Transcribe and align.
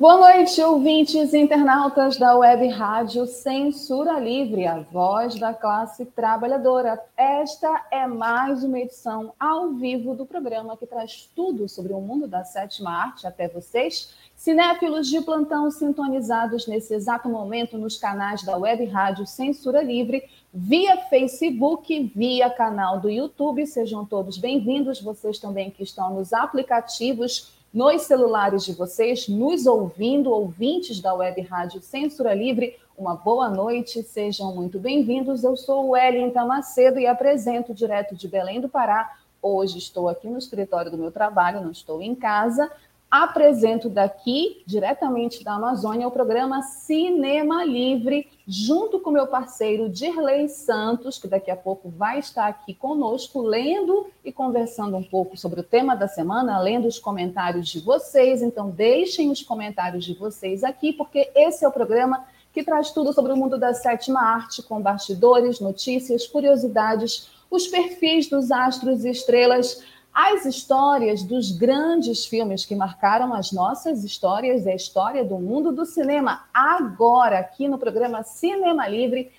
Boa 0.00 0.16
noite, 0.16 0.62
ouvintes 0.62 1.32
e 1.32 1.38
internautas 1.38 2.16
da 2.16 2.36
Web 2.36 2.68
Rádio 2.68 3.26
Censura 3.26 4.20
Livre, 4.20 4.64
a 4.64 4.78
voz 4.78 5.34
da 5.34 5.52
classe 5.52 6.06
trabalhadora. 6.06 7.02
Esta 7.16 7.84
é 7.90 8.06
mais 8.06 8.62
uma 8.62 8.78
edição 8.78 9.32
ao 9.40 9.70
vivo 9.70 10.14
do 10.14 10.24
programa 10.24 10.76
que 10.76 10.86
traz 10.86 11.28
tudo 11.34 11.68
sobre 11.68 11.92
o 11.92 12.00
mundo 12.00 12.28
da 12.28 12.44
sétima 12.44 12.92
arte 12.92 13.26
até 13.26 13.48
vocês 13.48 14.14
Cinéfilos 14.38 15.08
de 15.08 15.20
plantão 15.20 15.68
sintonizados 15.68 16.68
nesse 16.68 16.94
exato 16.94 17.28
momento 17.28 17.76
nos 17.76 17.98
canais 17.98 18.40
da 18.44 18.56
Web 18.56 18.84
Rádio 18.84 19.26
Censura 19.26 19.82
Livre, 19.82 20.22
via 20.54 20.96
Facebook, 20.96 22.12
via 22.14 22.48
canal 22.48 23.00
do 23.00 23.10
YouTube. 23.10 23.66
Sejam 23.66 24.04
todos 24.04 24.38
bem-vindos, 24.38 25.00
vocês 25.02 25.40
também 25.40 25.72
que 25.72 25.82
estão 25.82 26.14
nos 26.14 26.32
aplicativos, 26.32 27.52
nos 27.72 28.02
celulares 28.02 28.64
de 28.64 28.72
vocês, 28.72 29.28
nos 29.28 29.66
ouvindo, 29.66 30.32
ouvintes 30.32 31.00
da 31.00 31.14
Web 31.14 31.42
Rádio 31.42 31.82
Censura 31.82 32.34
Livre. 32.34 32.76
Uma 32.96 33.14
boa 33.14 33.48
noite, 33.48 34.02
sejam 34.02 34.54
muito 34.54 34.78
bem-vindos. 34.80 35.44
Eu 35.44 35.56
sou 35.56 35.84
o 35.84 35.90
Wellington 35.90 36.46
Macedo 36.46 36.98
e 36.98 37.06
apresento 37.06 37.74
direto 37.74 38.16
de 38.16 38.26
Belém 38.26 38.60
do 38.60 38.68
Pará. 38.68 39.16
Hoje 39.40 39.78
estou 39.78 40.08
aqui 40.08 40.28
no 40.28 40.38
escritório 40.38 40.90
do 40.90 40.96
meu 40.96 41.12
trabalho, 41.12 41.60
não 41.60 41.70
estou 41.70 42.02
em 42.02 42.14
casa, 42.14 42.70
apresento 43.10 43.88
daqui, 43.88 44.62
diretamente 44.66 45.42
da 45.42 45.54
Amazônia, 45.54 46.06
o 46.06 46.10
programa 46.10 46.62
Cinema 46.62 47.64
Livre, 47.64 48.28
junto 48.46 49.00
com 49.00 49.10
meu 49.10 49.26
parceiro 49.26 49.88
Dirley 49.88 50.48
Santos, 50.48 51.18
que 51.18 51.26
daqui 51.26 51.50
a 51.50 51.56
pouco 51.56 51.88
vai 51.88 52.18
estar 52.18 52.46
aqui 52.46 52.74
conosco, 52.74 53.40
lendo 53.40 54.08
e 54.22 54.30
conversando 54.30 54.96
um 54.96 55.02
pouco 55.02 55.36
sobre 55.36 55.60
o 55.60 55.64
tema 55.64 55.96
da 55.96 56.06
semana, 56.06 56.60
lendo 56.60 56.86
os 56.86 56.98
comentários 56.98 57.68
de 57.68 57.80
vocês. 57.80 58.42
Então, 58.42 58.68
deixem 58.68 59.30
os 59.30 59.42
comentários 59.42 60.04
de 60.04 60.12
vocês 60.12 60.62
aqui, 60.62 60.92
porque 60.92 61.30
esse 61.34 61.64
é 61.64 61.68
o 61.68 61.72
programa 61.72 62.26
que 62.52 62.62
traz 62.62 62.90
tudo 62.90 63.12
sobre 63.12 63.32
o 63.32 63.36
mundo 63.36 63.58
da 63.58 63.72
sétima 63.72 64.20
arte, 64.20 64.62
com 64.62 64.82
bastidores, 64.82 65.60
notícias, 65.60 66.26
curiosidades, 66.26 67.30
os 67.50 67.66
perfis 67.66 68.28
dos 68.28 68.50
astros 68.50 69.04
e 69.04 69.10
estrelas 69.10 69.82
as 70.12 70.44
histórias 70.44 71.22
dos 71.22 71.52
grandes 71.52 72.26
filmes 72.26 72.64
que 72.64 72.74
marcaram 72.74 73.32
as 73.32 73.52
nossas 73.52 74.02
histórias 74.04 74.66
e 74.66 74.70
a 74.70 74.74
história 74.74 75.24
do 75.24 75.38
mundo 75.38 75.72
do 75.72 75.86
cinema. 75.86 76.44
Agora, 76.52 77.38
aqui 77.38 77.68
no 77.68 77.78
programa 77.78 78.22
Cinema 78.22 78.88
Livre, 78.88 79.30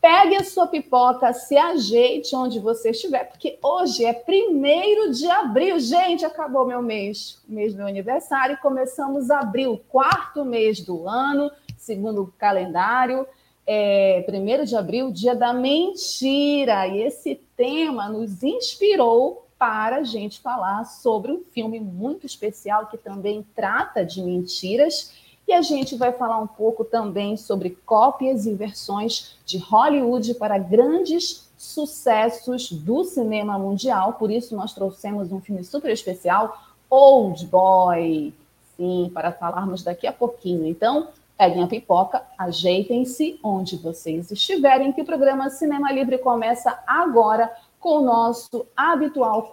pegue 0.00 0.34
a 0.34 0.42
sua 0.42 0.66
pipoca, 0.66 1.32
se 1.32 1.56
ajeite 1.56 2.34
onde 2.34 2.58
você 2.58 2.90
estiver, 2.90 3.24
porque 3.28 3.58
hoje 3.62 4.04
é 4.04 4.12
primeiro 4.12 5.12
de 5.12 5.30
abril. 5.30 5.78
Gente, 5.78 6.24
acabou 6.24 6.66
meu 6.66 6.82
mês, 6.82 7.40
mês 7.46 7.72
do 7.72 7.78
meu 7.78 7.86
aniversário, 7.86 8.58
começamos 8.60 9.30
abril, 9.30 9.80
quarto 9.88 10.44
mês 10.44 10.80
do 10.80 11.08
ano, 11.08 11.50
segundo 11.76 12.22
o 12.22 12.32
calendário. 12.38 13.26
É, 13.64 14.22
primeiro 14.26 14.66
de 14.66 14.74
abril, 14.74 15.12
dia 15.12 15.36
da 15.36 15.52
mentira. 15.52 16.86
E 16.88 17.02
esse 17.02 17.36
tema 17.56 18.08
nos 18.08 18.42
inspirou 18.42 19.46
para 19.62 19.98
a 19.98 20.02
gente 20.02 20.40
falar 20.40 20.84
sobre 20.86 21.30
um 21.30 21.44
filme 21.52 21.78
muito 21.78 22.26
especial 22.26 22.86
que 22.86 22.98
também 22.98 23.46
trata 23.54 24.04
de 24.04 24.20
mentiras. 24.20 25.12
E 25.46 25.52
a 25.52 25.62
gente 25.62 25.94
vai 25.94 26.10
falar 26.10 26.38
um 26.38 26.48
pouco 26.48 26.84
também 26.84 27.36
sobre 27.36 27.70
cópias 27.86 28.44
e 28.44 28.52
versões 28.54 29.36
de 29.46 29.58
Hollywood 29.58 30.34
para 30.34 30.58
grandes 30.58 31.48
sucessos 31.56 32.72
do 32.72 33.04
cinema 33.04 33.56
mundial. 33.56 34.14
Por 34.14 34.32
isso, 34.32 34.56
nós 34.56 34.74
trouxemos 34.74 35.30
um 35.30 35.40
filme 35.40 35.62
super 35.62 35.92
especial, 35.92 36.60
Old 36.90 37.46
Boy. 37.46 38.34
Sim, 38.76 39.12
para 39.14 39.30
falarmos 39.30 39.84
daqui 39.84 40.08
a 40.08 40.12
pouquinho. 40.12 40.66
Então, 40.66 41.06
peguem 41.38 41.62
a 41.62 41.68
pipoca, 41.68 42.22
ajeitem-se 42.36 43.38
onde 43.44 43.76
vocês 43.76 44.32
estiverem, 44.32 44.92
que 44.92 45.02
o 45.02 45.06
programa 45.06 45.50
Cinema 45.50 45.92
Livre 45.92 46.18
começa 46.18 46.82
agora 46.84 47.48
com 47.82 47.98
o 47.98 48.04
nosso 48.04 48.64
habitual 48.76 49.50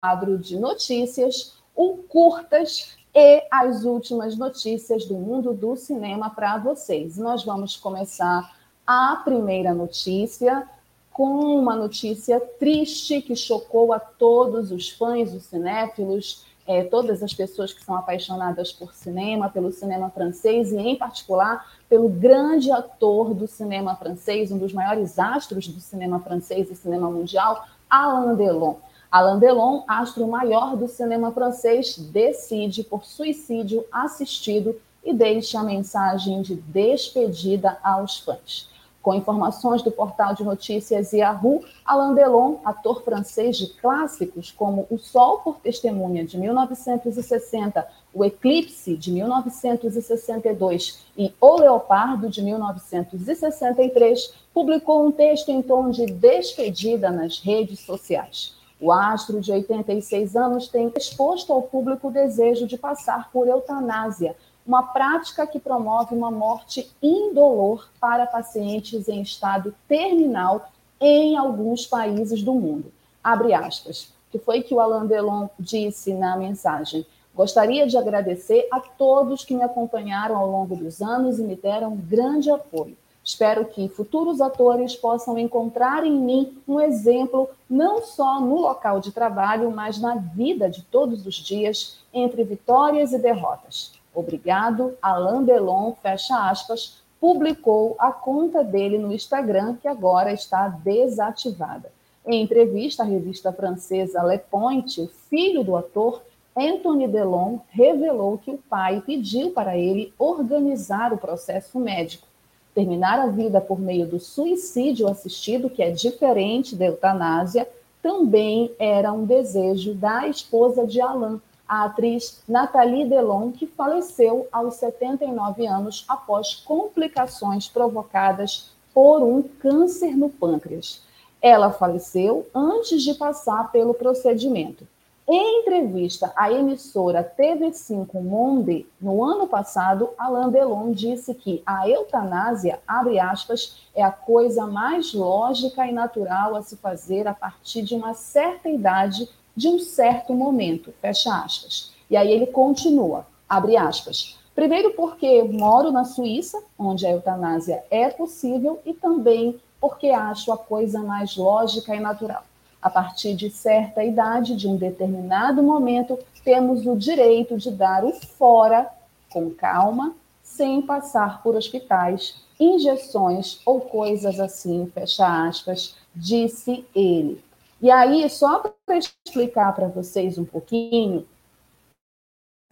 quadro 0.00 0.38
de 0.38 0.56
notícias, 0.56 1.54
o 1.74 1.96
Curtas 2.08 2.96
e 3.12 3.44
as 3.50 3.84
últimas 3.84 4.36
notícias 4.38 5.04
do 5.06 5.14
mundo 5.14 5.52
do 5.52 5.74
cinema 5.74 6.30
para 6.30 6.56
vocês. 6.56 7.18
Nós 7.18 7.44
vamos 7.44 7.76
começar 7.76 8.56
a 8.86 9.16
primeira 9.24 9.74
notícia 9.74 10.68
com 11.12 11.58
uma 11.58 11.74
notícia 11.74 12.38
triste 12.38 13.20
que 13.20 13.34
chocou 13.34 13.92
a 13.92 13.98
todos 13.98 14.70
os 14.70 14.90
fãs, 14.90 15.34
os 15.34 15.42
cinéfilos, 15.42 16.46
é, 16.66 16.82
todas 16.84 17.22
as 17.22 17.34
pessoas 17.34 17.72
que 17.72 17.84
são 17.84 17.94
apaixonadas 17.94 18.72
por 18.72 18.94
cinema, 18.94 19.50
pelo 19.50 19.70
cinema 19.70 20.10
francês 20.10 20.72
e, 20.72 20.78
em 20.78 20.96
particular, 20.96 21.66
pelo 21.88 22.08
grande 22.08 22.70
ator 22.70 23.34
do 23.34 23.46
cinema 23.46 23.94
francês, 23.96 24.50
um 24.50 24.58
dos 24.58 24.72
maiores 24.72 25.18
astros 25.18 25.68
do 25.68 25.80
cinema 25.80 26.20
francês 26.20 26.70
e 26.70 26.74
cinema 26.74 27.10
mundial, 27.10 27.66
Alain 27.88 28.34
Delon. 28.34 28.76
Alain 29.10 29.38
Delon, 29.38 29.84
astro 29.86 30.26
maior 30.26 30.76
do 30.76 30.88
cinema 30.88 31.30
francês, 31.32 31.98
decide 31.98 32.82
por 32.82 33.04
suicídio 33.04 33.84
assistido 33.92 34.74
e 35.04 35.12
deixa 35.12 35.60
a 35.60 35.62
mensagem 35.62 36.40
de 36.40 36.54
despedida 36.56 37.78
aos 37.82 38.18
fãs. 38.18 38.73
Com 39.04 39.12
informações 39.12 39.82
do 39.82 39.90
portal 39.90 40.34
de 40.34 40.42
notícias 40.42 41.12
Yahoo, 41.12 41.62
Alain 41.84 42.14
Delon, 42.14 42.56
ator 42.64 43.02
francês 43.02 43.58
de 43.58 43.66
clássicos 43.74 44.50
como 44.50 44.86
O 44.88 44.96
Sol 44.96 45.40
por 45.40 45.56
Testemunha, 45.58 46.24
de 46.24 46.38
1960, 46.38 47.86
O 48.14 48.24
Eclipse, 48.24 48.96
de 48.96 49.12
1962 49.12 51.04
e 51.18 51.30
O 51.38 51.56
Leopardo, 51.56 52.30
de 52.30 52.40
1963, 52.40 54.32
publicou 54.54 55.06
um 55.06 55.12
texto 55.12 55.50
em 55.50 55.60
tom 55.60 55.90
de 55.90 56.06
despedida 56.06 57.10
nas 57.10 57.40
redes 57.40 57.80
sociais. 57.80 58.54
O 58.80 58.90
astro 58.90 59.38
de 59.38 59.52
86 59.52 60.34
anos 60.34 60.66
tem 60.66 60.90
exposto 60.96 61.52
ao 61.52 61.60
público 61.60 62.08
o 62.08 62.10
desejo 62.10 62.66
de 62.66 62.78
passar 62.78 63.30
por 63.30 63.46
eutanásia, 63.46 64.34
uma 64.66 64.82
prática 64.82 65.46
que 65.46 65.58
promove 65.58 66.14
uma 66.14 66.30
morte 66.30 66.90
indolor 67.02 67.88
para 68.00 68.26
pacientes 68.26 69.08
em 69.08 69.20
estado 69.22 69.74
terminal 69.86 70.68
em 71.00 71.36
alguns 71.36 71.86
países 71.86 72.42
do 72.42 72.54
mundo. 72.54 72.92
Abre 73.22 73.52
aspas. 73.52 74.12
Que 74.30 74.38
foi 74.38 74.62
que 74.62 74.74
o 74.74 74.80
Alain 74.80 75.06
Delon 75.06 75.48
disse 75.60 76.12
na 76.12 76.36
mensagem? 76.36 77.06
Gostaria 77.34 77.86
de 77.86 77.96
agradecer 77.96 78.66
a 78.72 78.80
todos 78.80 79.44
que 79.44 79.54
me 79.54 79.62
acompanharam 79.62 80.36
ao 80.36 80.50
longo 80.50 80.74
dos 80.74 81.00
anos 81.00 81.38
e 81.38 81.42
me 81.42 81.54
deram 81.54 81.96
grande 81.96 82.50
apoio. 82.50 82.96
Espero 83.24 83.64
que 83.64 83.88
futuros 83.88 84.40
atores 84.40 84.94
possam 84.94 85.38
encontrar 85.38 86.04
em 86.04 86.12
mim 86.12 86.58
um 86.68 86.80
exemplo 86.80 87.48
não 87.70 88.02
só 88.02 88.40
no 88.40 88.60
local 88.60 89.00
de 89.00 89.12
trabalho, 89.12 89.70
mas 89.70 89.98
na 89.98 90.14
vida 90.14 90.68
de 90.68 90.82
todos 90.82 91.26
os 91.26 91.36
dias, 91.36 91.98
entre 92.12 92.44
vitórias 92.44 93.12
e 93.12 93.18
derrotas. 93.18 93.92
Obrigado, 94.14 94.96
Alain 95.02 95.42
Delon, 95.44 95.94
fecha 96.00 96.48
aspas, 96.48 97.02
publicou 97.20 97.96
a 97.98 98.12
conta 98.12 98.62
dele 98.62 98.98
no 98.98 99.12
Instagram, 99.12 99.76
que 99.76 99.88
agora 99.88 100.32
está 100.32 100.68
desativada. 100.68 101.90
Em 102.26 102.42
entrevista 102.42 103.02
à 103.02 103.06
revista 103.06 103.52
francesa 103.52 104.22
Le 104.22 104.38
Point, 104.38 105.00
o 105.00 105.08
filho 105.28 105.64
do 105.64 105.76
ator, 105.76 106.22
Anthony 106.56 107.08
Delon, 107.08 107.58
revelou 107.70 108.38
que 108.38 108.50
o 108.50 108.58
pai 108.58 109.02
pediu 109.04 109.50
para 109.50 109.76
ele 109.76 110.12
organizar 110.18 111.12
o 111.12 111.18
processo 111.18 111.78
médico, 111.80 112.26
terminar 112.74 113.18
a 113.18 113.26
vida 113.26 113.60
por 113.60 113.80
meio 113.80 114.06
do 114.06 114.20
suicídio 114.20 115.08
assistido, 115.08 115.68
que 115.68 115.82
é 115.82 115.90
diferente 115.90 116.76
da 116.76 116.86
eutanásia, 116.86 117.68
também 118.02 118.70
era 118.78 119.12
um 119.12 119.24
desejo 119.24 119.94
da 119.94 120.28
esposa 120.28 120.86
de 120.86 121.00
Alain, 121.00 121.40
a 121.74 121.84
atriz 121.86 122.40
Nathalie 122.48 123.04
Delon, 123.04 123.50
que 123.50 123.66
faleceu 123.66 124.46
aos 124.52 124.74
79 124.74 125.66
anos 125.66 126.04
após 126.08 126.54
complicações 126.54 127.66
provocadas 127.66 128.70
por 128.92 129.20
um 129.24 129.42
câncer 129.42 130.16
no 130.16 130.30
pâncreas. 130.30 131.02
Ela 131.42 131.72
faleceu 131.72 132.46
antes 132.54 133.02
de 133.02 133.14
passar 133.14 133.72
pelo 133.72 133.92
procedimento. 133.92 134.86
Em 135.26 135.62
entrevista 135.62 136.32
à 136.36 136.52
emissora 136.52 137.24
TV5 137.36 138.22
Monde, 138.22 138.86
no 139.00 139.24
ano 139.24 139.48
passado, 139.48 140.10
Alain 140.16 140.50
Delon 140.50 140.92
disse 140.92 141.34
que 141.34 141.60
a 141.66 141.88
eutanásia, 141.88 142.78
abre 142.86 143.18
aspas, 143.18 143.88
é 143.96 144.02
a 144.02 144.12
coisa 144.12 144.66
mais 144.66 145.12
lógica 145.12 145.84
e 145.86 145.92
natural 145.92 146.54
a 146.54 146.62
se 146.62 146.76
fazer 146.76 147.26
a 147.26 147.34
partir 147.34 147.82
de 147.82 147.96
uma 147.96 148.14
certa 148.14 148.68
idade, 148.68 149.28
de 149.56 149.68
um 149.68 149.78
certo 149.78 150.34
momento, 150.34 150.92
fecha 151.00 151.34
aspas. 151.42 151.92
E 152.10 152.16
aí 152.16 152.30
ele 152.30 152.46
continua, 152.46 153.26
abre 153.48 153.76
aspas. 153.76 154.38
Primeiro 154.54 154.90
porque 154.92 155.42
moro 155.42 155.90
na 155.90 156.04
Suíça, 156.04 156.62
onde 156.78 157.06
a 157.06 157.10
eutanásia 157.10 157.84
é 157.90 158.08
possível, 158.08 158.80
e 158.86 158.92
também 158.92 159.60
porque 159.80 160.10
acho 160.10 160.52
a 160.52 160.56
coisa 160.56 161.00
mais 161.00 161.36
lógica 161.36 161.94
e 161.94 162.00
natural 162.00 162.44
a 162.84 162.90
partir 162.90 163.34
de 163.34 163.48
certa 163.48 164.04
idade, 164.04 164.54
de 164.54 164.68
um 164.68 164.76
determinado 164.76 165.62
momento, 165.62 166.18
temos 166.44 166.86
o 166.86 166.94
direito 166.94 167.56
de 167.56 167.70
dar 167.70 168.04
o 168.04 168.12
fora 168.12 168.86
com 169.30 169.48
calma, 169.48 170.14
sem 170.42 170.82
passar 170.82 171.42
por 171.42 171.56
hospitais, 171.56 172.42
injeções 172.60 173.58
ou 173.64 173.80
coisas 173.80 174.38
assim, 174.38 174.86
fecha 174.92 175.48
aspas, 175.48 175.96
disse 176.14 176.84
ele. 176.94 177.42
E 177.80 177.90
aí, 177.90 178.28
só 178.30 178.58
para 178.58 178.98
explicar 178.98 179.74
para 179.74 179.88
vocês 179.88 180.38
um 180.38 180.44
pouquinho 180.44 181.26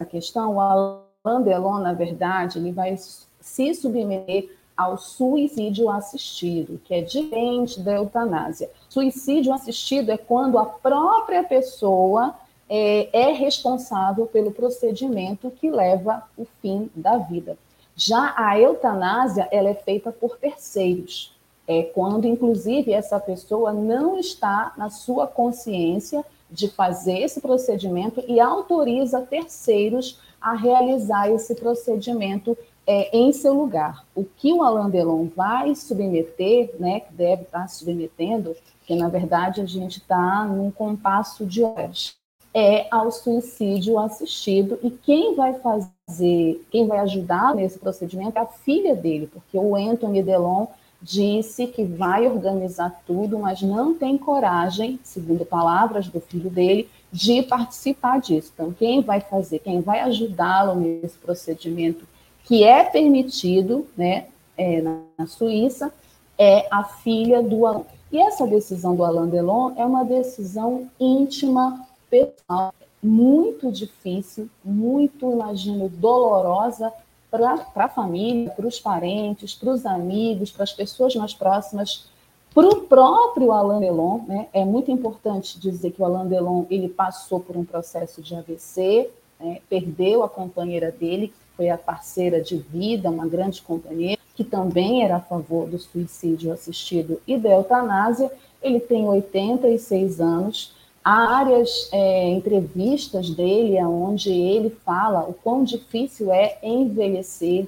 a 0.01 0.05
questão, 0.05 0.55
o 0.55 0.59
Alain 0.59 1.43
Delon, 1.43 1.79
na 1.79 1.93
verdade, 1.93 2.59
ele 2.59 2.71
vai 2.71 2.95
se 2.97 3.73
submeter 3.75 4.49
ao 4.75 4.97
suicídio 4.97 5.89
assistido, 5.89 6.81
que 6.83 6.93
é 6.93 7.01
diferente 7.01 7.79
da 7.79 7.93
eutanásia. 7.93 8.71
Suicídio 8.89 9.53
assistido 9.53 10.11
é 10.11 10.17
quando 10.17 10.57
a 10.57 10.65
própria 10.65 11.43
pessoa 11.43 12.35
é, 12.67 13.09
é 13.13 13.31
responsável 13.31 14.25
pelo 14.25 14.51
procedimento 14.51 15.51
que 15.51 15.69
leva 15.69 16.23
o 16.35 16.45
fim 16.61 16.89
da 16.95 17.17
vida. 17.17 17.57
Já 17.95 18.33
a 18.35 18.59
eutanásia, 18.59 19.47
ela 19.51 19.69
é 19.69 19.75
feita 19.75 20.11
por 20.11 20.37
terceiros. 20.37 21.32
É 21.67 21.83
quando, 21.83 22.27
inclusive, 22.27 22.91
essa 22.91 23.19
pessoa 23.19 23.71
não 23.71 24.19
está 24.19 24.73
na 24.77 24.89
sua 24.89 25.27
consciência 25.27 26.25
de 26.51 26.67
fazer 26.67 27.19
esse 27.19 27.41
procedimento 27.41 28.23
e 28.27 28.39
autoriza 28.39 29.21
terceiros 29.21 30.19
a 30.39 30.53
realizar 30.53 31.29
esse 31.31 31.55
procedimento 31.55 32.57
é, 32.85 33.17
em 33.17 33.31
seu 33.31 33.53
lugar. 33.53 34.05
O 34.13 34.23
que 34.23 34.51
o 34.51 34.61
Alain 34.61 34.89
Delon 34.89 35.27
vai 35.35 35.73
submeter, 35.73 36.75
né, 36.79 36.99
que 36.99 37.13
deve 37.13 37.43
estar 37.43 37.67
submetendo, 37.67 38.55
que 38.85 38.95
na 38.95 39.07
verdade 39.07 39.61
a 39.61 39.65
gente 39.65 39.99
está 39.99 40.45
num 40.45 40.69
compasso 40.69 41.45
de 41.45 41.63
horas, 41.63 42.15
é 42.53 42.85
ao 42.91 43.11
suicídio 43.11 43.97
assistido 43.97 44.77
e 44.83 44.91
quem 44.91 45.33
vai 45.33 45.55
fazer, 45.55 46.63
quem 46.69 46.85
vai 46.85 46.99
ajudar 46.99 47.55
nesse 47.55 47.79
procedimento 47.79 48.37
é 48.37 48.41
a 48.41 48.45
filha 48.45 48.95
dele, 48.95 49.27
porque 49.27 49.57
o 49.57 49.75
Anthony 49.75 50.21
Delon 50.21 50.67
disse 51.03 51.67
que 51.67 51.83
vai 51.83 52.25
organizar 52.25 53.03
tudo, 53.05 53.37
mas 53.37 53.61
não 53.61 53.93
tem 53.93 54.17
coragem, 54.17 54.97
segundo 55.03 55.45
palavras 55.45 56.07
do 56.07 56.21
filho 56.21 56.49
dele, 56.49 56.89
de 57.11 57.43
participar 57.43 58.21
disso. 58.21 58.51
Então, 58.53 58.71
quem 58.71 59.01
vai 59.01 59.19
fazer, 59.19 59.59
quem 59.59 59.81
vai 59.81 59.99
ajudá-lo 59.99 60.75
nesse 60.79 61.17
procedimento 61.17 62.07
que 62.45 62.63
é 62.63 62.85
permitido 62.85 63.85
né, 63.97 64.27
é, 64.57 64.81
na 64.81 65.27
Suíça, 65.27 65.93
é 66.37 66.67
a 66.71 66.85
filha 66.85 67.43
do 67.43 67.65
Alain. 67.65 67.83
E 68.09 68.19
essa 68.19 68.47
decisão 68.47 68.95
do 68.95 69.03
Alain 69.03 69.29
Delon 69.29 69.73
é 69.75 69.85
uma 69.85 70.05
decisão 70.05 70.87
íntima, 70.99 71.85
pessoal, 72.09 72.73
muito 73.01 73.71
difícil, 73.71 74.49
muito, 74.63 75.31
imagino, 75.31 75.89
dolorosa 75.89 76.93
para 77.33 77.85
a 77.85 77.89
família, 77.89 78.51
para 78.51 78.67
os 78.67 78.79
parentes, 78.79 79.55
para 79.55 79.71
os 79.71 79.87
amigos, 79.87 80.51
para 80.51 80.63
as 80.63 80.71
pessoas 80.71 81.15
mais 81.15 81.33
próximas, 81.33 82.05
para 82.53 82.67
o 82.67 82.81
próprio 82.81 83.51
Alain 83.51 83.79
Delon. 83.79 84.19
Né? 84.27 84.47
É 84.53 84.63
muito 84.63 84.91
importante 84.91 85.59
dizer 85.59 85.91
que 85.91 86.01
o 86.01 86.05
Alain 86.05 86.27
Delon 86.27 86.65
ele 86.69 86.87
passou 86.87 87.39
por 87.39 87.57
um 87.57 87.65
processo 87.65 88.21
de 88.21 88.35
AVC, 88.35 89.09
né? 89.39 89.59
perdeu 89.67 90.21
a 90.21 90.29
companheira 90.29 90.91
dele, 90.91 91.33
foi 91.57 91.69
a 91.69 91.77
parceira 91.77 92.39
de 92.39 92.57
vida, 92.57 93.09
uma 93.09 93.27
grande 93.27 93.63
companheira, 93.63 94.21
que 94.35 94.43
também 94.43 95.03
era 95.03 95.15
a 95.15 95.21
favor 95.21 95.67
do 95.67 95.79
suicídio 95.79 96.51
assistido 96.51 97.19
e 97.25 97.35
da 97.35 97.49
eutanásia. 97.49 98.31
Ele 98.61 98.79
tem 98.79 99.07
86 99.07 100.21
anos. 100.21 100.75
Há 101.03 101.37
áreas, 101.37 101.89
é, 101.91 102.29
entrevistas 102.29 103.29
dele, 103.29 103.77
onde 103.83 104.31
ele 104.31 104.69
fala 104.69 105.27
o 105.27 105.33
quão 105.33 105.63
difícil 105.63 106.31
é 106.31 106.57
envelhecer, 106.63 107.67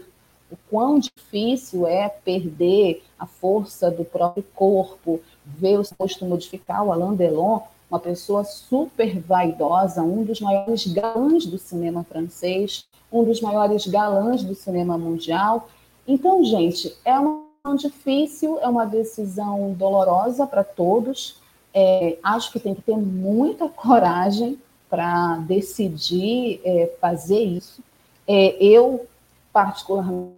o 0.49 0.55
quão 0.69 0.99
difícil 0.99 1.85
é 1.85 2.07
perder 2.07 3.03
a 3.19 3.25
força 3.25 3.91
do 3.91 4.05
próprio 4.05 4.45
corpo, 4.55 5.19
ver 5.45 5.79
o 5.79 5.83
rosto 5.99 6.25
modificar. 6.25 6.85
O 6.85 6.93
Alain 6.93 7.15
Delon, 7.15 7.59
uma 7.89 7.99
pessoa 7.99 8.43
super 8.45 9.19
vaidosa, 9.19 10.01
um 10.01 10.23
dos 10.23 10.39
maiores 10.39 10.87
galãs 10.87 11.45
do 11.45 11.57
cinema 11.57 12.03
francês, 12.03 12.85
um 13.11 13.23
dos 13.23 13.41
maiores 13.41 13.85
galãs 13.85 14.43
do 14.43 14.55
cinema 14.55 14.97
mundial. 14.97 15.67
Então, 16.07 16.43
gente, 16.43 16.95
é 17.03 17.17
uma 17.17 17.43
decisão 17.63 17.89
difícil, 17.89 18.59
é 18.59 18.67
uma 18.67 18.85
decisão 18.85 19.73
dolorosa 19.73 20.45
para 20.47 20.63
todos. 20.63 21.43
É, 21.77 22.17
acho 22.23 22.51
que 22.53 22.59
tem 22.59 22.73
que 22.73 22.81
ter 22.81 22.95
muita 22.95 23.67
coragem 23.69 24.57
para 24.89 25.37
decidir 25.39 26.61
é, 26.63 26.95
fazer 27.01 27.39
isso. 27.39 27.83
É, 28.27 28.55
eu, 28.63 29.05
particularmente, 29.51 30.35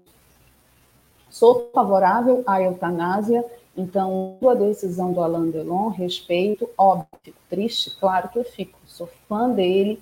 sou 1.29 1.69
favorável 1.73 2.43
à 2.47 2.61
eutanásia, 2.61 3.45
então, 3.77 4.39
a 4.41 4.55
decisão 4.55 5.13
do 5.13 5.21
Alain 5.21 5.51
Delon, 5.51 5.89
respeito, 5.89 6.67
óbvio, 6.75 7.07
fico 7.21 7.37
triste, 7.47 7.95
claro 7.99 8.27
que 8.29 8.39
eu 8.39 8.43
fico, 8.43 8.79
sou 8.87 9.07
fã 9.29 9.47
dele, 9.47 10.01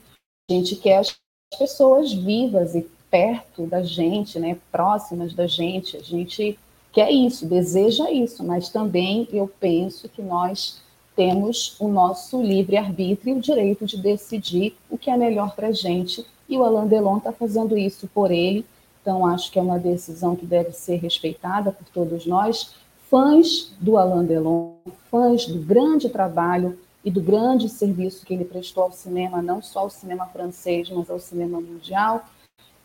a 0.49 0.53
gente 0.53 0.77
quer 0.77 0.99
as 0.99 1.17
pessoas 1.59 2.13
vivas 2.13 2.73
e 2.73 2.89
perto 3.09 3.65
da 3.65 3.81
gente, 3.81 4.37
né, 4.39 4.57
próximas 4.71 5.33
da 5.33 5.47
gente. 5.47 5.95
A 5.97 6.01
gente 6.01 6.59
quer 6.91 7.11
isso, 7.11 7.45
deseja 7.45 8.11
isso, 8.11 8.43
mas 8.43 8.69
também 8.69 9.27
eu 9.31 9.47
penso 9.47 10.09
que 10.09 10.21
nós 10.21 10.81
temos 11.15 11.75
o 11.79 11.87
nosso 11.87 12.41
livre-arbítrio 12.41 13.37
o 13.37 13.41
direito 13.41 13.85
de 13.85 13.97
decidir 13.97 14.75
o 14.89 14.97
que 14.97 15.09
é 15.09 15.17
melhor 15.17 15.55
para 15.55 15.67
a 15.67 15.71
gente. 15.71 16.25
E 16.47 16.57
o 16.57 16.63
Alain 16.63 16.87
Delon 16.87 17.17
está 17.17 17.31
fazendo 17.31 17.77
isso 17.77 18.07
por 18.13 18.31
ele, 18.31 18.65
então 19.01 19.25
acho 19.25 19.51
que 19.51 19.57
é 19.57 19.61
uma 19.61 19.79
decisão 19.79 20.35
que 20.35 20.45
deve 20.45 20.71
ser 20.71 20.97
respeitada 20.97 21.71
por 21.71 21.85
todos 21.93 22.25
nós. 22.25 22.75
Fãs 23.09 23.71
do 23.79 23.97
Alain 23.97 24.25
Delon, 24.25 24.73
fãs 25.09 25.45
do 25.45 25.59
grande 25.59 26.09
trabalho 26.09 26.77
e 27.03 27.11
do 27.11 27.21
grande 27.21 27.69
serviço 27.69 28.25
que 28.25 28.33
ele 28.33 28.45
prestou 28.45 28.83
ao 28.83 28.91
cinema, 28.91 29.41
não 29.41 29.61
só 29.61 29.81
ao 29.81 29.89
cinema 29.89 30.25
francês, 30.25 30.89
mas 30.89 31.09
ao 31.09 31.19
cinema 31.19 31.61
mundial. 31.61 32.25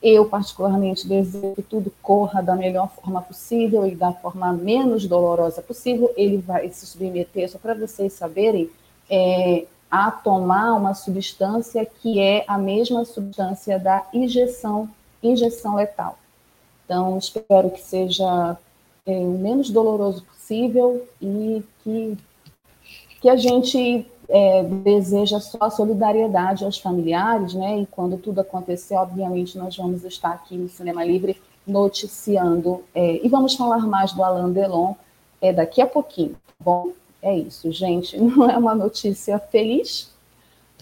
Eu, 0.02 0.24
particularmente, 0.26 1.06
desejo 1.06 1.54
que 1.54 1.62
tudo 1.62 1.92
corra 2.02 2.42
da 2.42 2.56
melhor 2.56 2.88
forma 2.88 3.20
possível 3.20 3.86
e 3.86 3.94
da 3.94 4.12
forma 4.12 4.52
menos 4.52 5.06
dolorosa 5.06 5.60
possível. 5.60 6.12
Ele 6.16 6.38
vai 6.38 6.70
se 6.70 6.86
submeter, 6.86 7.50
só 7.50 7.58
para 7.58 7.74
vocês 7.74 8.14
saberem, 8.14 8.70
é, 9.10 9.66
a 9.90 10.10
tomar 10.10 10.74
uma 10.74 10.94
substância 10.94 11.84
que 11.84 12.18
é 12.18 12.44
a 12.46 12.56
mesma 12.56 13.04
substância 13.04 13.78
da 13.78 14.06
injeção, 14.14 14.88
injeção 15.22 15.74
letal. 15.74 16.18
Então, 16.84 17.18
espero 17.18 17.70
que 17.70 17.80
seja 17.80 18.56
é, 19.04 19.18
o 19.18 19.38
menos 19.38 19.70
doloroso 19.70 20.22
possível 20.22 21.06
e 21.20 21.62
que 21.84 22.16
que 23.20 23.28
a 23.28 23.36
gente 23.36 24.06
é, 24.30 24.62
deseja 24.62 25.40
só 25.40 25.68
solidariedade 25.68 26.64
aos 26.64 26.78
familiares, 26.78 27.52
né? 27.52 27.80
E 27.80 27.86
quando 27.86 28.16
tudo 28.16 28.40
acontecer, 28.40 28.94
obviamente, 28.94 29.58
nós 29.58 29.76
vamos 29.76 30.04
estar 30.04 30.30
aqui 30.30 30.56
no 30.56 30.68
Cinema 30.68 31.04
Livre 31.04 31.36
noticiando. 31.66 32.82
É, 32.94 33.24
e 33.24 33.28
vamos 33.28 33.56
falar 33.56 33.80
mais 33.80 34.12
do 34.12 34.22
Alain 34.22 34.52
Delon 34.52 34.94
é, 35.40 35.52
daqui 35.52 35.82
a 35.82 35.86
pouquinho, 35.86 36.36
tá 36.46 36.54
bom? 36.64 36.92
É 37.20 37.36
isso, 37.36 37.70
gente. 37.72 38.16
Não 38.22 38.48
é 38.48 38.56
uma 38.56 38.74
notícia 38.74 39.36
feliz, 39.38 40.10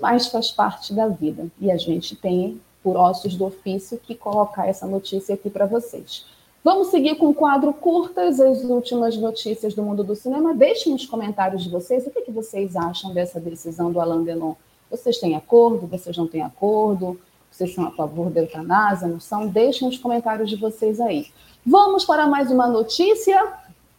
mas 0.01 0.29
faz 0.29 0.51
parte 0.51 0.93
da 0.93 1.09
vida. 1.09 1.47
E 1.59 1.71
a 1.71 1.77
gente 1.79 2.15
tem, 2.15 2.61
por 2.83 2.97
ossos 2.97 3.35
do 3.35 3.47
ofício, 3.47 3.99
que 3.99 4.15
colocar 4.15 4.69
essa 4.69 4.87
notícia 4.87 5.35
aqui 5.35 5.49
para 5.49 5.65
vocês. 5.65 6.27
Vamos 6.71 6.89
seguir 6.89 7.15
com 7.15 7.29
o 7.31 7.35
quadro 7.35 7.73
Curtas, 7.73 8.39
as 8.39 8.63
últimas 8.63 9.17
notícias 9.17 9.73
do 9.73 9.83
mundo 9.83 10.05
do 10.05 10.15
cinema. 10.15 10.53
Deixem 10.53 10.93
nos 10.93 11.07
comentários 11.07 11.65
de 11.65 11.71
vocês 11.71 12.07
o 12.07 12.11
que, 12.11 12.21
que 12.21 12.31
vocês 12.31 12.77
acham 12.77 13.11
dessa 13.15 13.41
decisão 13.41 13.91
do 13.91 13.99
Alain 13.99 14.23
Delon. 14.23 14.53
Vocês 14.91 15.17
têm 15.17 15.35
acordo? 15.35 15.87
Vocês 15.87 16.15
não 16.19 16.27
têm 16.27 16.43
acordo? 16.43 17.19
Vocês 17.51 17.75
são 17.75 17.87
a 17.87 17.91
favor 17.93 18.29
da 18.29 18.43
eutanásia? 18.43 19.09
Não 19.09 19.19
são? 19.19 19.47
Deixem 19.47 19.89
os 19.89 19.97
comentários 19.97 20.51
de 20.51 20.57
vocês 20.57 21.01
aí. 21.01 21.29
Vamos 21.65 22.05
para 22.05 22.27
mais 22.27 22.51
uma 22.51 22.67
notícia. 22.67 23.51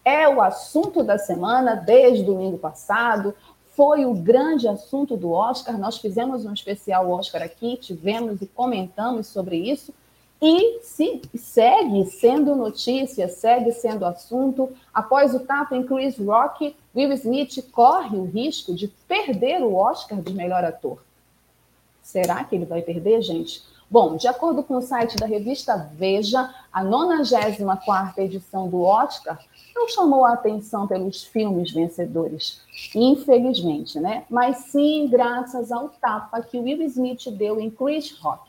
É 0.05 0.29
o 0.29 0.39
assunto 0.39 1.01
da 1.01 1.17
semana, 1.17 1.73
desde 1.73 2.23
domingo 2.23 2.59
passado. 2.59 3.33
Foi 3.75 4.05
o 4.05 4.13
grande 4.13 4.67
assunto 4.67 5.17
do 5.17 5.31
Oscar. 5.31 5.75
Nós 5.75 5.97
fizemos 5.97 6.45
um 6.45 6.53
especial 6.53 7.09
Oscar 7.09 7.41
aqui, 7.41 7.77
tivemos 7.77 8.43
e 8.43 8.45
comentamos 8.45 9.25
sobre 9.25 9.57
isso. 9.57 9.91
E 10.41 10.79
se 10.81 11.21
segue 11.35 12.05
sendo 12.05 12.55
notícia, 12.55 13.27
segue 13.27 13.73
sendo 13.73 14.05
assunto. 14.05 14.71
Após 14.93 15.33
o 15.33 15.41
tapa 15.41 15.75
em 15.75 15.83
Chris 15.83 16.17
Rock, 16.17 16.75
Will 16.95 17.11
Smith 17.13 17.69
corre 17.71 18.15
o 18.15 18.23
risco 18.23 18.73
de 18.73 18.87
perder 19.07 19.61
o 19.61 19.75
Oscar 19.75 20.21
de 20.21 20.33
melhor 20.33 20.63
ator. 20.63 21.03
Será 22.01 22.43
que 22.43 22.55
ele 22.55 22.65
vai 22.65 22.81
perder, 22.81 23.21
gente? 23.21 23.61
Bom, 23.91 24.15
de 24.15 24.27
acordo 24.27 24.63
com 24.63 24.77
o 24.77 24.81
site 24.81 25.17
da 25.17 25.25
revista 25.25 25.89
Veja, 25.93 26.53
a 26.71 26.83
94ª 26.83 28.17
edição 28.19 28.69
do 28.69 28.81
Oscar 28.81 29.39
não 29.75 29.89
chamou 29.89 30.23
a 30.23 30.33
atenção 30.33 30.87
pelos 30.87 31.23
filmes 31.23 31.71
vencedores, 31.71 32.61
infelizmente, 32.93 33.99
né? 33.99 34.25
Mas 34.29 34.57
sim 34.71 35.07
graças 35.07 35.71
ao 35.71 35.89
tapa 35.89 36.41
que 36.41 36.59
Will 36.59 36.83
Smith 36.83 37.29
deu 37.31 37.59
em 37.59 37.69
Chris 37.69 38.11
Rock. 38.19 38.48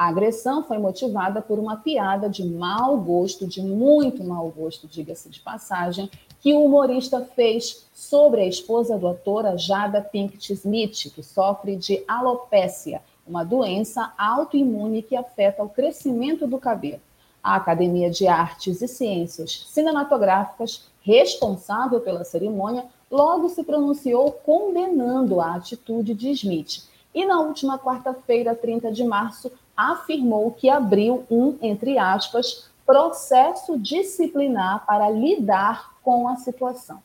A 0.00 0.08
agressão 0.08 0.62
foi 0.62 0.78
motivada 0.78 1.42
por 1.42 1.58
uma 1.58 1.76
piada 1.76 2.26
de 2.26 2.42
mau 2.42 2.96
gosto, 2.96 3.46
de 3.46 3.60
muito 3.60 4.24
mau 4.24 4.48
gosto, 4.48 4.88
diga-se 4.88 5.28
de 5.28 5.40
passagem, 5.40 6.10
que 6.40 6.54
o 6.54 6.64
humorista 6.64 7.20
fez 7.36 7.86
sobre 7.92 8.40
a 8.40 8.46
esposa 8.46 8.96
do 8.96 9.06
ator, 9.06 9.44
a 9.44 9.58
Jada 9.58 10.00
Pinkett 10.00 10.54
Smith, 10.54 11.12
que 11.14 11.22
sofre 11.22 11.76
de 11.76 12.02
alopécia, 12.08 13.02
uma 13.26 13.44
doença 13.44 14.10
autoimune 14.16 15.02
que 15.02 15.14
afeta 15.14 15.62
o 15.62 15.68
crescimento 15.68 16.46
do 16.46 16.56
cabelo. 16.56 17.02
A 17.42 17.56
Academia 17.56 18.08
de 18.08 18.26
Artes 18.26 18.80
e 18.80 18.88
Ciências 18.88 19.66
Cinematográficas, 19.68 20.88
responsável 21.02 22.00
pela 22.00 22.24
cerimônia, 22.24 22.86
logo 23.10 23.50
se 23.50 23.62
pronunciou 23.62 24.32
condenando 24.32 25.42
a 25.42 25.56
atitude 25.56 26.14
de 26.14 26.30
Smith. 26.30 26.88
E 27.14 27.26
na 27.26 27.40
última 27.40 27.78
quarta-feira, 27.78 28.54
30 28.54 28.92
de 28.92 29.04
março, 29.04 29.50
afirmou 29.80 30.50
que 30.50 30.68
abriu 30.68 31.24
um, 31.30 31.56
entre 31.62 31.98
aspas, 31.98 32.68
processo 32.84 33.78
disciplinar 33.78 34.84
para 34.84 35.08
lidar 35.08 35.94
com 36.02 36.28
a 36.28 36.36
situação. 36.36 37.00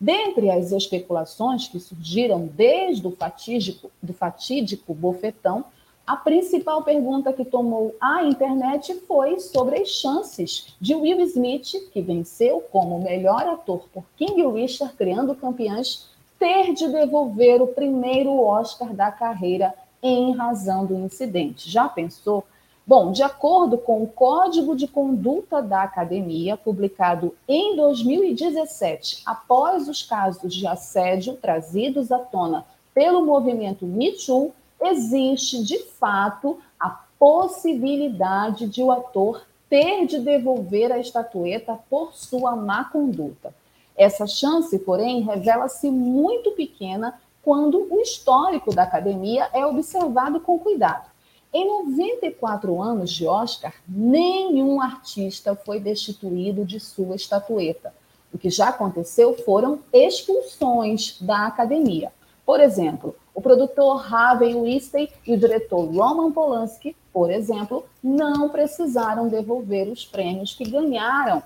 Dentre 0.00 0.50
as 0.50 0.72
especulações 0.72 1.68
que 1.68 1.80
surgiram 1.80 2.46
desde 2.46 3.06
o 3.06 3.10
fatídico, 3.10 3.90
do 4.02 4.12
fatídico 4.12 4.94
bofetão, 4.94 5.64
a 6.06 6.16
principal 6.16 6.82
pergunta 6.82 7.32
que 7.32 7.44
tomou 7.44 7.94
a 8.00 8.22
internet 8.24 8.94
foi 9.06 9.38
sobre 9.40 9.80
as 9.80 9.88
chances 9.88 10.74
de 10.80 10.94
Will 10.94 11.20
Smith, 11.20 11.90
que 11.92 12.00
venceu 12.00 12.60
como 12.72 13.00
melhor 13.00 13.42
ator 13.46 13.84
por 13.92 14.04
King 14.16 14.46
Richard, 14.52 14.94
criando 14.94 15.34
campeãs, 15.34 16.08
ter 16.38 16.72
de 16.72 16.88
devolver 16.88 17.60
o 17.60 17.66
primeiro 17.66 18.40
Oscar 18.40 18.94
da 18.94 19.10
carreira 19.10 19.74
em 20.02 20.32
razão 20.32 20.86
do 20.86 20.94
incidente. 20.94 21.70
Já 21.70 21.88
pensou? 21.88 22.44
Bom, 22.86 23.12
de 23.12 23.22
acordo 23.22 23.76
com 23.76 24.02
o 24.02 24.06
Código 24.06 24.74
de 24.74 24.88
Conduta 24.88 25.60
da 25.60 25.82
Academia, 25.82 26.56
publicado 26.56 27.34
em 27.46 27.76
2017, 27.76 29.22
após 29.26 29.88
os 29.88 30.02
casos 30.02 30.54
de 30.54 30.66
assédio 30.66 31.34
trazidos 31.34 32.10
à 32.10 32.18
tona 32.18 32.64
pelo 32.94 33.26
movimento 33.26 33.84
Me 33.84 34.12
Too, 34.12 34.52
existe 34.80 35.62
de 35.62 35.78
fato 35.78 36.58
a 36.80 36.88
possibilidade 37.18 38.66
de 38.66 38.82
o 38.82 38.90
ator 38.90 39.42
ter 39.68 40.06
de 40.06 40.18
devolver 40.18 40.90
a 40.90 40.98
estatueta 40.98 41.78
por 41.90 42.14
sua 42.14 42.56
má 42.56 42.84
conduta. 42.84 43.54
Essa 43.96 44.26
chance, 44.26 44.78
porém, 44.78 45.20
revela-se 45.22 45.90
muito 45.90 46.52
pequena 46.52 47.20
quando 47.48 47.86
o 47.90 47.98
histórico 48.02 48.74
da 48.74 48.82
academia 48.82 49.48
é 49.54 49.64
observado 49.64 50.38
com 50.38 50.58
cuidado. 50.58 51.08
Em 51.50 51.66
94 51.66 52.82
anos 52.82 53.10
de 53.10 53.26
Oscar, 53.26 53.72
nenhum 53.88 54.82
artista 54.82 55.56
foi 55.56 55.80
destituído 55.80 56.62
de 56.62 56.78
sua 56.78 57.16
estatueta. 57.16 57.94
O 58.30 58.36
que 58.36 58.50
já 58.50 58.68
aconteceu 58.68 59.34
foram 59.46 59.78
expulsões 59.90 61.16
da 61.22 61.46
academia. 61.46 62.12
Por 62.44 62.60
exemplo, 62.60 63.16
o 63.34 63.40
produtor 63.40 64.14
Harvey 64.14 64.54
Weinstein 64.54 65.08
e 65.26 65.32
o 65.32 65.38
diretor 65.38 65.86
Roman 65.86 66.30
Polanski, 66.30 66.94
por 67.10 67.30
exemplo, 67.30 67.86
não 68.04 68.50
precisaram 68.50 69.26
devolver 69.26 69.88
os 69.88 70.04
prêmios 70.04 70.54
que 70.54 70.68
ganharam 70.68 71.42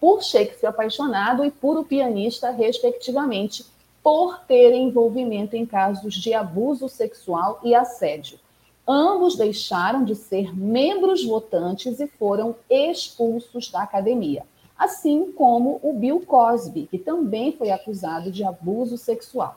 por 0.00 0.22
Shakespeare 0.22 0.70
Apaixonado 0.70 1.44
e 1.44 1.50
por 1.50 1.76
O 1.76 1.84
Pianista, 1.84 2.50
respectivamente, 2.50 3.66
por 4.02 4.40
ter 4.46 4.74
envolvimento 4.74 5.54
em 5.54 5.64
casos 5.64 6.14
de 6.14 6.34
abuso 6.34 6.88
sexual 6.88 7.60
e 7.62 7.74
assédio. 7.74 8.38
Ambos 8.86 9.36
deixaram 9.36 10.04
de 10.04 10.16
ser 10.16 10.54
membros 10.56 11.24
votantes 11.24 12.00
e 12.00 12.08
foram 12.08 12.56
expulsos 12.68 13.70
da 13.70 13.82
academia, 13.82 14.44
assim 14.76 15.30
como 15.32 15.78
o 15.82 15.92
Bill 15.92 16.20
Cosby, 16.26 16.88
que 16.90 16.98
também 16.98 17.52
foi 17.52 17.70
acusado 17.70 18.32
de 18.32 18.42
abuso 18.42 18.98
sexual. 18.98 19.54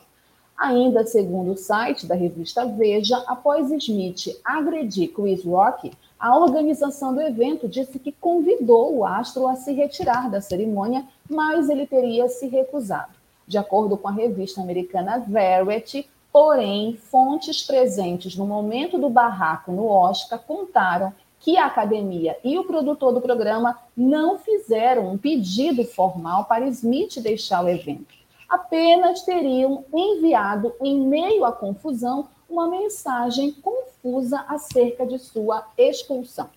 Ainda 0.56 1.04
segundo 1.04 1.52
o 1.52 1.56
site 1.56 2.06
da 2.06 2.14
revista 2.14 2.64
Veja, 2.64 3.18
após 3.26 3.70
Smith 3.70 4.40
agredir 4.44 5.12
Chris 5.12 5.44
Rock, 5.44 5.92
a 6.18 6.38
organização 6.38 7.12
do 7.12 7.20
evento 7.20 7.68
disse 7.68 7.98
que 7.98 8.12
convidou 8.12 8.96
o 8.96 9.04
astro 9.04 9.48
a 9.48 9.56
se 9.56 9.72
retirar 9.72 10.30
da 10.30 10.40
cerimônia, 10.40 11.04
mas 11.28 11.68
ele 11.68 11.86
teria 11.86 12.28
se 12.28 12.46
recusado. 12.46 13.15
De 13.46 13.58
acordo 13.58 13.96
com 13.96 14.08
a 14.08 14.12
revista 14.12 14.60
americana 14.60 15.24
Variety, 15.26 16.08
porém, 16.32 16.96
fontes 16.96 17.62
presentes 17.62 18.36
no 18.36 18.46
momento 18.46 18.98
do 18.98 19.08
barraco 19.08 19.70
no 19.70 19.86
Oscar 19.86 20.38
contaram 20.38 21.12
que 21.38 21.56
a 21.56 21.66
academia 21.66 22.36
e 22.42 22.58
o 22.58 22.64
produtor 22.64 23.12
do 23.12 23.20
programa 23.20 23.78
não 23.96 24.38
fizeram 24.38 25.08
um 25.08 25.16
pedido 25.16 25.84
formal 25.84 26.44
para 26.46 26.66
Smith 26.66 27.20
deixar 27.20 27.64
o 27.64 27.68
evento. 27.68 28.14
Apenas 28.48 29.22
teriam 29.22 29.84
enviado, 29.92 30.74
em 30.80 31.00
meio 31.00 31.44
à 31.44 31.52
confusão, 31.52 32.28
uma 32.48 32.68
mensagem 32.68 33.52
confusa 33.52 34.44
acerca 34.48 35.06
de 35.06 35.18
sua 35.18 35.66
expulsão. 35.76 36.48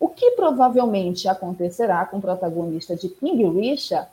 O 0.00 0.08
que 0.08 0.32
provavelmente 0.32 1.28
acontecerá 1.28 2.04
com 2.06 2.18
o 2.18 2.20
protagonista 2.20 2.94
de 2.94 3.08
King 3.08 3.44
Richard 3.60 4.08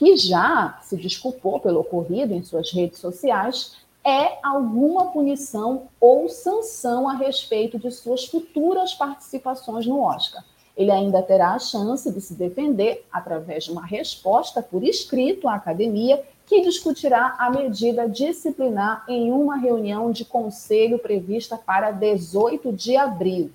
que 0.00 0.16
já 0.16 0.78
se 0.80 0.96
desculpou 0.96 1.60
pelo 1.60 1.80
ocorrido 1.80 2.32
em 2.32 2.42
suas 2.42 2.72
redes 2.72 2.98
sociais, 2.98 3.76
é 4.02 4.38
alguma 4.42 5.12
punição 5.12 5.88
ou 6.00 6.26
sanção 6.26 7.06
a 7.06 7.12
respeito 7.12 7.78
de 7.78 7.90
suas 7.90 8.24
futuras 8.24 8.94
participações 8.94 9.86
no 9.86 10.00
Oscar. 10.00 10.42
Ele 10.74 10.90
ainda 10.90 11.22
terá 11.22 11.52
a 11.52 11.58
chance 11.58 12.10
de 12.10 12.18
se 12.18 12.32
defender 12.32 13.04
através 13.12 13.64
de 13.64 13.72
uma 13.72 13.84
resposta 13.84 14.62
por 14.62 14.82
escrito 14.82 15.46
à 15.46 15.56
academia, 15.56 16.24
que 16.46 16.62
discutirá 16.62 17.36
a 17.38 17.50
medida 17.50 18.08
disciplinar 18.08 19.04
em 19.06 19.30
uma 19.30 19.58
reunião 19.58 20.10
de 20.10 20.24
conselho 20.24 20.98
prevista 20.98 21.58
para 21.58 21.90
18 21.90 22.72
de 22.72 22.96
abril. 22.96 23.50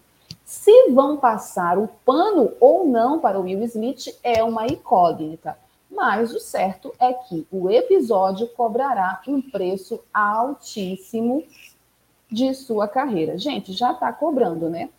Se 0.46 0.92
vão 0.92 1.18
passar 1.18 1.80
o 1.80 1.90
pano 2.06 2.52
ou 2.60 2.86
não 2.86 3.20
para 3.20 3.40
Will 3.40 3.64
Smith 3.64 4.16
é 4.22 4.44
uma 4.44 4.68
incógnita 4.68 5.64
mas 5.96 6.34
o 6.34 6.40
certo 6.40 6.94
é 7.00 7.14
que 7.14 7.48
o 7.52 7.70
episódio 7.70 8.48
cobrará 8.50 9.22
um 9.28 9.42
preço 9.42 10.00
altíssimo 10.14 11.44
de 12.32 12.54
sua 12.54 12.88
carreira. 12.88 13.38
Gente, 13.38 13.74
já 13.74 13.92
está 13.92 14.12
cobrando, 14.12 14.70
né? 14.70 14.90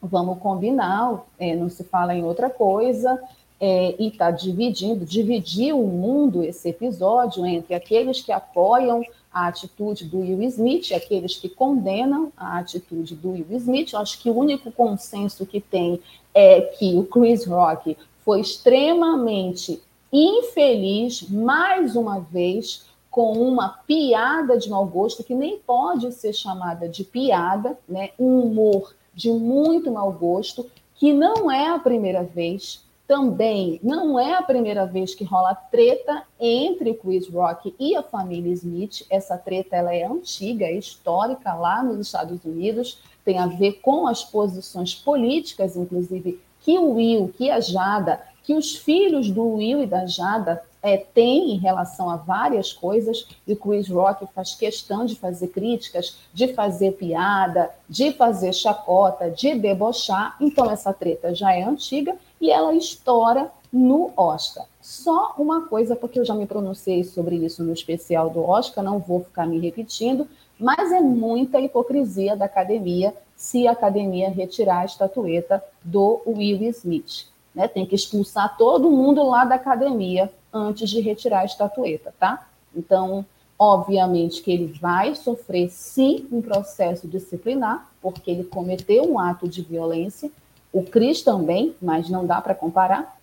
Vamos 0.00 0.38
combinar, 0.38 1.24
é, 1.38 1.54
não 1.54 1.68
se 1.68 1.84
fala 1.84 2.14
em 2.14 2.24
outra 2.24 2.50
coisa, 2.50 3.22
é, 3.60 3.94
e 3.96 4.08
está 4.08 4.32
dividindo, 4.32 5.04
dividiu 5.04 5.80
o 5.80 5.86
mundo 5.86 6.42
esse 6.42 6.68
episódio 6.68 7.46
entre 7.46 7.74
aqueles 7.74 8.20
que 8.20 8.32
apoiam 8.32 9.04
a 9.32 9.46
atitude 9.46 10.04
do 10.04 10.18
Will 10.18 10.42
Smith 10.42 10.90
e 10.90 10.94
aqueles 10.94 11.36
que 11.36 11.48
condenam 11.48 12.32
a 12.36 12.58
atitude 12.58 13.14
do 13.14 13.30
Will 13.30 13.46
Smith. 13.52 13.92
Eu 13.92 14.00
acho 14.00 14.20
que 14.20 14.28
o 14.28 14.36
único 14.36 14.72
consenso 14.72 15.46
que 15.46 15.60
tem 15.60 16.00
é 16.34 16.60
que 16.60 16.96
o 16.96 17.04
Chris 17.04 17.46
Rock 17.46 17.96
foi 18.24 18.40
extremamente 18.40 19.80
infeliz, 20.12 21.22
mais 21.28 21.96
uma 21.96 22.20
vez, 22.20 22.84
com 23.10 23.32
uma 23.32 23.68
piada 23.86 24.58
de 24.58 24.68
mau 24.68 24.86
gosto, 24.86 25.24
que 25.24 25.34
nem 25.34 25.58
pode 25.58 26.12
ser 26.12 26.32
chamada 26.32 26.88
de 26.88 27.04
piada, 27.04 27.78
né? 27.88 28.10
um 28.18 28.40
humor 28.40 28.94
de 29.14 29.30
muito 29.30 29.90
mau 29.90 30.12
gosto, 30.12 30.70
que 30.94 31.12
não 31.12 31.50
é 31.50 31.68
a 31.68 31.78
primeira 31.78 32.22
vez, 32.22 32.84
também 33.06 33.78
não 33.82 34.18
é 34.18 34.34
a 34.34 34.42
primeira 34.42 34.86
vez 34.86 35.14
que 35.14 35.24
rola 35.24 35.54
treta 35.54 36.22
entre 36.40 36.94
Chris 36.94 37.28
Rock 37.28 37.74
e 37.78 37.94
a 37.94 38.02
família 38.02 38.52
Smith. 38.52 39.04
Essa 39.10 39.36
treta 39.36 39.76
ela 39.76 39.94
é 39.94 40.06
antiga, 40.06 40.64
é 40.64 40.72
histórica 40.72 41.52
lá 41.52 41.82
nos 41.82 42.06
Estados 42.06 42.42
Unidos, 42.44 42.98
tem 43.24 43.38
a 43.38 43.46
ver 43.46 43.80
com 43.82 44.06
as 44.06 44.24
posições 44.24 44.94
políticas, 44.94 45.76
inclusive, 45.76 46.40
que 46.60 46.78
o 46.78 46.94
Will, 46.94 47.32
que 47.36 47.50
a 47.50 47.60
Jada, 47.60 48.22
que 48.42 48.54
os 48.54 48.76
filhos 48.76 49.30
do 49.30 49.54
Will 49.54 49.82
e 49.82 49.86
da 49.86 50.06
Jada 50.06 50.62
é, 50.82 50.96
têm 50.96 51.52
em 51.52 51.58
relação 51.58 52.10
a 52.10 52.16
várias 52.16 52.72
coisas, 52.72 53.26
e 53.46 53.54
Chris 53.54 53.88
Rock 53.88 54.26
faz 54.34 54.54
questão 54.54 55.06
de 55.06 55.14
fazer 55.14 55.48
críticas, 55.48 56.18
de 56.34 56.52
fazer 56.54 56.92
piada, 56.92 57.70
de 57.88 58.12
fazer 58.12 58.52
chacota, 58.52 59.30
de 59.30 59.54
debochar. 59.54 60.36
Então, 60.40 60.68
essa 60.68 60.92
treta 60.92 61.34
já 61.34 61.54
é 61.54 61.62
antiga 61.62 62.16
e 62.40 62.50
ela 62.50 62.74
estoura 62.74 63.50
no 63.72 64.10
Oscar. 64.16 64.66
Só 64.80 65.34
uma 65.38 65.68
coisa, 65.68 65.94
porque 65.94 66.18
eu 66.18 66.24
já 66.24 66.34
me 66.34 66.46
pronunciei 66.46 67.04
sobre 67.04 67.36
isso 67.36 67.62
no 67.62 67.72
especial 67.72 68.28
do 68.28 68.42
Oscar, 68.42 68.82
não 68.82 68.98
vou 68.98 69.20
ficar 69.20 69.46
me 69.46 69.60
repetindo, 69.60 70.26
mas 70.58 70.90
é 70.92 71.00
muita 71.00 71.60
hipocrisia 71.60 72.36
da 72.36 72.44
academia 72.44 73.14
se 73.36 73.66
a 73.66 73.72
academia 73.72 74.28
retirar 74.28 74.80
a 74.80 74.84
estatueta 74.84 75.62
do 75.82 76.20
Will 76.26 76.62
Smith. 76.70 77.31
Né? 77.54 77.68
Tem 77.68 77.84
que 77.84 77.94
expulsar 77.94 78.56
todo 78.56 78.90
mundo 78.90 79.22
lá 79.22 79.44
da 79.44 79.56
academia 79.56 80.32
antes 80.52 80.88
de 80.88 81.00
retirar 81.00 81.40
a 81.40 81.44
estatueta, 81.44 82.14
tá? 82.18 82.46
Então, 82.74 83.24
obviamente 83.58 84.42
que 84.42 84.50
ele 84.50 84.72
vai 84.80 85.14
sofrer 85.14 85.70
sim 85.70 86.26
um 86.32 86.42
processo 86.42 87.06
disciplinar, 87.06 87.88
porque 88.00 88.30
ele 88.30 88.44
cometeu 88.44 89.04
um 89.10 89.18
ato 89.18 89.48
de 89.48 89.62
violência, 89.62 90.30
o 90.72 90.82
Cris 90.82 91.22
também, 91.22 91.74
mas 91.80 92.08
não 92.08 92.26
dá 92.26 92.40
para 92.40 92.54
comparar. 92.54 93.18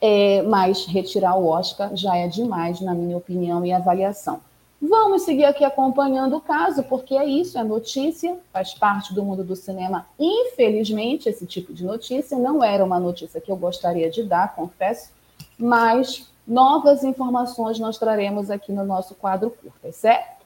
É, 0.00 0.42
mas 0.42 0.84
retirar 0.86 1.36
o 1.36 1.46
Oscar 1.46 1.94
já 1.96 2.16
é 2.16 2.28
demais, 2.28 2.80
na 2.80 2.94
minha 2.94 3.16
opinião 3.16 3.64
e 3.64 3.72
avaliação. 3.72 4.40
Vamos 4.80 5.22
seguir 5.22 5.44
aqui 5.44 5.64
acompanhando 5.64 6.36
o 6.36 6.40
caso, 6.40 6.82
porque 6.82 7.16
é 7.16 7.24
isso, 7.24 7.58
é 7.58 7.64
notícia, 7.64 8.38
faz 8.52 8.74
parte 8.74 9.14
do 9.14 9.24
mundo 9.24 9.42
do 9.42 9.56
cinema. 9.56 10.06
Infelizmente, 10.18 11.28
esse 11.28 11.46
tipo 11.46 11.72
de 11.72 11.84
notícia 11.84 12.38
não 12.38 12.62
era 12.62 12.84
uma 12.84 13.00
notícia 13.00 13.40
que 13.40 13.50
eu 13.50 13.56
gostaria 13.56 14.10
de 14.10 14.22
dar, 14.22 14.54
confesso, 14.54 15.10
mas 15.58 16.30
novas 16.46 17.02
informações 17.02 17.78
nós 17.78 17.98
traremos 17.98 18.50
aqui 18.50 18.70
no 18.70 18.84
nosso 18.84 19.14
quadro 19.14 19.50
curta, 19.50 19.90
certo? 19.92 20.36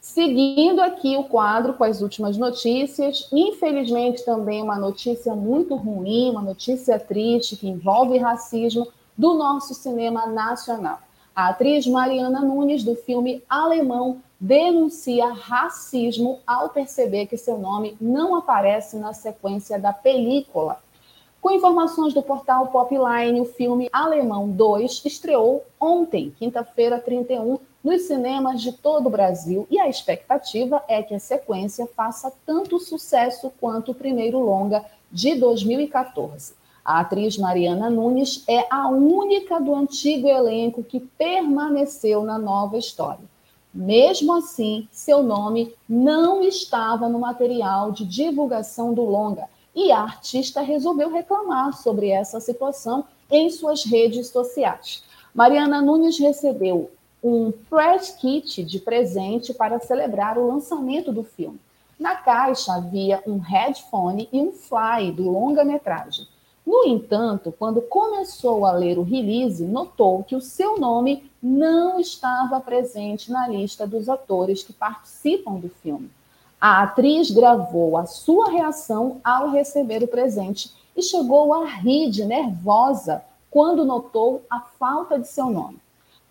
Seguindo 0.00 0.80
aqui 0.80 1.16
o 1.16 1.24
quadro 1.24 1.74
com 1.74 1.82
as 1.82 2.00
últimas 2.00 2.36
notícias, 2.36 3.28
infelizmente 3.32 4.24
também 4.24 4.62
uma 4.62 4.78
notícia 4.78 5.34
muito 5.34 5.74
ruim, 5.74 6.30
uma 6.30 6.42
notícia 6.42 6.98
triste 6.98 7.56
que 7.56 7.68
envolve 7.68 8.18
racismo 8.18 8.86
do 9.16 9.34
nosso 9.34 9.74
cinema 9.74 10.26
nacional. 10.26 11.00
A 11.36 11.48
atriz 11.48 11.86
Mariana 11.86 12.40
Nunes, 12.40 12.82
do 12.82 12.96
filme 12.96 13.44
Alemão, 13.46 14.22
denuncia 14.40 15.34
racismo 15.34 16.40
ao 16.46 16.70
perceber 16.70 17.26
que 17.26 17.36
seu 17.36 17.58
nome 17.58 17.94
não 18.00 18.34
aparece 18.34 18.96
na 18.96 19.12
sequência 19.12 19.78
da 19.78 19.92
película. 19.92 20.80
Com 21.38 21.50
informações 21.50 22.14
do 22.14 22.22
portal 22.22 22.68
Popline, 22.68 23.38
o 23.38 23.44
filme 23.44 23.86
Alemão 23.92 24.48
2 24.48 25.02
estreou 25.04 25.62
ontem, 25.78 26.32
quinta-feira 26.38 26.98
31, 26.98 27.58
nos 27.84 28.06
cinemas 28.06 28.62
de 28.62 28.72
todo 28.72 29.08
o 29.08 29.10
Brasil 29.10 29.66
e 29.70 29.78
a 29.78 29.90
expectativa 29.90 30.82
é 30.88 31.02
que 31.02 31.14
a 31.14 31.20
sequência 31.20 31.86
faça 31.94 32.32
tanto 32.46 32.80
sucesso 32.80 33.52
quanto 33.60 33.92
o 33.92 33.94
primeiro 33.94 34.38
longa 34.38 34.86
de 35.12 35.34
2014. 35.34 36.54
A 36.86 37.00
atriz 37.00 37.36
Mariana 37.36 37.90
Nunes 37.90 38.44
é 38.46 38.64
a 38.70 38.86
única 38.86 39.58
do 39.58 39.74
antigo 39.74 40.28
elenco 40.28 40.84
que 40.84 41.00
permaneceu 41.00 42.22
na 42.22 42.38
nova 42.38 42.78
história. 42.78 43.24
Mesmo 43.74 44.32
assim, 44.32 44.86
seu 44.92 45.20
nome 45.20 45.74
não 45.88 46.44
estava 46.44 47.08
no 47.08 47.18
material 47.18 47.90
de 47.90 48.04
divulgação 48.04 48.94
do 48.94 49.02
longa, 49.02 49.48
e 49.74 49.90
a 49.90 49.98
artista 49.98 50.60
resolveu 50.60 51.10
reclamar 51.10 51.76
sobre 51.76 52.10
essa 52.10 52.38
situação 52.38 53.04
em 53.28 53.50
suas 53.50 53.84
redes 53.84 54.28
sociais. 54.28 55.02
Mariana 55.34 55.82
Nunes 55.82 56.20
recebeu 56.20 56.88
um 57.20 57.50
press 57.68 58.12
kit 58.12 58.62
de 58.62 58.78
presente 58.78 59.52
para 59.52 59.80
celebrar 59.80 60.38
o 60.38 60.46
lançamento 60.46 61.10
do 61.10 61.24
filme. 61.24 61.58
Na 61.98 62.14
caixa 62.14 62.74
havia 62.74 63.20
um 63.26 63.38
headphone 63.38 64.28
e 64.32 64.40
um 64.40 64.52
fly 64.52 65.10
do 65.10 65.28
longa-metragem. 65.28 66.28
No 66.66 66.84
entanto, 66.84 67.54
quando 67.56 67.80
começou 67.80 68.66
a 68.66 68.72
ler 68.72 68.98
o 68.98 69.04
release, 69.04 69.64
notou 69.64 70.24
que 70.24 70.34
o 70.34 70.40
seu 70.40 70.78
nome 70.80 71.30
não 71.40 72.00
estava 72.00 72.58
presente 72.58 73.30
na 73.30 73.46
lista 73.46 73.86
dos 73.86 74.08
atores 74.08 74.64
que 74.64 74.72
participam 74.72 75.60
do 75.60 75.68
filme. 75.68 76.10
A 76.60 76.82
atriz 76.82 77.30
gravou 77.30 77.96
a 77.96 78.04
sua 78.04 78.50
reação 78.50 79.20
ao 79.22 79.50
receber 79.50 80.02
o 80.02 80.08
presente 80.08 80.74
e 80.96 81.02
chegou 81.02 81.54
a 81.54 81.64
rir 81.66 82.10
de 82.10 82.24
nervosa 82.24 83.22
quando 83.48 83.84
notou 83.84 84.42
a 84.50 84.60
falta 84.60 85.18
de 85.20 85.28
seu 85.28 85.48
nome. 85.48 85.78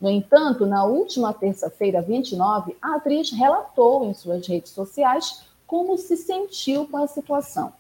No 0.02 0.10
entanto, 0.10 0.66
na 0.66 0.84
última 0.84 1.34
terça-feira, 1.34 2.02
29, 2.02 2.76
a 2.82 2.96
atriz 2.96 3.32
relatou 3.32 4.04
em 4.04 4.14
suas 4.14 4.46
redes 4.46 4.72
sociais 4.72 5.44
como 5.66 5.98
se 5.98 6.18
sentiu 6.18 6.86
com 6.88 6.98
a 6.98 7.08
situação. 7.08 7.72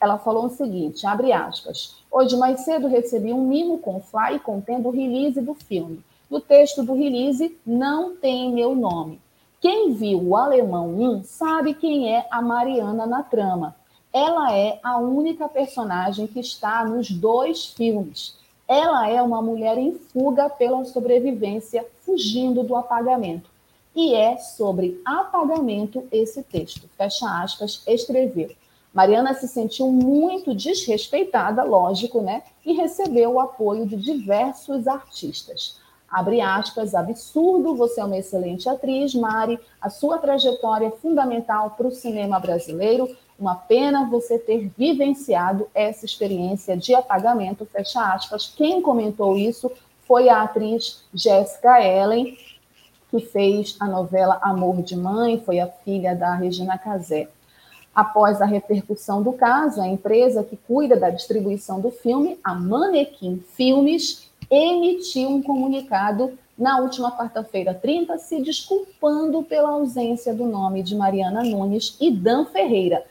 Ela 0.00 0.18
falou 0.18 0.46
o 0.46 0.50
seguinte, 0.50 1.06
abre 1.06 1.32
aspas, 1.32 1.96
hoje 2.10 2.36
mais 2.36 2.60
cedo 2.60 2.88
recebi 2.88 3.32
um 3.32 3.46
mimo 3.46 3.78
com 3.78 4.00
fly 4.00 4.38
contendo 4.38 4.88
o 4.88 4.92
release 4.92 5.40
do 5.40 5.54
filme. 5.54 6.04
No 6.30 6.40
texto 6.40 6.82
do 6.82 6.94
release 6.94 7.56
não 7.64 8.16
tem 8.16 8.52
meu 8.52 8.74
nome. 8.74 9.20
Quem 9.60 9.94
viu 9.94 10.22
o 10.22 10.36
Alemão 10.36 10.88
1 10.88 11.22
sabe 11.24 11.72
quem 11.74 12.12
é 12.12 12.26
a 12.30 12.42
Mariana 12.42 13.06
na 13.06 13.22
trama. 13.22 13.74
Ela 14.12 14.54
é 14.54 14.78
a 14.82 14.98
única 14.98 15.48
personagem 15.48 16.26
que 16.26 16.38
está 16.38 16.84
nos 16.84 17.10
dois 17.10 17.66
filmes. 17.66 18.36
Ela 18.68 19.08
é 19.08 19.20
uma 19.22 19.42
mulher 19.42 19.76
em 19.78 19.94
fuga 19.94 20.48
pela 20.48 20.84
sobrevivência, 20.84 21.86
fugindo 22.04 22.62
do 22.62 22.76
apagamento. 22.76 23.50
E 23.94 24.14
é 24.14 24.36
sobre 24.36 25.00
apagamento 25.04 26.06
esse 26.10 26.42
texto. 26.42 26.88
Fecha 26.96 27.42
aspas, 27.42 27.82
escreveu. 27.86 28.50
Mariana 28.94 29.34
se 29.34 29.48
sentiu 29.48 29.90
muito 29.90 30.54
desrespeitada, 30.54 31.62
lógico, 31.64 32.22
né? 32.22 32.44
E 32.64 32.72
recebeu 32.72 33.32
o 33.32 33.40
apoio 33.40 33.84
de 33.84 33.96
diversos 33.96 34.86
artistas 34.86 35.82
abre 36.14 36.40
aspas, 36.40 36.94
absurdo, 36.94 37.74
você 37.74 38.00
é 38.00 38.04
uma 38.04 38.16
excelente 38.16 38.68
atriz, 38.68 39.12
Mari, 39.16 39.58
a 39.80 39.90
sua 39.90 40.16
trajetória 40.16 40.86
é 40.86 40.90
fundamental 40.92 41.70
para 41.70 41.88
o 41.88 41.90
cinema 41.90 42.38
brasileiro, 42.38 43.08
uma 43.36 43.56
pena 43.56 44.08
você 44.08 44.38
ter 44.38 44.70
vivenciado 44.78 45.66
essa 45.74 46.06
experiência 46.06 46.76
de 46.76 46.94
apagamento, 46.94 47.66
fecha 47.66 48.14
aspas. 48.14 48.46
Quem 48.46 48.80
comentou 48.80 49.36
isso 49.36 49.72
foi 50.06 50.28
a 50.28 50.42
atriz 50.42 51.02
Jéssica 51.12 51.84
Ellen, 51.84 52.38
que 53.10 53.18
fez 53.18 53.76
a 53.80 53.86
novela 53.86 54.38
Amor 54.40 54.82
de 54.82 54.94
Mãe, 54.94 55.42
foi 55.44 55.58
a 55.58 55.66
filha 55.66 56.14
da 56.14 56.32
Regina 56.36 56.78
Casé. 56.78 57.28
Após 57.94 58.42
a 58.42 58.44
repercussão 58.44 59.22
do 59.22 59.32
caso, 59.32 59.80
a 59.80 59.86
empresa 59.86 60.42
que 60.42 60.56
cuida 60.56 60.96
da 60.96 61.10
distribuição 61.10 61.80
do 61.80 61.90
filme, 61.90 62.38
a 62.42 62.52
Manequim 62.52 63.42
Filmes, 63.54 64.28
emitiu 64.50 65.28
um 65.28 65.42
comunicado 65.42 66.36
na 66.58 66.78
última 66.80 67.16
quarta-feira, 67.16 67.74
30, 67.74 68.18
se 68.18 68.40
desculpando 68.40 69.42
pela 69.42 69.70
ausência 69.70 70.34
do 70.34 70.44
nome 70.44 70.82
de 70.82 70.94
Mariana 70.94 71.42
Nunes 71.42 71.96
e 72.00 72.10
Dan 72.10 72.46
Ferreira. 72.46 73.04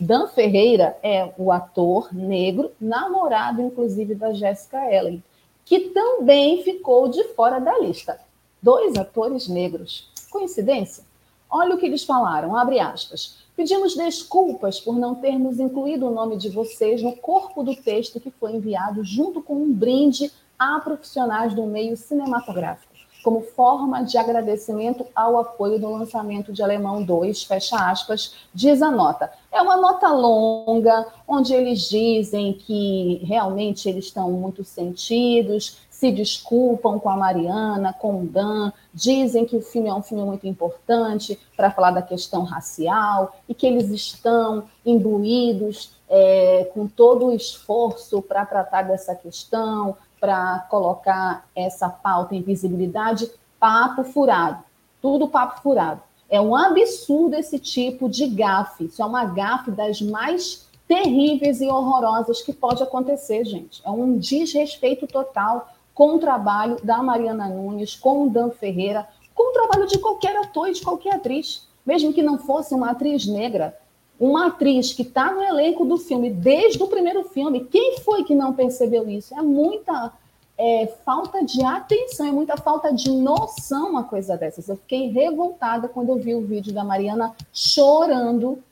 Dan 0.00 0.28
Ferreira 0.28 0.96
é 1.02 1.32
o 1.36 1.50
ator 1.50 2.14
negro, 2.14 2.70
namorado 2.80 3.60
inclusive 3.60 4.14
da 4.14 4.32
Jessica 4.32 4.78
Ellen, 4.92 5.22
que 5.64 5.90
também 5.90 6.62
ficou 6.62 7.08
de 7.08 7.24
fora 7.34 7.58
da 7.58 7.78
lista. 7.78 8.18
Dois 8.62 8.96
atores 8.96 9.48
negros. 9.48 10.10
Coincidência? 10.30 11.04
Olha 11.50 11.74
o 11.74 11.78
que 11.78 11.86
eles 11.86 12.04
falaram, 12.04 12.56
abre 12.56 12.78
aspas. 12.78 13.47
Pedimos 13.58 13.96
desculpas 13.96 14.78
por 14.78 14.96
não 14.96 15.16
termos 15.16 15.58
incluído 15.58 16.06
o 16.06 16.12
nome 16.12 16.36
de 16.36 16.48
vocês 16.48 17.02
no 17.02 17.16
corpo 17.16 17.64
do 17.64 17.74
texto 17.74 18.20
que 18.20 18.30
foi 18.30 18.52
enviado 18.52 19.02
junto 19.02 19.42
com 19.42 19.56
um 19.56 19.72
brinde 19.72 20.30
a 20.56 20.78
profissionais 20.78 21.52
do 21.52 21.66
meio 21.66 21.96
cinematográfico, 21.96 22.92
como 23.20 23.40
forma 23.40 24.04
de 24.04 24.16
agradecimento 24.16 25.04
ao 25.12 25.36
apoio 25.38 25.76
do 25.76 25.90
lançamento 25.90 26.52
de 26.52 26.62
Alemão 26.62 27.02
2, 27.02 27.42
fecha 27.42 27.74
aspas, 27.90 28.36
diz 28.54 28.80
a 28.80 28.92
nota. 28.92 29.28
É 29.50 29.60
uma 29.60 29.76
nota 29.76 30.06
longa, 30.12 31.08
onde 31.26 31.52
eles 31.52 31.88
dizem 31.88 32.52
que 32.52 33.20
realmente 33.24 33.88
eles 33.88 34.04
estão 34.04 34.30
muito 34.30 34.62
sentidos, 34.62 35.78
se 35.98 36.12
desculpam 36.12 36.96
com 37.00 37.10
a 37.10 37.16
Mariana, 37.16 37.92
com 37.92 38.20
o 38.20 38.24
Dan, 38.24 38.72
dizem 38.94 39.44
que 39.44 39.56
o 39.56 39.60
filme 39.60 39.88
é 39.88 39.92
um 39.94 40.00
filme 40.00 40.22
muito 40.22 40.46
importante 40.46 41.36
para 41.56 41.72
falar 41.72 41.90
da 41.90 42.00
questão 42.00 42.44
racial 42.44 43.34
e 43.48 43.54
que 43.54 43.66
eles 43.66 43.90
estão 43.90 44.62
imbuídos 44.86 45.90
é, 46.08 46.70
com 46.72 46.86
todo 46.86 47.26
o 47.26 47.34
esforço 47.34 48.22
para 48.22 48.46
tratar 48.46 48.82
dessa 48.82 49.12
questão, 49.12 49.96
para 50.20 50.60
colocar 50.70 51.44
essa 51.52 51.88
pauta 51.88 52.32
em 52.32 52.42
visibilidade. 52.42 53.28
Papo 53.58 54.04
furado, 54.04 54.62
tudo 55.02 55.26
papo 55.26 55.60
furado. 55.62 56.00
É 56.30 56.40
um 56.40 56.54
absurdo 56.54 57.34
esse 57.34 57.58
tipo 57.58 58.08
de 58.08 58.28
gafe. 58.28 58.84
Isso 58.84 59.02
é 59.02 59.04
uma 59.04 59.24
gafe 59.24 59.72
das 59.72 60.00
mais 60.00 60.64
terríveis 60.86 61.60
e 61.60 61.66
horrorosas 61.66 62.40
que 62.40 62.52
pode 62.52 62.84
acontecer, 62.84 63.44
gente. 63.44 63.82
É 63.84 63.90
um 63.90 64.16
desrespeito 64.16 65.04
total 65.08 65.68
com 65.98 66.14
o 66.14 66.18
trabalho 66.20 66.76
da 66.80 67.02
Mariana 67.02 67.48
Nunes, 67.48 67.96
com 67.96 68.22
o 68.22 68.30
Dan 68.30 68.50
Ferreira, 68.50 69.08
com 69.34 69.50
o 69.50 69.52
trabalho 69.52 69.84
de 69.88 69.98
qualquer 69.98 70.36
ator 70.36 70.68
e 70.68 70.72
de 70.72 70.80
qualquer 70.80 71.16
atriz, 71.16 71.66
mesmo 71.84 72.12
que 72.12 72.22
não 72.22 72.38
fosse 72.38 72.72
uma 72.72 72.90
atriz 72.90 73.26
negra, 73.26 73.76
uma 74.18 74.46
atriz 74.46 74.92
que 74.92 75.02
está 75.02 75.34
no 75.34 75.42
elenco 75.42 75.84
do 75.84 75.96
filme 75.96 76.30
desde 76.30 76.80
o 76.80 76.86
primeiro 76.86 77.24
filme. 77.24 77.64
Quem 77.64 77.98
foi 77.98 78.22
que 78.22 78.32
não 78.32 78.52
percebeu 78.52 79.08
isso? 79.10 79.36
É 79.36 79.42
muita 79.42 80.12
é, 80.56 80.86
falta 81.04 81.44
de 81.44 81.64
atenção, 81.64 82.28
é 82.28 82.30
muita 82.30 82.56
falta 82.56 82.92
de 82.92 83.10
noção 83.10 83.90
uma 83.90 84.04
coisa 84.04 84.36
dessas. 84.36 84.68
Eu 84.68 84.76
fiquei 84.76 85.08
revoltada 85.08 85.88
quando 85.88 86.10
eu 86.10 86.16
vi 86.20 86.32
o 86.32 86.46
vídeo 86.46 86.72
da 86.72 86.84
Mariana 86.84 87.34
chorando, 87.52 88.62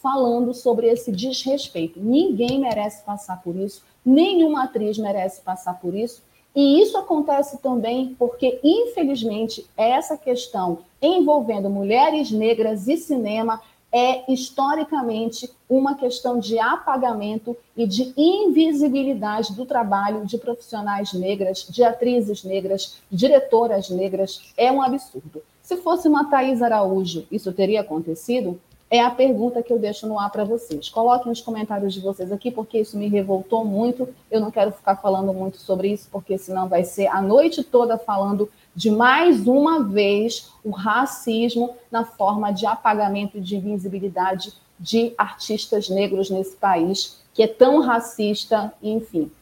falando 0.00 0.54
sobre 0.54 0.86
esse 0.86 1.10
desrespeito. 1.10 1.98
Ninguém 1.98 2.60
merece 2.60 3.02
passar 3.02 3.42
por 3.42 3.56
isso, 3.56 3.82
nenhuma 4.04 4.62
atriz 4.62 4.96
merece 4.98 5.40
passar 5.40 5.80
por 5.80 5.92
isso. 5.92 6.24
E 6.56 6.80
isso 6.80 6.96
acontece 6.96 7.58
também 7.58 8.16
porque, 8.18 8.58
infelizmente, 8.64 9.66
essa 9.76 10.16
questão 10.16 10.78
envolvendo 11.02 11.68
mulheres 11.68 12.30
negras 12.30 12.88
e 12.88 12.96
cinema 12.96 13.60
é 13.92 14.30
historicamente 14.32 15.50
uma 15.68 15.94
questão 15.94 16.38
de 16.38 16.58
apagamento 16.58 17.54
e 17.76 17.86
de 17.86 18.12
invisibilidade 18.16 19.54
do 19.54 19.66
trabalho 19.66 20.24
de 20.24 20.38
profissionais 20.38 21.12
negras, 21.12 21.66
de 21.68 21.84
atrizes 21.84 22.42
negras, 22.42 23.02
diretoras 23.12 23.90
negras. 23.90 24.52
É 24.56 24.72
um 24.72 24.80
absurdo. 24.80 25.42
Se 25.62 25.76
fosse 25.76 26.08
uma 26.08 26.30
Thais 26.30 26.62
Araújo, 26.62 27.26
isso 27.30 27.52
teria 27.52 27.82
acontecido? 27.82 28.58
É 28.88 29.02
a 29.02 29.10
pergunta 29.10 29.62
que 29.62 29.72
eu 29.72 29.78
deixo 29.78 30.06
no 30.06 30.18
ar 30.18 30.30
para 30.30 30.44
vocês. 30.44 30.88
Coloquem 30.88 31.32
os 31.32 31.40
comentários 31.40 31.92
de 31.92 32.00
vocês 32.00 32.30
aqui, 32.30 32.52
porque 32.52 32.78
isso 32.78 32.96
me 32.96 33.08
revoltou 33.08 33.64
muito. 33.64 34.08
Eu 34.30 34.40
não 34.40 34.50
quero 34.50 34.70
ficar 34.70 34.96
falando 34.96 35.32
muito 35.32 35.56
sobre 35.56 35.88
isso, 35.92 36.08
porque 36.10 36.38
senão 36.38 36.68
vai 36.68 36.84
ser 36.84 37.08
a 37.08 37.20
noite 37.20 37.64
toda 37.64 37.98
falando 37.98 38.48
de 38.76 38.90
mais 38.90 39.48
uma 39.48 39.82
vez 39.82 40.52
o 40.62 40.70
racismo 40.70 41.74
na 41.90 42.04
forma 42.04 42.52
de 42.52 42.64
apagamento 42.64 43.40
de 43.40 43.56
invisibilidade 43.56 44.52
de 44.78 45.12
artistas 45.18 45.88
negros 45.88 46.30
nesse 46.30 46.54
país, 46.54 47.18
que 47.34 47.42
é 47.42 47.48
tão 47.48 47.80
racista, 47.80 48.72
enfim. 48.80 49.32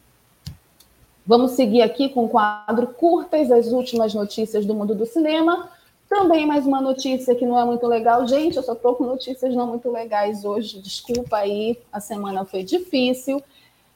Vamos 1.26 1.52
seguir 1.52 1.82
aqui 1.82 2.08
com 2.08 2.24
o 2.24 2.28
quadro 2.28 2.86
Curtas, 2.86 3.50
as 3.50 3.66
últimas 3.66 4.14
notícias 4.14 4.64
do 4.64 4.74
mundo 4.74 4.94
do 4.94 5.04
cinema. 5.04 5.68
Também 6.08 6.46
mais 6.46 6.66
uma 6.66 6.80
notícia 6.80 7.34
que 7.34 7.46
não 7.46 7.58
é 7.58 7.64
muito 7.64 7.86
legal. 7.86 8.26
Gente, 8.26 8.56
eu 8.56 8.62
só 8.62 8.74
estou 8.74 8.94
com 8.94 9.04
notícias 9.04 9.54
não 9.54 9.66
muito 9.66 9.90
legais 9.90 10.44
hoje. 10.44 10.80
Desculpa 10.80 11.38
aí, 11.38 11.78
a 11.92 12.00
semana 12.00 12.44
foi 12.44 12.62
difícil. 12.62 13.42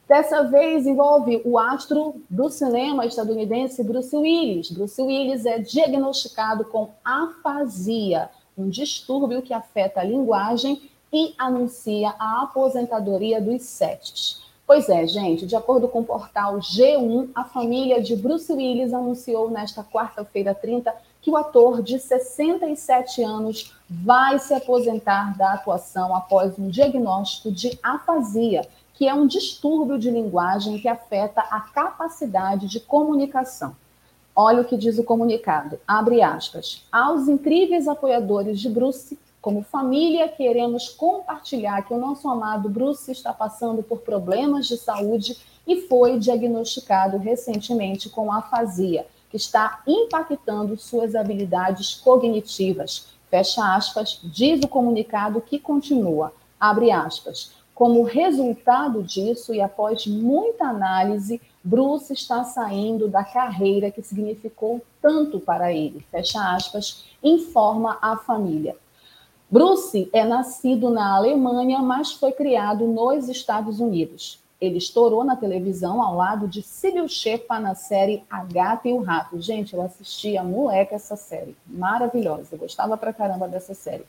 Dessa 0.09 0.42
vez 0.42 0.87
envolve 0.87 1.42
o 1.44 1.59
astro 1.59 2.14
do 2.31 2.49
cinema 2.49 3.05
estadunidense 3.05 3.85
Bruce 3.85 4.16
Willis. 4.16 4.71
Bruce 4.71 5.01
Willis 5.01 5.44
é 5.44 5.59
diagnosticado 5.59 6.64
com 6.64 6.90
afasia, 7.05 8.31
um 8.57 8.71
distúrbio 8.71 9.42
que 9.42 9.53
afeta 9.53 10.01
a 10.01 10.05
linguagem 10.05 10.90
e 11.12 11.35
anuncia 11.37 12.14
a 12.18 12.42
aposentadoria 12.42 13.38
dos 13.38 13.62
sets. 13.62 14.42
Pois 14.66 14.88
é, 14.88 15.07
gente, 15.07 15.47
de 15.47 15.57
acordo 15.57 15.88
com 15.88 16.01
o 16.01 16.05
portal 16.05 16.59
G1, 16.59 17.31
a 17.35 17.44
família 17.44 18.03
de 18.03 18.16
Bruce 18.16 18.53
Willis 18.53 18.92
anunciou 18.92 19.51
nesta 19.51 19.85
quarta-feira 19.85 20.55
30 20.55 20.94
que 21.20 21.31
o 21.31 21.37
ator 21.37 21.83
de 21.83 21.98
67 21.98 23.22
anos 23.22 23.74
vai 23.88 24.38
se 24.38 24.54
aposentar 24.54 25.37
da 25.37 25.54
atuação 25.54 26.14
após 26.14 26.59
um 26.59 26.68
diagnóstico 26.68 27.50
de 27.50 27.78
afasia 27.83 28.68
que 28.98 29.07
é 29.07 29.14
um 29.14 29.28
distúrbio 29.28 29.96
de 29.96 30.11
linguagem 30.11 30.76
que 30.81 30.88
afeta 30.88 31.40
a 31.42 31.61
capacidade 31.61 32.66
de 32.66 32.81
comunicação. 32.81 33.76
Olha 34.35 34.62
o 34.62 34.64
que 34.64 34.76
diz 34.76 34.98
o 34.98 35.04
comunicado, 35.04 35.78
abre 35.87 36.20
aspas. 36.20 36.85
Aos 36.90 37.28
incríveis 37.28 37.87
apoiadores 37.87 38.61
de 38.61 38.68
Bruce, 38.68 39.16
como 39.40 39.62
família, 39.62 40.28
queremos 40.28 40.88
compartilhar 40.88 41.83
que 41.83 41.94
o 41.94 41.98
nosso 41.98 42.28
amado 42.28 42.68
Bruce 42.68 43.12
está 43.12 43.33
passando 43.33 43.85
por 43.85 44.00
problemas 44.00 44.66
de 44.66 44.76
saúde 44.76 45.38
e 45.64 45.83
foi 45.83 46.18
diagnosticado 46.18 47.18
recentemente 47.18 48.09
com 48.09 48.33
afasia, 48.33 49.07
que 49.31 49.37
está 49.37 49.83
impactando 49.87 50.77
suas 50.77 51.14
habilidades 51.14 51.95
cognitivas. 51.95 53.09
Fecha 53.31 53.75
aspas, 53.75 54.21
diz 54.25 54.62
o 54.64 54.69
comunicado 54.69 55.41
que 55.41 55.59
continua, 55.59 56.33
abre 56.59 56.91
aspas. 56.91 57.53
Como 57.75 58.03
resultado 58.03 59.03
disso, 59.03 59.55
e 59.55 59.61
após 59.61 60.07
muita 60.07 60.64
análise, 60.64 61.41
Bruce 61.62 62.12
está 62.12 62.43
saindo 62.43 63.07
da 63.07 63.23
carreira 63.23 63.91
que 63.91 64.03
significou 64.03 64.83
tanto 65.01 65.38
para 65.38 65.73
ele, 65.73 66.05
fecha 66.11 66.55
aspas, 66.55 67.05
informa 67.23 67.99
a 68.01 68.17
família. 68.17 68.77
Bruce 69.51 70.11
é 70.12 70.25
nascido 70.25 70.91
na 70.91 71.14
Alemanha, 71.14 71.81
mas 71.81 72.12
foi 72.12 72.33
criado 72.33 72.87
nos 72.87 73.29
Estados 73.29 73.81
Unidos. 73.81 74.41
Ele 74.61 74.79
estourou 74.79 75.23
na 75.23 75.37
televisão 75.37 76.03
ao 76.03 76.16
lado 76.16 76.49
de 76.49 76.62
Cílio 76.62 77.09
Shepa 77.09 77.61
na 77.61 77.75
série 77.75 78.25
A 78.29 78.42
Gata 78.44 78.88
e 78.88 78.92
o 78.92 79.03
Rato. 79.03 79.40
Gente, 79.40 79.75
eu 79.75 79.83
assistia 79.83 80.42
moleque 80.42 80.94
essa 80.94 81.14
série, 81.14 81.57
maravilhosa, 81.66 82.49
eu 82.53 82.59
gostava 82.59 82.97
pra 82.97 83.12
caramba 83.12 83.47
dessa 83.47 83.73
série. 83.73 84.05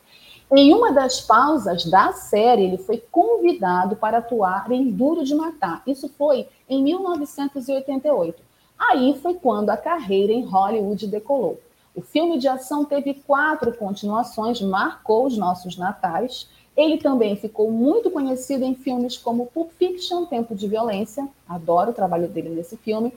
Em 0.52 0.74
uma 0.74 0.92
das 0.92 1.22
pausas 1.22 1.86
da 1.86 2.12
série, 2.14 2.64
ele 2.64 2.78
foi 2.80 2.98
convidado 3.12 3.96
para 3.96 4.18
atuar 4.18 4.72
em 4.72 4.90
Duro 4.90 5.24
de 5.24 5.36
Matar. 5.36 5.84
Isso 5.86 6.10
foi 6.18 6.48
em 6.68 6.84
1988. 6.84 8.42
Aí 8.80 9.20
foi 9.22 9.36
quando 9.36 9.70
a 9.70 9.78
carreira 9.78 10.34
em 10.34 10.44
Hollywood 10.44 11.06
decolou. 11.06 11.60
O 11.94 12.02
filme 12.02 12.40
de 12.40 12.48
ação 12.48 12.84
teve 12.84 13.14
quatro 13.14 13.74
continuações, 13.74 14.62
marcou 14.62 15.26
os 15.26 15.38
nossos 15.38 15.78
natais. 15.78 16.50
Ele 16.80 16.98
também 16.98 17.36
ficou 17.36 17.70
muito 17.70 18.10
conhecido 18.10 18.64
em 18.64 18.74
filmes 18.74 19.18
como 19.18 19.48
Pulp 19.48 19.70
Fiction, 19.78 20.24
Tempo 20.24 20.56
de 20.56 20.66
Violência, 20.66 21.28
adoro 21.46 21.92
o 21.92 21.94
trabalho 21.94 22.30
dele 22.30 22.48
nesse 22.48 22.78
filme, 22.78 23.12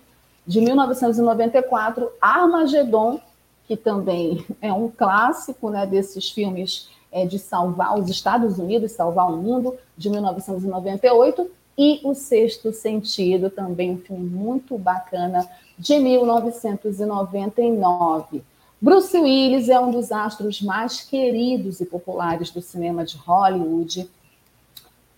de 0.45 0.61
1994, 0.61 2.11
Armagedon, 2.21 3.21
que 3.69 3.77
também 3.77 4.45
é 4.61 4.73
um 4.73 4.89
clássico 4.89 5.71
né, 5.71 5.87
desses 5.87 6.29
filmes 6.29 6.89
é, 7.13 7.25
de 7.25 7.39
salvar 7.39 7.97
os 7.97 8.11
Estados 8.11 8.59
Unidos, 8.59 8.91
salvar 8.91 9.33
o 9.33 9.37
mundo, 9.37 9.77
de 9.97 10.11
1998, 10.11 11.49
e 11.79 12.01
O 12.03 12.15
Sexto 12.15 12.73
Sentido, 12.73 13.49
também 13.49 13.93
um 13.93 13.99
filme 13.99 14.29
muito 14.29 14.77
bacana, 14.77 15.49
de 15.79 16.01
1999. 16.01 18.43
Bruce 18.83 19.17
Willis 19.17 19.69
é 19.69 19.79
um 19.79 19.93
dos 19.93 20.11
astros 20.11 20.61
mais 20.61 21.03
queridos 21.03 21.81
e 21.81 21.87
populares 21.87 22.51
do 22.51 22.61
cinema 22.61 23.05
de 23.05 23.17
Hollywood. 23.17 24.11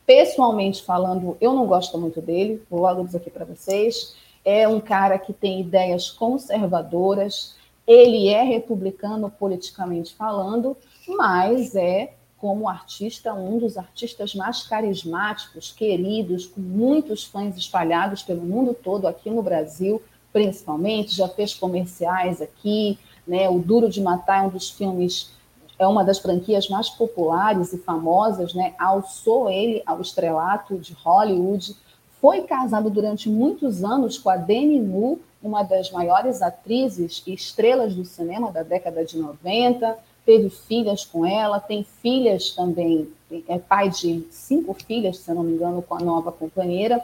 Pessoalmente 0.05 0.83
falando, 0.83 1.35
eu 1.41 1.55
não 1.55 1.67
gosto 1.67 1.97
muito 1.97 2.21
dele, 2.21 2.63
vou 2.69 2.83
logo 2.83 3.03
dizer 3.03 3.17
aqui 3.17 3.31
para 3.31 3.47
vocês. 3.47 4.17
É 4.45 4.69
um 4.69 4.81
cara 4.81 5.19
que 5.19 5.33
tem 5.33 5.63
ideias 5.63 6.11
conservadoras, 6.11 7.55
ele 7.87 8.29
é 8.29 8.43
republicano 8.43 9.31
politicamente 9.31 10.15
falando, 10.15 10.77
mas 11.09 11.75
é, 11.75 12.13
como 12.37 12.69
artista, 12.69 13.33
um 13.33 13.57
dos 13.57 13.79
artistas 13.79 14.35
mais 14.35 14.63
carismáticos, 14.65 15.73
queridos, 15.73 16.45
com 16.45 16.61
muitos 16.61 17.25
fãs 17.25 17.57
espalhados 17.57 18.23
pelo 18.23 18.43
mundo 18.43 18.75
todo, 18.75 19.09
aqui 19.09 19.31
no 19.31 19.43
Brasil, 19.43 20.03
principalmente. 20.35 21.15
Já 21.15 21.29
fez 21.29 21.55
comerciais 21.55 22.43
aqui, 22.43 22.99
né? 23.27 23.49
O 23.49 23.59
Duro 23.59 23.89
de 23.89 24.01
Matar 24.01 24.45
é 24.45 24.47
um 24.47 24.51
dos 24.51 24.71
filmes, 24.71 25.31
é 25.79 25.87
uma 25.87 26.05
das 26.05 26.19
franquias 26.19 26.69
mais 26.69 26.89
populares 26.91 27.73
e 27.73 27.79
famosas, 27.79 28.55
né? 28.55 28.75
Alçou 28.79 29.49
ele 29.51 29.83
ao 29.87 30.01
estrelato 30.01 30.79
de 30.79 30.93
Hollywood. 30.93 31.77
Foi 32.21 32.43
casado 32.43 32.91
durante 32.91 33.29
muitos 33.29 33.85
anos 33.85 34.19
com 34.19 34.31
a 34.31 34.37
Demi 34.37 34.81
Moore, 34.81 35.21
uma 35.43 35.63
das 35.63 35.91
maiores 35.91 36.41
atrizes 36.41 37.23
e 37.27 37.35
estrelas 37.35 37.95
do 37.95 38.05
cinema 38.05 38.51
da 38.51 38.63
década 38.63 39.05
de 39.05 39.19
90 39.19 39.99
teve 40.25 40.49
filhas 40.49 41.05
com 41.05 41.25
ela, 41.27 41.61
tem 41.61 41.85
filhas 41.85 42.51
também, 42.51 43.09
é 43.49 43.59
pai 43.59 43.91
de 43.91 44.27
cinco 44.31 44.75
filhas, 44.75 45.19
se 45.19 45.33
não 45.33 45.43
me 45.43 45.53
engano, 45.53 45.83
com 45.83 45.95
a 45.95 46.01
nova 46.01 46.33
companheira. 46.33 47.03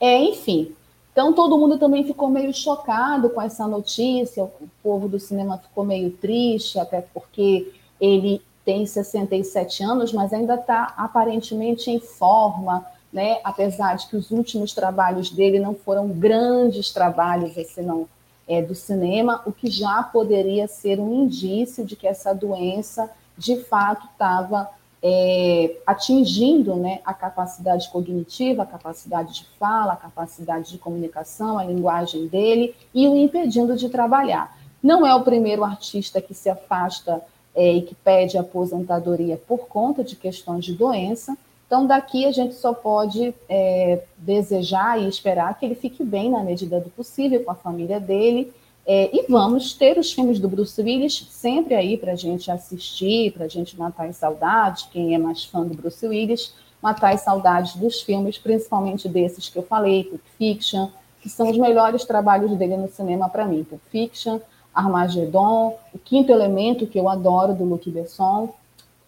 É, 0.00 0.18
enfim, 0.18 0.74
Então, 1.16 1.32
todo 1.32 1.56
mundo 1.56 1.78
também 1.78 2.04
ficou 2.04 2.28
meio 2.28 2.52
chocado 2.52 3.30
com 3.30 3.40
essa 3.40 3.66
notícia, 3.66 4.44
o 4.44 4.68
povo 4.82 5.08
do 5.08 5.18
cinema 5.18 5.56
ficou 5.56 5.82
meio 5.82 6.10
triste, 6.10 6.78
até 6.78 7.00
porque 7.00 7.72
ele 7.98 8.42
tem 8.66 8.84
67 8.84 9.82
anos, 9.82 10.12
mas 10.12 10.30
ainda 10.34 10.56
está 10.56 10.92
aparentemente 10.94 11.90
em 11.90 11.98
forma, 11.98 12.84
né? 13.10 13.40
apesar 13.42 13.96
de 13.96 14.08
que 14.08 14.14
os 14.14 14.30
últimos 14.30 14.74
trabalhos 14.74 15.30
dele 15.30 15.58
não 15.58 15.74
foram 15.74 16.06
grandes 16.06 16.92
trabalhos 16.92 17.56
assim, 17.56 17.80
não, 17.80 18.06
é, 18.46 18.60
do 18.60 18.74
cinema, 18.74 19.40
o 19.46 19.52
que 19.52 19.70
já 19.70 20.02
poderia 20.02 20.68
ser 20.68 21.00
um 21.00 21.22
indício 21.22 21.82
de 21.82 21.96
que 21.96 22.06
essa 22.06 22.34
doença 22.34 23.10
de 23.38 23.56
fato 23.64 24.06
estava 24.12 24.68
é, 25.02 25.76
atingindo 25.86 26.74
né, 26.76 27.00
a 27.04 27.12
capacidade 27.12 27.88
cognitiva, 27.90 28.62
a 28.62 28.66
capacidade 28.66 29.34
de 29.34 29.46
fala, 29.58 29.92
a 29.92 29.96
capacidade 29.96 30.70
de 30.70 30.78
comunicação, 30.78 31.58
a 31.58 31.64
linguagem 31.64 32.26
dele 32.26 32.74
e 32.94 33.06
o 33.06 33.16
impedindo 33.16 33.76
de 33.76 33.88
trabalhar. 33.88 34.56
Não 34.82 35.06
é 35.06 35.14
o 35.14 35.22
primeiro 35.22 35.64
artista 35.64 36.20
que 36.20 36.34
se 36.34 36.48
afasta 36.48 37.22
é, 37.54 37.72
e 37.72 37.82
que 37.82 37.94
pede 37.94 38.38
aposentadoria 38.38 39.40
por 39.48 39.66
conta 39.66 40.04
de 40.04 40.16
questões 40.16 40.64
de 40.64 40.74
doença. 40.74 41.36
Então, 41.66 41.86
daqui 41.86 42.24
a 42.24 42.32
gente 42.32 42.54
só 42.54 42.72
pode 42.72 43.34
é, 43.48 44.02
desejar 44.16 45.00
e 45.00 45.08
esperar 45.08 45.58
que 45.58 45.64
ele 45.64 45.74
fique 45.74 46.04
bem 46.04 46.30
na 46.30 46.42
medida 46.42 46.80
do 46.80 46.90
possível 46.90 47.42
com 47.42 47.50
a 47.50 47.56
família 47.56 47.98
dele 47.98 48.52
é, 48.86 49.10
e 49.12 49.26
vamos 49.28 49.72
ter 49.72 49.98
os 49.98 50.12
filmes 50.12 50.38
do 50.38 50.48
Bruce 50.48 50.80
Willis 50.80 51.26
sempre 51.30 51.74
aí 51.74 51.96
para 51.96 52.12
a 52.12 52.16
gente 52.16 52.50
assistir, 52.52 53.32
para 53.32 53.46
a 53.46 53.48
gente 53.48 53.76
matar 53.76 54.06
as 54.06 54.16
saudades, 54.16 54.88
quem 54.92 55.12
é 55.12 55.18
mais 55.18 55.44
fã 55.44 55.64
do 55.64 55.74
Bruce 55.74 56.06
Willis, 56.06 56.54
matar 56.80 57.12
as 57.12 57.22
saudades 57.22 57.74
dos 57.74 58.00
filmes, 58.00 58.38
principalmente 58.38 59.08
desses 59.08 59.48
que 59.48 59.58
eu 59.58 59.64
falei, 59.64 60.04
Pulp 60.04 60.20
Fiction, 60.38 60.88
que 61.20 61.28
são 61.28 61.50
os 61.50 61.58
melhores 61.58 62.04
trabalhos 62.04 62.56
dele 62.56 62.76
no 62.76 62.88
cinema 62.88 63.28
para 63.28 63.44
mim. 63.44 63.64
Pulp 63.64 63.82
Fiction, 63.90 64.38
Armageddon, 64.72 65.76
O 65.92 65.98
Quinto 65.98 66.30
Elemento, 66.30 66.86
que 66.86 67.00
eu 67.00 67.08
adoro, 67.08 67.54
do 67.54 67.64
Luc 67.64 67.90
Besson, 67.90 68.54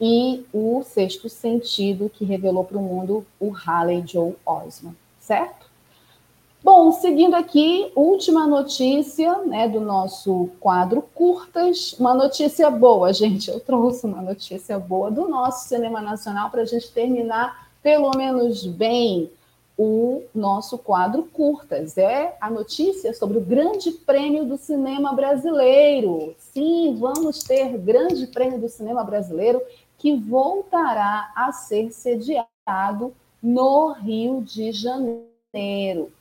e 0.01 0.45
O 0.53 0.83
Sexto 0.83 1.29
Sentido, 1.29 2.11
que 2.13 2.25
revelou 2.25 2.65
para 2.65 2.79
o 2.79 2.83
mundo 2.83 3.25
o 3.39 3.51
Halley 3.51 4.03
Joe 4.05 4.35
Osment, 4.45 4.97
certo? 5.21 5.58
Bom, 6.61 6.91
seguindo 6.91 7.35
aqui, 7.37 7.91
última 7.95 8.45
notícia 8.45 9.39
né, 9.45 9.69
do 9.69 9.81
nosso 9.81 10.51
quadro 10.59 11.03
Curtas. 11.15 11.93
Uma 11.93 12.13
notícia 12.13 12.69
boa, 12.69 13.13
gente. 13.13 13.49
Eu 13.49 13.61
trouxe 13.61 14.05
uma 14.07 14.21
notícia 14.21 14.77
boa 14.77 15.09
do 15.09 15.29
nosso 15.29 15.69
cinema 15.69 16.01
nacional 16.01 16.51
para 16.51 16.63
a 16.63 16.65
gente 16.65 16.91
terminar, 16.91 17.69
pelo 17.81 18.11
menos 18.17 18.67
bem, 18.67 19.31
o 19.79 20.25
nosso 20.35 20.77
quadro 20.77 21.23
Curtas. 21.33 21.97
É 21.97 22.37
a 22.41 22.51
notícia 22.51 23.15
sobre 23.15 23.39
o 23.39 23.45
Grande 23.45 23.93
Prêmio 23.93 24.45
do 24.45 24.59
Cinema 24.59 25.13
Brasileiro. 25.13 26.35
Sim, 26.39 26.97
vamos 26.99 27.39
ter 27.45 27.79
Grande 27.79 28.27
Prêmio 28.27 28.59
do 28.59 28.69
Cinema 28.69 29.05
Brasileiro 29.05 29.63
que 29.97 30.17
voltará 30.17 31.33
a 31.37 31.53
ser 31.53 31.93
sediado 31.93 33.15
no 33.41 33.93
Rio 33.93 34.43
de 34.43 34.73
Janeiro. 34.73 36.18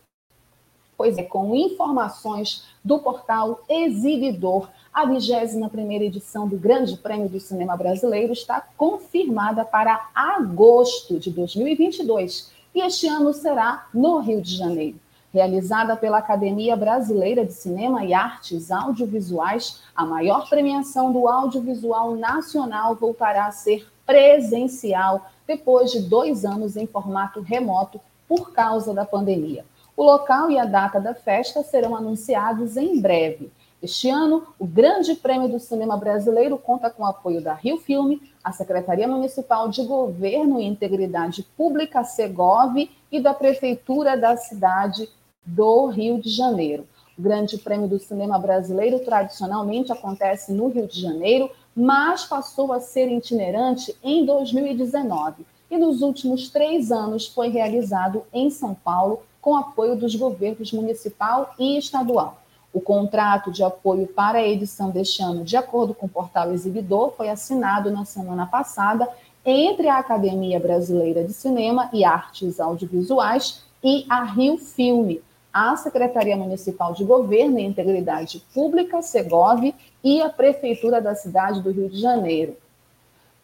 Pois 0.97 1.15
é, 1.15 1.21
com 1.21 1.53
informações 1.53 2.65
do 2.83 2.97
portal 2.97 3.61
Exibidor, 3.69 4.67
a 4.91 5.05
21ª 5.05 6.01
edição 6.01 6.47
do 6.47 6.57
Grande 6.57 6.97
Prêmio 6.97 7.29
do 7.29 7.39
Cinema 7.39 7.77
Brasileiro 7.77 8.33
está 8.33 8.67
confirmada 8.75 9.63
para 9.63 10.09
agosto 10.15 11.19
de 11.19 11.29
2022 11.29 12.51
e 12.73 12.81
este 12.81 13.07
ano 13.07 13.31
será 13.31 13.87
no 13.93 14.17
Rio 14.17 14.41
de 14.41 14.55
Janeiro. 14.55 14.99
Realizada 15.31 15.95
pela 15.95 16.17
Academia 16.17 16.75
Brasileira 16.75 17.45
de 17.45 17.53
Cinema 17.53 18.03
e 18.03 18.11
Artes 18.11 18.71
Audiovisuais, 18.71 19.83
a 19.95 20.03
maior 20.03 20.49
premiação 20.49 21.13
do 21.13 21.27
audiovisual 21.27 22.15
nacional 22.15 22.95
voltará 22.95 23.45
a 23.45 23.51
ser 23.51 23.87
presencial 24.03 25.29
depois 25.45 25.91
de 25.91 26.01
dois 26.01 26.43
anos 26.43 26.75
em 26.75 26.87
formato 26.87 27.39
remoto 27.41 28.01
por 28.27 28.51
causa 28.51 28.95
da 28.95 29.05
pandemia. 29.05 29.63
O 29.97 30.03
local 30.03 30.51
e 30.51 30.59
a 30.59 30.65
data 30.65 30.99
da 31.01 31.15
festa 31.15 31.63
serão 31.63 31.95
anunciados 31.95 32.77
em 32.77 33.01
breve. 33.01 33.51
Este 33.81 34.07
ano, 34.11 34.43
o 34.59 34.65
Grande 34.67 35.15
Prêmio 35.15 35.49
do 35.49 35.59
Cinema 35.59 35.97
Brasileiro 35.97 36.55
conta 36.55 36.87
com 36.87 37.01
o 37.01 37.07
apoio 37.07 37.41
da 37.41 37.55
Rio 37.55 37.77
Filme, 37.77 38.21
a 38.43 38.51
Secretaria 38.51 39.07
Municipal 39.07 39.67
de 39.69 39.83
Governo 39.83 40.59
e 40.59 40.67
Integridade 40.67 41.41
Pública, 41.57 42.03
Segov, 42.03 42.77
e 43.11 43.19
da 43.19 43.33
Prefeitura 43.33 44.15
da 44.15 44.37
cidade 44.37 45.09
do 45.43 45.87
Rio 45.87 46.21
de 46.21 46.29
Janeiro. 46.29 46.87
O 47.17 47.21
Grande 47.23 47.57
Prêmio 47.57 47.87
do 47.87 47.97
Cinema 47.97 48.37
Brasileiro 48.37 48.99
tradicionalmente 48.99 49.91
acontece 49.91 50.53
no 50.53 50.67
Rio 50.67 50.85
de 50.85 51.01
Janeiro, 51.01 51.49
mas 51.75 52.23
passou 52.23 52.71
a 52.71 52.79
ser 52.79 53.11
itinerante 53.11 53.97
em 54.03 54.23
2019 54.23 55.43
e 55.71 55.77
nos 55.77 56.01
últimos 56.01 56.49
três 56.49 56.91
anos 56.91 57.27
foi 57.27 57.49
realizado 57.49 58.23
em 58.31 58.49
São 58.49 58.73
Paulo 58.73 59.23
com 59.47 59.55
apoio 59.55 59.95
dos 59.95 60.13
governos 60.13 60.73
municipal 60.73 61.53
e 61.57 61.77
estadual. 61.77 62.37
O 62.73 62.81
contrato 62.81 63.49
de 63.49 63.63
apoio 63.63 64.05
para 64.05 64.39
a 64.39 64.45
edição 64.45 64.89
deste 64.89 65.23
ano, 65.23 65.45
de 65.45 65.55
acordo 65.55 65.93
com 65.93 66.05
o 66.05 66.09
portal 66.09 66.51
Exibidor, 66.51 67.13
foi 67.15 67.29
assinado 67.29 67.89
na 67.89 68.03
semana 68.03 68.45
passada 68.45 69.07
entre 69.45 69.87
a 69.87 69.99
Academia 69.99 70.59
Brasileira 70.59 71.23
de 71.23 71.31
Cinema 71.31 71.89
e 71.93 72.03
Artes 72.03 72.59
Audiovisuais 72.59 73.63
e 73.81 74.05
a 74.09 74.25
Rio 74.25 74.57
Filme, 74.57 75.21
a 75.53 75.77
Secretaria 75.77 76.35
Municipal 76.35 76.93
de 76.93 77.05
Governo 77.05 77.57
e 77.57 77.63
Integridade 77.63 78.43
Pública, 78.53 79.01
Segov, 79.01 79.73
e 80.03 80.21
a 80.21 80.27
Prefeitura 80.27 81.01
da 81.01 81.15
cidade 81.15 81.61
do 81.61 81.71
Rio 81.71 81.87
de 81.87 82.01
Janeiro. 82.01 82.57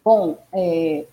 Bom, 0.04 0.36
é, 0.52 1.06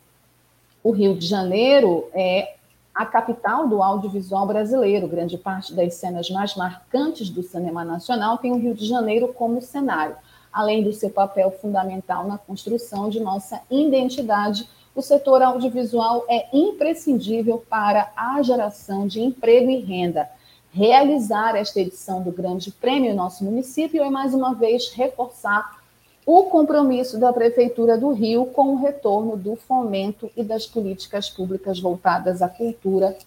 o 0.83 0.91
Rio 0.91 1.15
de 1.15 1.25
Janeiro 1.25 2.09
é 2.13 2.55
a 2.93 3.05
capital 3.05 3.67
do 3.67 3.81
audiovisual 3.81 4.45
brasileiro. 4.45 5.07
Grande 5.07 5.37
parte 5.37 5.73
das 5.73 5.95
cenas 5.95 6.29
mais 6.29 6.55
marcantes 6.55 7.29
do 7.29 7.41
cinema 7.41 7.83
nacional 7.83 8.37
tem 8.37 8.51
o 8.51 8.57
Rio 8.57 8.73
de 8.73 8.85
Janeiro 8.85 9.33
como 9.33 9.61
cenário. 9.61 10.15
Além 10.51 10.83
do 10.83 10.91
seu 10.91 11.09
papel 11.09 11.49
fundamental 11.51 12.27
na 12.27 12.37
construção 12.37 13.09
de 13.09 13.19
nossa 13.19 13.61
identidade, 13.69 14.67
o 14.93 15.01
setor 15.01 15.41
audiovisual 15.41 16.25
é 16.29 16.49
imprescindível 16.51 17.63
para 17.69 18.11
a 18.15 18.41
geração 18.41 19.07
de 19.07 19.21
emprego 19.21 19.69
e 19.69 19.79
renda. 19.79 20.29
Realizar 20.73 21.55
esta 21.55 21.79
edição 21.79 22.21
do 22.21 22.31
Grande 22.31 22.71
Prêmio 22.71 23.11
em 23.11 23.15
nosso 23.15 23.43
município 23.43 24.03
é 24.03 24.09
mais 24.09 24.33
uma 24.33 24.53
vez 24.53 24.91
reforçar 24.93 25.80
o 26.25 26.43
compromisso 26.43 27.19
da 27.19 27.33
Prefeitura 27.33 27.97
do 27.97 28.11
Rio 28.11 28.45
com 28.45 28.73
o 28.73 28.81
retorno 28.81 29.35
do 29.35 29.55
fomento 29.55 30.29
e 30.35 30.43
das 30.43 30.67
políticas 30.67 31.29
públicas 31.29 31.79
voltadas 31.79 32.41
à 32.41 32.49
cultura, 32.49 33.17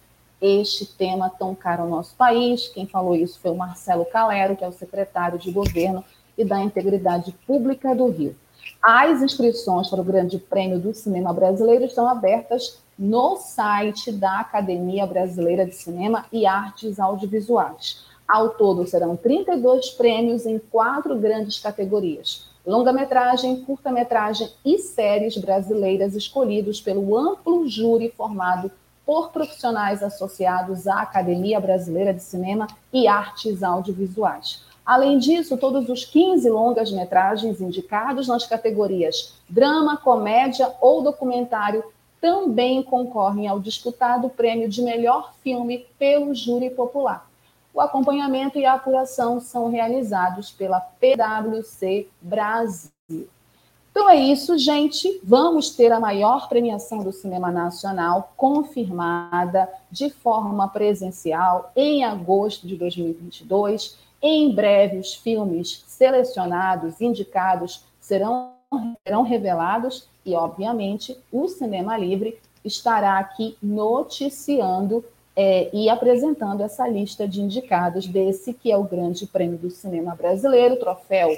este 0.41 0.85
tema 0.85 1.29
tão 1.29 1.53
caro 1.53 1.83
ao 1.83 1.89
nosso 1.89 2.15
país. 2.15 2.67
Quem 2.69 2.85
falou 2.85 3.15
isso 3.15 3.39
foi 3.39 3.51
o 3.51 3.55
Marcelo 3.55 4.05
Calero, 4.05 4.55
que 4.55 4.63
é 4.63 4.67
o 4.67 4.73
secretário 4.73 5.37
de 5.37 5.51
Governo 5.51 6.03
e 6.37 6.45
da 6.45 6.61
Integridade 6.61 7.33
Pública 7.45 7.93
do 7.95 8.09
Rio. 8.09 8.35
As 8.81 9.21
inscrições 9.21 9.89
para 9.89 10.01
o 10.01 10.03
Grande 10.03 10.37
Prêmio 10.37 10.79
do 10.79 10.93
Cinema 10.93 11.33
Brasileiro 11.33 11.85
estão 11.85 12.07
abertas 12.07 12.79
no 12.97 13.35
site 13.37 14.11
da 14.11 14.39
Academia 14.39 15.05
Brasileira 15.05 15.65
de 15.65 15.75
Cinema 15.75 16.25
e 16.31 16.45
Artes 16.45 16.99
Audiovisuais. 16.99 18.05
Ao 18.27 18.49
todo, 18.49 18.87
serão 18.87 19.15
32 19.15 19.91
prêmios 19.91 20.45
em 20.45 20.57
quatro 20.57 21.17
grandes 21.17 21.59
categorias: 21.59 22.47
longa-metragem, 22.65 23.63
curta-metragem 23.63 24.49
e 24.65 24.77
séries 24.79 25.37
brasileiras 25.37 26.15
escolhidos 26.15 26.81
pelo 26.81 27.17
amplo 27.17 27.67
júri 27.67 28.13
formado 28.15 28.71
por 29.05 29.29
profissionais 29.29 30.01
associados 30.01 30.87
à 30.87 31.01
Academia 31.01 31.59
Brasileira 31.59 32.13
de 32.13 32.23
Cinema 32.23 32.67
e 32.91 33.07
Artes 33.07 33.61
Audiovisuais. 33.61 34.63
Além 34.83 35.17
disso, 35.17 35.57
todos 35.57 35.89
os 35.89 36.05
15 36.05 36.49
longas-metragens 36.49 37.61
indicados 37.61 38.27
nas 38.27 38.45
categorias 38.45 39.33
drama, 39.47 39.97
comédia 39.97 40.71
ou 40.81 41.01
documentário 41.01 41.83
também 42.19 42.81
concorrem 42.81 43.47
ao 43.47 43.59
disputado 43.59 44.29
prêmio 44.29 44.67
de 44.67 44.81
melhor 44.81 45.33
filme 45.43 45.85
pelo 45.99 46.33
júri 46.33 46.71
popular. 46.71 47.27
O 47.75 47.81
acompanhamento 47.81 48.57
e 48.57 48.65
a 48.65 48.75
apuração 48.75 49.41
são 49.41 49.69
realizados 49.69 50.49
pela 50.49 50.79
PwC 50.79 52.07
Brasil. 52.21 53.27
Então 53.91 54.09
é 54.09 54.15
isso, 54.15 54.57
gente. 54.57 55.19
Vamos 55.21 55.71
ter 55.71 55.91
a 55.91 55.99
maior 55.99 56.47
premiação 56.47 56.99
do 56.99 57.11
cinema 57.11 57.51
nacional 57.51 58.31
confirmada 58.37 59.69
de 59.91 60.09
forma 60.09 60.69
presencial 60.69 61.69
em 61.75 62.05
agosto 62.05 62.65
de 62.65 62.77
2022. 62.77 63.97
Em 64.21 64.55
breve, 64.55 64.97
os 64.97 65.13
filmes 65.13 65.83
selecionados, 65.85 67.01
indicados, 67.01 67.83
serão, 67.99 68.53
serão 69.05 69.23
revelados 69.23 70.07
e, 70.25 70.33
obviamente, 70.33 71.17
o 71.29 71.49
Cinema 71.49 71.97
Livre 71.97 72.39
estará 72.63 73.19
aqui 73.19 73.57
noticiando 73.61 75.03
é, 75.35 75.69
e 75.73 75.89
apresentando 75.89 76.61
essa 76.61 76.87
lista 76.87 77.27
de 77.27 77.41
indicados 77.41 78.07
desse 78.07 78.53
que 78.53 78.71
é 78.71 78.77
o 78.77 78.83
Grande 78.83 79.27
Prêmio 79.27 79.57
do 79.57 79.69
Cinema 79.69 80.15
Brasileiro, 80.15 80.77
troféu 80.77 81.29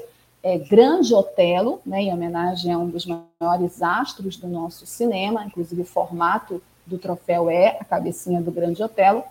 é, 0.43 0.57
Grande 0.57 1.13
Otelo, 1.15 1.81
né, 1.86 2.01
em 2.01 2.13
homenagem 2.13 2.71
a 2.71 2.77
um 2.77 2.89
dos 2.89 3.05
maiores 3.05 3.81
astros 3.81 4.38
do 4.38 4.47
nosso 4.47 4.86
cinema, 4.86 5.43
inclusive 5.45 5.81
o 5.81 5.86
formato 5.86 6.62
do 6.86 6.97
troféu 6.97 7.49
é 7.49 7.77
a 7.79 7.83
cabecinha 7.83 8.41
do 8.41 8.51
Grande 8.51 8.83
Otelo, 8.83 9.23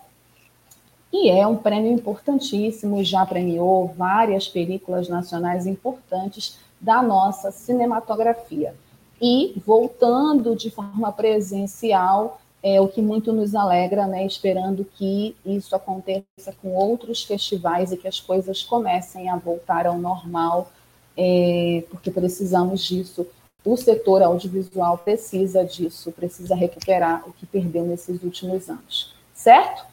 e 1.11 1.29
é 1.29 1.47
um 1.47 1.55
prêmio 1.55 1.91
importantíssimo, 1.91 3.03
já 3.03 3.25
premiou 3.25 3.87
várias 3.87 4.47
películas 4.47 5.07
nacionais 5.07 5.65
importantes 5.65 6.59
da 6.79 7.01
nossa 7.01 7.51
cinematografia. 7.51 8.75
E 9.19 9.59
voltando 9.65 10.55
de 10.55 10.69
forma 10.69 11.11
presencial, 11.11 12.39
é 12.75 12.81
o 12.81 12.87
que 12.87 13.01
muito 13.01 13.31
nos 13.31 13.55
alegra, 13.55 14.05
né, 14.07 14.25
esperando 14.25 14.83
que 14.83 15.35
isso 15.45 15.73
aconteça 15.73 16.53
com 16.61 16.75
outros 16.75 17.23
festivais 17.23 17.91
e 17.91 17.97
que 17.97 18.07
as 18.07 18.19
coisas 18.19 18.61
comecem 18.61 19.29
a 19.29 19.37
voltar 19.37 19.87
ao 19.87 19.97
normal, 19.97 20.69
é, 21.15 21.83
porque 21.89 22.11
precisamos 22.11 22.83
disso. 22.83 23.25
O 23.63 23.77
setor 23.77 24.21
audiovisual 24.21 24.97
precisa 24.97 25.63
disso, 25.63 26.11
precisa 26.11 26.55
recuperar 26.55 27.23
o 27.27 27.31
que 27.31 27.45
perdeu 27.45 27.85
nesses 27.85 28.21
últimos 28.21 28.69
anos, 28.69 29.13
certo? 29.33 29.85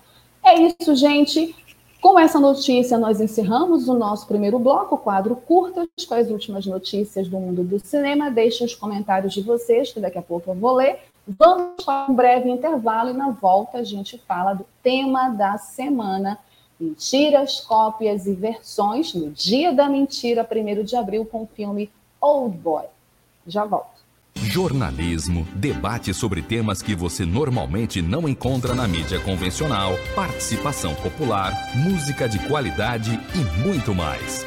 É 0.45 0.55
isso, 0.61 0.95
gente. 0.97 1.55
Com 2.01 2.19
essa 2.19 2.39
notícia, 2.39 2.99
nós 2.99 3.21
encerramos 3.21 3.89
o 3.89 3.95
nosso 3.95 4.27
primeiro 4.27 4.59
bloco, 4.59 4.97
o 4.97 4.99
quadro 4.99 5.37
curtas, 5.37 5.87
com 6.07 6.15
as 6.15 6.29
últimas 6.29 6.67
notícias 6.67 7.29
do 7.29 7.39
mundo 7.39 7.65
do 7.65 7.79
cinema. 7.79 8.31
Deixem 8.31 8.67
os 8.67 8.75
comentários 8.75 9.33
de 9.33 9.41
vocês, 9.41 9.91
que 9.93 10.01
daqui 10.01 10.19
a 10.19 10.23
pouco 10.23 10.51
eu 10.51 10.55
vou 10.55 10.75
ler. 10.75 10.99
Vamos 11.27 11.83
para 11.85 12.11
um 12.11 12.15
breve 12.15 12.51
intervalo 12.51 13.11
e 13.11 13.15
na 13.15 13.31
volta 13.31 13.79
a 13.79 13.85
gente 13.85 14.19
fala 14.29 14.53
do 14.53 14.67
tema 14.83 15.31
da 15.31 15.57
semana: 15.57 16.39
mentiras, 16.79 17.61
cópias 17.61 18.27
e 18.27 18.35
versões 18.35 19.15
no 19.15 19.31
Dia 19.31 19.73
da 19.73 19.89
Mentira, 19.89 20.47
1 20.51 20.85
de 20.85 20.97
abril, 20.97 21.25
com 21.25 21.43
o 21.43 21.49
filme 21.55 21.91
Old 22.21 22.57
Boy. 22.59 22.85
Já 23.47 23.65
volto. 23.65 23.95
Jornalismo, 24.37 25.47
debate 25.55 26.13
sobre 26.13 26.43
temas 26.43 26.83
que 26.83 26.95
você 26.95 27.25
normalmente 27.25 28.03
não 28.03 28.29
encontra 28.29 28.75
na 28.75 28.87
mídia 28.87 29.21
convencional, 29.21 29.93
participação 30.15 30.95
popular, 30.97 31.53
música 31.77 32.29
de 32.29 32.39
qualidade 32.49 33.19
e 33.35 33.67
muito 33.67 33.95
mais. 33.95 34.45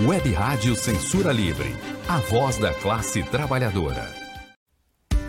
Web 0.00 0.32
Rádio 0.32 0.76
Censura 0.76 1.32
Livre, 1.32 1.74
a 2.08 2.18
voz 2.18 2.58
da 2.58 2.72
classe 2.74 3.22
trabalhadora. 3.22 4.19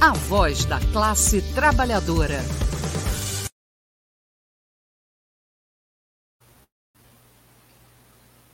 A 0.00 0.12
voz 0.12 0.64
da 0.64 0.78
classe 0.92 1.42
trabalhadora. 1.56 2.38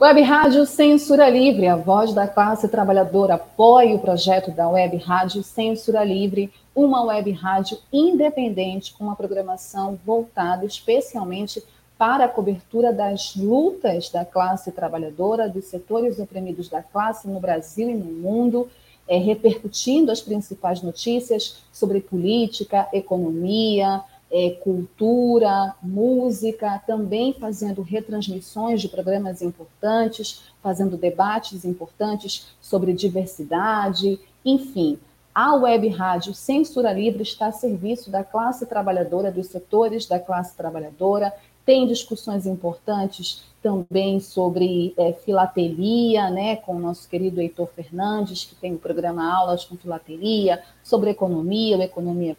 Web 0.01 0.23
Rádio 0.23 0.65
Censura 0.65 1.29
Livre, 1.29 1.67
a 1.67 1.77
voz 1.77 2.15
da 2.15 2.27
classe 2.27 2.67
trabalhadora, 2.67 3.35
apoie 3.35 3.95
o 3.95 3.99
projeto 3.99 4.51
da 4.53 4.71
Web 4.71 4.97
Rádio 4.97 5.43
Censura 5.43 6.03
Livre, 6.03 6.51
uma 6.75 7.05
web 7.05 7.31
rádio 7.33 7.77
independente 7.93 8.95
com 8.95 9.05
uma 9.05 9.15
programação 9.15 9.99
voltada 10.03 10.65
especialmente 10.65 11.63
para 11.99 12.25
a 12.25 12.29
cobertura 12.29 12.91
das 12.91 13.37
lutas 13.37 14.09
da 14.09 14.25
classe 14.25 14.73
trabalhadora, 14.73 15.47
dos 15.47 15.67
setores 15.67 16.19
oprimidos 16.19 16.71
da 16.71 16.83
classe 16.83 17.29
no 17.29 17.39
Brasil 17.39 17.91
e 17.91 17.95
no 17.95 18.07
mundo, 18.07 18.71
é, 19.09 19.19
repercutindo 19.19 20.11
as 20.11 20.21
principais 20.21 20.83
notícias 20.83 21.63
sobre 21.73 22.01
política, 22.01 22.89
economia, 22.93 24.03
é, 24.31 24.51
cultura, 24.51 25.75
música, 25.83 26.83
também 26.87 27.33
fazendo 27.33 27.83
retransmissões 27.83 28.81
de 28.81 28.89
programas 28.89 29.43
importantes, 29.43 30.43
fazendo 30.63 30.97
debates 30.97 31.65
importantes 31.65 32.49
sobre 32.61 32.93
diversidade, 32.93 34.19
enfim. 34.45 34.99
A 35.35 35.55
web 35.55 35.89
rádio 35.89 36.33
Censura 36.33 36.93
Livre 36.93 37.23
está 37.23 37.47
a 37.47 37.53
serviço 37.53 38.11
da 38.11 38.23
classe 38.23 38.67
trabalhadora, 38.67 39.33
dos 39.33 39.49
setores 39.49 40.07
da 40.07 40.19
classe 40.19 40.57
trabalhadora, 40.57 41.33
tem 41.65 41.87
discussões 41.87 42.47
importantes 42.47 43.45
também 43.63 44.21
sobre 44.21 44.93
é, 44.99 45.13
filatelia, 45.13 46.29
né, 46.31 46.57
com 46.57 46.77
o 46.77 46.79
nosso 46.79 47.09
querido 47.09 47.41
Heitor 47.41 47.69
Fernandes, 47.69 48.45
que 48.45 48.55
tem 48.55 48.75
o 48.75 48.79
programa 48.79 49.33
Aulas 49.35 49.65
com 49.65 49.77
Filatelia, 49.77 50.63
sobre 50.83 51.11
economia, 51.11 51.83
economia 51.83 52.37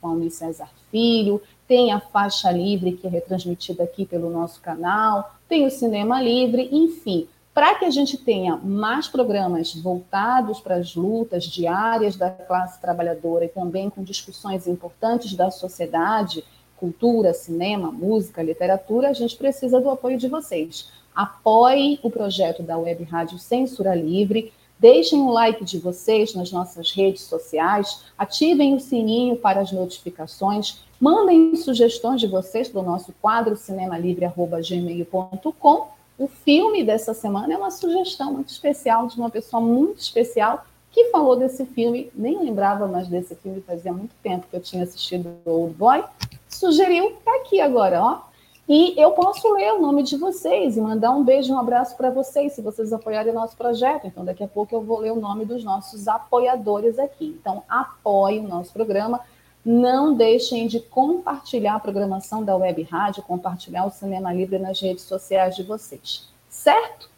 com 0.00 0.08
Almir 0.08 0.30
César 0.30 0.68
Filho, 0.90 1.40
tem 1.66 1.92
a 1.92 2.00
faixa 2.00 2.50
livre 2.50 2.92
que 2.92 3.06
é 3.06 3.10
retransmitida 3.10 3.84
aqui 3.84 4.04
pelo 4.04 4.30
nosso 4.30 4.60
canal, 4.60 5.34
tem 5.48 5.66
o 5.66 5.70
Cinema 5.70 6.20
Livre, 6.20 6.68
enfim, 6.70 7.28
para 7.54 7.74
que 7.74 7.84
a 7.84 7.90
gente 7.90 8.16
tenha 8.16 8.56
mais 8.56 9.08
programas 9.08 9.74
voltados 9.74 10.60
para 10.60 10.76
as 10.76 10.94
lutas 10.94 11.44
diárias 11.44 12.16
da 12.16 12.30
classe 12.30 12.80
trabalhadora 12.80 13.44
e 13.44 13.48
também 13.48 13.90
com 13.90 14.02
discussões 14.02 14.66
importantes 14.66 15.34
da 15.34 15.50
sociedade, 15.50 16.44
cultura, 16.82 17.32
cinema, 17.32 17.90
música, 17.92 18.42
literatura, 18.42 19.10
a 19.10 19.12
gente 19.12 19.36
precisa 19.36 19.80
do 19.80 19.88
apoio 19.88 20.18
de 20.18 20.26
vocês. 20.26 20.90
Apoie 21.14 22.00
o 22.02 22.10
projeto 22.10 22.60
da 22.60 22.76
Web 22.76 23.04
Rádio 23.04 23.38
Censura 23.38 23.94
Livre, 23.94 24.52
Deixem 24.80 25.20
o 25.20 25.30
like 25.30 25.64
de 25.64 25.78
vocês 25.78 26.34
nas 26.34 26.50
nossas 26.50 26.90
redes 26.90 27.22
sociais, 27.22 28.02
ativem 28.18 28.74
o 28.74 28.80
sininho 28.80 29.36
para 29.36 29.60
as 29.60 29.70
notificações, 29.70 30.82
mandem 30.98 31.54
sugestões 31.54 32.20
de 32.20 32.26
vocês 32.26 32.68
para 32.68 32.80
o 32.80 32.84
nosso 32.84 33.14
quadro 33.22 33.54
cinemalivre.gmail.com. 33.54 35.86
O 36.18 36.26
filme 36.26 36.82
dessa 36.82 37.14
semana 37.14 37.54
é 37.54 37.56
uma 37.56 37.70
sugestão 37.70 38.32
muito 38.32 38.48
especial 38.48 39.06
de 39.06 39.16
uma 39.16 39.30
pessoa 39.30 39.60
muito 39.60 40.00
especial, 40.00 40.66
que 40.92 41.10
falou 41.10 41.34
desse 41.34 41.64
filme, 41.64 42.12
nem 42.14 42.38
lembrava 42.38 42.86
mais 42.86 43.08
desse 43.08 43.34
filme, 43.34 43.62
fazia 43.62 43.92
muito 43.92 44.14
tempo 44.22 44.46
que 44.48 44.54
eu 44.54 44.60
tinha 44.60 44.84
assistido 44.84 45.34
Old 45.44 45.74
Boy, 45.74 46.04
sugeriu, 46.48 47.16
tá 47.24 47.34
aqui 47.36 47.60
agora, 47.60 48.02
ó. 48.02 48.32
E 48.68 48.94
eu 48.96 49.10
posso 49.10 49.52
ler 49.54 49.72
o 49.72 49.80
nome 49.80 50.02
de 50.02 50.16
vocês 50.16 50.76
e 50.76 50.80
mandar 50.80 51.10
um 51.10 51.24
beijo, 51.24 51.52
um 51.52 51.58
abraço 51.58 51.96
para 51.96 52.10
vocês, 52.10 52.52
se 52.52 52.62
vocês 52.62 52.92
apoiarem 52.92 53.32
o 53.32 53.34
nosso 53.34 53.56
projeto. 53.56 54.06
Então, 54.06 54.24
daqui 54.24 54.44
a 54.44 54.48
pouco 54.48 54.74
eu 54.74 54.80
vou 54.80 55.00
ler 55.00 55.12
o 55.12 55.20
nome 55.20 55.44
dos 55.44 55.64
nossos 55.64 56.06
apoiadores 56.06 56.98
aqui. 56.98 57.36
Então, 57.40 57.64
apoie 57.68 58.38
o 58.38 58.46
nosso 58.46 58.72
programa. 58.72 59.20
Não 59.64 60.14
deixem 60.14 60.66
de 60.66 60.78
compartilhar 60.80 61.74
a 61.74 61.80
programação 61.80 62.44
da 62.44 62.56
Web 62.56 62.82
Rádio, 62.84 63.22
compartilhar 63.24 63.84
o 63.84 63.90
Cinema 63.90 64.32
Livre 64.32 64.58
nas 64.58 64.80
redes 64.80 65.04
sociais 65.04 65.56
de 65.56 65.64
vocês. 65.64 66.28
Certo? 66.48 67.11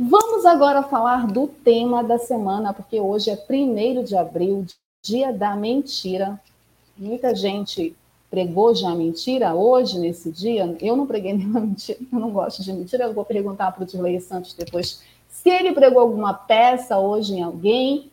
Vamos 0.00 0.46
agora 0.46 0.84
falar 0.84 1.26
do 1.26 1.48
tema 1.48 2.04
da 2.04 2.18
semana, 2.18 2.72
porque 2.72 3.00
hoje 3.00 3.30
é 3.30 3.46
1 3.50 4.04
de 4.04 4.16
abril, 4.16 4.64
dia 5.02 5.32
da 5.32 5.56
mentira. 5.56 6.40
Muita 6.96 7.34
gente 7.34 7.96
pregou 8.30 8.72
já 8.76 8.94
mentira 8.94 9.56
hoje, 9.56 9.98
nesse 9.98 10.30
dia. 10.30 10.76
Eu 10.80 10.94
não 10.94 11.04
preguei 11.04 11.32
nenhuma 11.36 11.58
mentira, 11.58 11.98
eu 12.12 12.20
não 12.20 12.30
gosto 12.30 12.62
de 12.62 12.72
mentira. 12.72 13.06
Eu 13.06 13.12
vou 13.12 13.24
perguntar 13.24 13.72
para 13.72 13.82
o 13.82 13.86
Dirley 13.86 14.20
Santos 14.20 14.54
depois 14.54 15.02
se 15.28 15.50
ele 15.50 15.72
pregou 15.72 16.00
alguma 16.00 16.32
peça 16.32 16.96
hoje 16.96 17.34
em 17.34 17.42
alguém. 17.42 18.08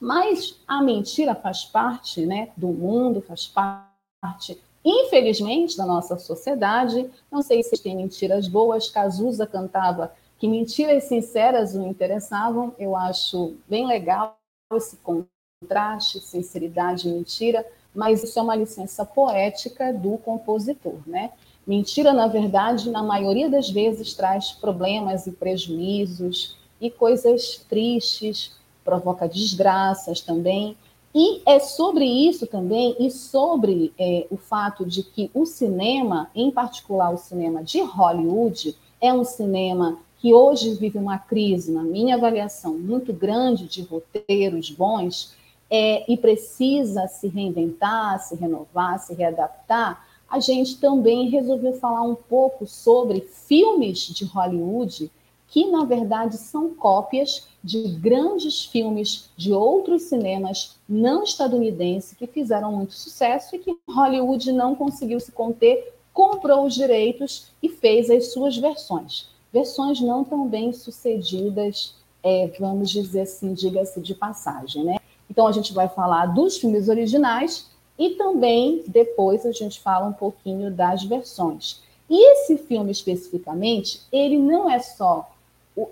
Mas 0.00 0.56
a 0.66 0.82
mentira 0.82 1.36
faz 1.36 1.64
parte 1.64 2.26
né, 2.26 2.48
do 2.56 2.66
mundo, 2.66 3.22
faz 3.22 3.46
parte, 3.46 4.60
infelizmente, 4.84 5.76
da 5.76 5.86
nossa 5.86 6.18
sociedade. 6.18 7.08
Não 7.30 7.40
sei 7.40 7.62
se 7.62 7.80
tem 7.80 7.94
mentiras 7.94 8.48
boas. 8.48 8.90
Cazuza 8.90 9.46
cantava 9.46 10.12
que 10.44 10.48
mentiras 10.48 11.04
sinceras 11.04 11.74
o 11.74 11.86
interessavam. 11.86 12.74
Eu 12.78 12.94
acho 12.94 13.54
bem 13.66 13.86
legal 13.86 14.36
esse 14.74 14.98
contraste, 14.98 16.20
sinceridade 16.20 17.08
e 17.08 17.12
mentira, 17.12 17.64
mas 17.94 18.22
isso 18.22 18.38
é 18.38 18.42
uma 18.42 18.54
licença 18.54 19.06
poética 19.06 19.90
do 19.90 20.18
compositor, 20.18 20.96
né? 21.06 21.30
Mentira, 21.66 22.12
na 22.12 22.26
verdade, 22.26 22.90
na 22.90 23.02
maioria 23.02 23.48
das 23.48 23.70
vezes 23.70 24.12
traz 24.12 24.52
problemas 24.52 25.26
e 25.26 25.32
prejuízos 25.32 26.58
e 26.78 26.90
coisas 26.90 27.64
tristes, 27.66 28.52
provoca 28.84 29.26
desgraças 29.26 30.20
também. 30.20 30.76
E 31.14 31.40
é 31.46 31.58
sobre 31.58 32.04
isso 32.04 32.46
também, 32.46 32.94
e 33.00 33.10
sobre 33.10 33.94
é, 33.98 34.26
o 34.30 34.36
fato 34.36 34.84
de 34.84 35.04
que 35.04 35.30
o 35.32 35.46
cinema, 35.46 36.30
em 36.34 36.50
particular 36.50 37.08
o 37.14 37.16
cinema 37.16 37.64
de 37.64 37.80
Hollywood, 37.80 38.76
é 39.00 39.10
um 39.10 39.24
cinema 39.24 39.98
que 40.24 40.32
hoje 40.32 40.72
vive 40.72 40.96
uma 40.96 41.18
crise, 41.18 41.70
na 41.70 41.82
minha 41.82 42.14
avaliação, 42.14 42.78
muito 42.78 43.12
grande 43.12 43.68
de 43.68 43.82
roteiros 43.82 44.70
bons 44.70 45.34
é, 45.70 46.10
e 46.10 46.16
precisa 46.16 47.06
se 47.08 47.28
reinventar, 47.28 48.18
se 48.20 48.34
renovar, 48.34 48.98
se 49.00 49.12
readaptar, 49.12 50.02
a 50.26 50.40
gente 50.40 50.80
também 50.80 51.28
resolveu 51.28 51.74
falar 51.74 52.00
um 52.00 52.14
pouco 52.14 52.66
sobre 52.66 53.20
filmes 53.20 53.98
de 53.98 54.24
Hollywood 54.24 55.10
que, 55.46 55.70
na 55.70 55.84
verdade, 55.84 56.38
são 56.38 56.70
cópias 56.70 57.46
de 57.62 57.82
grandes 57.88 58.64
filmes 58.64 59.28
de 59.36 59.52
outros 59.52 60.04
cinemas 60.04 60.78
não 60.88 61.22
estadunidenses 61.22 62.16
que 62.16 62.26
fizeram 62.26 62.72
muito 62.72 62.94
sucesso 62.94 63.56
e 63.56 63.58
que 63.58 63.76
Hollywood 63.90 64.50
não 64.52 64.74
conseguiu 64.74 65.20
se 65.20 65.32
conter, 65.32 65.92
comprou 66.14 66.64
os 66.64 66.74
direitos 66.74 67.48
e 67.62 67.68
fez 67.68 68.08
as 68.08 68.32
suas 68.32 68.56
versões 68.56 69.33
versões 69.54 70.00
não 70.00 70.24
tão 70.24 70.48
bem 70.48 70.72
sucedidas, 70.72 71.94
é, 72.24 72.50
vamos 72.58 72.90
dizer 72.90 73.20
assim, 73.20 73.54
diga-se 73.54 74.00
de 74.00 74.12
passagem, 74.12 74.82
né? 74.82 74.96
Então 75.30 75.46
a 75.46 75.52
gente 75.52 75.72
vai 75.72 75.88
falar 75.88 76.26
dos 76.26 76.58
filmes 76.58 76.88
originais 76.88 77.70
e 77.96 78.10
também 78.10 78.82
depois 78.88 79.46
a 79.46 79.52
gente 79.52 79.80
fala 79.80 80.08
um 80.08 80.12
pouquinho 80.12 80.72
das 80.72 81.04
versões. 81.04 81.80
E 82.10 82.32
esse 82.32 82.58
filme 82.58 82.90
especificamente, 82.90 84.02
ele 84.10 84.36
não 84.36 84.68
é 84.68 84.80
só 84.80 85.30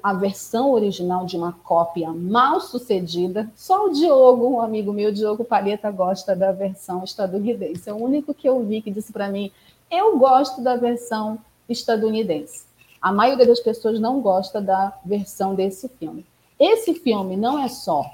a 0.02 0.12
versão 0.12 0.72
original 0.72 1.24
de 1.24 1.36
uma 1.36 1.52
cópia 1.52 2.12
mal 2.12 2.60
sucedida. 2.60 3.50
Só 3.56 3.86
o 3.86 3.92
Diogo, 3.92 4.48
um 4.48 4.60
amigo 4.60 4.92
meu, 4.92 5.12
Diogo 5.12 5.44
Paleta, 5.44 5.90
gosta 5.90 6.34
da 6.34 6.50
versão 6.50 7.02
estadunidense. 7.04 7.88
É 7.88 7.92
o 7.92 7.96
único 7.96 8.34
que 8.34 8.48
eu 8.48 8.62
vi 8.64 8.82
que 8.82 8.90
disse 8.90 9.12
para 9.12 9.28
mim: 9.28 9.50
eu 9.90 10.18
gosto 10.18 10.60
da 10.60 10.76
versão 10.76 11.38
estadunidense. 11.68 12.71
A 13.02 13.10
maioria 13.10 13.44
das 13.44 13.58
pessoas 13.58 13.98
não 13.98 14.20
gosta 14.20 14.60
da 14.60 14.96
versão 15.04 15.56
desse 15.56 15.88
filme. 15.88 16.24
Esse 16.58 16.94
filme 16.94 17.36
não 17.36 17.58
é 17.58 17.68
só 17.68 18.08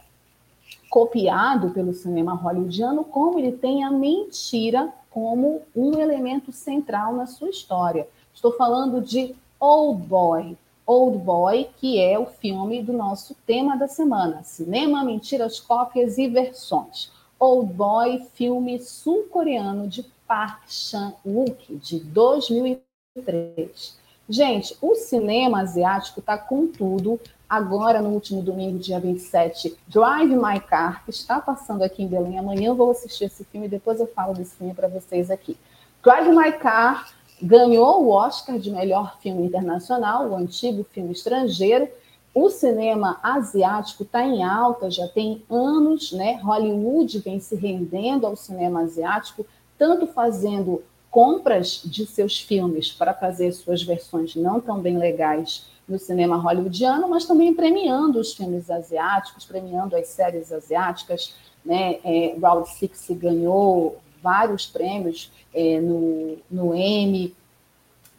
copiado 0.88 1.70
pelo 1.70 1.92
cinema 1.92 2.32
hollywoodiano, 2.32 3.04
como 3.04 3.38
ele 3.38 3.52
tem 3.52 3.84
a 3.84 3.90
mentira 3.90 4.90
como 5.10 5.60
um 5.76 5.98
elemento 5.98 6.50
central 6.52 7.12
na 7.14 7.26
sua 7.26 7.50
história. 7.50 8.08
Estou 8.32 8.52
falando 8.52 9.02
de 9.02 9.34
Old 9.60 10.06
Boy. 10.06 10.56
Old 10.86 11.18
Boy, 11.18 11.68
que 11.76 12.00
é 12.00 12.18
o 12.18 12.24
filme 12.24 12.82
do 12.82 12.94
nosso 12.94 13.36
tema 13.46 13.76
da 13.76 13.86
semana: 13.86 14.42
cinema, 14.42 15.04
mentiras, 15.04 15.60
cópias 15.60 16.16
e 16.16 16.28
versões. 16.28 17.12
Old 17.38 17.74
Boy, 17.74 18.24
filme 18.32 18.80
sul-coreano 18.80 19.86
de 19.86 20.02
Park 20.26 20.62
Chan-wook, 20.68 21.76
de 21.76 22.00
2003. 22.00 23.97
Gente, 24.28 24.76
o 24.82 24.94
cinema 24.94 25.62
asiático 25.62 26.20
está 26.20 26.36
com 26.36 26.66
tudo. 26.66 27.18
Agora, 27.48 28.02
no 28.02 28.10
último 28.10 28.42
domingo, 28.42 28.78
dia 28.78 29.00
27, 29.00 29.74
Drive 29.86 30.36
My 30.36 30.60
Car, 30.60 31.02
que 31.02 31.10
está 31.10 31.40
passando 31.40 31.82
aqui 31.82 32.02
em 32.02 32.06
Belém. 32.06 32.38
Amanhã 32.38 32.68
eu 32.68 32.74
vou 32.74 32.90
assistir 32.90 33.24
esse 33.24 33.42
filme 33.44 33.66
e 33.66 33.70
depois 33.70 33.98
eu 33.98 34.06
falo 34.06 34.34
desse 34.34 34.54
filme 34.56 34.74
para 34.74 34.86
vocês 34.86 35.30
aqui. 35.30 35.56
Drive 36.04 36.28
My 36.28 36.52
Car 36.52 37.08
ganhou 37.40 38.04
o 38.04 38.10
Oscar 38.10 38.58
de 38.58 38.70
melhor 38.70 39.16
filme 39.18 39.46
internacional, 39.46 40.28
o 40.28 40.36
antigo 40.36 40.84
filme 40.84 41.12
estrangeiro. 41.12 41.88
O 42.34 42.50
cinema 42.50 43.18
asiático 43.22 44.02
está 44.02 44.22
em 44.22 44.44
alta, 44.44 44.90
já 44.90 45.08
tem 45.08 45.42
anos, 45.48 46.12
né? 46.12 46.34
Hollywood 46.42 47.18
vem 47.20 47.40
se 47.40 47.56
rendendo 47.56 48.26
ao 48.26 48.36
cinema 48.36 48.82
asiático, 48.82 49.46
tanto 49.78 50.06
fazendo 50.06 50.82
compras 51.18 51.82
de 51.84 52.06
seus 52.06 52.40
filmes 52.40 52.92
para 52.92 53.12
fazer 53.12 53.50
suas 53.50 53.82
versões 53.82 54.36
não 54.36 54.60
tão 54.60 54.78
bem 54.78 54.96
legais 54.96 55.66
no 55.88 55.98
cinema 55.98 56.36
hollywoodiano, 56.36 57.08
mas 57.08 57.24
também 57.24 57.52
premiando 57.52 58.20
os 58.20 58.34
filmes 58.34 58.70
asiáticos, 58.70 59.44
premiando 59.44 59.96
as 59.96 60.06
séries 60.06 60.52
asiáticas. 60.52 61.34
Né? 61.64 61.98
É, 62.04 62.36
Round 62.40 62.68
Six 62.68 63.08
ganhou 63.10 63.98
vários 64.22 64.64
prêmios 64.66 65.32
é, 65.52 65.80
no, 65.80 66.38
no 66.48 66.72
Emmy. 66.72 67.34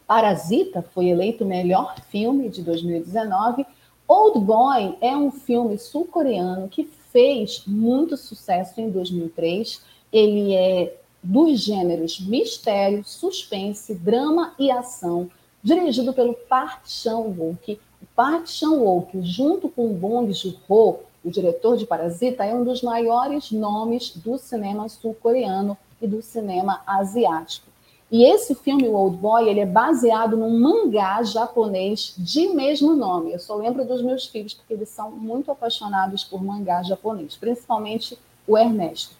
Parasita 0.06 0.82
foi 0.82 1.08
eleito 1.08 1.42
o 1.42 1.48
melhor 1.48 1.94
filme 2.10 2.50
de 2.50 2.62
2019. 2.62 3.64
Old 4.06 4.40
Boy 4.40 4.98
é 5.00 5.16
um 5.16 5.30
filme 5.30 5.78
sul-coreano 5.78 6.68
que 6.68 6.84
fez 7.10 7.62
muito 7.66 8.18
sucesso 8.18 8.78
em 8.78 8.90
2003. 8.90 9.82
Ele 10.12 10.54
é 10.54 10.99
dos 11.22 11.60
gêneros 11.60 12.20
mistério, 12.20 13.04
suspense, 13.04 13.94
drama 13.94 14.54
e 14.58 14.70
ação, 14.70 15.30
dirigido 15.62 16.12
pelo 16.12 16.34
Park 16.34 16.86
Chan-wook. 16.86 17.78
O 18.02 18.06
Park 18.16 18.46
Chan-wook, 18.46 19.20
junto 19.22 19.68
com 19.68 19.92
Bong 19.92 20.32
Joon-ho, 20.32 21.00
o 21.24 21.30
diretor 21.30 21.76
de 21.76 21.86
Parasita, 21.86 22.44
é 22.44 22.54
um 22.54 22.64
dos 22.64 22.82
maiores 22.82 23.50
nomes 23.50 24.16
do 24.16 24.38
cinema 24.38 24.88
sul-coreano 24.88 25.76
e 26.00 26.06
do 26.06 26.22
cinema 26.22 26.80
asiático. 26.86 27.68
E 28.10 28.24
esse 28.24 28.56
filme, 28.56 28.88
o 28.88 28.94
Old 28.94 29.18
Boy, 29.18 29.48
ele 29.48 29.60
é 29.60 29.66
baseado 29.66 30.36
num 30.36 30.58
mangá 30.58 31.22
japonês 31.22 32.12
de 32.18 32.48
mesmo 32.48 32.96
nome. 32.96 33.32
Eu 33.32 33.38
só 33.38 33.54
lembro 33.54 33.84
dos 33.84 34.02
meus 34.02 34.26
filhos, 34.26 34.52
porque 34.52 34.74
eles 34.74 34.88
são 34.88 35.12
muito 35.12 35.52
apaixonados 35.52 36.24
por 36.24 36.42
mangá 36.42 36.82
japonês, 36.82 37.36
principalmente 37.36 38.18
o 38.48 38.58
Ernesto. 38.58 39.19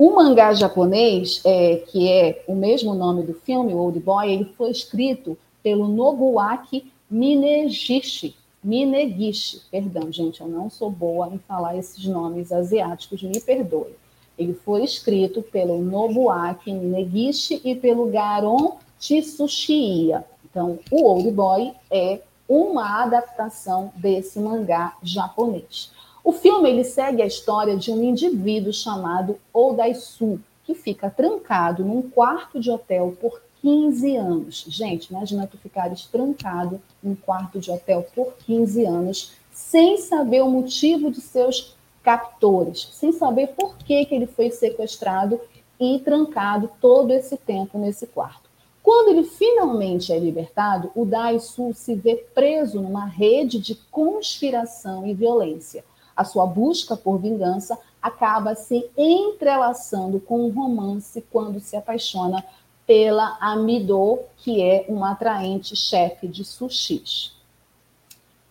O 0.00 0.14
mangá 0.14 0.54
japonês, 0.54 1.42
é, 1.44 1.76
que 1.76 2.10
é 2.10 2.42
o 2.48 2.54
mesmo 2.54 2.94
nome 2.94 3.22
do 3.22 3.34
filme, 3.34 3.74
Old 3.74 4.00
Boy, 4.00 4.32
ele 4.32 4.46
foi 4.56 4.70
escrito 4.70 5.36
pelo 5.62 5.86
Nobuaki 5.88 6.90
Minegishi. 7.10 8.34
Minegishi, 8.64 9.60
perdão, 9.70 10.10
gente, 10.10 10.40
eu 10.40 10.48
não 10.48 10.70
sou 10.70 10.90
boa 10.90 11.28
em 11.28 11.36
falar 11.40 11.76
esses 11.76 12.02
nomes 12.06 12.50
asiáticos, 12.50 13.22
me 13.22 13.38
perdoe. 13.42 13.94
Ele 14.38 14.54
foi 14.54 14.84
escrito 14.84 15.42
pelo 15.42 15.78
Nobuaki 15.82 16.72
Minegishi 16.72 17.60
e 17.62 17.74
pelo 17.74 18.06
Garon 18.06 18.78
Tsushiya. 18.98 20.24
Então, 20.50 20.78
o 20.90 21.04
Old 21.10 21.30
Boy 21.30 21.74
é 21.90 22.22
uma 22.48 23.02
adaptação 23.02 23.92
desse 23.96 24.40
mangá 24.40 24.96
japonês. 25.02 25.92
O 26.30 26.32
filme 26.32 26.70
ele 26.70 26.84
segue 26.84 27.20
a 27.22 27.26
história 27.26 27.76
de 27.76 27.90
um 27.90 28.04
indivíduo 28.04 28.72
chamado 28.72 29.36
Odaisu, 29.52 30.38
que 30.64 30.76
fica 30.76 31.10
trancado 31.10 31.84
num 31.84 32.02
quarto 32.02 32.60
de 32.60 32.70
hotel 32.70 33.18
por 33.20 33.42
15 33.60 34.14
anos. 34.14 34.64
Gente, 34.68 35.08
imagina 35.08 35.48
tu 35.48 35.58
ficares 35.58 36.04
trancado 36.04 36.80
num 37.02 37.16
quarto 37.16 37.58
de 37.58 37.68
hotel 37.68 38.06
por 38.14 38.34
15 38.46 38.84
anos, 38.84 39.32
sem 39.52 39.98
saber 39.98 40.42
o 40.42 40.48
motivo 40.48 41.10
de 41.10 41.20
seus 41.20 41.74
captores, 42.00 42.88
sem 42.92 43.10
saber 43.10 43.48
por 43.48 43.76
que, 43.78 44.04
que 44.04 44.14
ele 44.14 44.28
foi 44.28 44.52
sequestrado 44.52 45.40
e 45.80 45.98
trancado 45.98 46.70
todo 46.80 47.10
esse 47.10 47.36
tempo 47.36 47.76
nesse 47.76 48.06
quarto. 48.06 48.48
Quando 48.84 49.08
ele 49.08 49.24
finalmente 49.24 50.12
é 50.12 50.18
libertado, 50.20 50.92
o 50.94 51.04
Daisu 51.04 51.74
se 51.74 51.96
vê 51.96 52.14
preso 52.32 52.80
numa 52.80 53.04
rede 53.04 53.58
de 53.58 53.74
conspiração 53.90 55.04
e 55.04 55.12
violência. 55.12 55.84
A 56.16 56.24
sua 56.24 56.46
busca 56.46 56.96
por 56.96 57.18
vingança 57.18 57.78
acaba 58.00 58.54
se 58.54 58.88
entrelaçando 58.96 60.20
com 60.20 60.46
um 60.46 60.50
romance 60.50 61.24
quando 61.30 61.60
se 61.60 61.76
apaixona 61.76 62.44
pela 62.86 63.36
Amido, 63.40 64.18
que 64.38 64.62
é 64.62 64.84
uma 64.88 65.12
atraente 65.12 65.76
chefe 65.76 66.26
de 66.26 66.44
sushis. 66.44 67.32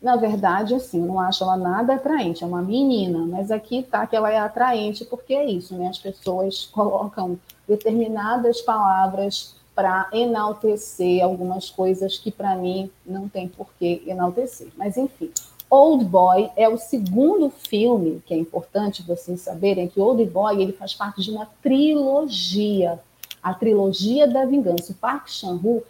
Na 0.01 0.15
verdade, 0.15 0.73
assim, 0.73 1.01
eu 1.01 1.07
não 1.07 1.19
acho 1.19 1.43
ela 1.43 1.57
nada 1.57 1.95
atraente, 1.95 2.43
é 2.43 2.47
uma 2.47 2.61
menina, 2.61 3.19
mas 3.25 3.51
aqui 3.51 3.83
tá 3.83 4.07
que 4.07 4.15
ela 4.15 4.31
é 4.31 4.37
atraente 4.37 5.03
porque 5.03 5.33
é 5.33 5.45
isso, 5.45 5.75
né? 5.75 5.89
As 5.89 5.97
pessoas 5.97 6.65
colocam 6.71 7.37
determinadas 7.67 8.61
palavras 8.61 9.55
para 9.75 10.09
enaltecer 10.13 11.23
algumas 11.23 11.69
coisas 11.69 12.17
que 12.17 12.31
para 12.31 12.55
mim 12.55 12.89
não 13.05 13.27
tem 13.27 13.47
por 13.47 13.67
que 13.77 14.03
enaltecer. 14.07 14.69
Mas 14.77 14.95
enfim, 14.95 15.31
Old 15.69 16.05
Boy 16.05 16.49
é 16.55 16.67
o 16.67 16.77
segundo 16.77 17.49
filme 17.49 18.23
que 18.25 18.33
é 18.33 18.37
importante 18.37 19.03
vocês 19.03 19.41
saberem 19.41 19.87
que 19.87 19.99
Old 19.99 20.25
Boy 20.25 20.61
ele 20.61 20.73
faz 20.73 20.93
parte 20.93 21.21
de 21.21 21.29
uma 21.29 21.45
trilogia 21.61 22.99
a 23.41 23.53
trilogia 23.53 24.27
da 24.27 24.45
vingança. 24.45 24.91
O 24.91 24.95
Park 24.95 25.27
Chan-wook, 25.27 25.85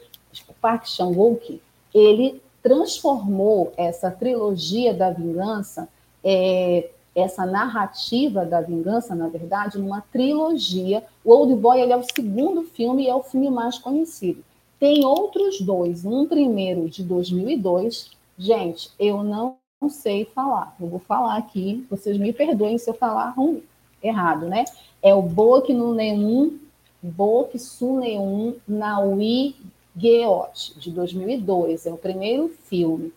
Park 0.61 0.85
Chan-wook, 0.85 1.61
ele 1.93 2.41
transformou 2.61 3.73
essa 3.77 4.11
trilogia 4.11 4.93
da 4.93 5.09
vingança, 5.09 5.87
é, 6.23 6.89
essa 7.15 7.45
narrativa 7.45 8.45
da 8.45 8.61
vingança, 8.61 9.15
na 9.15 9.27
verdade, 9.27 9.77
numa 9.77 10.01
trilogia. 10.01 11.03
O 11.23 11.31
Old 11.31 11.55
Boy 11.55 11.81
ele 11.81 11.93
é 11.93 11.97
o 11.97 12.03
segundo 12.03 12.63
filme 12.63 13.03
e 13.03 13.09
é 13.09 13.15
o 13.15 13.23
filme 13.23 13.49
mais 13.49 13.77
conhecido. 13.77 14.43
Tem 14.79 15.03
outros 15.03 15.59
dois, 15.59 16.05
um 16.05 16.25
primeiro 16.25 16.89
de 16.89 17.03
2002. 17.03 18.11
Gente, 18.37 18.91
eu 18.97 19.23
não 19.23 19.57
sei 19.87 20.25
falar. 20.25 20.75
Eu 20.79 20.87
vou 20.87 20.99
falar 20.99 21.37
aqui, 21.37 21.85
vocês 21.89 22.17
me 22.17 22.33
perdoem 22.33 22.77
se 22.77 22.89
eu 22.89 22.93
falar 22.93 23.29
ruim, 23.29 23.63
errado, 24.03 24.47
né? 24.47 24.65
É 25.01 25.13
o 25.13 25.21
Boque 25.21 25.73
no 25.73 25.93
Nenhum 25.93 26.59
Bok 27.01 27.57
Suneun 27.57 28.55
Naui 28.67 29.55
Geot, 29.95 30.77
de 30.77 30.91
2002, 30.91 31.85
é 31.85 31.93
o 31.93 31.97
primeiro 31.97 32.49
filme. 32.65 33.13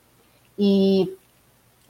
E 0.57 1.13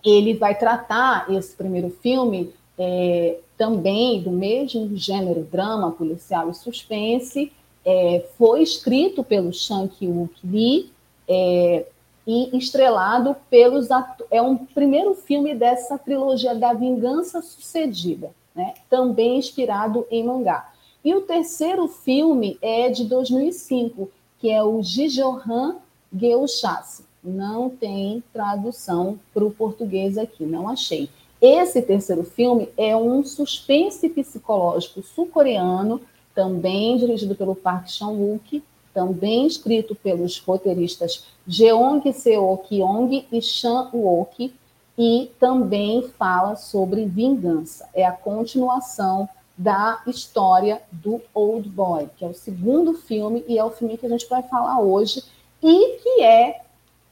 ele 0.03 0.35
vai 0.35 0.59
tratar, 0.59 1.31
esse 1.31 1.55
primeiro 1.55 1.91
filme, 1.91 2.51
é, 2.79 3.39
também 3.59 4.23
do 4.23 4.31
mesmo 4.31 4.97
gênero 4.97 5.45
drama, 5.45 5.93
policial 5.93 6.51
e 6.51 6.55
suspense, 6.55 7.53
é, 7.85 8.25
foi 8.39 8.63
escrito 8.63 9.23
pelo 9.23 9.53
Shang 9.53 9.93
Hyuk 10.01 10.35
Lee 10.45 10.91
é, 11.29 11.87
e 12.27 12.57
estrelado 12.57 13.37
pelos 13.51 13.89
é 14.31 14.41
um 14.41 14.57
primeiro 14.57 15.15
filme 15.15 15.55
dessa 15.55 15.99
trilogia 15.99 16.55
da 16.55 16.73
Vingança 16.73 17.43
Sucedida, 17.43 18.31
né? 18.55 18.75
também 18.89 19.39
inspirado 19.39 20.07
em 20.11 20.25
mangá. 20.25 20.73
E 21.05 21.15
o 21.15 21.23
terceiro 21.23 21.89
filme 21.89 22.59
é 22.63 22.89
de 22.89 23.05
2005, 23.05 24.09
que 24.39 24.51
é 24.51 24.63
o 24.63 24.83
Gijohan 24.83 25.77
Geuchasse. 26.15 27.05
Não 27.23 27.71
tem 27.71 28.23
tradução 28.33 29.19
para 29.35 29.45
o 29.45 29.51
português 29.51 30.17
aqui, 30.17 30.45
não 30.45 30.69
achei. 30.69 31.09
Esse 31.41 31.83
terceiro 31.83 32.23
filme 32.23 32.69
é 32.77 32.97
um 32.97 33.25
suspense 33.25 34.09
psicológico 34.09 35.03
sul-coreano, 35.03 36.01
também 36.33 36.97
dirigido 36.97 37.35
pelo 37.35 37.55
Park 37.55 37.89
Chan-wook, 37.89 38.63
também 38.93 39.47
escrito 39.47 39.95
pelos 39.95 40.39
roteiristas 40.39 41.25
Jeong 41.47 42.13
Seo-kyung 42.13 43.27
e 43.31 43.43
Chan 43.43 43.91
Wook, 43.93 44.53
e 44.97 45.31
também 45.41 46.03
fala 46.19 46.55
sobre 46.57 47.07
vingança. 47.07 47.89
É 47.95 48.05
a 48.05 48.13
continuação 48.13 49.29
da 49.57 50.03
história 50.07 50.83
do 50.91 51.21
Old 51.35 51.69
Boy, 51.69 52.09
que 52.17 52.25
é 52.25 52.29
o 52.29 52.35
segundo 52.35 52.95
filme 52.95 53.45
e 53.47 53.59
é 53.59 53.65
o 53.65 53.71
filme 53.71 53.97
que 53.97 54.07
a 54.07 54.09
gente 54.09 54.29
vai 54.29 54.43
falar 54.43 54.81
hoje 54.81 55.23
e 55.63 55.99
que 55.99 56.23
é 56.23 56.63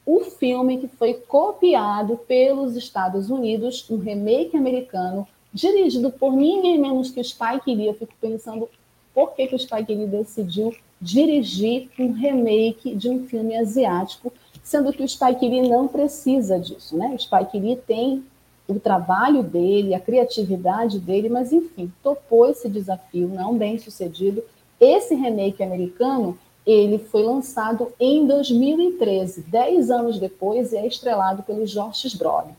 o 0.04 0.20
filme 0.20 0.78
que 0.78 0.88
foi 0.88 1.14
copiado 1.14 2.16
pelos 2.16 2.76
Estados 2.76 3.30
Unidos, 3.30 3.88
um 3.90 3.98
remake 3.98 4.56
americano 4.56 5.26
dirigido 5.52 6.10
por 6.10 6.32
ninguém 6.32 6.78
menos 6.78 7.10
que 7.10 7.20
o 7.20 7.24
Spike 7.24 7.74
Lee. 7.74 7.86
Eu 7.86 7.94
fico 7.94 8.14
pensando 8.20 8.68
por 9.14 9.32
que, 9.34 9.46
que 9.46 9.54
o 9.54 9.58
Spike 9.58 9.94
Lee 9.94 10.06
decidiu 10.06 10.74
dirigir 11.00 11.88
um 11.98 12.12
remake 12.12 12.94
de 12.94 13.08
um 13.08 13.26
filme 13.26 13.56
asiático, 13.56 14.32
sendo 14.62 14.92
que 14.92 15.02
o 15.02 15.08
Spike 15.08 15.48
Lee 15.48 15.68
não 15.68 15.88
precisa 15.88 16.58
disso, 16.58 16.96
né? 16.96 17.14
O 17.14 17.18
Spike 17.18 17.58
Lee 17.58 17.76
tem 17.76 18.22
o 18.68 18.78
trabalho 18.78 19.42
dele, 19.42 19.94
a 19.94 20.00
criatividade 20.00 20.98
dele, 20.98 21.28
mas 21.28 21.52
enfim, 21.52 21.92
topou 22.02 22.48
esse 22.48 22.68
desafio 22.68 23.28
não 23.28 23.56
bem 23.56 23.78
sucedido. 23.78 24.42
Esse 24.78 25.14
remake 25.14 25.62
americano, 25.62 26.38
ele 26.64 26.98
foi 26.98 27.22
lançado 27.22 27.92
em 27.98 28.26
2013, 28.26 29.42
dez 29.42 29.90
anos 29.90 30.18
depois, 30.18 30.72
e 30.72 30.76
é 30.76 30.86
estrelado 30.86 31.42
pelo 31.42 31.66
George 31.66 32.16
Brolin. 32.16 32.54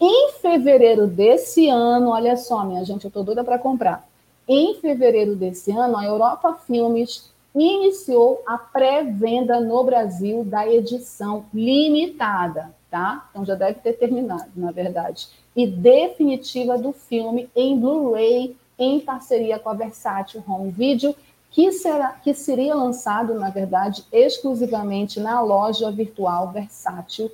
Em 0.00 0.32
fevereiro 0.40 1.06
desse 1.06 1.68
ano, 1.68 2.10
olha 2.10 2.36
só, 2.36 2.64
minha 2.64 2.84
gente, 2.84 3.04
eu 3.04 3.08
estou 3.08 3.24
doida 3.24 3.44
para 3.44 3.58
comprar. 3.58 4.08
Em 4.48 4.74
fevereiro 4.76 5.34
desse 5.36 5.70
ano, 5.70 5.96
a 5.96 6.04
Europa 6.04 6.54
Filmes 6.66 7.30
iniciou 7.54 8.42
a 8.46 8.56
pré-venda 8.58 9.60
no 9.60 9.82
Brasil 9.84 10.44
da 10.44 10.66
edição 10.66 11.44
limitada, 11.52 12.74
tá? 12.90 13.28
Então 13.30 13.44
já 13.44 13.54
deve 13.54 13.80
ter 13.80 13.94
terminado, 13.94 14.50
na 14.54 14.70
verdade 14.70 15.28
e 15.54 15.66
definitiva 15.66 16.78
do 16.78 16.92
filme 16.92 17.48
em 17.54 17.78
Blu-ray 17.78 18.56
em 18.78 19.00
parceria 19.00 19.58
com 19.58 19.68
a 19.68 19.74
Versátil 19.74 20.42
Home 20.48 20.70
Video, 20.70 21.14
que, 21.50 21.72
será, 21.72 22.12
que 22.12 22.32
seria 22.32 22.74
lançado, 22.74 23.34
na 23.34 23.50
verdade, 23.50 24.04
exclusivamente 24.12 25.20
na 25.20 25.40
loja 25.40 25.90
virtual 25.90 26.50
Versátil 26.52 27.30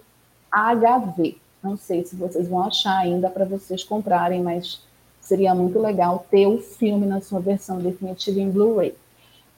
HV. 0.51 1.37
Não 1.63 1.77
sei 1.77 2.05
se 2.05 2.17
vocês 2.17 2.49
vão 2.49 2.63
achar 2.63 2.99
ainda 2.99 3.29
para 3.29 3.45
vocês 3.45 3.85
comprarem, 3.85 4.43
mas 4.43 4.83
seria 5.21 5.55
muito 5.55 5.79
legal 5.79 6.27
ter 6.31 6.47
o 6.47 6.59
filme 6.59 7.07
na 7.07 7.21
sua 7.21 7.41
versão 7.41 7.79
definitiva 7.79 8.41
em 8.41 8.51
Blu-ray. 8.51 8.95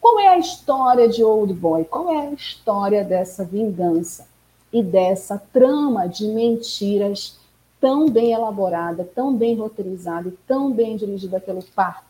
Qual 0.08 0.20
é 0.20 0.28
a 0.28 0.38
história 0.38 1.06
de 1.06 1.22
Old 1.22 1.52
Boy? 1.52 1.84
Qual 1.84 2.10
é 2.10 2.28
a 2.28 2.32
história 2.32 3.04
dessa 3.04 3.44
vingança 3.44 4.26
e 4.72 4.82
dessa 4.82 5.36
trama 5.36 6.08
de 6.08 6.26
mentiras 6.28 7.38
tão 7.78 8.08
bem 8.08 8.32
elaborada, 8.32 9.04
tão 9.04 9.36
bem 9.36 9.54
roteirizada 9.54 10.30
e 10.30 10.32
tão 10.46 10.72
bem 10.72 10.96
dirigida 10.96 11.38
pelo 11.38 11.62
Park. 11.62 12.06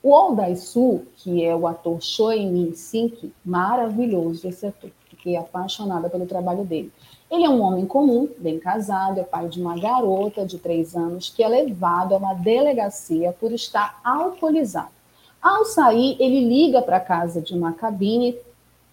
O 0.00 0.14
Oh 0.14 0.32
Dai-soo, 0.32 1.04
que 1.16 1.44
é 1.44 1.54
o 1.56 1.66
ator 1.66 2.00
Choi 2.00 2.46
Min-sik, 2.46 3.32
maravilhoso 3.44 4.46
esse 4.46 4.64
ator, 4.64 4.92
fiquei 5.08 5.36
apaixonada 5.36 6.08
pelo 6.08 6.24
trabalho 6.24 6.64
dele. 6.64 6.92
Ele 7.28 7.46
é 7.46 7.50
um 7.50 7.62
homem 7.62 7.84
comum, 7.84 8.28
bem 8.38 8.60
casado, 8.60 9.18
é 9.18 9.24
pai 9.24 9.48
de 9.48 9.60
uma 9.60 9.76
garota 9.76 10.46
de 10.46 10.56
três 10.56 10.94
anos 10.94 11.30
que 11.30 11.42
é 11.42 11.48
levado 11.48 12.14
a 12.14 12.18
uma 12.18 12.34
delegacia 12.34 13.32
por 13.32 13.50
estar 13.50 14.00
alcoolizado. 14.04 14.99
Ao 15.42 15.64
sair, 15.64 16.16
ele 16.20 16.46
liga 16.46 16.82
para 16.82 16.98
a 16.98 17.00
casa 17.00 17.40
de 17.40 17.54
uma 17.54 17.72
cabine 17.72 18.36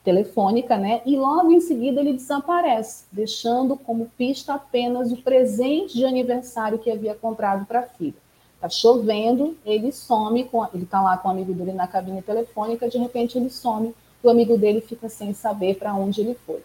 telefônica, 0.03 0.77
né? 0.77 1.01
E 1.05 1.17
logo 1.17 1.51
em 1.51 1.59
seguida 1.59 1.99
ele 1.99 2.13
desaparece, 2.13 3.03
deixando 3.11 3.75
como 3.75 4.09
pista 4.17 4.53
apenas 4.53 5.11
o 5.11 5.17
presente 5.17 5.93
de 5.95 6.05
aniversário 6.05 6.79
que 6.79 6.89
havia 6.89 7.13
comprado 7.13 7.65
para 7.65 7.81
a 7.81 7.83
filha. 7.83 8.15
Tá 8.61 8.69
chovendo, 8.69 9.57
ele 9.65 9.91
some, 9.91 10.45
com, 10.45 10.65
ele 10.73 10.85
tá 10.85 11.01
lá 11.01 11.17
com 11.17 11.27
o 11.27 11.31
amigo 11.31 11.53
dele 11.53 11.73
na 11.73 11.87
cabine 11.87 12.21
telefônica, 12.21 12.87
de 12.87 12.97
repente 12.97 13.37
ele 13.37 13.49
some, 13.49 13.93
o 14.23 14.29
amigo 14.29 14.57
dele 14.57 14.79
fica 14.79 15.09
sem 15.09 15.33
saber 15.33 15.75
para 15.75 15.93
onde 15.93 16.21
ele 16.21 16.37
foi. 16.45 16.63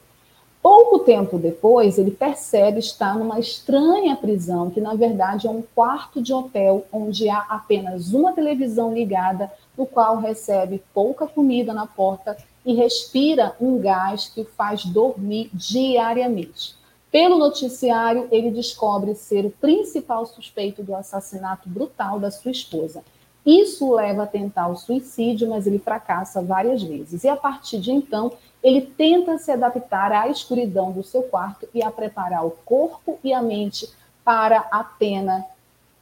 Pouco 0.63 1.01
tempo 1.01 1.39
depois, 1.39 1.99
ele 1.99 2.13
percebe 2.13 2.79
estar 2.79 3.17
numa 3.17 3.41
estranha 3.41 4.15
prisão, 4.15 4.71
que 4.71 4.81
na 4.81 4.95
verdade 4.95 5.49
é 5.49 5.51
um 5.51 5.65
quarto 5.75 6.23
de 6.23 6.33
hotel 6.33 6.87
onde 6.93 7.29
há 7.29 7.41
apenas 7.49 8.15
uma 8.15 8.33
televisão 8.33 8.95
ligada, 8.95 9.51
no 9.77 9.87
qual 9.87 10.19
recebe 10.19 10.83
pouca 10.93 11.27
comida 11.27 11.73
na 11.73 11.87
porta 11.87 12.37
e 12.65 12.75
respira 12.75 13.57
um 13.61 13.79
gás 13.79 14.29
que 14.29 14.43
o 14.43 14.45
faz 14.45 14.85
dormir 14.85 15.51
diariamente. 15.53 16.75
Pelo 17.11 17.39
noticiário, 17.39 18.27
ele 18.31 18.51
descobre 18.51 19.15
ser 19.15 19.45
o 19.45 19.51
principal 19.51 20.25
suspeito 20.25 20.83
do 20.83 20.95
assassinato 20.95 21.69
brutal 21.69 22.19
da 22.19 22.31
sua 22.31 22.51
esposa. 22.51 23.03
Isso 23.45 23.87
o 23.87 23.95
leva 23.95 24.23
a 24.23 24.27
tentar 24.27 24.69
o 24.69 24.77
suicídio, 24.77 25.51
mas 25.51 25.67
ele 25.67 25.79
fracassa 25.79 26.41
várias 26.41 26.83
vezes. 26.83 27.25
E 27.25 27.29
a 27.29 27.37
partir 27.37 27.81
de 27.81 27.91
então, 27.91 28.33
ele 28.63 28.81
tenta 28.81 29.37
se 29.37 29.51
adaptar 29.51 30.13
à 30.13 30.29
escuridão 30.29 30.93
do 30.93 31.03
seu 31.03 31.25
quarto 31.25 31.69
e 31.75 31.83
a 31.83 31.91
preparar 31.91 32.47
o 32.47 32.53
corpo 32.65 33.19
e 33.23 33.33
a 33.33 33.43
mente 33.43 33.91
para 34.25 34.59
a 34.71 34.85
pena 34.85 35.45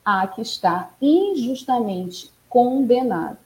a 0.05 0.27
que 0.27 0.43
está 0.43 0.91
injustamente 1.01 2.31
condenado. 2.49 3.39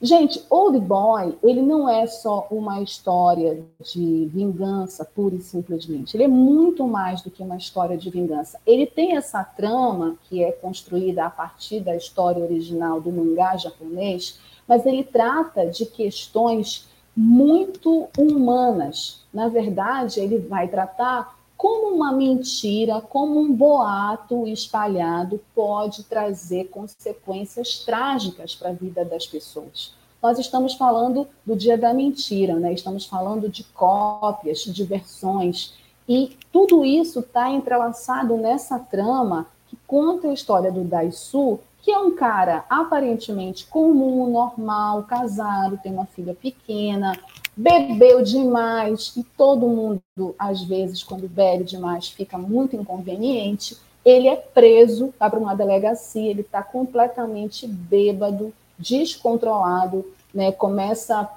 Gente, 0.00 0.44
Old 0.48 0.78
Boy, 0.78 1.36
ele 1.42 1.60
não 1.60 1.88
é 1.88 2.06
só 2.06 2.46
uma 2.52 2.80
história 2.80 3.64
de 3.82 4.30
vingança, 4.32 5.04
pura 5.04 5.34
e 5.34 5.40
simplesmente. 5.40 6.16
Ele 6.16 6.22
é 6.22 6.28
muito 6.28 6.86
mais 6.86 7.20
do 7.20 7.32
que 7.32 7.42
uma 7.42 7.56
história 7.56 7.98
de 7.98 8.08
vingança. 8.08 8.60
Ele 8.64 8.86
tem 8.86 9.16
essa 9.16 9.42
trama 9.42 10.16
que 10.28 10.42
é 10.42 10.52
construída 10.52 11.26
a 11.26 11.30
partir 11.30 11.80
da 11.80 11.96
história 11.96 12.44
original 12.44 13.00
do 13.00 13.10
mangá 13.10 13.56
japonês, 13.56 14.38
mas 14.68 14.86
ele 14.86 15.02
trata 15.02 15.66
de 15.66 15.84
questões 15.84 16.88
muito 17.16 18.08
humanas. 18.16 19.24
Na 19.34 19.48
verdade, 19.48 20.20
ele 20.20 20.38
vai 20.38 20.68
tratar 20.68 21.37
como 21.58 21.92
uma 21.92 22.12
mentira, 22.12 23.00
como 23.00 23.40
um 23.40 23.52
boato 23.52 24.46
espalhado 24.46 25.40
pode 25.52 26.04
trazer 26.04 26.68
consequências 26.68 27.80
trágicas 27.80 28.54
para 28.54 28.70
a 28.70 28.72
vida 28.72 29.04
das 29.04 29.26
pessoas. 29.26 29.92
Nós 30.22 30.38
estamos 30.38 30.74
falando 30.74 31.26
do 31.44 31.56
dia 31.56 31.76
da 31.76 31.92
mentira, 31.92 32.54
né? 32.54 32.72
estamos 32.72 33.06
falando 33.06 33.48
de 33.48 33.64
cópias, 33.64 34.60
de 34.60 34.84
versões, 34.84 35.74
e 36.08 36.36
tudo 36.52 36.84
isso 36.84 37.20
está 37.20 37.50
entrelaçado 37.50 38.36
nessa 38.36 38.78
trama 38.78 39.48
que 39.68 39.76
conta 39.84 40.28
a 40.28 40.32
história 40.32 40.70
do 40.70 40.84
Daisu, 40.84 41.58
que 41.82 41.90
é 41.90 41.98
um 41.98 42.14
cara 42.14 42.64
aparentemente 42.70 43.66
comum, 43.66 44.30
normal, 44.30 45.02
casado, 45.02 45.78
tem 45.82 45.92
uma 45.92 46.06
filha 46.06 46.34
pequena, 46.34 47.18
bebeu 47.58 48.22
demais, 48.22 49.12
e 49.16 49.24
todo 49.36 49.66
mundo, 49.66 50.00
às 50.38 50.62
vezes, 50.62 51.02
quando 51.02 51.28
bebe 51.28 51.64
demais, 51.64 52.08
fica 52.08 52.38
muito 52.38 52.76
inconveniente. 52.76 53.76
Ele 54.04 54.28
é 54.28 54.36
preso, 54.36 55.12
vai 55.18 55.28
para 55.28 55.40
uma 55.40 55.56
delegacia, 55.56 56.30
ele 56.30 56.42
está 56.42 56.62
completamente 56.62 57.66
bêbado, 57.66 58.54
descontrolado, 58.78 60.06
né? 60.32 60.52
começa 60.52 61.28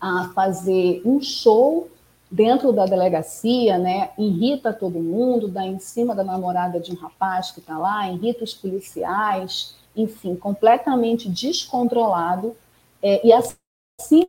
a 0.00 0.32
fazer 0.34 1.00
um 1.04 1.22
show 1.22 1.88
dentro 2.28 2.72
da 2.72 2.84
delegacia, 2.84 3.78
né, 3.78 4.10
irrita 4.18 4.72
todo 4.72 4.98
mundo, 4.98 5.46
dá 5.46 5.64
em 5.64 5.78
cima 5.78 6.12
da 6.12 6.24
namorada 6.24 6.80
de 6.80 6.90
um 6.92 6.96
rapaz 6.96 7.52
que 7.52 7.60
está 7.60 7.78
lá, 7.78 8.10
irrita 8.10 8.42
os 8.42 8.52
policiais, 8.52 9.76
enfim, 9.96 10.34
completamente 10.34 11.28
descontrolado. 11.28 12.54
É, 13.00 13.24
e 13.24 13.32
assim 13.32 14.26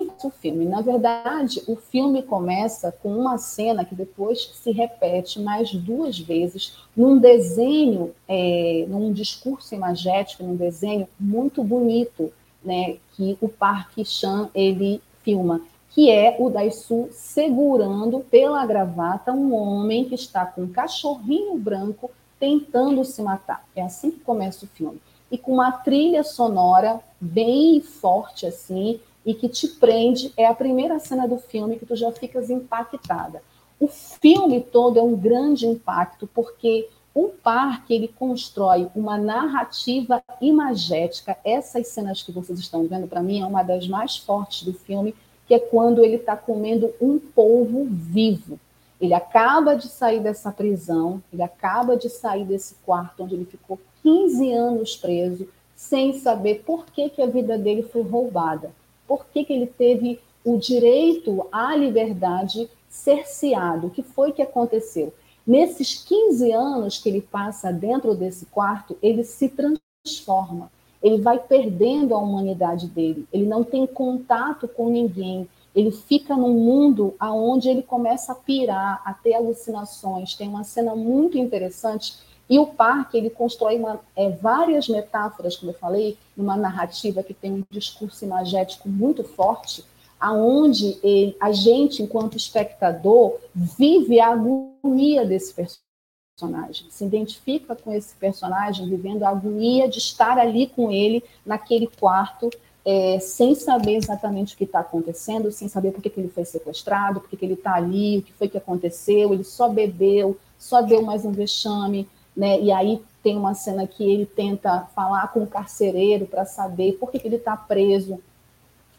o 0.00 0.30
filme. 0.30 0.64
Na 0.64 0.80
verdade, 0.80 1.60
o 1.66 1.74
filme 1.74 2.22
começa 2.22 2.92
com 2.92 3.16
uma 3.16 3.36
cena 3.36 3.84
que 3.84 3.96
depois 3.96 4.50
se 4.54 4.70
repete 4.70 5.40
mais 5.40 5.72
duas 5.74 6.18
vezes 6.18 6.78
num 6.96 7.18
desenho, 7.18 8.14
é, 8.28 8.86
num 8.88 9.12
discurso 9.12 9.74
imagético, 9.74 10.44
num 10.44 10.54
desenho 10.54 11.08
muito 11.18 11.64
bonito, 11.64 12.32
né, 12.64 12.96
que 13.12 13.36
o 13.40 13.48
Park 13.48 13.98
Chan 14.04 14.48
ele 14.54 15.02
filma, 15.24 15.60
que 15.90 16.10
é 16.10 16.36
o 16.38 16.48
Daisu 16.48 17.08
segurando 17.10 18.20
pela 18.20 18.64
gravata 18.64 19.32
um 19.32 19.52
homem 19.52 20.04
que 20.04 20.14
está 20.14 20.46
com 20.46 20.62
um 20.62 20.68
cachorrinho 20.68 21.58
branco 21.58 22.08
tentando 22.38 23.04
se 23.04 23.20
matar. 23.20 23.64
É 23.74 23.82
assim 23.82 24.12
que 24.12 24.20
começa 24.20 24.64
o 24.64 24.68
filme. 24.68 25.00
E 25.30 25.36
com 25.36 25.54
uma 25.54 25.72
trilha 25.72 26.22
sonora 26.22 27.00
bem 27.20 27.80
forte 27.80 28.46
assim, 28.46 29.00
e 29.28 29.34
que 29.34 29.46
te 29.46 29.68
prende, 29.68 30.32
é 30.38 30.46
a 30.46 30.54
primeira 30.54 30.98
cena 30.98 31.28
do 31.28 31.36
filme 31.36 31.78
que 31.78 31.84
tu 31.84 31.94
já 31.94 32.10
ficas 32.10 32.48
impactada. 32.48 33.42
O 33.78 33.86
filme 33.86 34.62
todo 34.62 34.98
é 34.98 35.02
um 35.02 35.14
grande 35.14 35.66
impacto 35.66 36.26
porque 36.34 36.88
o 37.14 37.28
parque 37.28 37.92
ele 37.92 38.08
constrói 38.08 38.88
uma 38.96 39.18
narrativa 39.18 40.22
imagética. 40.40 41.36
Essas 41.44 41.88
cenas 41.88 42.22
que 42.22 42.32
vocês 42.32 42.58
estão 42.58 42.86
vendo 42.86 43.06
para 43.06 43.22
mim 43.22 43.42
é 43.42 43.44
uma 43.44 43.62
das 43.62 43.86
mais 43.86 44.16
fortes 44.16 44.62
do 44.62 44.72
filme, 44.72 45.14
que 45.46 45.52
é 45.52 45.58
quando 45.58 46.02
ele 46.02 46.16
está 46.16 46.34
comendo 46.34 46.94
um 46.98 47.18
polvo 47.18 47.84
vivo. 47.84 48.58
Ele 48.98 49.12
acaba 49.12 49.74
de 49.74 49.88
sair 49.88 50.20
dessa 50.20 50.50
prisão, 50.50 51.22
ele 51.30 51.42
acaba 51.42 51.98
de 51.98 52.08
sair 52.08 52.46
desse 52.46 52.76
quarto 52.76 53.24
onde 53.24 53.34
ele 53.34 53.44
ficou 53.44 53.78
15 54.02 54.52
anos 54.54 54.96
preso, 54.96 55.46
sem 55.76 56.18
saber 56.18 56.62
por 56.64 56.86
que, 56.86 57.10
que 57.10 57.20
a 57.20 57.26
vida 57.26 57.58
dele 57.58 57.82
foi 57.82 58.00
roubada 58.00 58.72
por 59.08 59.26
que, 59.26 59.44
que 59.44 59.52
ele 59.52 59.66
teve 59.66 60.20
o 60.44 60.56
direito 60.56 61.46
à 61.50 61.74
liberdade 61.74 62.70
cerceado. 62.88 63.88
O 63.88 63.90
que 63.90 64.02
foi 64.02 64.32
que 64.32 64.42
aconteceu? 64.42 65.12
Nesses 65.46 66.02
15 66.02 66.52
anos 66.52 66.98
que 66.98 67.08
ele 67.08 67.20
passa 67.20 67.72
dentro 67.72 68.14
desse 68.14 68.46
quarto, 68.46 68.96
ele 69.02 69.24
se 69.24 69.48
transforma. 69.48 70.70
Ele 71.02 71.18
vai 71.20 71.38
perdendo 71.38 72.14
a 72.14 72.18
humanidade 72.18 72.86
dele. 72.86 73.26
Ele 73.32 73.46
não 73.46 73.62
tem 73.62 73.86
contato 73.86 74.66
com 74.66 74.90
ninguém. 74.90 75.48
Ele 75.74 75.90
fica 75.90 76.36
num 76.36 76.54
mundo 76.54 77.14
aonde 77.18 77.68
ele 77.68 77.82
começa 77.82 78.32
a 78.32 78.34
pirar, 78.34 79.00
a 79.04 79.14
ter 79.14 79.34
alucinações. 79.34 80.34
Tem 80.34 80.48
uma 80.48 80.64
cena 80.64 80.96
muito 80.96 81.38
interessante 81.38 82.14
e 82.48 82.58
o 82.58 82.66
parque 82.66 83.16
ele 83.16 83.28
constrói 83.28 83.76
uma, 83.76 84.00
é, 84.16 84.30
várias 84.30 84.88
metáforas, 84.88 85.56
como 85.56 85.72
eu 85.72 85.76
falei, 85.76 86.16
uma 86.36 86.56
narrativa 86.56 87.22
que 87.22 87.34
tem 87.34 87.52
um 87.52 87.64
discurso 87.70 88.24
imagético 88.24 88.88
muito 88.88 89.22
forte, 89.22 89.84
aonde 90.18 90.98
ele, 91.02 91.36
a 91.40 91.52
gente, 91.52 92.02
enquanto 92.02 92.36
espectador, 92.36 93.36
vive 93.54 94.18
a 94.18 94.28
agonia 94.28 95.24
desse 95.24 95.54
personagem, 95.54 96.86
se 96.90 97.04
identifica 97.04 97.76
com 97.76 97.92
esse 97.92 98.14
personagem, 98.14 98.88
vivendo 98.88 99.24
a 99.24 99.28
agonia 99.28 99.88
de 99.88 99.98
estar 99.98 100.38
ali 100.38 100.66
com 100.68 100.90
ele 100.90 101.22
naquele 101.44 101.86
quarto, 101.86 102.50
é, 102.84 103.18
sem 103.20 103.54
saber 103.54 103.96
exatamente 103.96 104.54
o 104.54 104.56
que 104.56 104.64
está 104.64 104.80
acontecendo, 104.80 105.52
sem 105.52 105.68
saber 105.68 105.92
por 105.92 106.00
que, 106.00 106.08
que 106.08 106.20
ele 106.20 106.30
foi 106.30 106.46
sequestrado, 106.46 107.20
por 107.20 107.28
que, 107.28 107.36
que 107.36 107.44
ele 107.44 107.54
está 107.54 107.74
ali, 107.74 108.18
o 108.18 108.22
que 108.22 108.32
foi 108.32 108.48
que 108.48 108.56
aconteceu, 108.56 109.34
ele 109.34 109.44
só 109.44 109.68
bebeu, 109.68 110.38
só 110.58 110.80
deu 110.80 111.02
mais 111.02 111.24
um 111.24 111.30
vexame, 111.30 112.08
né? 112.38 112.60
E 112.60 112.70
aí 112.70 113.02
tem 113.20 113.36
uma 113.36 113.52
cena 113.52 113.84
que 113.84 114.08
ele 114.08 114.24
tenta 114.24 114.82
falar 114.94 115.32
com 115.32 115.42
o 115.42 115.46
carcereiro 115.46 116.24
para 116.24 116.44
saber 116.44 116.92
por 116.92 117.10
que, 117.10 117.18
que 117.18 117.26
ele 117.26 117.34
está 117.34 117.56
preso. 117.56 118.20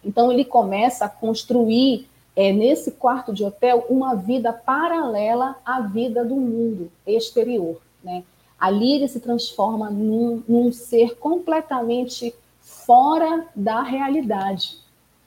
Então 0.03 0.29
ele 0.29 0.43
começa 0.43 1.05
a 1.05 1.09
construir 1.09 2.09
é, 2.35 2.51
nesse 2.51 2.91
quarto 2.91 3.33
de 3.33 3.45
hotel 3.45 3.85
uma 3.89 4.13
vida 4.13 4.51
paralela 4.51 5.55
à 5.65 5.79
vida 5.79 6.25
do 6.25 6.35
mundo 6.35 6.91
exterior. 7.07 7.81
Né? 8.03 8.25
Ali 8.59 8.95
ele 8.95 9.07
se 9.07 9.21
transforma 9.21 9.89
num, 9.89 10.43
num 10.45 10.73
ser 10.73 11.17
completamente 11.17 12.35
fora 12.59 13.47
da 13.55 13.81
realidade 13.81 14.79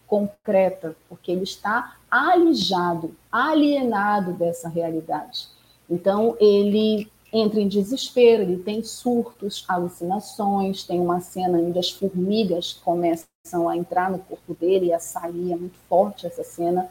concreta, 0.06 0.94
porque 1.08 1.32
ele 1.32 1.44
está 1.44 1.96
alijado, 2.10 3.16
alienado 3.30 4.34
dessa 4.34 4.68
realidade. 4.68 5.48
Então 5.88 6.36
ele 6.38 7.10
entra 7.32 7.60
em 7.60 7.68
desespero, 7.68 8.42
ele 8.42 8.58
tem 8.58 8.82
surtos, 8.82 9.64
alucinações, 9.66 10.84
tem 10.84 11.00
uma 11.00 11.20
cena 11.20 11.58
onde 11.58 11.78
as 11.78 11.90
formigas 11.90 12.74
começam 12.74 13.68
a 13.68 13.76
entrar 13.76 14.10
no 14.10 14.18
corpo 14.18 14.54
dele 14.54 14.86
e 14.86 14.92
a 14.92 14.98
sair, 14.98 15.52
é 15.52 15.56
muito 15.56 15.78
forte 15.88 16.26
essa 16.26 16.44
cena. 16.44 16.88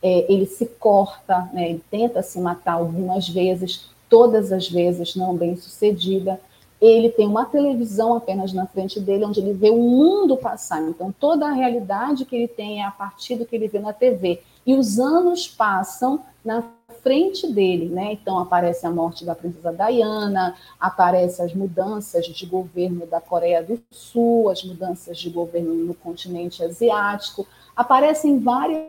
É, 0.00 0.32
ele 0.32 0.46
se 0.46 0.66
corta, 0.66 1.50
né, 1.52 1.70
ele 1.70 1.82
tenta 1.90 2.22
se 2.22 2.40
matar 2.40 2.74
algumas 2.74 3.28
vezes, 3.28 3.88
todas 4.08 4.52
as 4.52 4.68
vezes 4.68 5.16
não 5.16 5.36
bem 5.36 5.56
sucedida. 5.56 6.40
Ele 6.80 7.08
tem 7.08 7.28
uma 7.28 7.44
televisão 7.44 8.14
apenas 8.14 8.52
na 8.52 8.66
frente 8.66 8.98
dele, 8.98 9.24
onde 9.24 9.40
ele 9.40 9.52
vê 9.52 9.70
o 9.70 9.78
mundo 9.78 10.36
passar. 10.36 10.82
Então, 10.82 11.14
toda 11.18 11.46
a 11.46 11.52
realidade 11.52 12.24
que 12.24 12.34
ele 12.34 12.48
tem 12.48 12.82
é 12.82 12.84
a 12.84 12.90
partir 12.90 13.36
do 13.36 13.46
que 13.46 13.54
ele 13.54 13.68
vê 13.68 13.78
na 13.78 13.92
TV. 13.92 14.42
E 14.66 14.74
os 14.74 14.98
anos 14.98 15.46
passam 15.46 16.24
na 16.44 16.62
frente 17.02 17.46
dele, 17.52 17.88
né? 17.88 18.12
Então 18.12 18.38
aparece 18.38 18.86
a 18.86 18.90
morte 18.90 19.24
da 19.24 19.34
princesa 19.34 19.72
Diana, 19.72 20.56
aparece 20.78 21.42
as 21.42 21.54
mudanças 21.54 22.26
de 22.26 22.46
governo 22.46 23.06
da 23.06 23.20
Coreia 23.20 23.62
do 23.62 23.80
Sul, 23.90 24.48
as 24.50 24.62
mudanças 24.62 25.18
de 25.18 25.30
governo 25.30 25.74
no 25.74 25.94
continente 25.94 26.62
asiático, 26.62 27.46
aparecem 27.74 28.38
várias 28.38 28.88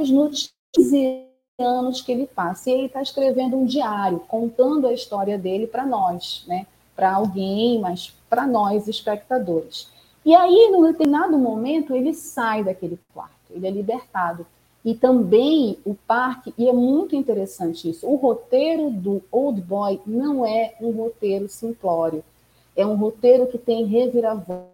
notícias 0.00 0.54
anos 1.58 2.00
que 2.00 2.10
ele 2.10 2.26
passa. 2.26 2.70
E 2.70 2.72
ele 2.72 2.86
está 2.86 3.02
escrevendo 3.02 3.56
um 3.56 3.64
diário, 3.64 4.20
contando 4.20 4.86
a 4.86 4.92
história 4.92 5.38
dele 5.38 5.66
para 5.66 5.86
nós, 5.86 6.44
né? 6.48 6.66
Para 6.96 7.14
alguém, 7.14 7.80
mas 7.80 8.12
para 8.28 8.46
nós, 8.46 8.88
espectadores. 8.88 9.88
E 10.24 10.34
aí, 10.34 10.70
num 10.72 10.82
determinado 10.82 11.38
momento, 11.38 11.94
ele 11.94 12.14
sai 12.14 12.64
daquele 12.64 12.98
quarto, 13.12 13.50
ele 13.50 13.66
é 13.66 13.70
libertado 13.70 14.46
e 14.84 14.94
também 14.94 15.78
o 15.84 15.94
parque, 15.94 16.52
e 16.58 16.68
é 16.68 16.72
muito 16.72 17.16
interessante 17.16 17.88
isso, 17.88 18.06
o 18.06 18.16
roteiro 18.16 18.90
do 18.90 19.22
Old 19.32 19.60
Boy 19.62 20.00
não 20.06 20.44
é 20.44 20.74
um 20.80 20.90
roteiro 20.90 21.48
simplório, 21.48 22.22
é 22.76 22.84
um 22.86 22.96
roteiro 22.96 23.46
que 23.46 23.56
tem 23.56 23.86
reviravoltas 23.86 24.68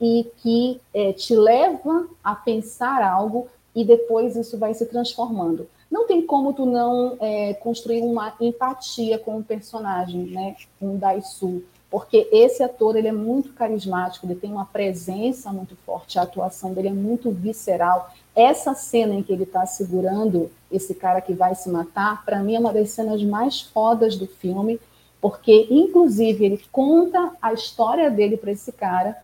e 0.00 0.26
que 0.38 0.80
é, 0.92 1.12
te 1.12 1.36
leva 1.36 2.08
a 2.24 2.34
pensar 2.34 3.02
algo 3.02 3.46
e 3.74 3.84
depois 3.84 4.34
isso 4.34 4.58
vai 4.58 4.74
se 4.74 4.86
transformando. 4.86 5.68
Não 5.90 6.06
tem 6.06 6.24
como 6.24 6.52
tu 6.52 6.64
não 6.66 7.16
é, 7.20 7.54
construir 7.54 8.02
uma 8.02 8.34
empatia 8.40 9.18
com 9.18 9.38
o 9.38 9.44
personagem, 9.44 10.22
né, 10.22 10.56
o 10.80 10.96
Daisu, 10.96 11.62
porque 11.90 12.28
esse 12.30 12.62
ator 12.62 12.94
ele 12.94 13.08
é 13.08 13.12
muito 13.12 13.52
carismático, 13.52 14.24
ele 14.24 14.36
tem 14.36 14.52
uma 14.52 14.64
presença 14.64 15.52
muito 15.52 15.74
forte, 15.84 16.18
a 16.18 16.22
atuação 16.22 16.72
dele 16.72 16.88
é 16.88 16.92
muito 16.92 17.32
visceral. 17.32 18.14
Essa 18.34 18.74
cena 18.74 19.14
em 19.14 19.22
que 19.24 19.32
ele 19.32 19.42
está 19.42 19.66
segurando 19.66 20.50
esse 20.70 20.94
cara 20.94 21.20
que 21.20 21.34
vai 21.34 21.54
se 21.56 21.68
matar, 21.68 22.24
para 22.24 22.38
mim 22.38 22.54
é 22.54 22.60
uma 22.60 22.72
das 22.72 22.90
cenas 22.90 23.20
mais 23.24 23.60
fodas 23.60 24.16
do 24.16 24.28
filme, 24.28 24.78
porque 25.20 25.66
inclusive 25.68 26.44
ele 26.44 26.64
conta 26.70 27.32
a 27.42 27.52
história 27.52 28.08
dele 28.08 28.36
para 28.36 28.52
esse 28.52 28.70
cara 28.70 29.16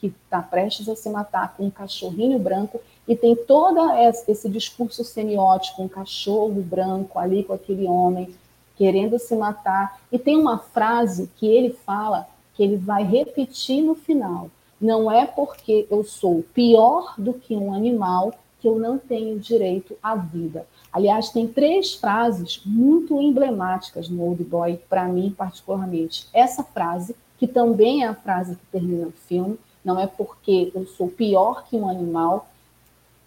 que 0.00 0.08
está 0.08 0.42
prestes 0.42 0.88
a 0.88 0.96
se 0.96 1.08
matar 1.08 1.56
com 1.56 1.66
um 1.66 1.70
cachorrinho 1.70 2.38
branco 2.38 2.80
e 3.06 3.16
tem 3.16 3.34
todo 3.34 3.78
esse 4.26 4.48
discurso 4.48 5.04
semiótico, 5.04 5.82
um 5.82 5.88
cachorro 5.88 6.60
branco 6.60 7.18
ali 7.18 7.44
com 7.44 7.52
aquele 7.52 7.86
homem 7.86 8.34
querendo 8.78 9.18
se 9.18 9.34
matar. 9.34 10.00
E 10.10 10.18
tem 10.18 10.36
uma 10.36 10.58
frase 10.58 11.28
que 11.36 11.46
ele 11.46 11.70
fala 11.84 12.28
que 12.54 12.62
ele 12.62 12.76
vai 12.76 13.02
repetir 13.02 13.82
no 13.82 13.94
final. 13.94 14.48
Não 14.80 15.10
é 15.10 15.26
porque 15.26 15.86
eu 15.90 16.04
sou 16.04 16.44
pior 16.54 17.14
do 17.18 17.34
que 17.34 17.54
um 17.54 17.74
animal 17.74 18.32
que 18.60 18.68
eu 18.68 18.78
não 18.78 18.96
tenho 18.96 19.38
direito 19.38 19.96
à 20.02 20.14
vida. 20.14 20.66
Aliás, 20.92 21.30
tem 21.30 21.46
três 21.46 21.94
frases 21.94 22.60
muito 22.64 23.20
emblemáticas 23.20 24.08
no 24.08 24.22
Old 24.22 24.42
Boy, 24.44 24.80
para 24.88 25.04
mim 25.06 25.34
particularmente. 25.36 26.28
Essa 26.32 26.62
frase, 26.62 27.14
que 27.36 27.46
também 27.46 28.04
é 28.04 28.08
a 28.08 28.14
frase 28.14 28.56
que 28.56 28.66
termina 28.72 29.08
o 29.08 29.12
filme, 29.12 29.58
não 29.84 29.98
é 29.98 30.06
porque 30.06 30.72
eu 30.74 30.86
sou 30.86 31.08
pior 31.08 31.64
que 31.68 31.76
um 31.76 31.88
animal. 31.88 32.48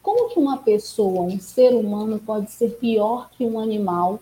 Como 0.01 0.29
que 0.29 0.39
uma 0.39 0.57
pessoa, 0.57 1.21
um 1.21 1.39
ser 1.39 1.73
humano, 1.73 2.19
pode 2.19 2.51
ser 2.51 2.71
pior 2.71 3.29
que 3.37 3.45
um 3.45 3.59
animal 3.59 4.19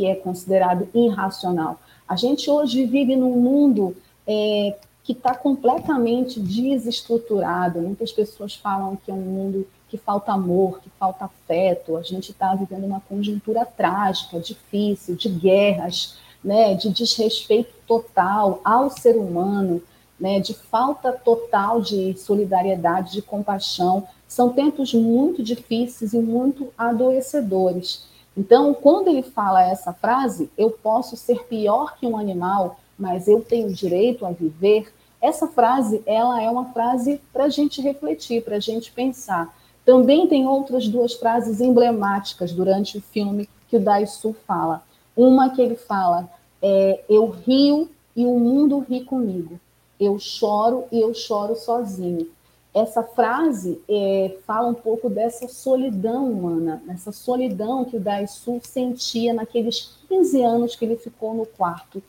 que 0.00 0.06
é 0.06 0.14
considerado 0.14 0.88
irracional? 0.94 1.78
A 2.08 2.16
gente 2.16 2.50
hoje 2.50 2.86
vive 2.86 3.14
num 3.14 3.36
mundo 3.36 3.94
é, 4.26 4.78
que 5.04 5.12
está 5.12 5.34
completamente 5.34 6.40
desestruturado. 6.40 7.82
Muitas 7.82 8.10
pessoas 8.10 8.54
falam 8.54 8.96
que 8.96 9.10
é 9.10 9.14
um 9.14 9.18
mundo 9.18 9.68
que 9.90 9.98
falta 9.98 10.32
amor, 10.32 10.80
que 10.80 10.88
falta 10.98 11.26
afeto. 11.26 11.98
A 11.98 12.02
gente 12.02 12.30
está 12.30 12.54
vivendo 12.54 12.84
uma 12.84 13.00
conjuntura 13.00 13.66
trágica, 13.66 14.40
difícil, 14.40 15.14
de 15.14 15.28
guerras, 15.28 16.16
né, 16.42 16.72
de 16.72 16.88
desrespeito 16.88 17.74
total 17.86 18.62
ao 18.64 18.88
ser 18.88 19.18
humano 19.18 19.82
né, 20.18 20.40
de 20.40 20.54
falta 20.54 21.12
total 21.12 21.82
de 21.82 22.16
solidariedade, 22.18 23.12
de 23.12 23.22
compaixão. 23.22 24.06
São 24.26 24.50
tempos 24.50 24.94
muito 24.94 25.42
difíceis 25.42 26.14
e 26.14 26.18
muito 26.18 26.72
adoecedores. 26.76 28.09
Então, 28.40 28.72
quando 28.72 29.08
ele 29.08 29.20
fala 29.22 29.62
essa 29.62 29.92
frase, 29.92 30.50
eu 30.56 30.70
posso 30.70 31.14
ser 31.14 31.44
pior 31.44 31.98
que 31.98 32.06
um 32.06 32.16
animal, 32.16 32.80
mas 32.98 33.28
eu 33.28 33.42
tenho 33.42 33.70
direito 33.70 34.24
a 34.24 34.30
viver. 34.30 34.90
Essa 35.20 35.46
frase, 35.46 36.02
ela 36.06 36.42
é 36.42 36.48
uma 36.48 36.72
frase 36.72 37.20
para 37.32 37.44
a 37.44 37.48
gente 37.50 37.82
refletir, 37.82 38.42
para 38.42 38.56
a 38.56 38.60
gente 38.60 38.90
pensar. 38.92 39.54
Também 39.84 40.26
tem 40.26 40.46
outras 40.46 40.88
duas 40.88 41.12
frases 41.12 41.60
emblemáticas 41.60 42.50
durante 42.50 42.96
o 42.96 43.02
filme 43.02 43.46
que 43.68 43.76
o 43.76 43.80
Daisu 43.80 44.34
fala. 44.46 44.82
Uma 45.14 45.50
que 45.50 45.60
ele 45.60 45.76
fala, 45.76 46.26
é, 46.62 47.04
eu 47.10 47.28
rio 47.28 47.90
e 48.16 48.24
o 48.24 48.38
mundo 48.38 48.78
ri 48.88 49.04
comigo 49.04 49.60
eu 50.00 50.18
choro 50.18 50.84
e 50.90 50.98
eu 50.98 51.12
choro 51.12 51.54
sozinho. 51.54 52.26
Essa 52.72 53.02
frase 53.02 53.80
é, 53.88 54.36
fala 54.46 54.68
um 54.68 54.74
pouco 54.74 55.10
dessa 55.10 55.48
solidão 55.48 56.30
humana, 56.30 56.82
essa 56.88 57.10
solidão 57.10 57.84
que 57.84 57.96
o 57.96 58.00
Daisu 58.00 58.60
sentia 58.62 59.34
naqueles 59.34 59.98
15 60.08 60.42
anos 60.42 60.76
que 60.76 60.84
ele 60.84 60.96
ficou 60.96 61.34
no 61.34 61.44
quarto, 61.44 62.00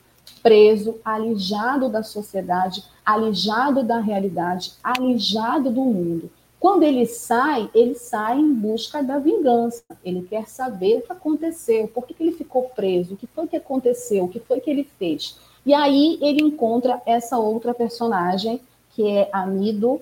preso, 0.43 0.99
alijado 1.03 1.89
da 1.89 2.03
sociedade, 2.03 2.83
alijado 3.03 3.83
da 3.83 3.99
realidade, 3.99 4.73
alijado 4.83 5.71
do 5.71 5.81
mundo. 5.81 6.29
Quando 6.59 6.83
ele 6.83 7.07
sai, 7.07 7.67
ele 7.73 7.95
sai 7.95 8.37
em 8.37 8.53
busca 8.53 9.01
da 9.01 9.17
vingança. 9.17 9.83
Ele 10.05 10.21
quer 10.21 10.47
saber 10.47 10.99
o 10.99 11.01
que 11.01 11.11
aconteceu, 11.11 11.87
por 11.87 12.05
que, 12.05 12.13
que 12.13 12.21
ele 12.21 12.33
ficou 12.33 12.69
preso, 12.75 13.15
o 13.15 13.17
que 13.17 13.25
foi 13.25 13.47
que 13.47 13.57
aconteceu, 13.57 14.25
o 14.25 14.27
que 14.27 14.39
foi 14.39 14.59
que 14.59 14.69
ele 14.69 14.87
fez. 14.99 15.39
E 15.65 15.73
aí 15.73 16.19
ele 16.21 16.43
encontra 16.43 17.01
essa 17.03 17.39
outra 17.39 17.73
personagem, 17.73 18.61
que 18.91 19.07
é 19.07 19.27
Amido, 19.33 19.99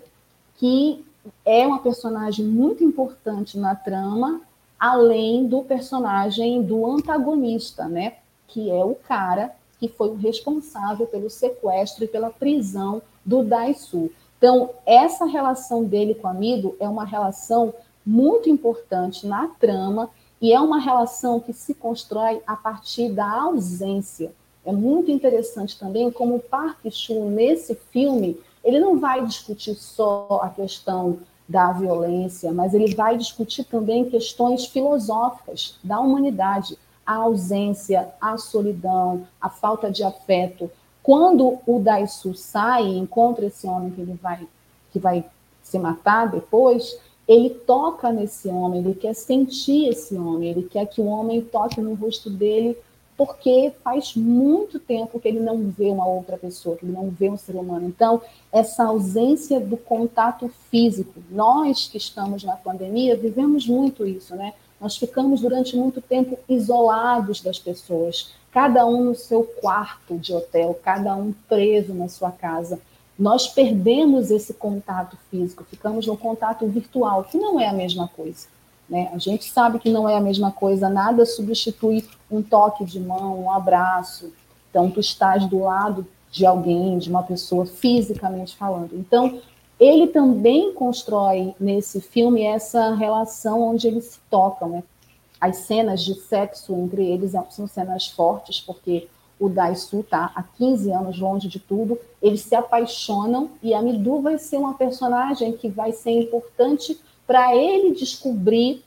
que 0.60 1.04
é 1.46 1.66
uma 1.66 1.80
personagem 1.80 2.46
muito 2.46 2.84
importante 2.84 3.58
na 3.58 3.74
trama, 3.76 4.42
além 4.78 5.48
do 5.48 5.64
personagem 5.64 6.62
do 6.62 6.86
antagonista, 6.86 7.88
né? 7.88 8.18
Que 8.48 8.70
é 8.70 8.84
o 8.84 8.94
cara 8.94 9.56
que 9.80 9.88
foi 9.88 10.10
o 10.10 10.16
responsável 10.16 11.08
pelo 11.08 11.30
sequestro 11.30 12.04
e 12.04 12.08
pela 12.08 12.30
prisão 12.30 13.02
do 13.26 13.42
Daisu. 13.44 14.12
Então, 14.38 14.72
essa 14.86 15.26
relação 15.26 15.84
dele 15.84 16.14
com 16.14 16.28
Amido 16.28 16.76
é 16.80 16.88
uma 16.88 17.06
relação 17.06 17.74
muito 18.06 18.50
importante 18.50 19.26
na 19.26 19.48
trama 19.48 20.10
e 20.42 20.52
é 20.52 20.60
uma 20.60 20.80
relação 20.80 21.40
que 21.40 21.54
se 21.54 21.74
constrói 21.74 22.42
a 22.46 22.56
partir 22.56 23.10
da 23.10 23.30
ausência. 23.42 24.34
É 24.66 24.72
muito 24.72 25.10
interessante 25.10 25.80
também 25.80 26.12
como 26.12 26.36
o 26.36 26.40
Park 26.40 26.80
Chu, 26.92 27.26
nesse 27.26 27.76
filme, 27.76 28.38
ele 28.64 28.80
não 28.80 29.00
vai 29.00 29.26
discutir 29.26 29.76
só 29.76 30.40
a 30.44 30.50
questão 30.50 31.20
da 31.48 31.72
violência, 31.72 32.52
mas 32.52 32.74
ele 32.74 32.94
vai 32.94 33.18
discutir 33.18 33.64
também 33.64 34.10
questões 34.10 34.66
filosóficas 34.66 35.80
da 35.84 36.00
humanidade, 36.00 36.78
a 37.06 37.16
ausência, 37.16 38.10
a 38.22 38.38
solidão, 38.38 39.26
a 39.42 39.50
falta 39.50 39.90
de 39.90 40.04
afeto. 40.04 40.70
Quando 41.02 41.58
o 41.66 41.80
Daisu 41.80 42.36
sai 42.36 42.86
e 42.86 42.98
encontra 43.00 43.48
esse 43.48 43.66
homem 43.66 43.90
que 43.90 44.02
ele 44.02 44.14
vai 44.22 44.48
que 44.92 45.00
vai 45.00 45.24
se 45.62 45.78
matar 45.78 46.30
depois, 46.30 47.00
ele 47.28 47.52
toca 47.52 48.12
nesse 48.12 48.48
homem, 48.48 48.82
ele 48.82 48.96
quer 48.96 49.14
sentir 49.14 49.88
esse 49.88 50.16
homem, 50.16 50.50
ele 50.50 50.64
quer 50.64 50.88
que 50.88 51.00
o 51.00 51.06
homem 51.06 51.42
toque 51.42 51.80
no 51.80 51.94
rosto 51.94 52.28
dele 52.28 52.76
porque 53.20 53.74
faz 53.84 54.16
muito 54.16 54.80
tempo 54.80 55.20
que 55.20 55.28
ele 55.28 55.42
não 55.42 55.68
vê 55.68 55.92
uma 55.92 56.08
outra 56.08 56.38
pessoa, 56.38 56.78
que 56.78 56.86
ele 56.86 56.94
não 56.94 57.10
vê 57.10 57.30
um 57.30 57.36
ser 57.36 57.58
humano. 57.58 57.86
Então, 57.86 58.22
essa 58.50 58.86
ausência 58.86 59.60
do 59.60 59.76
contato 59.76 60.50
físico, 60.72 61.22
nós 61.30 61.90
que 61.90 61.98
estamos 61.98 62.46
na 62.46 62.56
pandemia 62.56 63.18
vivemos 63.18 63.68
muito 63.68 64.08
isso, 64.08 64.38
né? 64.38 64.54
Nós 64.80 64.96
ficamos 64.96 65.42
durante 65.42 65.76
muito 65.76 66.00
tempo 66.00 66.40
isolados 66.48 67.42
das 67.42 67.60
pessoas, 67.60 68.34
cada 68.54 68.86
um 68.86 69.04
no 69.04 69.16
seu 69.16 69.44
quarto 69.44 70.18
de 70.18 70.34
hotel, 70.34 70.80
cada 70.82 71.14
um 71.14 71.34
preso 71.50 71.94
na 71.94 72.08
sua 72.08 72.32
casa. 72.32 72.80
Nós 73.18 73.50
perdemos 73.50 74.32
esse 74.32 74.54
contato 74.54 75.18
físico, 75.30 75.66
ficamos 75.66 76.08
no 76.08 76.16
contato 76.16 76.66
virtual, 76.68 77.26
que 77.26 77.38
não 77.38 77.60
é 77.60 77.68
a 77.68 77.74
mesma 77.74 78.08
coisa. 78.08 78.48
Né? 78.90 79.10
A 79.14 79.18
gente 79.18 79.46
sabe 79.46 79.80
que 79.80 79.90
não 79.90 80.10
é 80.10 80.16
a 80.16 80.22
mesma 80.22 80.52
coisa, 80.52 80.90
nada 80.90 81.26
substitui 81.26 82.06
um 82.30 82.42
toque 82.42 82.84
de 82.84 83.00
mão, 83.00 83.44
um 83.44 83.52
abraço. 83.52 84.34
Então, 84.70 84.90
tu 84.90 85.00
estás 85.00 85.46
do 85.46 85.60
lado 85.60 86.06
de 86.32 86.46
alguém, 86.46 86.98
de 86.98 87.10
uma 87.10 87.24
pessoa, 87.24 87.66
fisicamente 87.66 88.56
falando. 88.56 88.94
Então, 88.94 89.40
ele 89.80 90.08
também 90.08 90.74
constrói 90.74 91.56
nesse 91.60 92.02
filme 92.02 92.44
essa 92.44 92.94
relação 92.96 93.62
onde 93.62 93.88
eles 93.88 94.06
se 94.06 94.20
tocam. 94.30 94.70
Né? 94.70 94.84
As 95.40 95.58
cenas 95.58 96.04
de 96.04 96.16
sexo 96.16 96.74
entre 96.76 97.06
eles 97.06 97.32
são 97.50 97.68
cenas 97.68 98.08
fortes, 98.08 98.60
porque 98.60 99.08
o 99.40 99.48
Daisu 99.48 100.02
está 100.02 100.32
há 100.36 100.44
15 100.44 100.92
anos 100.92 101.18
longe 101.18 101.48
de 101.48 101.60
tudo, 101.60 101.98
eles 102.22 102.42
se 102.42 102.54
apaixonam 102.54 103.52
e 103.64 103.74
a 103.74 103.82
Midu 103.82 104.22
vai 104.22 104.38
ser 104.38 104.58
uma 104.58 104.74
personagem 104.74 105.54
que 105.54 105.70
vai 105.70 105.94
ser 105.94 106.12
importante 106.12 107.00
para 107.30 107.56
ele 107.56 107.94
descobrir 107.94 108.84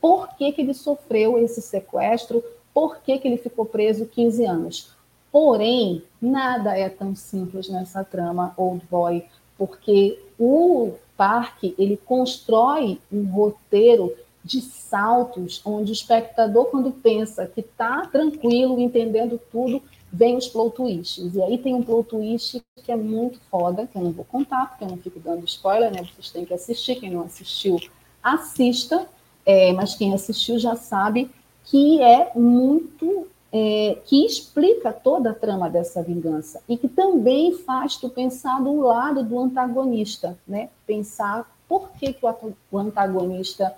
por 0.00 0.34
que, 0.38 0.52
que 0.52 0.62
ele 0.62 0.72
sofreu 0.72 1.38
esse 1.38 1.60
sequestro, 1.60 2.42
por 2.72 2.96
que, 3.02 3.18
que 3.18 3.28
ele 3.28 3.36
ficou 3.36 3.66
preso 3.66 4.06
15 4.06 4.42
anos. 4.46 4.90
Porém, 5.30 6.02
nada 6.18 6.78
é 6.78 6.88
tão 6.88 7.14
simples 7.14 7.68
nessa 7.68 8.02
trama 8.02 8.54
Old 8.56 8.82
Boy, 8.90 9.26
porque 9.58 10.18
o 10.40 10.94
parque 11.14 11.74
ele 11.78 11.98
constrói 11.98 12.98
um 13.12 13.26
roteiro 13.26 14.16
de 14.42 14.62
saltos, 14.62 15.60
onde 15.62 15.92
o 15.92 15.92
espectador, 15.92 16.70
quando 16.70 16.90
pensa 16.90 17.44
que 17.46 17.60
está 17.60 18.06
tranquilo, 18.06 18.80
entendendo 18.80 19.38
tudo, 19.52 19.82
vem 20.12 20.36
os 20.36 20.48
plot 20.48 20.76
twists. 20.76 21.34
E 21.34 21.42
aí 21.42 21.58
tem 21.58 21.74
um 21.74 21.82
plot 21.82 22.08
twist 22.08 22.62
que 22.82 22.90
é 22.90 22.96
muito 22.96 23.38
foda, 23.50 23.86
que 23.86 23.96
eu 23.96 24.02
não 24.02 24.12
vou 24.12 24.24
contar, 24.24 24.68
porque 24.68 24.84
eu 24.84 24.88
não 24.88 24.96
fico 24.98 25.20
dando 25.20 25.44
spoiler, 25.44 25.92
né? 25.92 26.02
Vocês 26.02 26.30
têm 26.30 26.44
que 26.44 26.54
assistir. 26.54 26.96
Quem 26.96 27.10
não 27.10 27.22
assistiu, 27.22 27.78
assista. 28.22 29.06
É, 29.44 29.72
mas 29.72 29.94
quem 29.94 30.12
assistiu 30.12 30.58
já 30.58 30.76
sabe 30.76 31.30
que 31.64 32.00
é 32.02 32.32
muito. 32.34 33.28
É, 33.50 33.96
que 34.04 34.26
explica 34.26 34.92
toda 34.92 35.30
a 35.30 35.34
trama 35.34 35.70
dessa 35.70 36.02
vingança 36.02 36.60
e 36.68 36.76
que 36.76 36.86
também 36.86 37.56
faz 37.56 37.96
tu 37.96 38.10
pensar 38.10 38.62
do 38.62 38.82
lado 38.82 39.22
do 39.22 39.38
antagonista, 39.38 40.38
né? 40.46 40.68
Pensar 40.86 41.50
por 41.66 41.88
que, 41.92 42.12
que 42.12 42.26
o 42.70 42.78
antagonista 42.78 43.74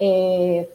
é, 0.00 0.68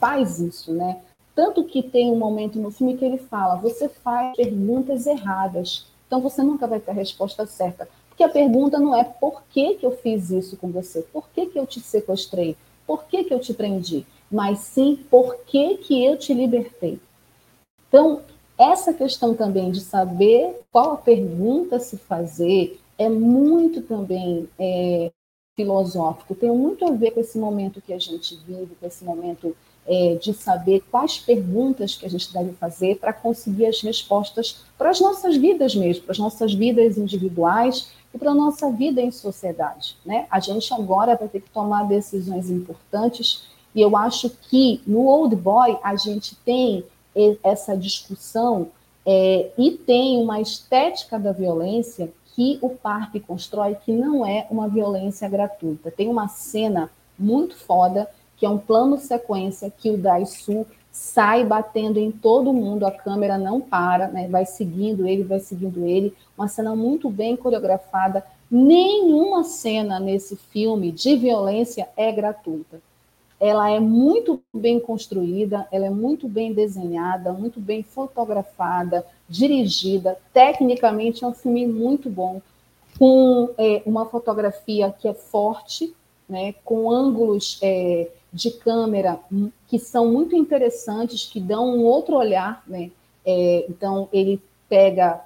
faz 0.00 0.40
isso, 0.40 0.72
né? 0.72 1.00
Tanto 1.40 1.64
que 1.64 1.82
tem 1.82 2.10
um 2.10 2.18
momento 2.18 2.58
no 2.58 2.70
filme 2.70 2.98
que 2.98 3.04
ele 3.04 3.16
fala: 3.16 3.56
você 3.56 3.88
faz 3.88 4.36
perguntas 4.36 5.06
erradas, 5.06 5.86
então 6.06 6.20
você 6.20 6.42
nunca 6.42 6.66
vai 6.66 6.78
ter 6.78 6.90
a 6.90 6.94
resposta 6.94 7.46
certa. 7.46 7.88
Porque 8.10 8.22
a 8.22 8.28
pergunta 8.28 8.78
não 8.78 8.94
é 8.94 9.04
por 9.04 9.42
que, 9.48 9.76
que 9.76 9.86
eu 9.86 9.90
fiz 9.90 10.28
isso 10.28 10.58
com 10.58 10.70
você, 10.70 11.00
por 11.00 11.30
que, 11.30 11.46
que 11.46 11.58
eu 11.58 11.66
te 11.66 11.80
sequestrei, 11.80 12.58
por 12.86 13.04
que, 13.04 13.24
que 13.24 13.32
eu 13.32 13.40
te 13.40 13.54
prendi, 13.54 14.04
mas 14.30 14.58
sim 14.58 15.02
por 15.10 15.38
que, 15.46 15.78
que 15.78 16.04
eu 16.04 16.18
te 16.18 16.34
libertei. 16.34 17.00
Então, 17.88 18.20
essa 18.58 18.92
questão 18.92 19.34
também 19.34 19.70
de 19.70 19.80
saber 19.80 20.60
qual 20.70 20.92
a 20.92 20.98
pergunta 20.98 21.80
se 21.80 21.96
fazer 21.96 22.78
é 22.98 23.08
muito 23.08 23.80
também 23.80 24.46
é, 24.58 25.10
filosófico, 25.56 26.34
tem 26.34 26.50
muito 26.50 26.84
a 26.84 26.90
ver 26.90 27.12
com 27.12 27.20
esse 27.20 27.38
momento 27.38 27.80
que 27.80 27.94
a 27.94 27.98
gente 27.98 28.36
vive, 28.46 28.76
com 28.78 28.86
esse 28.86 29.02
momento 29.02 29.56
é, 29.86 30.14
de 30.14 30.32
saber 30.32 30.84
quais 30.90 31.18
perguntas 31.18 31.94
que 31.94 32.06
a 32.06 32.10
gente 32.10 32.32
deve 32.32 32.52
fazer 32.52 32.98
para 32.98 33.12
conseguir 33.12 33.66
as 33.66 33.80
respostas 33.80 34.64
para 34.78 34.90
as 34.90 35.00
nossas 35.00 35.36
vidas 35.36 35.74
mesmo, 35.74 36.04
para 36.04 36.12
as 36.12 36.18
nossas 36.18 36.54
vidas 36.54 36.96
individuais 36.96 37.90
e 38.14 38.18
para 38.18 38.30
a 38.30 38.34
nossa 38.34 38.70
vida 38.70 39.00
em 39.00 39.10
sociedade. 39.10 39.96
Né? 40.04 40.26
A 40.30 40.40
gente 40.40 40.72
agora 40.72 41.16
vai 41.16 41.28
ter 41.28 41.40
que 41.40 41.50
tomar 41.50 41.88
decisões 41.88 42.50
importantes 42.50 43.48
e 43.74 43.80
eu 43.80 43.96
acho 43.96 44.30
que 44.30 44.80
no 44.86 45.06
Old 45.06 45.34
Boy 45.36 45.76
a 45.82 45.96
gente 45.96 46.36
tem 46.36 46.84
essa 47.42 47.76
discussão 47.76 48.68
é, 49.04 49.50
e 49.56 49.72
tem 49.72 50.18
uma 50.18 50.40
estética 50.40 51.18
da 51.18 51.32
violência 51.32 52.12
que 52.34 52.58
o 52.62 52.70
parque 52.70 53.18
constrói 53.18 53.74
que 53.74 53.92
não 53.92 54.24
é 54.24 54.46
uma 54.50 54.68
violência 54.68 55.28
gratuita. 55.28 55.90
Tem 55.90 56.08
uma 56.08 56.28
cena 56.28 56.90
muito 57.18 57.56
foda 57.56 58.08
que 58.40 58.46
é 58.46 58.48
um 58.48 58.56
plano 58.56 58.96
sequência 58.96 59.70
que 59.70 59.90
o 59.90 59.98
Daisu 59.98 60.66
sai 60.90 61.44
batendo 61.44 61.98
em 61.98 62.10
todo 62.10 62.54
mundo, 62.54 62.86
a 62.86 62.90
câmera 62.90 63.36
não 63.36 63.60
para, 63.60 64.08
né? 64.08 64.28
vai 64.28 64.46
seguindo 64.46 65.06
ele, 65.06 65.22
vai 65.22 65.38
seguindo 65.38 65.84
ele, 65.84 66.14
uma 66.38 66.48
cena 66.48 66.74
muito 66.74 67.10
bem 67.10 67.36
coreografada. 67.36 68.24
Nenhuma 68.50 69.44
cena 69.44 70.00
nesse 70.00 70.36
filme 70.36 70.90
de 70.90 71.16
violência 71.16 71.86
é 71.98 72.10
gratuita. 72.10 72.80
Ela 73.38 73.70
é 73.70 73.78
muito 73.78 74.40
bem 74.54 74.80
construída, 74.80 75.68
ela 75.70 75.86
é 75.86 75.90
muito 75.90 76.26
bem 76.26 76.54
desenhada, 76.54 77.34
muito 77.34 77.60
bem 77.60 77.82
fotografada, 77.82 79.04
dirigida. 79.28 80.16
Tecnicamente 80.32 81.24
é 81.24 81.26
um 81.26 81.34
filme 81.34 81.66
muito 81.66 82.08
bom, 82.08 82.40
com 82.98 83.50
é, 83.58 83.82
uma 83.84 84.06
fotografia 84.06 84.90
que 84.98 85.06
é 85.06 85.14
forte, 85.14 85.94
né, 86.28 86.54
com 86.64 86.90
ângulos 86.90 87.58
é, 87.62 88.08
de 88.32 88.50
câmera 88.50 89.18
hum, 89.30 89.50
que 89.66 89.78
são 89.78 90.10
muito 90.10 90.36
interessantes, 90.36 91.26
que 91.26 91.40
dão 91.40 91.76
um 91.76 91.84
outro 91.84 92.16
olhar, 92.16 92.62
né? 92.66 92.90
É, 93.24 93.66
então 93.68 94.08
ele 94.12 94.40
pega 94.68 95.20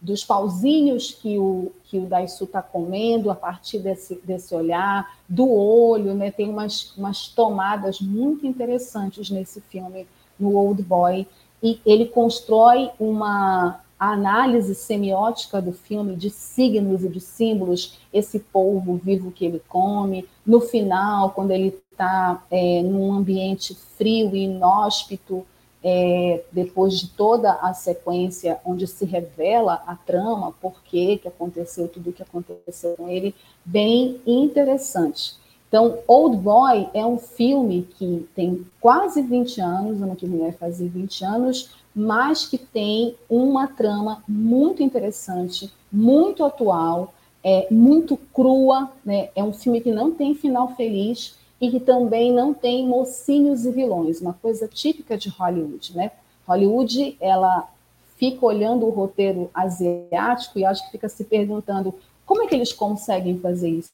dos 0.00 0.24
pauzinhos 0.24 1.10
que 1.12 1.38
o, 1.38 1.72
que 1.84 1.98
o 1.98 2.06
Daisu 2.06 2.44
está 2.44 2.62
comendo 2.62 3.30
a 3.30 3.34
partir 3.34 3.78
desse, 3.78 4.20
desse 4.22 4.54
olhar, 4.54 5.18
do 5.28 5.50
olho, 5.50 6.14
né? 6.14 6.30
Tem 6.30 6.48
umas, 6.48 6.96
umas 6.96 7.28
tomadas 7.28 8.00
muito 8.00 8.46
interessantes 8.46 9.30
nesse 9.30 9.60
filme, 9.62 10.06
no 10.38 10.54
Old 10.54 10.82
Boy, 10.82 11.26
e 11.62 11.80
ele 11.84 12.06
constrói 12.06 12.90
uma, 13.00 13.80
a 13.98 14.12
análise 14.12 14.74
semiótica 14.74 15.60
do 15.60 15.72
filme, 15.72 16.16
de 16.16 16.30
signos 16.30 17.02
e 17.02 17.08
de 17.08 17.20
símbolos, 17.20 17.98
esse 18.12 18.38
polvo 18.38 19.00
vivo 19.02 19.30
que 19.30 19.44
ele 19.44 19.62
come. 19.68 20.28
No 20.44 20.60
final, 20.60 21.30
quando 21.30 21.50
ele 21.50 21.76
está 21.90 22.44
é, 22.50 22.82
num 22.82 23.12
ambiente 23.12 23.74
frio 23.96 24.36
e 24.36 24.44
inóspito, 24.44 25.46
é, 25.82 26.42
depois 26.50 26.98
de 26.98 27.08
toda 27.08 27.52
a 27.52 27.72
sequência 27.72 28.58
onde 28.64 28.86
se 28.86 29.04
revela 29.04 29.82
a 29.86 29.94
trama, 29.94 30.52
por 30.60 30.82
que 30.82 31.20
aconteceu 31.24 31.88
tudo 31.88 32.10
o 32.10 32.12
que 32.12 32.22
aconteceu 32.22 32.96
com 32.96 33.08
ele, 33.08 33.34
bem 33.64 34.20
interessante. 34.26 35.36
Então, 35.68 35.98
Old 36.06 36.36
Boy 36.38 36.88
é 36.92 37.04
um 37.04 37.18
filme 37.18 37.88
que 37.98 38.28
tem 38.34 38.66
quase 38.80 39.22
20 39.22 39.60
anos, 39.60 40.02
ano 40.02 40.16
que 40.16 40.26
vem 40.26 40.40
vai 40.40 40.52
fazer 40.52 40.88
20 40.88 41.24
anos, 41.24 41.70
mas 41.96 42.46
que 42.46 42.58
tem 42.58 43.16
uma 43.26 43.66
trama 43.66 44.22
muito 44.28 44.82
interessante, 44.82 45.72
muito 45.90 46.44
atual, 46.44 47.14
é 47.42 47.66
muito 47.70 48.18
crua, 48.34 48.92
né? 49.02 49.30
É 49.34 49.42
um 49.42 49.54
filme 49.54 49.80
que 49.80 49.90
não 49.90 50.12
tem 50.12 50.34
final 50.34 50.74
feliz 50.76 51.38
e 51.58 51.70
que 51.70 51.80
também 51.80 52.30
não 52.30 52.52
tem 52.52 52.86
mocinhos 52.86 53.64
e 53.64 53.70
vilões, 53.70 54.20
uma 54.20 54.34
coisa 54.34 54.68
típica 54.68 55.16
de 55.16 55.30
Hollywood, 55.30 55.96
né? 55.96 56.10
Hollywood, 56.46 57.16
ela 57.18 57.66
fica 58.16 58.44
olhando 58.44 58.84
o 58.84 58.90
roteiro 58.90 59.50
asiático 59.54 60.58
e 60.58 60.66
acho 60.66 60.84
que 60.84 60.92
fica 60.92 61.08
se 61.08 61.24
perguntando 61.24 61.94
como 62.26 62.42
é 62.42 62.46
que 62.46 62.54
eles 62.54 62.74
conseguem 62.74 63.38
fazer 63.38 63.70
isso? 63.70 63.88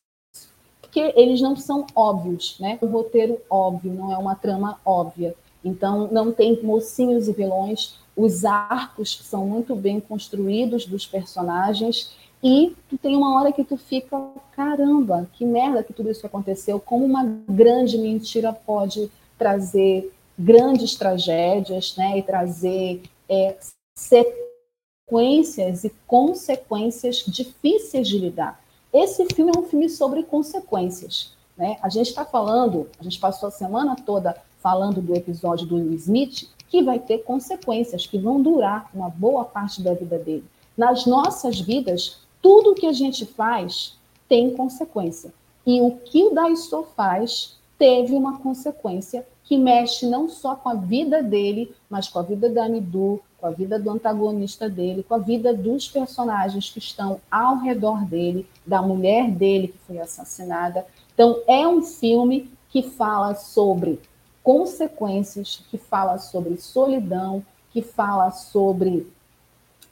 Porque 0.80 1.12
eles 1.14 1.40
não 1.40 1.54
são 1.54 1.86
óbvios, 1.94 2.56
né? 2.58 2.78
Um 2.82 2.86
roteiro 2.86 3.38
óbvio, 3.48 3.92
não 3.92 4.12
é 4.12 4.18
uma 4.18 4.34
trama 4.34 4.80
óbvia. 4.84 5.36
Então, 5.64 6.08
não 6.10 6.32
tem 6.32 6.60
mocinhos 6.62 7.28
e 7.28 7.32
vilões, 7.32 7.98
os 8.16 8.44
arcos 8.44 9.18
são 9.22 9.46
muito 9.46 9.74
bem 9.74 10.00
construídos 10.00 10.84
dos 10.86 11.06
personagens 11.06 12.12
e 12.42 12.74
tu 12.88 12.98
tem 12.98 13.16
uma 13.16 13.38
hora 13.38 13.52
que 13.52 13.62
tu 13.62 13.76
fica, 13.76 14.18
caramba, 14.56 15.28
que 15.32 15.44
merda 15.44 15.82
que 15.82 15.92
tudo 15.92 16.10
isso 16.10 16.26
aconteceu, 16.26 16.80
como 16.80 17.04
uma 17.04 17.24
grande 17.48 17.96
mentira 17.96 18.52
pode 18.52 19.10
trazer 19.38 20.12
grandes 20.36 20.96
tragédias, 20.96 21.94
né, 21.96 22.18
e 22.18 22.22
trazer 22.22 23.02
é, 23.28 23.56
sequências 23.96 25.84
e 25.84 25.90
consequências 26.06 27.24
difíceis 27.26 28.08
de 28.08 28.18
lidar. 28.18 28.60
Esse 28.92 29.24
filme 29.34 29.52
é 29.54 29.58
um 29.58 29.62
filme 29.62 29.88
sobre 29.88 30.22
consequências, 30.24 31.32
né? 31.56 31.78
A 31.80 31.88
gente 31.88 32.08
está 32.08 32.24
falando, 32.24 32.90
a 32.98 33.02
gente 33.02 33.18
passou 33.18 33.48
a 33.48 33.52
semana 33.52 33.96
toda 33.96 34.36
falando 34.62 35.00
do 35.00 35.14
episódio 35.14 35.66
do 35.66 35.76
Will 35.76 35.94
Smith, 35.94 36.48
que 36.68 36.82
vai 36.82 36.98
ter 36.98 37.18
consequências 37.18 38.06
que 38.06 38.16
vão 38.16 38.40
durar 38.40 38.88
uma 38.94 39.10
boa 39.10 39.44
parte 39.44 39.82
da 39.82 39.92
vida 39.92 40.18
dele. 40.18 40.44
Nas 40.76 41.04
nossas 41.04 41.60
vidas, 41.60 42.18
tudo 42.40 42.74
que 42.74 42.86
a 42.86 42.92
gente 42.92 43.26
faz 43.26 43.98
tem 44.28 44.56
consequência. 44.56 45.32
E 45.66 45.80
o 45.80 45.92
que 45.92 46.24
o 46.24 46.30
Daiso 46.30 46.84
faz 46.96 47.56
teve 47.78 48.14
uma 48.14 48.38
consequência 48.38 49.26
que 49.44 49.58
mexe 49.58 50.06
não 50.06 50.28
só 50.28 50.54
com 50.54 50.68
a 50.68 50.74
vida 50.74 51.22
dele, 51.22 51.74
mas 51.90 52.08
com 52.08 52.18
a 52.18 52.22
vida 52.22 52.48
da 52.48 52.64
Amidu, 52.64 53.20
com 53.38 53.46
a 53.46 53.50
vida 53.50 53.78
do 53.78 53.90
antagonista 53.90 54.68
dele, 54.68 55.04
com 55.06 55.14
a 55.14 55.18
vida 55.18 55.52
dos 55.52 55.88
personagens 55.88 56.70
que 56.70 56.78
estão 56.78 57.20
ao 57.30 57.58
redor 57.58 58.04
dele, 58.04 58.46
da 58.64 58.80
mulher 58.80 59.30
dele 59.30 59.68
que 59.68 59.78
foi 59.86 59.98
assassinada. 59.98 60.86
Então, 61.12 61.42
é 61.46 61.66
um 61.66 61.82
filme 61.82 62.50
que 62.70 62.82
fala 62.82 63.34
sobre 63.34 64.00
consequências, 64.42 65.62
que 65.70 65.78
fala 65.78 66.18
sobre 66.18 66.56
solidão, 66.56 67.44
que 67.72 67.80
fala 67.80 68.30
sobre 68.30 69.06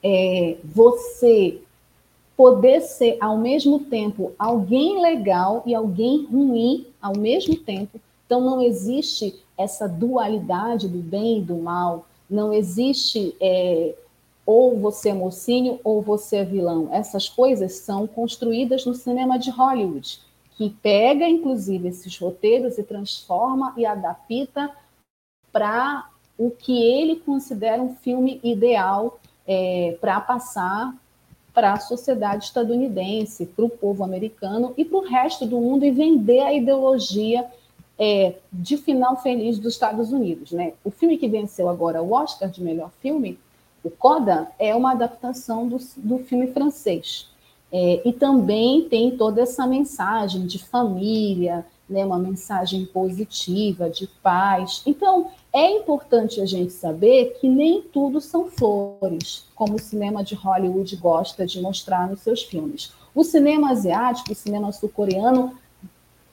é, 0.02 0.56
você 0.64 1.60
poder 2.36 2.80
ser 2.80 3.16
ao 3.20 3.36
mesmo 3.36 3.80
tempo 3.80 4.32
alguém 4.38 5.00
legal 5.00 5.62
e 5.66 5.74
alguém 5.74 6.26
ruim 6.26 6.86
ao 7.00 7.16
mesmo 7.16 7.56
tempo. 7.56 8.00
Então 8.26 8.40
não 8.40 8.62
existe 8.62 9.34
essa 9.58 9.86
dualidade 9.88 10.88
do 10.88 10.98
bem 10.98 11.38
e 11.38 11.42
do 11.42 11.56
mal, 11.56 12.06
não 12.28 12.52
existe 12.52 13.34
é, 13.40 13.94
ou 14.46 14.78
você 14.78 15.10
é 15.10 15.14
mocinho 15.14 15.78
ou 15.84 16.00
você 16.00 16.36
é 16.36 16.44
vilão. 16.44 16.88
Essas 16.92 17.28
coisas 17.28 17.72
são 17.72 18.06
construídas 18.06 18.86
no 18.86 18.94
cinema 18.94 19.38
de 19.38 19.50
Hollywood 19.50 20.20
que 20.60 20.68
pega, 20.68 21.26
inclusive, 21.26 21.88
esses 21.88 22.18
roteiros 22.18 22.76
e 22.76 22.82
transforma 22.82 23.72
e 23.78 23.86
adapta 23.86 24.70
para 25.50 26.06
o 26.36 26.50
que 26.50 26.82
ele 26.82 27.16
considera 27.16 27.80
um 27.80 27.94
filme 27.94 28.38
ideal 28.44 29.18
é, 29.46 29.96
para 30.02 30.20
passar 30.20 30.94
para 31.54 31.72
a 31.72 31.80
sociedade 31.80 32.44
estadunidense, 32.44 33.46
para 33.46 33.64
o 33.64 33.70
povo 33.70 34.04
americano 34.04 34.74
e 34.76 34.84
para 34.84 34.98
o 34.98 35.08
resto 35.08 35.46
do 35.46 35.58
mundo 35.58 35.86
e 35.86 35.90
vender 35.90 36.40
a 36.40 36.52
ideologia 36.52 37.50
é, 37.98 38.34
de 38.52 38.76
final 38.76 39.16
feliz 39.16 39.58
dos 39.58 39.72
Estados 39.72 40.12
Unidos. 40.12 40.52
Né? 40.52 40.74
O 40.84 40.90
filme 40.90 41.16
que 41.16 41.26
venceu 41.26 41.70
agora 41.70 42.02
o 42.02 42.12
Oscar 42.12 42.50
de 42.50 42.62
melhor 42.62 42.90
filme, 43.00 43.38
o 43.82 43.88
Coda, 43.88 44.46
é 44.58 44.74
uma 44.74 44.92
adaptação 44.92 45.66
do, 45.66 45.78
do 45.96 46.18
filme 46.18 46.48
francês. 46.48 47.29
É, 47.72 48.02
e 48.04 48.12
também 48.12 48.88
tem 48.88 49.16
toda 49.16 49.42
essa 49.42 49.66
mensagem 49.66 50.46
de 50.46 50.58
família, 50.58 51.64
né, 51.88 52.04
uma 52.04 52.18
mensagem 52.18 52.84
positiva, 52.86 53.90
de 53.90 54.06
paz. 54.22 54.82
Então, 54.86 55.28
é 55.52 55.70
importante 55.70 56.40
a 56.40 56.46
gente 56.46 56.72
saber 56.72 57.36
que 57.40 57.48
nem 57.48 57.82
tudo 57.82 58.20
são 58.20 58.46
flores, 58.48 59.44
como 59.54 59.74
o 59.74 59.80
cinema 59.80 60.22
de 60.22 60.34
Hollywood 60.34 60.94
gosta 60.96 61.44
de 61.44 61.60
mostrar 61.60 62.08
nos 62.08 62.20
seus 62.20 62.42
filmes. 62.42 62.92
O 63.12 63.24
cinema 63.24 63.70
asiático, 63.70 64.32
o 64.32 64.36
cinema 64.36 64.70
sul-coreano, 64.70 65.54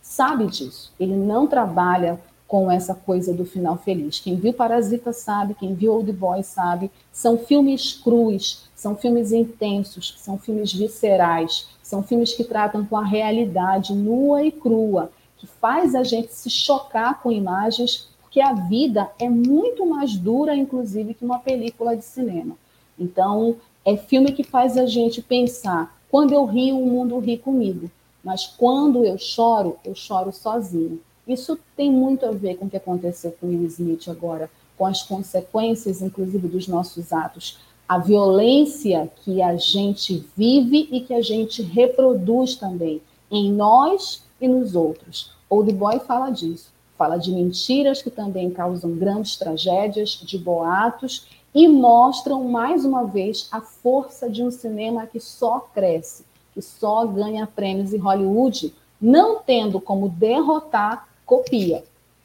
sabe 0.01 0.45
disso. 0.45 0.91
Ele 0.99 1.15
não 1.15 1.47
trabalha 1.47 2.19
com 2.47 2.71
essa 2.71 2.95
coisa 2.95 3.33
do 3.33 3.43
final 3.43 3.77
feliz. 3.77 4.19
Quem 4.19 4.35
viu 4.35 4.53
Parasita 4.53 5.11
sabe, 5.11 5.55
quem 5.55 5.73
viu 5.73 5.93
Old 5.93 6.11
Boy 6.13 6.43
sabe. 6.43 6.89
São 7.11 7.37
filmes 7.37 7.93
crus, 7.93 8.66
são 8.77 8.95
filmes 8.95 9.31
intensos, 9.31 10.13
são 10.19 10.37
filmes 10.37 10.71
viscerais, 10.71 11.67
são 11.81 12.03
filmes 12.03 12.33
que 12.33 12.43
tratam 12.43 12.85
com 12.85 12.95
a 12.95 13.03
realidade 13.03 13.95
nua 13.95 14.43
e 14.43 14.51
crua, 14.51 15.11
que 15.35 15.47
faz 15.47 15.95
a 15.95 16.03
gente 16.03 16.31
se 16.31 16.47
chocar 16.47 17.19
com 17.21 17.31
imagens, 17.31 18.07
porque 18.21 18.39
a 18.39 18.53
vida 18.53 19.09
é 19.17 19.27
muito 19.27 19.83
mais 19.83 20.15
dura, 20.15 20.55
inclusive, 20.55 21.15
que 21.15 21.25
uma 21.25 21.39
película 21.39 21.97
de 21.97 22.05
cinema. 22.05 22.55
Então, 22.99 23.55
é 23.83 23.97
filme 23.97 24.31
que 24.31 24.43
faz 24.43 24.77
a 24.77 24.85
gente 24.85 25.23
pensar: 25.23 25.99
quando 26.11 26.31
eu 26.33 26.45
rio, 26.45 26.79
o 26.79 26.85
mundo 26.85 27.17
ri 27.17 27.37
comigo. 27.37 27.89
Mas 28.23 28.45
quando 28.45 29.03
eu 29.03 29.17
choro, 29.17 29.77
eu 29.83 29.95
choro 29.95 30.31
sozinho. 30.31 30.99
Isso 31.27 31.57
tem 31.75 31.91
muito 31.91 32.25
a 32.25 32.31
ver 32.31 32.57
com 32.57 32.65
o 32.65 32.69
que 32.69 32.77
aconteceu 32.77 33.31
com 33.31 33.47
Will 33.47 33.65
Smith 33.65 34.07
agora, 34.07 34.51
com 34.77 34.85
as 34.85 35.01
consequências, 35.01 36.01
inclusive, 36.01 36.47
dos 36.47 36.67
nossos 36.67 37.11
atos. 37.11 37.57
A 37.87 37.97
violência 37.97 39.09
que 39.23 39.41
a 39.41 39.55
gente 39.55 40.25
vive 40.35 40.89
e 40.91 41.01
que 41.01 41.13
a 41.13 41.21
gente 41.21 41.61
reproduz 41.61 42.55
também 42.55 43.01
em 43.31 43.51
nós 43.51 44.23
e 44.41 44.47
nos 44.47 44.75
outros. 44.75 45.31
Old 45.49 45.71
Boy 45.71 45.99
fala 45.99 46.29
disso. 46.29 46.71
Fala 46.97 47.17
de 47.17 47.31
mentiras 47.31 48.01
que 48.01 48.09
também 48.09 48.49
causam 48.49 48.91
grandes 48.91 49.37
tragédias, 49.37 50.19
de 50.21 50.37
boatos 50.37 51.27
e 51.53 51.67
mostram 51.67 52.43
mais 52.43 52.83
uma 52.83 53.03
vez 53.03 53.47
a 53.51 53.61
força 53.61 54.29
de 54.29 54.43
um 54.43 54.51
cinema 54.51 55.07
que 55.07 55.19
só 55.19 55.59
cresce, 55.73 56.25
que 56.53 56.61
só 56.61 57.05
ganha 57.05 57.47
prêmios 57.47 57.93
em 57.93 57.97
Hollywood, 57.97 58.73
não 58.99 59.39
tendo 59.39 59.79
como 59.79 60.09
derrotar 60.09 61.07
copia, 61.25 61.83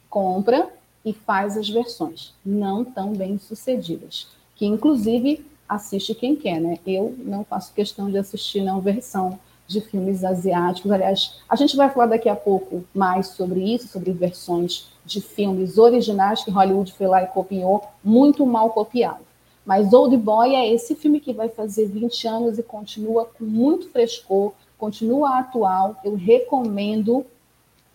compra 0.09 0.69
e 1.05 1.13
faz 1.13 1.57
as 1.57 1.69
versões 1.69 2.33
não 2.45 2.83
tão 2.83 3.13
bem 3.13 3.37
sucedidas, 3.37 4.27
que 4.55 4.65
inclusive 4.65 5.45
assiste 5.73 6.15
quem 6.15 6.35
quer, 6.35 6.59
né? 6.59 6.77
Eu 6.85 7.15
não 7.19 7.43
faço 7.43 7.73
questão 7.73 8.09
de 8.09 8.17
assistir 8.17 8.61
não 8.61 8.81
versão 8.81 9.39
de 9.67 9.81
filmes 9.81 10.23
asiáticos. 10.23 10.91
Aliás, 10.91 11.39
a 11.49 11.55
gente 11.55 11.75
vai 11.75 11.89
falar 11.89 12.07
daqui 12.07 12.29
a 12.29 12.35
pouco 12.35 12.83
mais 12.93 13.27
sobre 13.27 13.61
isso, 13.61 13.87
sobre 13.87 14.11
versões 14.11 14.87
de 15.05 15.21
filmes 15.21 15.77
originais 15.77 16.43
que 16.43 16.51
Hollywood 16.51 16.93
foi 16.93 17.07
lá 17.07 17.23
e 17.23 17.27
copiou, 17.27 17.83
muito 18.03 18.45
mal 18.45 18.69
copiado. 18.69 19.23
Mas 19.65 19.93
Old 19.93 20.15
Boy 20.17 20.55
é 20.55 20.73
esse 20.73 20.95
filme 20.95 21.19
que 21.19 21.33
vai 21.33 21.49
fazer 21.49 21.87
20 21.87 22.27
anos 22.27 22.59
e 22.59 22.63
continua 22.63 23.25
com 23.25 23.45
muito 23.45 23.89
frescor, 23.89 24.53
continua 24.77 25.39
atual. 25.39 25.95
Eu 26.03 26.15
recomendo 26.15 27.25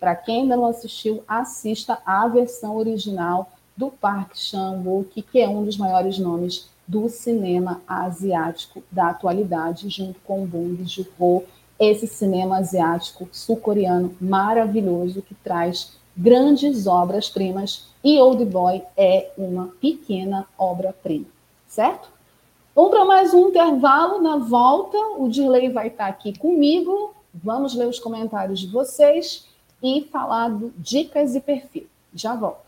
para 0.01 0.15
quem 0.15 0.43
ainda 0.43 0.57
não 0.57 0.67
assistiu, 0.67 1.23
assista 1.27 1.99
a 2.07 2.27
versão 2.29 2.77
original 2.77 3.51
do 3.77 3.91
Park 3.91 4.35
Chan-wook, 4.35 5.23
que 5.23 5.41
é 5.41 5.49
um 5.49 5.65
dos 5.65 5.77
maiores 5.77 6.19
nomes 6.19 6.69
do 6.89 7.09
cinema 7.11 7.83
asiático 7.87 8.83
da 8.91 9.11
atualidade, 9.11 9.91
junto 9.91 10.19
com 10.21 10.47
Bong 10.47 10.83
Joon-ho, 10.85 11.45
esse 11.79 12.07
cinema 12.07 12.57
asiático 12.57 13.29
sul-coreano 13.31 14.17
maravilhoso 14.19 15.23
que 15.23 15.35
traz 15.35 15.97
grandes 16.17 16.87
obras-primas 16.87 17.87
e 18.03 18.19
Old 18.19 18.45
Boy 18.47 18.83
é 18.97 19.31
uma 19.37 19.69
pequena 19.81 20.47
obra-prima, 20.59 21.27
certo? 21.69 22.09
Vamos 22.75 22.91
para 22.91 23.05
mais 23.05 23.35
um 23.35 23.49
intervalo. 23.49 24.23
Na 24.23 24.37
volta, 24.37 24.97
o 25.19 25.29
Dirley 25.29 25.69
vai 25.69 25.89
estar 25.89 26.07
aqui 26.07 26.37
comigo. 26.39 27.15
Vamos 27.35 27.75
ler 27.75 27.87
os 27.87 27.99
comentários 27.99 28.61
de 28.61 28.69
vocês 28.69 29.47
e 29.83 30.09
falar 30.11 30.49
do 30.49 30.73
dicas 30.77 31.35
e 31.35 31.41
perfil. 31.41 31.87
Já 32.15 32.35
volto. 32.35 32.68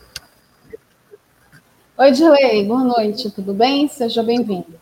Oi, 2.01 2.11
Dilei, 2.13 2.65
boa 2.65 2.83
noite, 2.83 3.29
tudo 3.29 3.53
bem? 3.53 3.87
Seja 3.87 4.23
bem-vindo. 4.23 4.73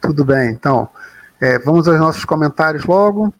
Tudo 0.00 0.24
bem, 0.24 0.50
então, 0.50 0.88
é, 1.38 1.58
vamos 1.58 1.86
aos 1.86 2.00
nossos 2.00 2.24
comentários 2.24 2.86
logo. 2.86 3.34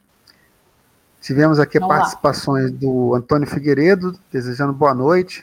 Tivemos 1.22 1.58
aqui 1.58 1.78
vamos 1.78 1.96
participações 1.96 2.70
lá. 2.70 2.76
do 2.76 3.14
Antônio 3.14 3.48
Figueiredo, 3.48 4.14
desejando 4.30 4.74
boa 4.74 4.92
noite, 4.92 5.42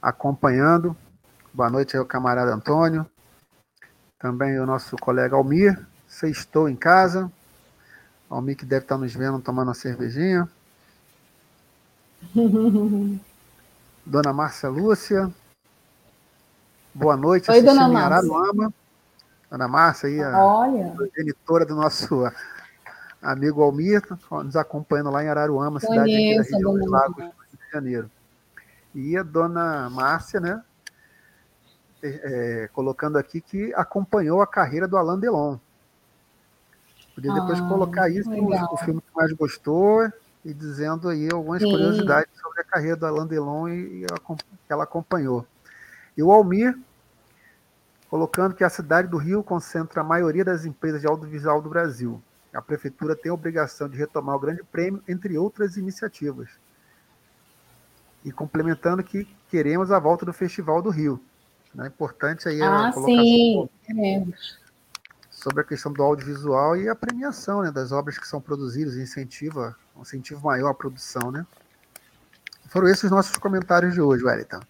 acompanhando. 0.00 0.96
Boa 1.52 1.68
noite 1.68 1.96
aí 1.96 1.98
ao 1.98 2.06
camarada 2.06 2.54
Antônio. 2.54 3.04
Também 4.16 4.56
o 4.60 4.66
nosso 4.66 4.96
colega 4.96 5.34
Almir, 5.34 5.84
estou 6.28 6.68
em 6.68 6.76
casa. 6.76 7.28
Almir 8.30 8.56
que 8.56 8.64
deve 8.64 8.84
estar 8.84 8.96
nos 8.96 9.12
vendo 9.12 9.40
tomando 9.40 9.66
uma 9.66 9.74
cervejinha. 9.74 10.48
Dona 14.06 14.32
Márcia 14.32 14.68
Lúcia, 14.68 15.28
Boa 16.94 17.16
noite, 17.16 17.50
Oi, 17.50 17.60
dona 17.60 17.88
Márcia. 17.88 18.18
Araruama. 18.18 18.74
Dona 19.50 19.66
Márcia 19.66 20.08
aí, 20.08 20.22
a 20.22 20.38
Olha. 20.38 20.94
genitora 21.16 21.66
do 21.66 21.74
nosso 21.74 22.24
amigo 23.20 23.62
Almir, 23.62 24.00
nos 24.30 24.54
acompanhando 24.54 25.10
lá 25.10 25.24
em 25.24 25.28
Araruama, 25.28 25.80
cidade 25.80 26.14
aqui 26.14 26.36
da 26.36 26.42
região 26.42 26.78
dos 26.78 26.88
Lagos, 26.88 27.16
Rio 27.16 27.32
de 27.32 27.72
Janeiro. 27.72 28.10
E 28.94 29.16
a 29.16 29.24
dona 29.24 29.90
Márcia, 29.90 30.38
né, 30.38 30.62
é, 32.00 32.70
colocando 32.72 33.18
aqui 33.18 33.40
que 33.40 33.74
acompanhou 33.74 34.40
a 34.40 34.46
carreira 34.46 34.86
do 34.86 34.96
Alain 34.96 35.18
Delon. 35.18 35.58
Podia 37.12 37.32
depois 37.32 37.58
ah, 37.58 37.68
colocar 37.68 38.08
isso, 38.08 38.30
o, 38.30 38.76
filme 38.76 39.00
que 39.00 39.16
mais 39.16 39.32
gostou, 39.32 40.08
e 40.44 40.54
dizendo 40.54 41.08
aí 41.08 41.28
algumas 41.32 41.60
Sim. 41.60 41.70
curiosidades 41.70 42.30
sobre 42.40 42.60
a 42.60 42.64
carreira 42.64 42.96
do 42.96 43.06
Alain 43.06 43.26
Delon 43.26 43.68
e, 43.68 44.02
e 44.02 44.04
a, 44.04 44.34
que 44.36 44.72
ela 44.72 44.84
acompanhou. 44.84 45.44
E 46.16 46.22
o 46.22 46.30
Almir, 46.30 46.78
colocando 48.08 48.54
que 48.54 48.62
a 48.62 48.70
cidade 48.70 49.08
do 49.08 49.16
Rio 49.16 49.42
concentra 49.42 50.00
a 50.00 50.04
maioria 50.04 50.44
das 50.44 50.64
empresas 50.64 51.00
de 51.00 51.06
audiovisual 51.06 51.60
do 51.60 51.68
Brasil. 51.68 52.22
A 52.52 52.62
prefeitura 52.62 53.16
tem 53.16 53.30
a 53.30 53.34
obrigação 53.34 53.88
de 53.88 53.96
retomar 53.96 54.36
o 54.36 54.38
Grande 54.38 54.62
Prêmio, 54.62 55.02
entre 55.08 55.36
outras 55.36 55.76
iniciativas. 55.76 56.48
E 58.24 58.30
complementando 58.30 59.02
que 59.02 59.26
queremos 59.50 59.90
a 59.90 59.98
volta 59.98 60.24
do 60.24 60.32
Festival 60.32 60.80
do 60.80 60.90
Rio. 60.90 61.20
É 61.76 61.86
importante 61.88 62.48
aí 62.48 62.62
a 62.62 62.88
ah, 62.88 62.92
colocação 62.92 63.68
sim. 63.86 64.34
sobre 65.28 65.62
a 65.62 65.64
questão 65.64 65.92
do 65.92 66.00
audiovisual 66.00 66.76
e 66.76 66.88
a 66.88 66.94
premiação 66.94 67.62
né, 67.62 67.72
das 67.72 67.90
obras 67.90 68.16
que 68.16 68.28
são 68.28 68.40
produzidas, 68.40 68.96
incentiva, 68.96 69.76
um 69.96 70.02
incentivo 70.02 70.40
maior 70.44 70.70
à 70.70 70.74
produção. 70.74 71.32
Né? 71.32 71.44
Foram 72.68 72.86
esses 72.86 73.04
os 73.04 73.10
nossos 73.10 73.36
comentários 73.36 73.92
de 73.94 74.00
hoje, 74.00 74.24
Wellington. 74.24 74.60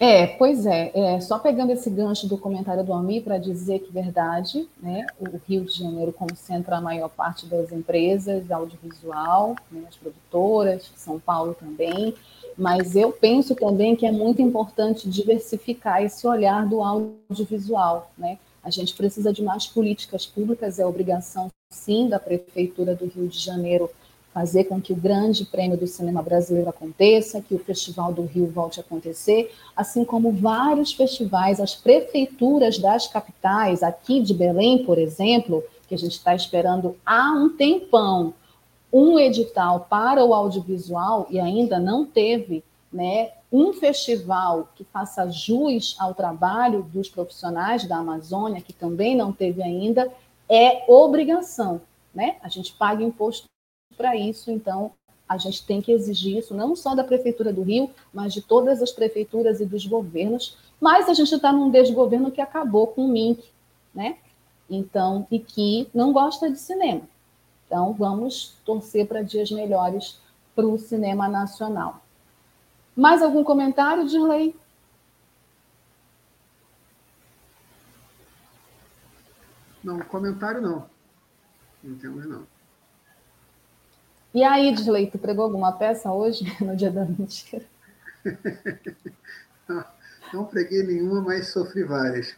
É, 0.00 0.26
pois 0.26 0.66
é, 0.66 0.90
é, 0.92 1.20
só 1.20 1.38
pegando 1.38 1.70
esse 1.70 1.88
gancho 1.88 2.26
do 2.26 2.36
comentário 2.36 2.82
do 2.82 2.92
Ami 2.92 3.20
para 3.20 3.38
dizer 3.38 3.78
que 3.78 3.92
verdade, 3.92 4.68
né, 4.82 5.06
o 5.20 5.38
Rio 5.48 5.64
de 5.64 5.78
Janeiro 5.78 6.12
concentra 6.12 6.76
a 6.76 6.80
maior 6.80 7.08
parte 7.08 7.46
das 7.46 7.70
empresas 7.70 8.50
audiovisual, 8.50 9.54
né, 9.70 9.84
as 9.88 9.96
produtoras, 9.96 10.90
São 10.96 11.20
Paulo 11.20 11.54
também, 11.54 12.12
mas 12.56 12.96
eu 12.96 13.12
penso 13.12 13.54
também 13.54 13.94
que 13.94 14.04
é 14.04 14.12
muito 14.12 14.42
importante 14.42 15.08
diversificar 15.08 16.02
esse 16.02 16.26
olhar 16.26 16.66
do 16.66 16.82
audiovisual, 16.82 18.10
né? 18.16 18.38
A 18.62 18.70
gente 18.70 18.94
precisa 18.94 19.32
de 19.32 19.42
mais 19.42 19.66
políticas 19.66 20.24
públicas, 20.24 20.78
é 20.78 20.86
obrigação, 20.86 21.50
sim, 21.68 22.08
da 22.08 22.18
Prefeitura 22.18 22.94
do 22.94 23.06
Rio 23.06 23.28
de 23.28 23.38
Janeiro 23.38 23.90
fazer 24.34 24.64
com 24.64 24.80
que 24.80 24.92
o 24.92 24.96
Grande 24.96 25.44
Prêmio 25.44 25.78
do 25.78 25.86
Cinema 25.86 26.20
Brasileiro 26.20 26.68
aconteça, 26.68 27.40
que 27.40 27.54
o 27.54 27.58
Festival 27.58 28.12
do 28.12 28.22
Rio 28.22 28.48
volte 28.48 28.80
a 28.80 28.82
acontecer, 28.82 29.54
assim 29.76 30.04
como 30.04 30.32
vários 30.32 30.92
festivais, 30.92 31.60
as 31.60 31.76
prefeituras 31.76 32.76
das 32.76 33.06
capitais, 33.06 33.84
aqui 33.84 34.20
de 34.20 34.34
Belém, 34.34 34.84
por 34.84 34.98
exemplo, 34.98 35.62
que 35.86 35.94
a 35.94 35.98
gente 35.98 36.14
está 36.14 36.34
esperando 36.34 36.96
há 37.06 37.30
um 37.30 37.48
tempão, 37.48 38.34
um 38.92 39.20
edital 39.20 39.86
para 39.88 40.24
o 40.24 40.34
audiovisual 40.34 41.28
e 41.30 41.38
ainda 41.38 41.78
não 41.78 42.04
teve, 42.04 42.64
né, 42.92 43.30
um 43.52 43.72
festival 43.72 44.68
que 44.74 44.82
faça 44.82 45.30
jus 45.30 45.94
ao 46.00 46.12
trabalho 46.12 46.82
dos 46.82 47.08
profissionais 47.08 47.86
da 47.86 47.98
Amazônia, 47.98 48.60
que 48.60 48.72
também 48.72 49.16
não 49.16 49.32
teve 49.32 49.62
ainda, 49.62 50.10
é 50.48 50.84
obrigação, 50.88 51.80
né? 52.12 52.36
A 52.42 52.48
gente 52.48 52.72
paga 52.72 53.02
imposto 53.02 53.46
para 53.94 54.16
isso, 54.16 54.50
então 54.50 54.92
a 55.28 55.38
gente 55.38 55.64
tem 55.64 55.80
que 55.80 55.90
exigir 55.90 56.38
isso 56.38 56.54
não 56.54 56.76
só 56.76 56.94
da 56.94 57.02
Prefeitura 57.02 57.52
do 57.52 57.62
Rio, 57.62 57.90
mas 58.12 58.32
de 58.32 58.42
todas 58.42 58.82
as 58.82 58.92
prefeituras 58.92 59.60
e 59.60 59.66
dos 59.66 59.86
governos. 59.86 60.56
Mas 60.80 61.08
a 61.08 61.14
gente 61.14 61.34
está 61.34 61.52
num 61.52 61.70
desgoverno 61.70 62.30
que 62.30 62.40
acabou 62.40 62.88
com 62.88 63.06
o 63.06 63.08
MINC, 63.08 63.42
né? 63.94 64.18
Então, 64.68 65.26
e 65.30 65.38
que 65.38 65.88
não 65.94 66.12
gosta 66.12 66.50
de 66.50 66.58
cinema. 66.58 67.02
Então, 67.66 67.92
vamos 67.94 68.54
torcer 68.64 69.06
para 69.06 69.22
dias 69.22 69.50
melhores 69.50 70.20
para 70.54 70.66
o 70.66 70.78
cinema 70.78 71.26
nacional. 71.28 72.02
Mais 72.94 73.22
algum 73.22 73.42
comentário, 73.42 74.06
Dirley? 74.06 74.54
Não, 79.82 79.98
comentário 80.00 80.62
não. 80.62 80.88
Não 81.82 81.98
temos, 81.98 82.26
não. 82.26 82.53
E 84.34 84.42
aí, 84.42 84.74
Disley, 84.74 85.08
tu 85.08 85.16
pregou 85.16 85.44
alguma 85.44 85.72
peça 85.72 86.10
hoje, 86.10 86.44
no 86.60 86.74
dia 86.74 86.90
da 86.90 87.04
mentira? 87.04 87.64
Não 90.32 90.44
preguei 90.44 90.82
nenhuma, 90.82 91.20
mas 91.20 91.52
sofri 91.52 91.84
várias. 91.84 92.34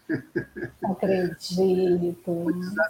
Acredito. 0.85 2.47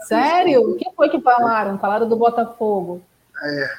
Sério? 0.07 0.72
O 0.72 0.76
que 0.76 0.90
foi 0.96 1.09
que 1.09 1.20
falaram? 1.20 1.78
Falaram 1.78 2.09
do 2.09 2.16
Botafogo. 2.16 3.00
É. 3.40 3.70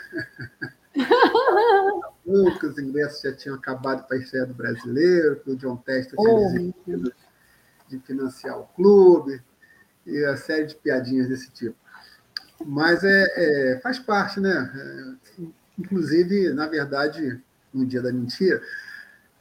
os 2.26 2.78
ingressos 2.78 3.22
já 3.22 3.36
tinham 3.36 3.56
acabado 3.56 4.08
para 4.08 4.16
a 4.16 4.20
estreia 4.20 4.46
do 4.46 4.54
brasileiro, 4.54 5.42
que 5.42 5.52
o 5.52 5.58
John 5.58 5.76
Testa 5.78 6.16
tinha 6.16 6.34
oh, 6.34 6.40
desistido 6.40 7.14
de 7.90 8.00
financiar 8.00 8.60
o 8.60 8.66
clube, 8.68 9.42
e 10.06 10.24
a 10.26 10.38
série 10.38 10.66
de 10.66 10.76
piadinhas 10.76 11.28
desse 11.28 11.52
tipo. 11.52 11.76
Mas 12.66 13.04
é, 13.04 13.74
é 13.76 13.80
faz 13.80 14.00
parte, 14.00 14.40
né? 14.40 14.72
É, 14.76 15.44
inclusive, 15.78 16.54
na 16.54 16.68
verdade, 16.68 17.42
no 17.74 17.86
dia 17.86 18.02
da 18.02 18.12
mentira, 18.12 18.62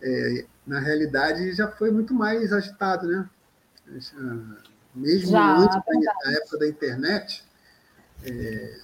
é, 0.01 0.45
na 0.67 0.81
realidade 0.81 1.53
já 1.53 1.69
foi 1.69 1.91
muito 1.91 2.13
mais 2.13 2.53
agitado, 2.53 3.07
né? 3.07 3.29
Mesmo 4.95 5.31
já, 5.31 5.57
antes 5.59 5.77
da, 5.77 6.33
época 6.33 6.59
da 6.59 6.69
internet, 6.69 7.45
é, 8.25 8.79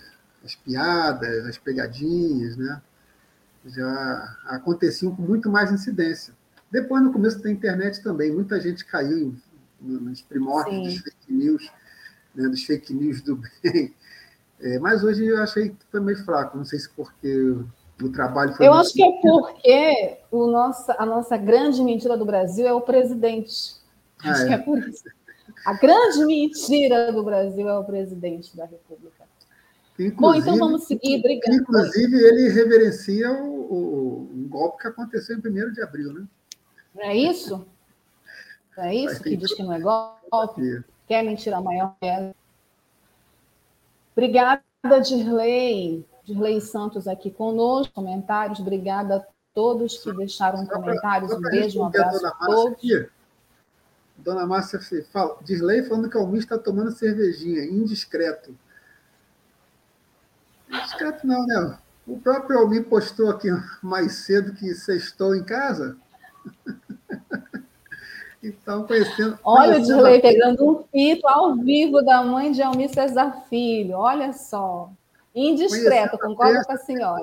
as 0.44 0.54
piadas, 0.54 1.46
as 1.46 1.58
pegadinhas, 1.58 2.56
né? 2.56 2.80
Já 3.66 4.38
aconteciam 4.46 5.14
com 5.14 5.22
muito 5.22 5.50
mais 5.50 5.70
incidência. 5.70 6.34
Depois, 6.70 7.02
no 7.02 7.12
começo 7.12 7.40
da 7.42 7.50
internet 7.50 8.02
também, 8.02 8.32
muita 8.32 8.60
gente 8.60 8.84
caiu 8.84 9.36
nos 9.80 10.22
primórdios 10.22 10.76
Sim. 10.76 10.82
dos 10.84 10.98
fake 10.98 11.32
news, 11.32 11.72
né, 12.34 12.48
dos 12.48 12.64
fake 12.64 12.94
news 12.94 13.20
do 13.20 13.36
bem, 13.62 13.94
é, 14.62 14.78
mas 14.78 15.02
hoje 15.02 15.26
eu 15.26 15.42
achei 15.42 15.70
que 15.70 15.76
foi 15.90 16.00
meio 16.00 16.24
fraco, 16.24 16.56
não 16.56 16.64
sei 16.64 16.78
se 16.78 16.88
porque 16.90 17.56
o 18.00 18.08
trabalho 18.10 18.54
foi. 18.54 18.66
Eu 18.66 18.72
acho 18.74 18.92
que 18.92 19.02
é 19.02 19.20
porque 19.20 20.18
o 20.30 20.46
nossa, 20.46 20.94
a 20.98 21.04
nossa 21.04 21.36
grande 21.36 21.82
mentira 21.82 22.16
do 22.16 22.24
Brasil 22.24 22.66
é 22.66 22.72
o 22.72 22.80
presidente. 22.80 23.74
Ah, 24.22 24.30
acho 24.30 24.42
é. 24.44 24.46
que 24.48 24.54
é 24.54 24.58
por 24.58 24.78
isso. 24.78 25.04
A 25.66 25.74
grande 25.74 26.24
mentira 26.24 27.12
do 27.12 27.22
Brasil 27.24 27.68
é 27.68 27.78
o 27.78 27.84
presidente 27.84 28.56
da 28.56 28.64
República. 28.64 29.24
Inclusive, 29.98 30.16
Bom, 30.16 30.34
então 30.34 30.56
vamos 30.56 30.84
seguir. 30.84 31.18
Obrigada. 31.18 31.54
Inclusive, 31.54 32.16
ele 32.16 32.48
reverencia 32.48 33.30
o, 33.32 34.30
o, 34.32 34.48
golpe 34.48 34.82
que 34.82 34.88
aconteceu 34.88 35.36
em 35.36 35.40
1 35.40 35.72
de 35.72 35.82
abril, 35.82 36.12
né? 36.12 36.24
Não 36.94 37.02
é 37.02 37.16
isso? 37.16 37.66
Não 38.76 38.84
é 38.84 38.94
isso 38.94 39.22
que 39.22 39.36
diz 39.36 39.54
que 39.54 39.62
não 39.62 39.72
é 39.72 39.80
golpe? 39.80 40.82
Quer 41.06 41.22
mentira 41.22 41.60
maior? 41.60 41.94
É 42.00 42.32
Obrigada, 44.12 44.62
Dirley. 45.04 46.06
Dirley 46.24 46.60
Santos 46.60 47.08
aqui 47.08 47.30
conosco, 47.30 47.94
comentários. 47.94 48.60
Obrigada 48.60 49.16
a 49.16 49.24
todos 49.54 49.98
que 49.98 50.12
deixaram 50.12 50.66
comentários. 50.66 51.32
Um 51.32 51.40
beijo, 51.40 51.80
um 51.80 51.86
abraço 51.86 52.26
a 52.26 52.30
todos. 52.30 52.72
Aqui. 52.74 53.08
Dona 54.16 54.46
Márcia 54.46 54.78
fala, 55.10 55.36
Dirley 55.42 55.82
falando 55.82 56.08
que 56.08 56.16
o 56.16 56.20
Almir 56.20 56.40
está 56.40 56.56
tomando 56.56 56.92
cervejinha, 56.92 57.64
indiscreto. 57.64 58.56
Indiscreto 60.68 61.26
não, 61.26 61.44
né? 61.44 61.78
O 62.06 62.18
próprio 62.18 62.58
Almir 62.58 62.88
postou 62.88 63.30
aqui 63.30 63.48
mais 63.82 64.12
cedo 64.12 64.54
que 64.54 64.74
sextou 64.74 65.34
em 65.34 65.42
casa. 65.42 65.96
Então, 68.42 68.84
conhecendo. 68.86 69.38
Olha 69.44 69.78
o 69.78 69.82
Dirley 69.82 70.20
pegando 70.20 70.68
um 70.68 70.82
fito 70.84 71.28
ao 71.28 71.54
vivo 71.56 72.02
da 72.02 72.24
mãe 72.24 72.50
de 72.50 72.60
Almir 72.60 72.90
Cesar 72.90 73.46
Filho. 73.48 73.96
Olha 73.98 74.32
só. 74.32 74.90
Indiscreto, 75.34 76.18
concordo 76.18 76.62
com 76.66 76.72
a 76.72 76.76
senhora. 76.76 77.22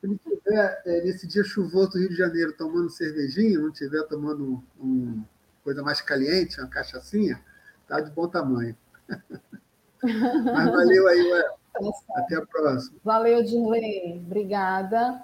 Se 0.00 0.06
não 0.06 0.14
estiver 0.14 0.82
é, 0.86 1.04
nesse 1.04 1.26
dia 1.26 1.44
chuvoso 1.44 1.90
do 1.90 1.98
Rio 1.98 2.08
de 2.08 2.16
Janeiro 2.16 2.54
tomando 2.56 2.88
cervejinha, 2.88 3.58
não 3.58 3.68
estiver 3.68 4.02
tomando 4.04 4.62
um, 4.80 5.22
coisa 5.62 5.82
mais 5.82 6.00
caliente, 6.00 6.58
uma 6.58 6.68
cachaçinha, 6.68 7.42
tá 7.86 8.00
de 8.00 8.10
bom 8.12 8.28
tamanho. 8.28 8.74
Mas 10.00 10.70
valeu 10.70 11.08
aí, 11.08 11.32
ué. 11.32 11.42
Tá 11.72 11.90
Até 12.16 12.36
a 12.36 12.46
próxima. 12.46 12.98
Valeu, 13.04 13.42
Dirley. 13.42 14.22
Obrigada. 14.24 15.22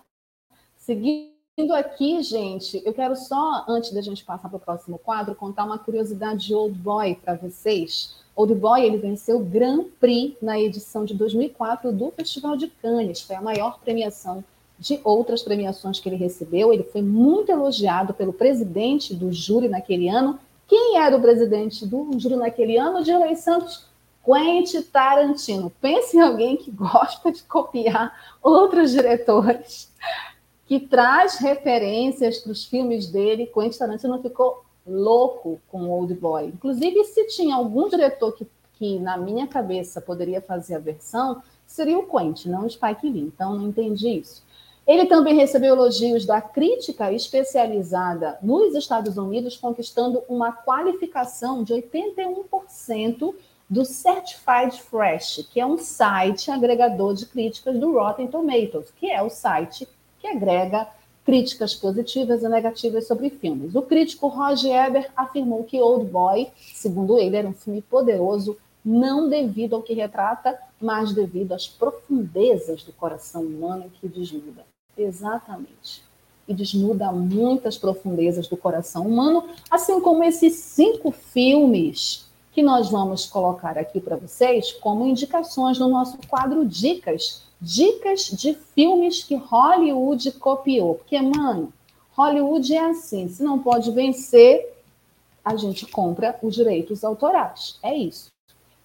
Seguindo. 0.77 1.34
Indo 1.57 1.73
aqui, 1.73 2.21
gente, 2.21 2.83
eu 2.85 2.93
quero 2.93 3.15
só, 3.15 3.65
antes 3.69 3.93
da 3.93 4.01
gente 4.01 4.25
passar 4.25 4.49
para 4.49 4.57
o 4.57 4.61
próximo 4.61 4.99
quadro, 4.99 5.37
contar 5.37 5.65
uma 5.65 5.79
curiosidade 5.79 6.49
de 6.49 6.55
Old 6.55 6.77
Boy 6.77 7.15
para 7.15 7.35
vocês. 7.35 8.17
Old 8.35 8.57
Boy 8.57 8.83
ele 8.83 8.97
venceu 8.97 9.37
o 9.37 9.45
Grand 9.45 9.85
Prix 10.01 10.37
na 10.43 10.59
edição 10.59 11.05
de 11.05 11.15
2004 11.15 11.93
do 11.93 12.11
Festival 12.11 12.57
de 12.57 12.67
Cannes. 12.67 13.21
Foi 13.21 13.37
a 13.37 13.41
maior 13.41 13.79
premiação 13.79 14.43
de 14.81 15.01
outras 15.05 15.45
premiações 15.45 16.01
que 16.01 16.09
ele 16.09 16.17
recebeu. 16.17 16.73
Ele 16.73 16.83
foi 16.83 17.03
muito 17.03 17.53
elogiado 17.53 18.13
pelo 18.13 18.33
presidente 18.33 19.15
do 19.15 19.33
júri 19.33 19.69
naquele 19.69 20.09
ano. 20.09 20.41
Quem 20.67 20.99
era 20.99 21.17
o 21.17 21.23
presidente 21.23 21.87
do 21.87 22.19
júri 22.19 22.35
naquele 22.35 22.77
ano? 22.77 23.05
Dirley 23.05 23.37
Santos. 23.37 23.87
Quentin 24.25 24.83
Tarantino. 24.83 25.71
Pense 25.81 26.17
em 26.17 26.21
alguém 26.21 26.57
que 26.57 26.73
gosta 26.73 27.31
de 27.31 27.45
copiar 27.45 28.13
outros 28.43 28.91
diretores, 28.91 29.93
que 30.67 30.81
traz 30.81 31.37
referências 31.37 32.39
para 32.39 32.53
os 32.53 32.65
filmes 32.65 33.07
dele. 33.07 33.51
Quentin 33.53 33.79
Tarantino 33.79 34.21
ficou 34.23 34.65
louco 34.87 35.61
com 35.69 35.89
Old 35.91 36.15
Boy. 36.15 36.47
Inclusive, 36.47 37.05
se 37.05 37.27
tinha 37.29 37.57
algum 37.57 37.89
diretor 37.89 38.33
que, 38.33 38.47
que 38.75 38.99
na 38.99 39.17
minha 39.17 39.47
cabeça 39.47 40.01
poderia 40.01 40.41
fazer 40.41 40.77
a 40.77 40.79
versão, 40.79 41.43
seria 41.67 41.99
o 41.99 42.07
Quentin, 42.07 42.51
não 42.51 42.67
o 42.67 42.71
Spike 42.71 43.09
Lee. 43.09 43.23
Então, 43.23 43.55
não 43.55 43.69
entendi 43.69 44.09
isso. 44.09 44.43
Ele 44.87 45.07
também 45.07 45.35
recebeu 45.35 45.75
elogios 45.75 46.27
da 46.27 46.43
crítica 46.43 47.11
especializada 47.11 48.39
nos 48.43 48.75
Estados 48.75 49.17
Unidos, 49.17 49.57
conquistando 49.57 50.23
uma 50.29 50.53
qualificação 50.53 51.65
de 51.65 51.73
81% 51.73 53.35
do 53.69 53.83
Certified 53.83 54.83
Fresh, 54.83 55.49
que 55.51 55.59
é 55.59 55.65
um 55.65 55.79
site 55.79 56.51
agregador 56.51 57.15
de 57.15 57.25
críticas 57.25 57.79
do 57.79 57.93
Rotten 57.93 58.27
Tomatoes, 58.27 58.91
que 58.91 59.11
é 59.11 59.23
o 59.23 59.31
site 59.31 59.89
que 60.25 60.29
agrega 60.29 60.89
críticas 61.23 61.75
positivas 61.75 62.43
e 62.43 62.49
negativas 62.49 63.07
sobre 63.07 63.29
filmes. 63.29 63.75
O 63.75 63.83
crítico 63.83 64.29
Roger 64.29 64.75
Ebert 64.87 65.11
afirmou 65.15 65.65
que 65.65 65.81
Old 65.81 66.07
Boy, 66.07 66.49
segundo 66.73 67.19
ele, 67.19 67.37
era 67.37 67.47
um 67.47 67.53
filme 67.53 67.83
poderoso, 67.83 68.57
não 68.83 69.29
devido 69.29 69.77
ao 69.77 69.83
que 69.83 69.93
retrata, 69.93 70.59
mas 70.81 71.13
devido 71.13 71.53
às 71.53 71.67
profundezas 71.67 72.83
do 72.83 72.93
coração 72.93 73.43
humano 73.43 73.91
que 74.01 74.09
desnuda. 74.09 74.65
Exatamente. 74.97 76.03
E 76.49 76.55
desnuda 76.55 77.13
muitas 77.13 77.77
profundezas 77.77 78.49
do 78.49 78.57
coração 78.57 79.07
humano, 79.07 79.45
assim 79.71 80.01
como 80.01 80.25
esses 80.25 80.55
cinco 80.55 81.11
filmes 81.11 82.27
que 82.53 82.63
nós 82.63 82.91
vamos 82.91 83.27
colocar 83.27 83.77
aqui 83.77 84.01
para 84.01 84.17
vocês 84.17 84.73
como 84.73 85.07
indicações 85.07 85.79
no 85.79 85.89
nosso 85.89 86.17
quadro 86.29 86.65
Dicas. 86.65 87.43
Dicas 87.65 88.27
de 88.27 88.53
filmes 88.75 89.25
que 89.25 89.37
Hollywood 89.37 90.33
copiou. 90.33 90.97
Porque, 90.97 91.19
mano, 91.19 91.73
Hollywood 92.13 92.75
é 92.75 92.91
assim: 92.91 93.27
se 93.27 93.43
não 93.43 93.59
pode 93.59 93.91
vencer, 93.91 94.71
a 95.43 95.57
gente 95.57 95.87
compra 95.87 96.39
os 96.43 96.55
direitos 96.55 97.03
autorais. 97.03 97.79
É 97.83 97.97
isso. 97.97 98.31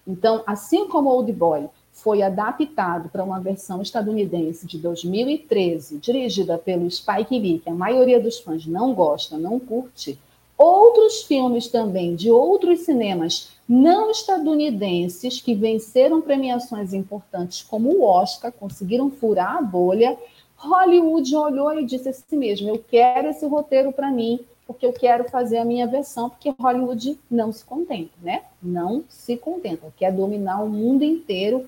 Então, 0.06 0.42
assim 0.46 0.88
como 0.88 1.10
Old 1.10 1.30
Boy 1.30 1.68
foi 1.92 2.22
adaptado 2.22 3.10
para 3.10 3.22
uma 3.22 3.38
versão 3.38 3.82
estadunidense 3.82 4.66
de 4.66 4.78
2013, 4.78 5.98
dirigida 5.98 6.56
pelo 6.56 6.90
Spike 6.90 7.38
Lee, 7.38 7.58
que 7.58 7.68
a 7.68 7.74
maioria 7.74 8.18
dos 8.18 8.38
fãs 8.38 8.64
não 8.64 8.94
gosta, 8.94 9.36
não 9.36 9.60
curte, 9.60 10.18
outros 10.60 11.22
filmes 11.22 11.68
também 11.68 12.14
de 12.14 12.30
outros 12.30 12.80
cinemas 12.80 13.50
não 13.66 14.10
estadunidenses 14.10 15.40
que 15.40 15.54
venceram 15.54 16.20
premiações 16.20 16.92
importantes 16.92 17.62
como 17.62 17.90
o 17.90 18.04
Oscar, 18.04 18.52
conseguiram 18.52 19.10
furar 19.10 19.56
a 19.56 19.62
bolha, 19.62 20.18
Hollywood 20.56 21.34
olhou 21.34 21.78
e 21.78 21.86
disse 21.86 22.10
assim 22.10 22.36
mesmo: 22.36 22.68
eu 22.68 22.84
quero 22.90 23.28
esse 23.28 23.46
roteiro 23.46 23.90
para 23.90 24.10
mim, 24.10 24.40
porque 24.66 24.84
eu 24.84 24.92
quero 24.92 25.24
fazer 25.30 25.56
a 25.56 25.64
minha 25.64 25.86
versão, 25.86 26.28
porque 26.28 26.52
Hollywood 26.58 27.18
não 27.30 27.50
se 27.52 27.64
contenta, 27.64 28.12
né? 28.20 28.42
Não 28.62 29.02
se 29.08 29.38
contenta, 29.38 29.90
quer 29.96 30.12
dominar 30.12 30.62
o 30.62 30.68
mundo 30.68 31.02
inteiro, 31.02 31.66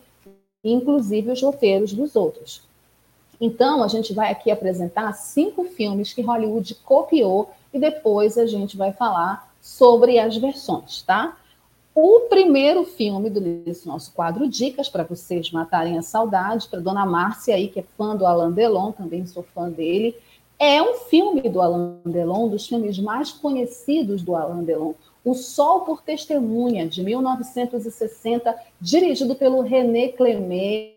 inclusive 0.63 1.31
os 1.31 1.41
roteiros 1.41 1.95
dos 1.95 2.15
outros. 2.15 2.63
Então, 3.41 3.83
a 3.83 3.89
gente 3.89 4.13
vai 4.13 4.31
aqui 4.31 4.51
apresentar 4.51 5.15
cinco 5.15 5.65
filmes 5.65 6.13
que 6.13 6.21
Hollywood 6.21 6.75
copiou 6.85 7.51
e 7.73 7.79
depois 7.79 8.37
a 8.37 8.47
gente 8.47 8.77
vai 8.77 8.93
falar 8.93 9.53
sobre 9.61 10.19
as 10.19 10.37
versões, 10.37 11.03
tá? 11.03 11.37
O 11.95 12.21
primeiro 12.21 12.85
filme 12.85 13.29
desse 13.29 13.87
nosso 13.87 14.13
quadro 14.13 14.49
Dicas, 14.49 14.89
para 14.89 15.05
vocês 15.05 15.51
matarem 15.51 15.99
a 15.99 16.03
saudade, 16.03 16.67
para 16.67 16.81
Dona 16.81 17.05
Márcia 17.05 17.55
aí, 17.55 17.69
que 17.69 17.81
é 17.81 17.85
fã 17.97 18.17
do 18.17 18.25
Alain 18.25 18.51
Delon, 18.51 18.93
também 18.93 19.27
sou 19.27 19.43
fã 19.43 19.69
dele, 19.69 20.17
é 20.59 20.83
um 20.83 20.95
filme 20.95 21.43
do 21.43 21.61
Alain 21.61 22.01
Delon, 22.07 22.49
dos 22.49 22.67
filmes 22.67 22.99
mais 22.99 23.31
conhecidos 23.31 24.23
do 24.23 24.35
Alain 24.35 24.65
Delon, 24.65 24.95
O 25.25 25.35
Sol 25.35 25.81
por 25.81 26.03
Testemunha, 26.03 26.89
de 26.89 27.03
1960, 27.03 28.57
dirigido 28.81 29.35
pelo 29.35 29.61
René 29.61 30.09
Clément, 30.09 30.95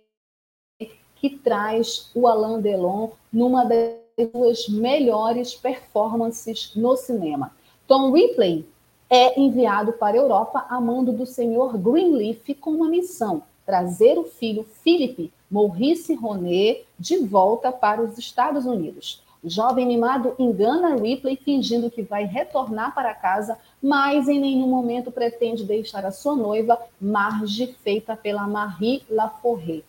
que 1.16 1.30
traz 1.44 2.10
o 2.16 2.28
Alain 2.28 2.62
Delon 2.62 3.10
numa 3.34 3.66
das 3.66 4.05
suas 4.18 4.70
melhores 4.70 5.54
performances 5.56 6.72
no 6.74 6.96
cinema. 6.96 7.52
Tom 7.86 8.14
Ripley 8.14 8.66
é 9.10 9.38
enviado 9.38 9.92
para 9.92 10.16
a 10.16 10.22
Europa 10.22 10.66
a 10.70 10.80
mando 10.80 11.12
do 11.12 11.26
senhor 11.26 11.78
Greenleaf 11.78 12.56
com 12.56 12.72
uma 12.72 12.88
missão: 12.88 13.44
trazer 13.66 14.18
o 14.18 14.24
filho 14.24 14.66
Philip 14.84 15.34
Maurice 15.52 16.14
Ronet 16.16 16.86
de 16.98 17.18
volta 17.18 17.74
para 17.74 18.02
os 18.02 18.18
Estados 18.18 18.66
Unidos. 18.66 19.22
O 19.44 19.50
jovem 19.50 19.86
mimado 19.86 20.34
engana 20.40 20.96
Ripley 20.96 21.36
fingindo 21.36 21.92
que 21.92 22.02
vai 22.02 22.24
retornar 22.24 22.96
para 22.96 23.14
casa, 23.14 23.58
mas 23.84 24.30
em 24.30 24.40
nenhum 24.40 24.68
momento 24.68 25.12
pretende 25.12 25.66
deixar 25.66 26.06
a 26.06 26.12
sua 26.12 26.36
noiva, 26.36 26.80
Marge, 27.02 27.76
feita 27.84 28.16
pela 28.16 28.48
Marie 28.48 29.04
Laforêt. 29.10 29.84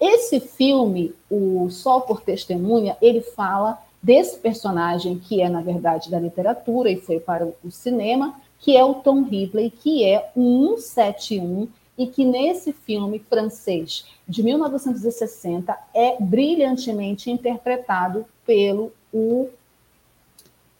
Esse 0.00 0.40
filme, 0.40 1.14
O 1.30 1.68
Sol 1.70 2.02
por 2.02 2.20
Testemunha, 2.20 2.96
ele 3.00 3.20
fala 3.20 3.78
desse 4.02 4.38
personagem 4.38 5.18
que 5.18 5.40
é, 5.40 5.48
na 5.48 5.62
verdade, 5.62 6.10
da 6.10 6.20
literatura 6.20 6.90
e 6.90 6.96
foi 6.96 7.18
para 7.18 7.46
o 7.64 7.70
cinema, 7.70 8.38
que 8.58 8.76
é 8.76 8.84
o 8.84 8.94
Tom 8.94 9.22
Ripley, 9.22 9.70
que 9.70 10.04
é 10.04 10.30
um 10.36 10.76
171 10.76 11.68
e 11.96 12.06
que 12.06 12.24
nesse 12.24 12.72
filme 12.72 13.18
francês 13.18 14.04
de 14.28 14.42
1960 14.42 15.78
é 15.94 16.16
brilhantemente 16.20 17.30
interpretado 17.30 18.26
pelo 18.44 18.92
o, 19.12 19.48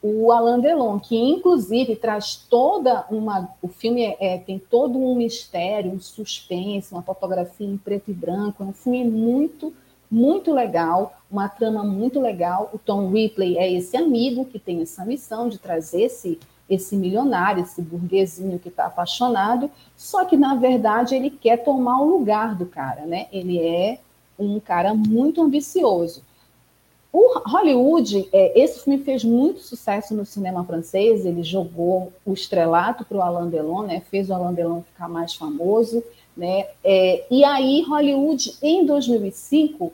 o 0.06 0.30
Alain 0.30 0.60
Delon, 0.60 0.98
que 0.98 1.16
inclusive 1.16 1.96
traz 1.96 2.36
toda 2.36 3.06
uma. 3.10 3.48
O 3.62 3.68
filme 3.68 4.02
é, 4.02 4.34
é, 4.34 4.38
tem 4.38 4.58
todo 4.58 4.98
um 4.98 5.14
mistério, 5.14 5.90
um 5.90 5.98
suspense, 5.98 6.92
uma 6.92 7.00
fotografia 7.00 7.66
em 7.66 7.78
preto 7.78 8.10
e 8.10 8.14
branco. 8.14 8.62
É 8.62 8.66
um 8.66 8.72
filme 8.74 9.02
muito, 9.02 9.72
muito 10.10 10.52
legal, 10.52 11.14
uma 11.30 11.48
trama 11.48 11.82
muito 11.82 12.20
legal. 12.20 12.68
O 12.74 12.78
Tom 12.78 13.10
Ripley 13.10 13.56
é 13.56 13.72
esse 13.72 13.96
amigo 13.96 14.44
que 14.44 14.58
tem 14.58 14.82
essa 14.82 15.06
missão 15.06 15.48
de 15.48 15.56
trazer 15.56 16.02
esse 16.02 16.38
esse 16.68 16.96
milionário, 16.96 17.62
esse 17.62 17.80
burguesinho 17.82 18.58
que 18.58 18.68
está 18.68 18.86
apaixonado, 18.86 19.70
só 19.94 20.24
que 20.24 20.34
na 20.34 20.54
verdade 20.54 21.14
ele 21.14 21.28
quer 21.28 21.58
tomar 21.58 22.00
o 22.00 22.08
lugar 22.08 22.54
do 22.54 22.64
cara, 22.64 23.02
né? 23.02 23.26
Ele 23.30 23.58
é 23.58 23.98
um 24.38 24.58
cara 24.58 24.94
muito 24.94 25.42
ambicioso. 25.42 26.22
O 27.16 27.38
Hollywood, 27.48 28.28
é, 28.32 28.60
esse 28.60 28.82
filme 28.82 29.04
fez 29.04 29.22
muito 29.22 29.60
sucesso 29.60 30.12
no 30.12 30.26
cinema 30.26 30.64
francês, 30.64 31.24
ele 31.24 31.44
jogou 31.44 32.12
o 32.26 32.32
estrelato 32.32 33.04
para 33.04 33.16
o 33.16 33.22
Alain 33.22 33.48
Delon, 33.48 33.82
né? 33.84 34.02
Fez 34.10 34.28
o 34.28 34.34
Alain 34.34 34.52
Delon 34.52 34.82
ficar 34.82 35.08
mais 35.08 35.32
famoso, 35.32 36.02
né? 36.36 36.66
É, 36.82 37.24
e 37.30 37.44
aí 37.44 37.82
Hollywood, 37.82 38.56
em 38.60 38.84
2005, 38.84 39.92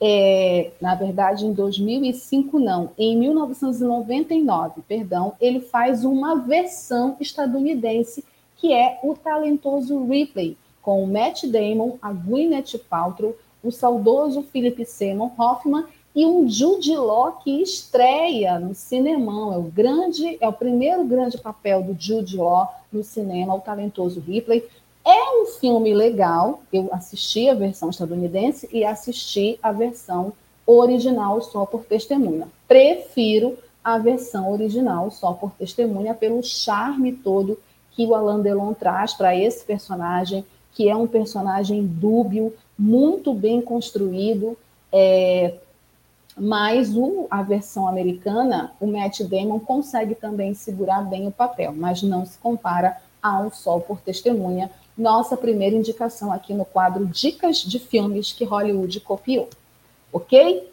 é, 0.00 0.70
na 0.80 0.94
verdade, 0.94 1.44
em 1.44 1.52
2005 1.52 2.60
não, 2.60 2.90
em 2.96 3.18
1999, 3.18 4.82
perdão, 4.86 5.32
ele 5.40 5.58
faz 5.58 6.04
uma 6.04 6.36
versão 6.36 7.16
estadunidense 7.18 8.24
que 8.56 8.72
é 8.72 9.00
o 9.02 9.14
talentoso 9.14 10.06
Ripley, 10.06 10.56
com 10.80 11.02
o 11.02 11.08
Matt 11.08 11.42
Damon, 11.44 11.98
a 12.00 12.12
Gwyneth 12.12 12.78
Paltrow, 12.88 13.36
o 13.64 13.72
saudoso 13.72 14.42
Philip 14.42 14.84
Seymour 14.84 15.32
Hoffman 15.36 15.86
e 16.14 16.26
um 16.26 16.48
Jude 16.48 16.94
Law 16.96 17.32
que 17.42 17.62
estreia 17.62 18.58
no 18.58 18.74
cinemão. 18.74 19.52
É 19.52 19.56
o 19.56 19.62
grande, 19.62 20.36
é 20.40 20.48
o 20.48 20.52
primeiro 20.52 21.04
grande 21.04 21.38
papel 21.38 21.82
do 21.82 21.96
Jude 21.98 22.36
Law 22.36 22.68
no 22.92 23.02
cinema, 23.02 23.54
o 23.54 23.60
talentoso 23.60 24.20
Ripley. 24.20 24.64
É 25.04 25.42
um 25.42 25.46
filme 25.46 25.92
legal, 25.92 26.62
eu 26.72 26.88
assisti 26.92 27.48
a 27.48 27.54
versão 27.54 27.90
estadunidense 27.90 28.68
e 28.72 28.84
assisti 28.84 29.58
a 29.62 29.72
versão 29.72 30.32
original 30.66 31.40
só 31.42 31.66
por 31.66 31.84
testemunha. 31.84 32.46
Prefiro 32.68 33.58
a 33.82 33.98
versão 33.98 34.52
original 34.52 35.10
só 35.10 35.32
por 35.32 35.50
testemunha 35.52 36.14
pelo 36.14 36.42
charme 36.42 37.12
todo 37.12 37.58
que 37.90 38.06
o 38.06 38.14
Alain 38.14 38.42
Delon 38.42 38.72
traz 38.72 39.12
para 39.12 39.36
esse 39.36 39.64
personagem, 39.64 40.44
que 40.72 40.88
é 40.88 40.96
um 40.96 41.06
personagem 41.06 41.84
dúbio, 41.84 42.54
muito 42.78 43.34
bem 43.34 43.60
construído, 43.60 44.56
é, 44.90 45.54
mas 46.36 46.94
o, 46.94 47.26
a 47.30 47.42
versão 47.42 47.86
americana, 47.86 48.72
o 48.80 48.86
Matt 48.86 49.20
Damon 49.22 49.60
consegue 49.60 50.14
também 50.14 50.54
segurar 50.54 51.02
bem 51.02 51.26
o 51.26 51.32
papel, 51.32 51.72
mas 51.74 52.02
não 52.02 52.24
se 52.24 52.38
compara 52.38 52.96
ao 53.22 53.52
Sol 53.52 53.80
por 53.80 54.00
Testemunha, 54.00 54.70
nossa 54.96 55.36
primeira 55.36 55.76
indicação 55.76 56.32
aqui 56.32 56.52
no 56.52 56.64
quadro 56.64 57.06
Dicas 57.06 57.58
de 57.58 57.78
Filmes 57.78 58.32
que 58.32 58.44
Hollywood 58.44 59.00
copiou. 59.00 59.48
Ok? 60.12 60.70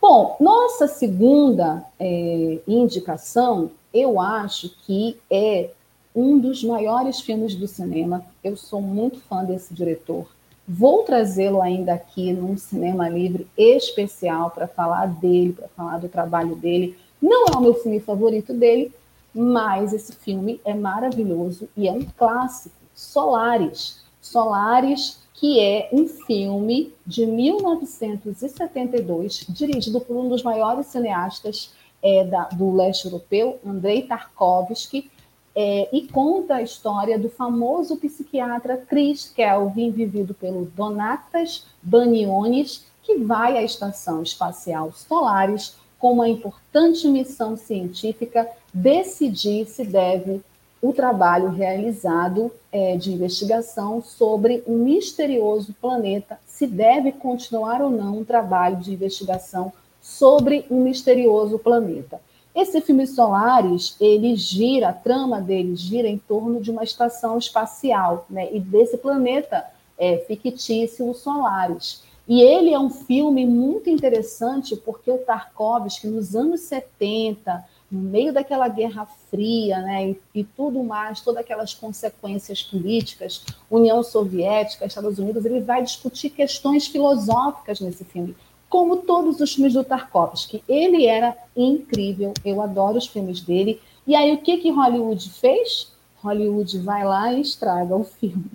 Bom, 0.00 0.36
nossa 0.40 0.86
segunda 0.88 1.84
é, 1.98 2.58
indicação, 2.66 3.70
eu 3.94 4.20
acho 4.20 4.68
que 4.84 5.16
é 5.30 5.70
um 6.14 6.38
dos 6.38 6.62
maiores 6.62 7.20
filmes 7.20 7.54
do 7.54 7.66
cinema. 7.66 8.24
Eu 8.42 8.56
sou 8.56 8.80
muito 8.80 9.20
fã 9.20 9.44
desse 9.44 9.72
diretor. 9.72 10.26
Vou 10.74 11.02
trazê-lo 11.02 11.60
ainda 11.60 11.92
aqui 11.92 12.32
num 12.32 12.56
cinema 12.56 13.06
livre 13.06 13.46
especial 13.58 14.50
para 14.50 14.66
falar 14.66 15.04
dele, 15.04 15.52
para 15.52 15.68
falar 15.68 15.98
do 15.98 16.08
trabalho 16.08 16.56
dele. 16.56 16.96
Não 17.20 17.44
é 17.44 17.58
o 17.58 17.60
meu 17.60 17.74
filme 17.74 18.00
favorito 18.00 18.54
dele, 18.54 18.90
mas 19.34 19.92
esse 19.92 20.14
filme 20.14 20.62
é 20.64 20.72
maravilhoso 20.72 21.68
e 21.76 21.86
é 21.86 21.92
um 21.92 22.06
clássico. 22.16 22.74
Solares. 22.94 24.00
Solares, 24.22 25.20
que 25.34 25.60
é 25.60 25.90
um 25.92 26.08
filme 26.08 26.94
de 27.06 27.26
1972, 27.26 29.44
dirigido 29.50 30.00
por 30.00 30.16
um 30.16 30.26
dos 30.26 30.42
maiores 30.42 30.86
cineastas 30.86 31.74
é, 32.02 32.24
da, 32.24 32.44
do 32.44 32.74
leste 32.74 33.04
europeu, 33.04 33.60
Andrei 33.62 34.00
Tarkovsky, 34.02 35.10
é, 35.54 35.88
e 35.92 36.08
conta 36.08 36.56
a 36.56 36.62
história 36.62 37.18
do 37.18 37.28
famoso 37.28 37.96
psiquiatra 37.96 38.76
Chris 38.76 39.30
Kelvin, 39.34 39.90
vivido 39.90 40.32
pelo 40.34 40.64
Donatas 40.64 41.66
Baniones, 41.82 42.86
que 43.02 43.16
vai 43.16 43.58
à 43.58 43.62
Estação 43.62 44.22
Espacial 44.22 44.92
Solaris 44.92 45.76
com 45.98 46.14
uma 46.14 46.28
importante 46.28 47.06
missão 47.06 47.56
científica 47.56 48.48
decidir 48.72 49.66
se 49.66 49.84
deve 49.84 50.40
o 50.80 50.92
trabalho 50.92 51.48
realizado 51.50 52.50
é, 52.72 52.96
de 52.96 53.12
investigação 53.12 54.02
sobre 54.02 54.64
um 54.66 54.78
misterioso 54.78 55.72
planeta, 55.80 56.40
se 56.44 56.66
deve 56.66 57.12
continuar 57.12 57.80
ou 57.80 57.90
não 57.90 58.18
um 58.18 58.24
trabalho 58.24 58.76
de 58.78 58.92
investigação 58.92 59.72
sobre 60.00 60.66
um 60.68 60.82
misterioso 60.82 61.56
planeta. 61.56 62.20
Esse 62.54 62.82
filme 62.82 63.06
Solares, 63.06 63.96
ele 63.98 64.36
gira, 64.36 64.90
a 64.90 64.92
trama 64.92 65.40
dele 65.40 65.74
gira 65.74 66.06
em 66.06 66.18
torno 66.18 66.60
de 66.60 66.70
uma 66.70 66.84
estação 66.84 67.38
espacial, 67.38 68.26
né? 68.28 68.54
E 68.54 68.60
desse 68.60 68.98
planeta 68.98 69.64
é, 69.98 70.18
fictício, 70.18 71.08
o 71.08 71.14
Solaris. 71.14 72.02
E 72.28 72.40
ele 72.40 72.72
é 72.72 72.78
um 72.78 72.90
filme 72.90 73.44
muito 73.46 73.90
interessante 73.90 74.76
porque 74.76 75.10
o 75.10 75.18
Tarkovsky, 75.18 76.06
nos 76.06 76.36
anos 76.36 76.60
70, 76.60 77.64
no 77.90 78.00
meio 78.00 78.32
daquela 78.32 78.68
Guerra 78.68 79.06
Fria, 79.28 79.80
né, 79.80 80.10
e, 80.10 80.20
e, 80.34 80.44
tudo 80.44 80.82
mais, 80.82 81.20
todas 81.20 81.40
aquelas 81.40 81.74
consequências 81.74 82.62
políticas, 82.62 83.44
União 83.70 84.02
Soviética, 84.02 84.86
Estados 84.86 85.18
Unidos, 85.18 85.44
ele 85.44 85.60
vai 85.60 85.82
discutir 85.82 86.30
questões 86.30 86.86
filosóficas 86.86 87.80
nesse 87.80 88.04
filme 88.04 88.36
como 88.72 88.96
todos 88.96 89.38
os 89.38 89.52
filmes 89.52 89.74
do 89.74 89.84
Tarkovsky. 89.84 90.64
Ele 90.66 91.04
era 91.04 91.36
incrível, 91.54 92.32
eu 92.42 92.62
adoro 92.62 92.96
os 92.96 93.06
filmes 93.06 93.42
dele. 93.42 93.78
E 94.06 94.16
aí, 94.16 94.32
o 94.32 94.38
que, 94.38 94.56
que 94.56 94.70
Hollywood 94.70 95.28
fez? 95.28 95.92
Hollywood 96.22 96.78
vai 96.78 97.04
lá 97.04 97.30
e 97.34 97.42
estraga 97.42 97.94
o 97.94 98.02
filme. 98.02 98.50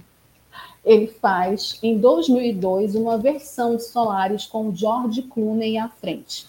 Ele 0.83 1.05
faz, 1.05 1.77
em 1.83 1.99
2002, 1.99 2.95
uma 2.95 3.15
versão 3.15 3.75
de 3.75 3.83
Solaris 3.83 4.47
com 4.47 4.75
George 4.75 5.21
Clooney 5.21 5.77
à 5.77 5.87
frente. 5.87 6.47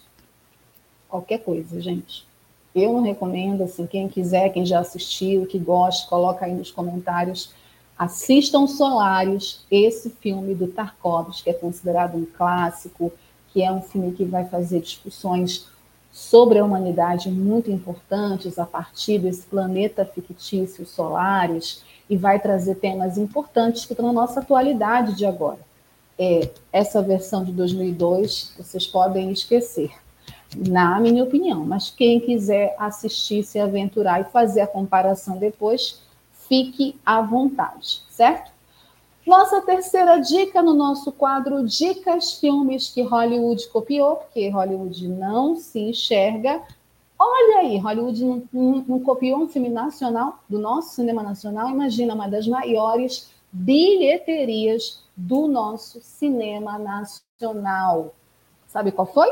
Qualquer 1.06 1.40
coisa, 1.40 1.78
gente. 1.78 2.26
Eu 2.74 2.94
não 2.94 3.02
recomendo, 3.02 3.64
assim, 3.64 3.86
quem 3.86 4.08
quiser, 4.08 4.48
quem 4.48 4.64
já 4.64 4.78
assistiu, 4.78 5.44
que 5.44 5.58
goste, 5.58 6.08
coloca 6.08 6.46
aí 6.46 6.54
nos 6.54 6.70
comentários. 6.70 7.52
Assistam 7.98 8.66
Solaris, 8.66 9.66
esse 9.70 10.08
filme 10.08 10.54
do 10.54 10.68
Tarkovsky, 10.68 11.44
que 11.44 11.50
é 11.50 11.52
considerado 11.52 12.16
um 12.16 12.24
clássico, 12.24 13.12
que 13.59 13.64
é 13.64 13.72
um 13.72 13.82
filme 13.82 14.12
que 14.12 14.24
vai 14.24 14.44
fazer 14.44 14.80
discussões 14.80 15.66
sobre 16.12 16.60
a 16.60 16.64
humanidade 16.64 17.28
muito 17.28 17.68
importantes 17.72 18.56
a 18.56 18.64
partir 18.64 19.18
desse 19.18 19.44
planeta 19.47 20.05
fictício 20.05 20.86
Solares 20.86 21.82
e 22.09 22.16
vai 22.16 22.39
trazer 22.39 22.76
temas 22.76 23.18
importantes 23.18 23.85
que 23.85 23.94
estão 23.94 24.06
na 24.06 24.12
nossa 24.12 24.39
atualidade 24.39 25.16
de 25.16 25.26
agora. 25.26 25.59
É, 26.16 26.48
essa 26.72 27.02
versão 27.02 27.44
de 27.44 27.51
2002 27.51 28.55
vocês 28.56 28.86
podem 28.86 29.32
esquecer, 29.32 29.90
na 30.56 31.01
minha 31.01 31.24
opinião, 31.24 31.64
mas 31.64 31.90
quem 31.90 32.20
quiser 32.20 32.76
assistir, 32.78 33.43
se 33.43 33.59
aventurar 33.59 34.20
e 34.20 34.30
fazer 34.30 34.60
a 34.60 34.68
comparação 34.68 35.36
depois, 35.36 36.01
fique 36.48 36.94
à 37.05 37.20
vontade, 37.20 38.02
certo? 38.09 38.52
Nossa 39.28 39.60
terceira 39.60 40.18
dica 40.18 40.62
no 40.62 40.72
nosso 40.72 41.12
quadro 41.12 41.62
Dicas 41.62 42.32
Filmes 42.32 42.88
que 42.88 43.02
Hollywood 43.02 43.68
copiou, 43.68 44.16
porque 44.16 44.48
Hollywood 44.48 45.06
não 45.06 45.55
se 45.55 45.80
enxerga. 45.80 46.62
Olha 47.18 47.59
aí, 47.59 47.76
Hollywood 47.76 48.24
não, 48.24 48.42
não, 48.50 48.84
não 48.88 49.00
copiou 49.00 49.40
um 49.40 49.46
filme 49.46 49.68
nacional, 49.68 50.38
do 50.48 50.59
nosso 50.59 50.94
cinema 50.94 51.22
nacional. 51.22 51.68
Imagina, 51.68 52.14
uma 52.14 52.26
das 52.26 52.48
maiores 52.48 53.28
bilheterias 53.52 55.05
do 55.14 55.46
nosso 55.46 56.00
cinema 56.00 56.78
nacional. 56.78 58.14
Sabe 58.66 58.92
qual 58.92 59.06
foi? 59.06 59.30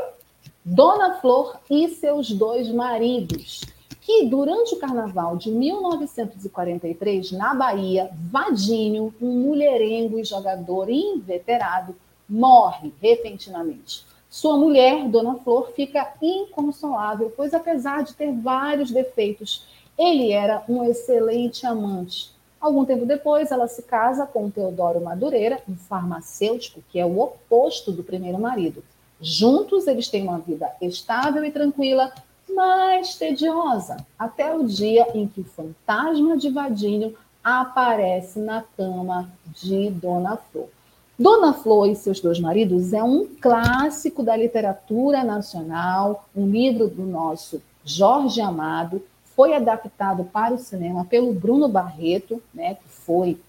Dona 0.63 1.15
Flor 1.15 1.57
e 1.71 1.89
seus 1.89 2.31
dois 2.31 2.69
maridos 2.69 3.61
que 4.07 4.25
durante 4.25 4.73
o 4.73 4.79
carnaval 4.79 5.35
de 5.35 5.51
1943, 5.51 7.33
na 7.33 7.53
Bahia, 7.53 8.09
Vadinho, 8.31 9.13
um 9.21 9.27
mulherengo 9.41 10.17
e 10.17 10.23
jogador 10.23 10.89
inveterado, 10.89 11.93
morre 12.27 12.93
repentinamente. 13.01 14.05
Sua 14.29 14.55
mulher, 14.55 15.09
Dona 15.09 15.35
Flor, 15.39 15.73
fica 15.75 16.13
inconsolável, 16.21 17.33
pois 17.35 17.53
apesar 17.53 18.05
de 18.05 18.13
ter 18.13 18.31
vários 18.31 18.91
defeitos, 18.91 19.67
ele 19.97 20.31
era 20.31 20.63
um 20.69 20.85
excelente 20.85 21.67
amante. 21.67 22.31
Algum 22.61 22.85
tempo 22.85 23.05
depois, 23.05 23.51
ela 23.51 23.67
se 23.67 23.81
casa 23.81 24.25
com 24.25 24.49
Teodoro 24.49 25.01
Madureira, 25.01 25.61
um 25.67 25.75
farmacêutico 25.75 26.81
que 26.89 26.97
é 26.97 27.05
o 27.05 27.19
oposto 27.19 27.91
do 27.91 28.05
primeiro 28.05 28.39
marido. 28.39 28.81
Juntos, 29.19 29.85
eles 29.85 30.07
têm 30.07 30.23
uma 30.23 30.39
vida 30.39 30.71
estável 30.81 31.43
e 31.43 31.51
tranquila, 31.51 32.13
mais 32.49 33.15
tediosa, 33.15 33.97
até 34.17 34.55
o 34.55 34.63
dia 34.63 35.07
em 35.13 35.27
que 35.27 35.41
o 35.41 35.45
fantasma 35.45 36.37
de 36.37 36.49
Vadinho 36.49 37.15
aparece 37.43 38.39
na 38.39 38.63
cama 38.75 39.29
de 39.53 39.89
Dona 39.89 40.37
Flor. 40.37 40.67
Dona 41.17 41.53
Flor 41.53 41.89
e 41.89 41.95
seus 41.95 42.19
dois 42.19 42.39
maridos 42.39 42.93
é 42.93 43.03
um 43.03 43.27
clássico 43.41 44.21
da 44.21 44.35
literatura 44.35 45.23
nacional, 45.23 46.27
um 46.35 46.47
livro 46.47 46.87
do 46.87 47.03
nosso 47.03 47.61
Jorge 47.83 48.41
Amado, 48.41 49.01
foi 49.35 49.53
adaptado 49.53 50.23
para 50.25 50.53
o 50.53 50.57
cinema 50.57 51.05
pelo 51.05 51.33
Bruno 51.33 51.67
Barreto, 51.67 52.41
né, 52.53 52.75
que 52.75 52.87
foi 52.87 53.39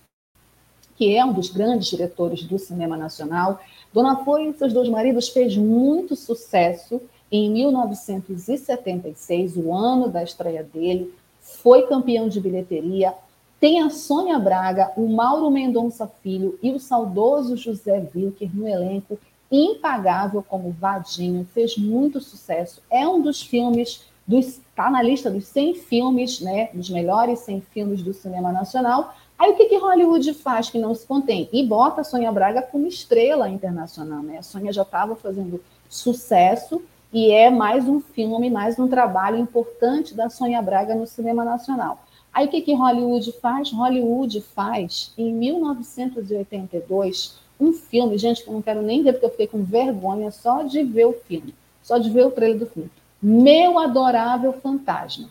que 0.97 1.17
é 1.17 1.25
um 1.25 1.33
dos 1.33 1.49
grandes 1.49 1.89
diretores 1.89 2.43
do 2.43 2.59
cinema 2.59 2.97
nacional. 2.97 3.61
Dona 3.93 4.17
Flor 4.25 4.41
e 4.41 4.53
seus 4.55 4.73
dois 4.73 4.89
maridos 4.89 5.29
fez 5.29 5.57
muito 5.57 6.17
sucesso 6.17 7.01
em 7.31 7.51
1976, 7.51 9.57
o 9.57 9.73
ano 9.73 10.09
da 10.09 10.23
estreia 10.23 10.63
dele, 10.63 11.13
foi 11.41 11.87
campeão 11.87 12.29
de 12.29 12.41
bilheteria. 12.41 13.15
Tem 13.61 13.83
a 13.83 13.91
Sônia 13.91 14.39
Braga, 14.39 14.93
o 14.97 15.09
Mauro 15.09 15.51
Mendonça 15.51 16.11
Filho 16.23 16.59
e 16.63 16.71
o 16.71 16.79
saudoso 16.79 17.57
José 17.57 18.09
Wilker 18.15 18.55
no 18.55 18.69
elenco, 18.69 19.19
impagável 19.51 20.43
como 20.43 20.71
Vadinho, 20.71 21.47
fez 21.53 21.77
muito 21.77 22.21
sucesso. 22.21 22.83
É 22.91 23.07
um 23.07 23.21
dos 23.21 23.43
filmes, 23.43 24.05
está 24.29 24.91
na 24.91 25.03
lista 25.03 25.31
dos 25.31 25.47
100 25.47 25.75
filmes, 25.75 26.41
né, 26.41 26.69
dos 26.73 26.91
melhores 26.91 27.41
100 27.41 27.63
filmes 27.73 28.03
do 28.03 28.13
cinema 28.13 28.53
nacional. 28.53 29.15
Aí 29.39 29.53
o 29.53 29.57
que, 29.57 29.67
que 29.67 29.79
Hollywood 29.79 30.35
faz 30.35 30.69
que 30.69 30.79
não 30.79 30.95
se 30.95 31.07
contém? 31.07 31.49
E 31.53 31.65
bota 31.65 32.01
a 32.01 32.05
Sônia 32.05 32.31
Braga 32.31 32.63
como 32.63 32.87
estrela 32.87 33.49
internacional. 33.49 34.23
Né? 34.23 34.39
A 34.39 34.43
Sônia 34.43 34.73
já 34.73 34.83
estava 34.83 35.17
fazendo 35.17 35.63
sucesso 35.89 36.83
e 37.13 37.31
é 37.31 37.51
mais 37.51 37.87
um 37.89 38.01
filme, 38.01 38.51
mais 38.51 38.79
um 38.79 38.87
trabalho 38.87 39.39
importante 39.39 40.15
da 40.15 40.29
Sônia 40.29 40.61
Braga 40.61 40.95
no 40.95 41.07
cinema 41.07 41.43
nacional. 41.45 42.05
Aí 42.33 42.47
o 42.47 42.51
que, 42.51 42.61
que 42.61 42.75
Hollywood 42.75 43.33
faz? 43.41 43.73
Hollywood 43.73 44.41
faz, 44.43 45.13
em 45.17 45.33
1982, 45.33 47.39
um 47.59 47.73
filme, 47.73 48.19
gente, 48.19 48.45
que 48.45 48.49
eu 48.49 48.55
não 48.55 48.63
quero 48.63 48.83
nem 48.83 49.03
ver, 49.03 49.13
porque 49.13 49.27
eu 49.27 49.31
fiquei 49.31 49.47
com 49.47 49.65
vergonha 49.65 50.31
só 50.31 50.63
de 50.63 50.83
ver 50.83 51.07
o 51.07 51.15
filme, 51.15 51.55
só 51.83 51.99
de 51.99 52.11
ver 52.11 52.27
o 52.27 52.31
trailer 52.31 52.59
do 52.59 52.67
filme. 52.67 52.91
Meu 53.21 53.79
Adorável 53.79 54.53
Fantasma. 54.53 55.29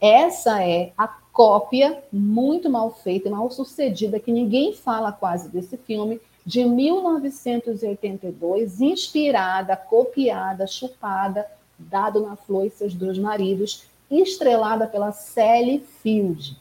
Essa 0.00 0.64
é 0.64 0.92
a 0.98 1.06
cópia 1.06 2.02
muito 2.12 2.68
mal 2.68 2.90
feita, 2.90 3.30
mal 3.30 3.48
sucedida, 3.50 4.18
que 4.18 4.32
ninguém 4.32 4.72
fala 4.72 5.12
quase 5.12 5.48
desse 5.48 5.76
filme, 5.76 6.20
de 6.44 6.64
1982, 6.64 8.80
inspirada, 8.80 9.76
copiada, 9.76 10.66
chupada, 10.66 11.46
dado 11.78 12.20
na 12.20 12.36
Flor 12.36 12.66
e 12.66 12.70
seus 12.70 12.94
dois 12.94 13.18
maridos, 13.18 13.84
estrelada 14.10 14.86
pela 14.86 15.12
Sally 15.12 15.84
Field. 16.02 16.56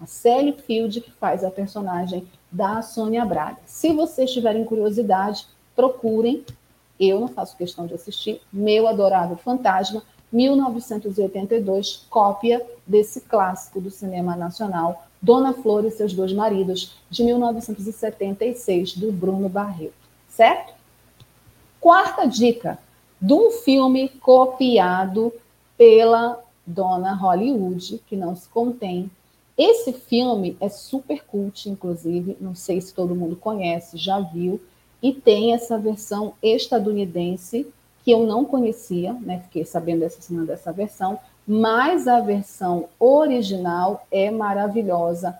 A 0.00 0.06
Sally 0.06 0.52
Field 0.52 1.00
que 1.00 1.12
faz 1.12 1.44
a 1.44 1.50
personagem 1.50 2.26
da 2.50 2.82
Sônia 2.82 3.24
Braga. 3.24 3.58
Se 3.64 3.92
vocês 3.92 4.32
tiverem 4.32 4.64
curiosidade, 4.64 5.46
procurem. 5.74 6.44
Eu 6.98 7.20
não 7.20 7.28
faço 7.28 7.56
questão 7.56 7.86
de 7.86 7.94
assistir. 7.94 8.40
Meu 8.52 8.86
adorável 8.86 9.36
fantasma. 9.36 10.02
1982, 10.32 12.06
cópia 12.08 12.64
desse 12.86 13.20
clássico 13.20 13.80
do 13.80 13.90
cinema 13.90 14.34
nacional, 14.34 15.06
Dona 15.22 15.52
Flor 15.52 15.84
e 15.84 15.90
seus 15.90 16.12
dois 16.12 16.32
maridos, 16.32 16.92
de 17.08 17.22
1976, 17.22 18.96
do 18.96 19.12
Bruno 19.12 19.48
Barreto. 19.48 19.94
Certo? 20.28 20.74
Quarta 21.80 22.26
dica, 22.26 22.78
de 23.20 23.32
um 23.32 23.52
filme 23.52 24.08
copiado 24.08 25.32
pela 25.78 26.42
dona 26.66 27.14
Hollywood, 27.14 28.02
que 28.06 28.16
não 28.16 28.34
se 28.34 28.48
contém. 28.48 29.10
Esse 29.56 29.92
filme 29.92 30.56
é 30.60 30.68
super 30.68 31.24
cult, 31.24 31.68
inclusive, 31.68 32.36
não 32.40 32.54
sei 32.54 32.80
se 32.80 32.92
todo 32.92 33.14
mundo 33.14 33.36
conhece, 33.36 33.96
já 33.96 34.18
viu, 34.18 34.60
e 35.02 35.12
tem 35.12 35.52
essa 35.52 35.78
versão 35.78 36.34
estadunidense 36.42 37.66
que 38.04 38.10
eu 38.10 38.26
não 38.26 38.44
conhecia, 38.44 39.12
né? 39.12 39.40
Fiquei 39.44 39.64
sabendo 39.64 40.02
essa 40.04 40.20
semana 40.20 40.46
dessa 40.46 40.72
versão, 40.72 41.18
mas 41.46 42.06
a 42.06 42.20
versão 42.20 42.88
original 42.98 44.06
é 44.10 44.30
maravilhosa, 44.30 45.38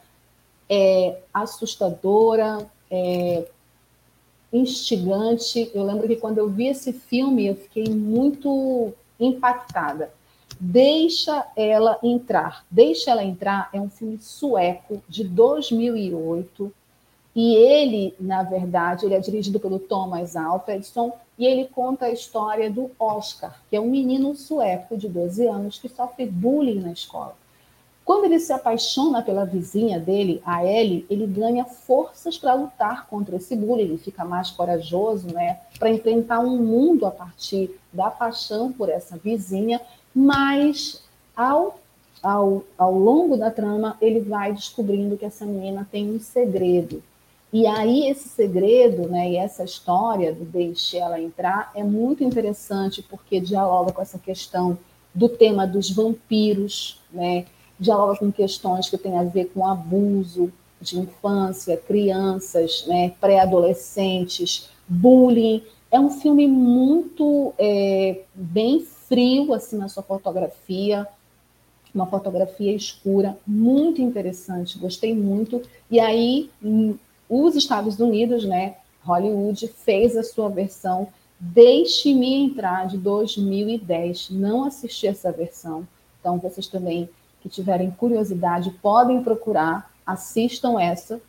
é 0.68 1.18
assustadora, 1.32 2.66
é 2.90 3.46
instigante. 4.52 5.70
Eu 5.74 5.84
lembro 5.84 6.06
que 6.06 6.16
quando 6.16 6.38
eu 6.38 6.48
vi 6.48 6.68
esse 6.68 6.92
filme, 6.92 7.46
eu 7.46 7.54
fiquei 7.54 7.84
muito 7.88 8.92
impactada. 9.18 10.10
Deixa 10.60 11.46
ela 11.56 11.98
entrar. 12.02 12.64
Deixa 12.70 13.10
ela 13.10 13.24
entrar 13.24 13.68
é 13.72 13.80
um 13.80 13.88
filme 13.88 14.18
sueco 14.20 15.02
de 15.08 15.24
2008 15.24 16.72
e 17.34 17.54
ele, 17.54 18.14
na 18.20 18.42
verdade, 18.42 19.06
ele 19.06 19.14
é 19.14 19.20
dirigido 19.20 19.58
pelo 19.58 19.78
Thomas 19.78 20.36
Alfredson 20.36 21.12
e 21.42 21.44
ele 21.44 21.64
conta 21.64 22.04
a 22.04 22.12
história 22.12 22.70
do 22.70 22.88
Oscar, 22.96 23.60
que 23.68 23.74
é 23.74 23.80
um 23.80 23.90
menino 23.90 24.32
sueco 24.36 24.96
de 24.96 25.08
12 25.08 25.44
anos 25.48 25.76
que 25.76 25.88
sofre 25.88 26.24
bullying 26.24 26.78
na 26.78 26.92
escola. 26.92 27.34
Quando 28.04 28.26
ele 28.26 28.38
se 28.38 28.52
apaixona 28.52 29.20
pela 29.22 29.44
vizinha 29.44 29.98
dele, 29.98 30.40
a 30.46 30.64
Ellie, 30.64 31.04
ele 31.10 31.26
ganha 31.26 31.64
forças 31.64 32.38
para 32.38 32.54
lutar 32.54 33.08
contra 33.08 33.34
esse 33.34 33.56
bullying, 33.56 33.82
ele 33.82 33.98
fica 33.98 34.24
mais 34.24 34.52
corajoso, 34.52 35.34
né, 35.34 35.58
para 35.80 35.90
enfrentar 35.90 36.38
um 36.38 36.58
mundo 36.58 37.06
a 37.06 37.10
partir 37.10 37.76
da 37.92 38.08
paixão 38.08 38.72
por 38.72 38.88
essa 38.88 39.16
vizinha, 39.16 39.80
mas 40.14 41.02
ao, 41.36 41.80
ao, 42.22 42.62
ao 42.78 42.96
longo 42.96 43.36
da 43.36 43.50
trama 43.50 43.96
ele 44.00 44.20
vai 44.20 44.52
descobrindo 44.52 45.16
que 45.16 45.24
essa 45.24 45.44
menina 45.44 45.88
tem 45.90 46.08
um 46.08 46.20
segredo, 46.20 47.02
e 47.52 47.66
aí 47.66 48.08
esse 48.08 48.28
segredo, 48.30 49.08
né, 49.08 49.32
e 49.32 49.36
essa 49.36 49.62
história 49.62 50.32
do 50.32 50.44
deixe 50.44 50.96
ela 50.96 51.20
entrar 51.20 51.70
é 51.74 51.84
muito 51.84 52.24
interessante 52.24 53.02
porque 53.02 53.40
dialoga 53.40 53.92
com 53.92 54.00
essa 54.00 54.18
questão 54.18 54.78
do 55.14 55.28
tema 55.28 55.66
dos 55.66 55.90
vampiros, 55.90 56.98
né? 57.12 57.44
Dialoga 57.78 58.18
com 58.18 58.32
questões 58.32 58.88
que 58.88 58.96
têm 58.96 59.18
a 59.18 59.24
ver 59.24 59.50
com 59.52 59.66
abuso 59.66 60.50
de 60.80 60.98
infância, 60.98 61.76
crianças, 61.76 62.86
né, 62.86 63.12
pré-adolescentes, 63.20 64.70
bullying. 64.88 65.62
É 65.90 66.00
um 66.00 66.10
filme 66.10 66.46
muito 66.46 67.52
é, 67.58 68.22
bem 68.34 68.80
frio 68.80 69.52
assim 69.52 69.76
na 69.76 69.88
sua 69.88 70.02
fotografia, 70.02 71.06
uma 71.94 72.06
fotografia 72.06 72.74
escura, 72.74 73.36
muito 73.46 74.00
interessante, 74.00 74.78
gostei 74.78 75.14
muito. 75.14 75.60
E 75.90 76.00
aí 76.00 76.50
os 77.40 77.54
Estados 77.54 77.98
Unidos, 77.98 78.44
né, 78.44 78.76
Hollywood, 79.02 79.68
fez 79.68 80.16
a 80.16 80.22
sua 80.22 80.48
versão 80.48 81.08
Deixe-me 81.44 82.34
Entrar, 82.34 82.86
de 82.86 82.96
2010. 82.96 84.30
Não 84.30 84.64
assisti 84.64 85.08
essa 85.08 85.32
versão, 85.32 85.88
então 86.20 86.38
vocês 86.38 86.68
também 86.68 87.08
que 87.40 87.48
tiverem 87.48 87.90
curiosidade 87.90 88.70
podem 88.80 89.24
procurar, 89.24 89.90
assistam 90.06 90.80
essa 90.80 91.20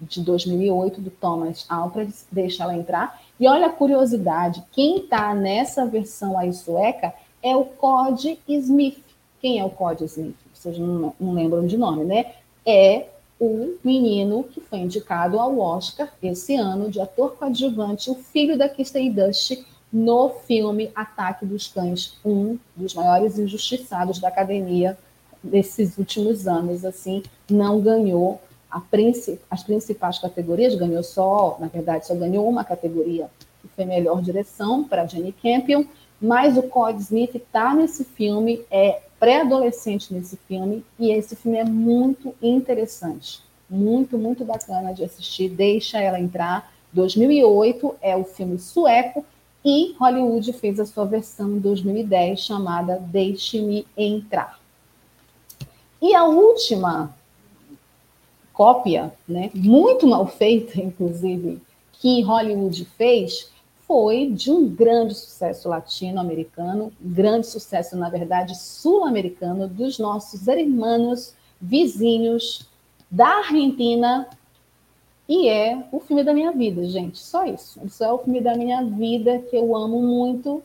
de 0.00 0.20
2008 0.20 1.00
do 1.00 1.10
Thomas 1.10 1.66
Alfred, 1.68 2.14
deixa 2.30 2.62
ela 2.62 2.76
entrar. 2.76 3.20
E 3.38 3.48
olha 3.48 3.66
a 3.66 3.72
curiosidade, 3.72 4.62
quem 4.70 4.98
está 4.98 5.34
nessa 5.34 5.86
versão 5.86 6.38
aí 6.38 6.52
sueca 6.52 7.12
é 7.42 7.56
o 7.56 7.64
Cody 7.64 8.38
Smith. 8.46 9.02
Quem 9.40 9.58
é 9.58 9.64
o 9.64 9.70
Cody 9.70 10.04
Smith? 10.04 10.36
Vocês 10.54 10.78
não, 10.78 11.12
não 11.18 11.32
lembram 11.32 11.66
de 11.66 11.76
nome, 11.76 12.04
né? 12.04 12.34
É 12.64 13.06
o 13.44 13.76
menino 13.82 14.44
que 14.44 14.60
foi 14.60 14.78
indicado 14.78 15.36
ao 15.40 15.58
Oscar 15.58 16.08
esse 16.22 16.54
ano 16.54 16.88
de 16.88 17.00
ator 17.00 17.32
coadjuvante, 17.32 18.08
o 18.08 18.14
filho 18.14 18.56
da 18.56 18.68
Kirsten 18.68 19.10
Dust, 19.10 19.64
no 19.92 20.28
filme 20.46 20.92
Ataque 20.94 21.44
dos 21.44 21.66
Cães, 21.66 22.16
um 22.24 22.56
dos 22.76 22.94
maiores 22.94 23.40
injustiçados 23.40 24.20
da 24.20 24.28
academia 24.28 24.96
desses 25.42 25.98
últimos 25.98 26.46
anos, 26.46 26.84
assim, 26.84 27.24
não 27.50 27.80
ganhou 27.80 28.40
as 29.50 29.64
principais 29.64 30.20
categorias, 30.20 30.76
ganhou 30.76 31.02
só, 31.02 31.56
na 31.58 31.66
verdade, 31.66 32.06
só 32.06 32.14
ganhou 32.14 32.48
uma 32.48 32.62
categoria, 32.62 33.28
que 33.60 33.66
foi 33.74 33.84
melhor 33.84 34.22
direção 34.22 34.84
para 34.84 35.04
Jenny 35.04 35.32
Campion, 35.32 35.84
mas 36.20 36.56
o 36.56 36.62
Cody 36.62 37.02
Smith 37.02 37.34
está 37.34 37.74
nesse 37.74 38.04
filme, 38.04 38.64
é 38.70 39.02
pré-adolescente 39.22 40.12
nesse 40.12 40.36
filme, 40.48 40.84
e 40.98 41.12
esse 41.12 41.36
filme 41.36 41.56
é 41.56 41.64
muito 41.64 42.34
interessante, 42.42 43.40
muito, 43.70 44.18
muito 44.18 44.44
bacana 44.44 44.92
de 44.92 45.04
assistir. 45.04 45.48
Deixa 45.48 46.00
ela 46.00 46.18
entrar. 46.18 46.74
2008 46.92 47.94
é 48.02 48.16
o 48.16 48.24
filme 48.24 48.58
sueco, 48.58 49.24
e 49.64 49.94
Hollywood 49.96 50.52
fez 50.54 50.80
a 50.80 50.84
sua 50.84 51.04
versão 51.04 51.52
em 51.52 51.60
2010 51.60 52.40
chamada 52.40 52.98
Deixe-me 52.98 53.86
Entrar. 53.96 54.58
E 56.00 56.16
a 56.16 56.24
última 56.24 57.14
cópia, 58.52 59.12
né, 59.28 59.52
muito 59.54 60.04
mal 60.04 60.26
feita, 60.26 60.80
inclusive, 60.82 61.62
que 61.92 62.22
Hollywood 62.22 62.84
fez 62.98 63.52
foi 63.86 64.30
de 64.30 64.50
um 64.50 64.68
grande 64.68 65.14
sucesso 65.14 65.68
latino-americano, 65.68 66.92
grande 67.00 67.46
sucesso, 67.46 67.96
na 67.96 68.08
verdade, 68.08 68.56
sul-americano, 68.56 69.68
dos 69.68 69.98
nossos 69.98 70.46
irmãos 70.46 71.34
vizinhos 71.60 72.66
da 73.10 73.28
Argentina, 73.38 74.28
e 75.28 75.48
é 75.48 75.86
o 75.92 76.00
filme 76.00 76.24
da 76.24 76.34
minha 76.34 76.52
vida, 76.52 76.84
gente, 76.84 77.18
só 77.18 77.44
isso. 77.44 77.80
Isso 77.84 78.02
é 78.02 78.12
o 78.12 78.18
filme 78.18 78.40
da 78.40 78.54
minha 78.54 78.84
vida 78.84 79.38
que 79.38 79.56
eu 79.56 79.74
amo 79.76 80.02
muito. 80.02 80.62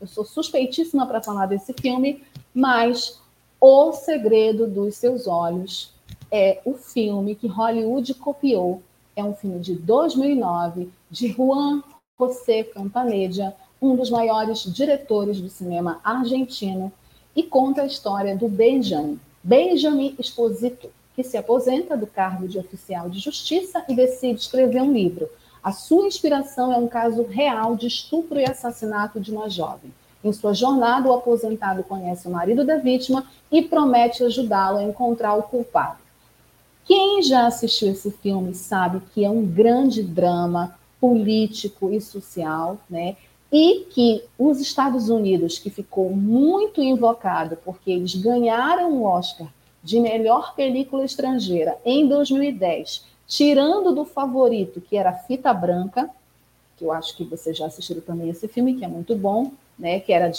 Eu 0.00 0.06
sou 0.06 0.24
suspeitíssima 0.24 1.06
para 1.06 1.22
falar 1.22 1.46
desse 1.46 1.72
filme, 1.72 2.22
mas 2.54 3.20
O 3.60 3.92
Segredo 3.92 4.66
dos 4.66 4.96
Seus 4.96 5.26
Olhos 5.26 5.92
é 6.30 6.60
o 6.64 6.74
filme 6.74 7.34
que 7.34 7.46
Hollywood 7.46 8.12
copiou. 8.14 8.82
É 9.16 9.24
um 9.24 9.34
filme 9.34 9.58
de 9.58 9.74
2009 9.74 10.90
de 11.10 11.28
Juan 11.28 11.82
José 12.16 12.62
Campanella, 12.62 13.56
um 13.82 13.96
dos 13.96 14.08
maiores 14.08 14.62
diretores 14.72 15.40
do 15.40 15.48
cinema 15.48 16.00
argentino, 16.04 16.92
e 17.34 17.42
conta 17.42 17.82
a 17.82 17.86
história 17.86 18.36
do 18.36 18.48
Benjamin, 18.48 19.18
Benjamin 19.42 20.14
Esposito, 20.16 20.88
que 21.16 21.24
se 21.24 21.36
aposenta 21.36 21.96
do 21.96 22.06
cargo 22.06 22.46
de 22.46 22.56
oficial 22.56 23.10
de 23.10 23.18
justiça 23.18 23.84
e 23.88 23.96
decide 23.96 24.40
escrever 24.40 24.80
um 24.80 24.92
livro. 24.92 25.28
A 25.60 25.72
sua 25.72 26.06
inspiração 26.06 26.72
é 26.72 26.76
um 26.76 26.86
caso 26.86 27.24
real 27.24 27.74
de 27.74 27.88
estupro 27.88 28.38
e 28.38 28.44
assassinato 28.44 29.18
de 29.18 29.32
uma 29.32 29.50
jovem. 29.50 29.92
Em 30.22 30.32
sua 30.32 30.54
jornada, 30.54 31.08
o 31.08 31.14
aposentado 31.14 31.82
conhece 31.82 32.28
o 32.28 32.30
marido 32.30 32.64
da 32.64 32.76
vítima 32.76 33.26
e 33.50 33.60
promete 33.60 34.22
ajudá-lo 34.22 34.78
a 34.78 34.84
encontrar 34.84 35.34
o 35.34 35.42
culpado. 35.42 35.98
Quem 36.84 37.22
já 37.22 37.48
assistiu 37.48 37.90
esse 37.90 38.12
filme 38.12 38.54
sabe 38.54 39.02
que 39.12 39.24
é 39.24 39.30
um 39.30 39.44
grande 39.44 40.00
drama 40.00 40.78
político 41.04 41.92
e 41.92 42.00
social, 42.00 42.78
né? 42.88 43.14
E 43.52 43.86
que 43.90 44.24
os 44.38 44.58
Estados 44.58 45.10
Unidos, 45.10 45.58
que 45.58 45.68
ficou 45.68 46.08
muito 46.08 46.80
invocado 46.80 47.58
porque 47.62 47.90
eles 47.90 48.14
ganharam 48.14 48.90
o 48.94 49.04
Oscar 49.04 49.48
de 49.82 50.00
melhor 50.00 50.54
película 50.54 51.04
estrangeira 51.04 51.76
em 51.84 52.08
2010, 52.08 53.04
tirando 53.28 53.94
do 53.94 54.06
favorito, 54.06 54.80
que 54.80 54.96
era 54.96 55.12
Fita 55.12 55.52
Branca, 55.52 56.08
que 56.74 56.86
eu 56.86 56.90
acho 56.90 57.14
que 57.14 57.22
vocês 57.22 57.54
já 57.54 57.66
assistiram 57.66 58.00
também 58.00 58.30
esse 58.30 58.48
filme, 58.48 58.74
que 58.74 58.84
é 58.86 58.88
muito 58.88 59.14
bom, 59.14 59.52
né, 59.78 60.00
que 60.00 60.10
era 60.10 60.32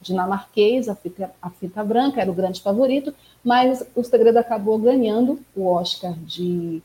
dinamarquês, 0.00 0.88
a 0.88 0.96
fita, 0.96 1.30
a 1.40 1.50
fita 1.50 1.84
branca 1.84 2.20
era 2.20 2.30
o 2.30 2.34
grande 2.34 2.60
favorito, 2.60 3.14
mas 3.44 3.86
o 3.94 4.02
Segredo 4.02 4.38
acabou 4.38 4.76
ganhando 4.76 5.38
o 5.54 5.66
Oscar 5.66 6.14
de 6.14 6.82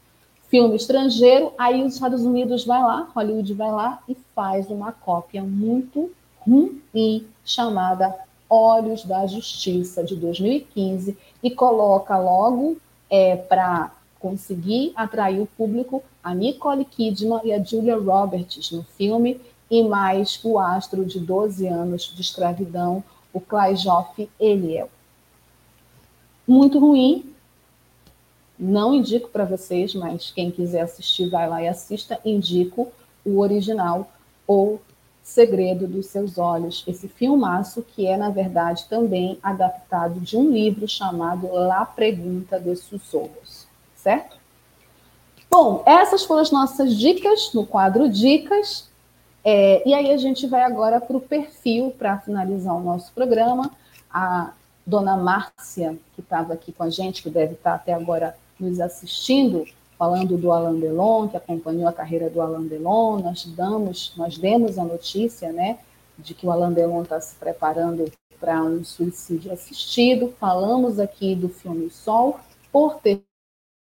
filme 0.55 0.77
estrangeiro, 0.77 1.51
aí 1.57 1.83
os 1.83 1.95
Estados 1.95 2.21
Unidos 2.21 2.63
vai 2.63 2.81
lá, 2.81 3.09
Hollywood 3.13 3.53
vai 3.55 3.69
lá 3.69 4.01
e 4.07 4.15
faz 4.33 4.69
uma 4.69 4.93
cópia 4.93 5.43
muito 5.43 6.09
ruim 6.39 7.27
chamada 7.43 8.15
Olhos 8.49 9.03
da 9.03 9.27
Justiça 9.27 10.01
de 10.01 10.15
2015 10.15 11.17
e 11.43 11.51
coloca 11.51 12.17
logo 12.17 12.77
é, 13.09 13.35
para 13.35 13.91
conseguir 14.17 14.93
atrair 14.95 15.41
o 15.41 15.45
público 15.45 16.01
a 16.23 16.33
Nicole 16.33 16.85
Kidman 16.85 17.41
e 17.43 17.51
a 17.51 17.61
Julia 17.61 17.97
Roberts 17.97 18.71
no 18.71 18.83
filme 18.83 19.41
e 19.69 19.83
mais 19.83 20.39
o 20.41 20.57
astro 20.57 21.03
de 21.03 21.19
12 21.19 21.67
anos 21.67 22.13
de 22.15 22.21
escravidão, 22.21 23.03
o 23.33 23.41
Klaijov 23.41 24.07
Eliel. 24.39 24.89
Muito 26.47 26.79
ruim, 26.79 27.34
não 28.57 28.93
indico 28.93 29.29
para 29.29 29.45
vocês, 29.45 29.93
mas 29.93 30.31
quem 30.31 30.49
quiser 30.49 30.81
assistir, 30.81 31.29
vai 31.29 31.47
lá 31.47 31.61
e 31.61 31.67
assista. 31.67 32.19
Indico 32.23 32.91
o 33.25 33.39
original 33.39 34.09
ou 34.47 34.81
Segredo 35.25 35.87
dos 35.87 36.05
Seus 36.05 36.37
Olhos, 36.37 36.83
esse 36.87 37.07
filmaço 37.07 37.81
que 37.81 38.05
é, 38.05 38.15
na 38.15 38.29
verdade, 38.29 38.85
também 38.87 39.39
adaptado 39.41 40.19
de 40.19 40.37
um 40.37 40.51
livro 40.51 40.87
chamado 40.87 41.51
La 41.51 41.83
Pergunta 41.83 42.59
de 42.59 42.75
Sussurros, 42.75 43.65
certo? 43.95 44.37
Bom, 45.49 45.81
essas 45.83 46.23
foram 46.23 46.43
as 46.43 46.51
nossas 46.51 46.95
dicas 46.95 47.51
no 47.55 47.65
quadro 47.65 48.07
Dicas. 48.07 48.87
É, 49.43 49.81
e 49.87 49.95
aí 49.95 50.11
a 50.11 50.17
gente 50.17 50.45
vai 50.45 50.61
agora 50.61 51.01
para 51.01 51.17
o 51.17 51.21
perfil 51.21 51.93
para 51.97 52.19
finalizar 52.19 52.75
o 52.75 52.83
nosso 52.83 53.11
programa. 53.11 53.71
A 54.11 54.51
dona 54.85 55.17
Márcia, 55.17 55.97
que 56.13 56.21
estava 56.21 56.53
aqui 56.53 56.71
com 56.71 56.83
a 56.83 56.89
gente, 56.91 57.23
que 57.23 57.31
deve 57.31 57.53
estar 57.53 57.73
até 57.73 57.93
agora 57.93 58.37
nos 58.59 58.79
assistindo, 58.79 59.65
falando 59.97 60.37
do 60.37 60.51
Alain 60.51 60.79
Delon, 60.79 61.27
que 61.27 61.37
acompanhou 61.37 61.87
a 61.87 61.93
carreira 61.93 62.29
do 62.29 62.41
Alain 62.41 62.67
Delon, 62.67 63.19
nós 63.19 63.45
damos, 63.45 64.13
nós 64.17 64.37
demos 64.37 64.77
a 64.77 64.83
notícia, 64.83 65.51
né, 65.51 65.79
de 66.17 66.33
que 66.33 66.45
o 66.45 66.51
Alain 66.51 66.73
Delon 66.73 67.03
está 67.03 67.19
se 67.19 67.35
preparando 67.35 68.11
para 68.39 68.61
um 68.61 68.83
suicídio 68.83 69.51
assistido. 69.51 70.33
Falamos 70.39 70.99
aqui 70.99 71.35
do 71.35 71.49
filme 71.49 71.89
Sol, 71.89 72.39
por 72.71 72.95
ter 72.95 73.23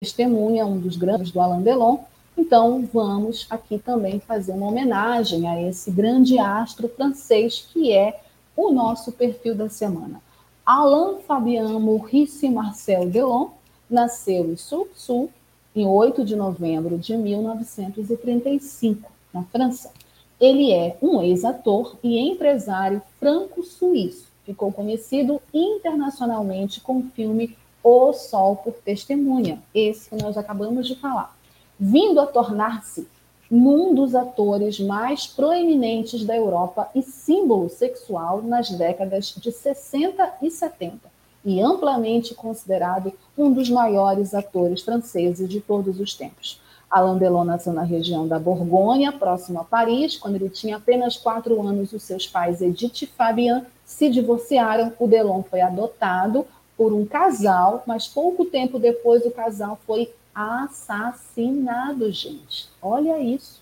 testemunha, 0.01 0.67
um 0.67 0.79
dos 0.79 0.97
grandes 0.97 1.31
do 1.31 1.41
Alain 1.41 1.63
Delon. 1.63 1.99
Então, 2.37 2.89
vamos 2.93 3.47
aqui 3.51 3.79
também 3.79 4.19
fazer 4.21 4.53
uma 4.53 4.69
homenagem 4.69 5.49
a 5.49 5.61
esse 5.63 5.91
grande 5.91 6.39
astro 6.39 6.89
francês 6.89 7.69
que 7.73 7.93
é 7.93 8.21
o 8.57 8.71
nosso 8.73 9.13
perfil 9.13 9.55
da 9.55 9.69
semana. 9.69 10.21
Alain 10.65 11.21
Fabian 11.21 11.79
Maurice 11.79 12.49
Marcel 12.49 13.09
Delon 13.09 13.51
nasceu 13.91 14.51
em 14.51 14.57
Soissons 14.57 15.31
em 15.75 15.87
8 15.87 16.25
de 16.25 16.37
novembro 16.37 16.97
de 16.99 17.17
1935, 17.17 19.11
na 19.33 19.43
França. 19.45 19.93
Ele 20.41 20.73
é 20.73 20.97
um 21.03 21.23
ex-ator 21.23 21.97
e 22.03 22.19
empresário 22.19 23.03
franco-suíço. 23.19 24.29
Ficou 24.45 24.73
conhecido 24.73 25.41
internacionalmente 25.53 26.81
com 26.81 26.99
o 26.99 27.11
filme 27.15 27.57
O 27.83 28.13
Sol 28.13 28.57
por 28.57 28.73
Testemunha, 28.73 29.63
esse 29.75 30.11
que 30.11 30.17
nós 30.23 30.37
acabamos 30.37 30.87
de 30.87 30.97
falar, 30.97 31.37
vindo 31.79 32.21
a 32.21 32.27
tornar-se 32.27 33.07
um 33.51 33.95
dos 33.95 34.15
atores 34.15 34.79
mais 34.79 35.27
proeminentes 35.27 36.25
da 36.25 36.37
Europa 36.37 36.89
e 36.95 37.03
símbolo 37.03 37.69
sexual 37.69 38.43
nas 38.43 38.71
décadas 38.71 39.35
de 39.37 39.51
60 39.51 40.37
e 40.41 40.51
70 40.51 41.20
e 41.45 41.61
amplamente 41.61 42.35
considerado 42.35 43.13
um 43.37 43.53
dos 43.53 43.71
maiores 43.71 44.35
atores 44.35 44.83
franceses 44.83 45.49
de 45.49 45.61
todos 45.61 45.99
os 46.01 46.15
tempos. 46.15 46.61
Alain 46.91 47.19
Delon 47.19 47.45
nasceu 47.45 47.73
na 47.73 47.83
região 47.83 48.27
da 48.27 48.39
Borgonha, 48.39 49.13
próximo 49.13 49.61
a 49.61 49.65
Paris. 49.65 50.17
Quando 50.17 50.35
ele 50.35 50.51
tinha 50.51 50.77
apenas 50.77 51.17
quatro 51.17 51.65
anos, 51.65 51.93
os 51.93 52.03
seus 52.03 52.27
pais, 52.27 52.61
Edith 52.61 53.03
e 53.03 53.07
Fabian, 53.07 53.65
se 53.85 54.11
divorciaram. 54.11 54.93
O 54.99 55.07
Delon 55.07 55.43
foi 55.43 55.61
adotado 55.61 56.45
por 56.77 56.93
um 56.93 57.07
casal, 57.07 57.85
mas 57.87 58.09
pouco 58.09 58.45
tempo 58.45 58.79
depois 58.79 59.25
o 59.25 59.31
casal 59.31 59.79
foi 59.87 60.13
assassinado, 60.35 62.11
gente. 62.11 62.69
Olha 62.83 63.21
isso. 63.21 63.61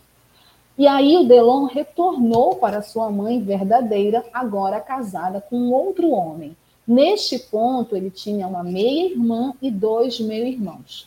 E 0.79 0.87
aí 0.87 1.17
o 1.17 1.25
Delon 1.25 1.65
retornou 1.65 2.55
para 2.55 2.83
sua 2.83 3.11
mãe 3.11 3.43
verdadeira, 3.43 4.25
agora 4.33 4.81
casada 4.81 5.41
com 5.41 5.71
outro 5.71 6.11
homem. 6.11 6.57
Neste 6.89 7.39
ponto, 7.39 7.94
ele 7.94 8.09
tinha 8.10 8.48
uma 8.48 8.65
meia-irmã 8.65 9.52
e 9.60 9.70
dois 9.70 10.19
meio-irmãos. 10.19 11.06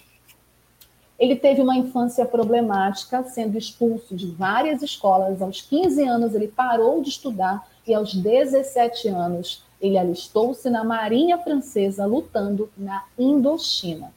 Ele 1.17 1.35
teve 1.35 1.59
uma 1.59 1.75
infância 1.75 2.23
problemática, 2.23 3.23
sendo 3.23 3.57
expulso 3.57 4.15
de 4.15 4.27
várias 4.27 4.83
escolas. 4.83 5.41
Aos 5.41 5.59
15 5.61 6.03
anos, 6.03 6.35
ele 6.35 6.47
parou 6.47 7.01
de 7.01 7.09
estudar 7.09 7.67
e, 7.87 7.95
aos 7.95 8.13
17 8.13 9.07
anos, 9.07 9.63
ele 9.81 9.97
alistou-se 9.97 10.69
na 10.69 10.83
Marinha 10.83 11.39
Francesa, 11.39 12.05
lutando 12.05 12.69
na 12.77 13.03
Indochina. 13.17 14.13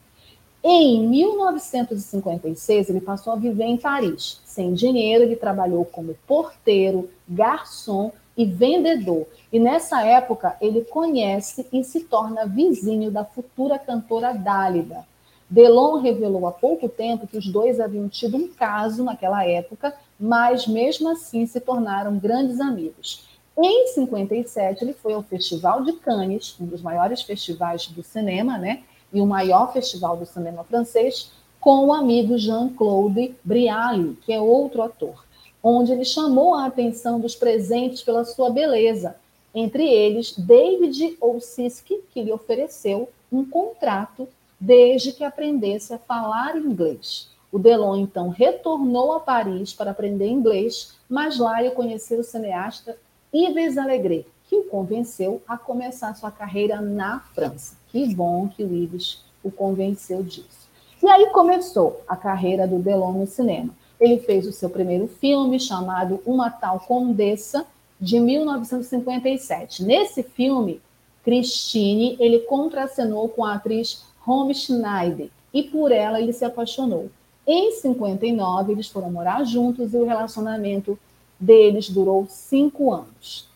Em 0.63 1.07
1956, 1.09 2.91
ele 2.91 3.01
passou 3.01 3.33
a 3.33 3.37
viver 3.37 3.65
em 3.65 3.79
Paris. 3.79 4.41
Sem 4.45 4.75
dinheiro, 4.75 5.25
ele 5.25 5.37
trabalhou 5.37 5.87
como 5.87 6.15
porteiro, 6.27 7.09
garçom 7.27 8.13
e 8.37 8.45
vendedor. 8.45 9.27
E 9.53 9.59
nessa 9.59 10.03
época 10.03 10.57
ele 10.61 10.83
conhece 10.83 11.67
e 11.73 11.85
se 11.85 12.01
torna 12.01 12.47
vizinho 12.47 13.11
da 13.11 13.25
futura 13.25 13.79
cantora 13.79 14.33
Dálida. 14.33 15.07
Delon 15.49 16.01
revelou 16.01 16.47
há 16.47 16.53
pouco 16.53 16.89
tempo 16.89 17.27
que 17.27 17.39
os 17.39 17.47
dois 17.47 17.79
haviam 17.79 18.09
tido 18.09 18.37
um 18.37 18.49
caso 18.49 19.05
naquela 19.05 19.47
época, 19.47 19.95
mas 20.19 20.67
mesmo 20.67 21.09
assim 21.11 21.47
se 21.47 21.61
tornaram 21.61 22.19
grandes 22.19 22.61
amigos. 22.61 23.29
Em 23.57 23.87
57, 23.89 24.83
ele 24.83 24.93
foi 24.93 25.13
ao 25.13 25.23
Festival 25.23 25.85
de 25.85 25.93
Cannes, 25.93 26.57
um 26.61 26.67
dos 26.67 26.83
maiores 26.83 27.23
festivais 27.23 27.87
do 27.87 28.03
cinema, 28.03 28.59
né? 28.59 28.83
E 29.13 29.21
o 29.21 29.27
maior 29.27 29.73
festival 29.73 30.17
do 30.17 30.27
cinema 30.27 30.65
francês, 30.65 31.31
com 31.61 31.87
o 31.87 31.93
amigo 31.93 32.37
Jean-Claude 32.37 33.37
Brialy, 33.45 34.19
que 34.27 34.33
é 34.33 34.41
outro 34.41 34.83
ator 34.83 35.25
onde 35.67 35.93
ele 35.93 36.05
chamou 36.05 36.55
a 36.55 36.67
atenção 36.67 37.19
dos 37.19 37.35
presentes 37.35 38.03
pela 38.03 38.23
sua 38.23 38.51
beleza, 38.51 39.17
entre 39.55 39.89
eles 39.89 40.37
David 40.37 41.17
Olsiski, 41.19 42.01
que 42.13 42.23
lhe 42.23 42.31
ofereceu 42.31 43.09
um 43.33 43.43
contrato 43.49 44.29
desde 44.61 45.13
que 45.13 45.25
aprendesse 45.25 45.95
a 45.95 45.99
falar 45.99 46.55
inglês. 46.59 47.31
O 47.51 47.59
Delon 47.59 47.97
então 47.97 48.29
retornou 48.29 49.13
a 49.13 49.21
Paris 49.21 49.73
para 49.73 49.93
aprender 49.93 50.29
inglês, 50.29 50.97
mas 51.09 51.39
lá 51.39 51.61
ele 51.61 51.71
conheceu 51.71 52.21
o 52.21 52.25
cineasta 52.25 52.99
Yves 53.33 53.79
Allegret, 53.79 54.27
que 54.49 54.57
o 54.57 54.65
convenceu 54.65 55.41
a 55.49 55.57
começar 55.57 56.15
sua 56.15 56.31
carreira 56.31 56.81
na 56.83 57.21
França. 57.35 57.77
Que 57.89 58.15
bom 58.15 58.49
que 58.49 58.63
o 58.63 58.67
Yves 58.67 59.25
o 59.43 59.51
convenceu 59.51 60.23
disso. 60.23 60.69
E 61.03 61.09
aí 61.09 61.31
começou 61.31 62.03
a 62.07 62.17
carreira 62.17 62.67
do 62.67 62.79
Delon 62.79 63.13
no 63.13 63.27
cinema. 63.27 63.71
Ele 64.05 64.19
fez 64.19 64.47
o 64.47 64.53
seu 64.53 64.69
primeiro 64.69 65.09
filme, 65.09 65.59
chamado 65.59 66.21
Uma 66.27 66.51
Tal 66.51 66.79
Condessa, 66.81 67.65
de 67.99 68.21
1957. 68.21 69.83
Nesse 69.83 70.23
filme, 70.23 70.79
Christine, 71.25 72.15
ele 72.21 72.41
contracenou 72.41 73.31
com 73.31 73.43
a 73.43 73.55
atriz 73.55 74.05
Romy 74.21 74.55
Schneider, 74.55 75.31
e 75.55 75.63
por 75.63 75.91
ela 75.91 76.21
ele 76.21 76.35
se 76.35 76.45
apaixonou. 76.45 77.11
Em 77.47 77.73
59, 77.73 78.73
eles 78.73 78.89
foram 78.89 79.11
morar 79.11 79.43
juntos 79.45 79.95
e 79.95 79.97
o 79.97 80.05
relacionamento 80.05 80.99
deles 81.41 81.89
durou 81.89 82.27
cinco 82.29 82.93
anos. 82.93 83.49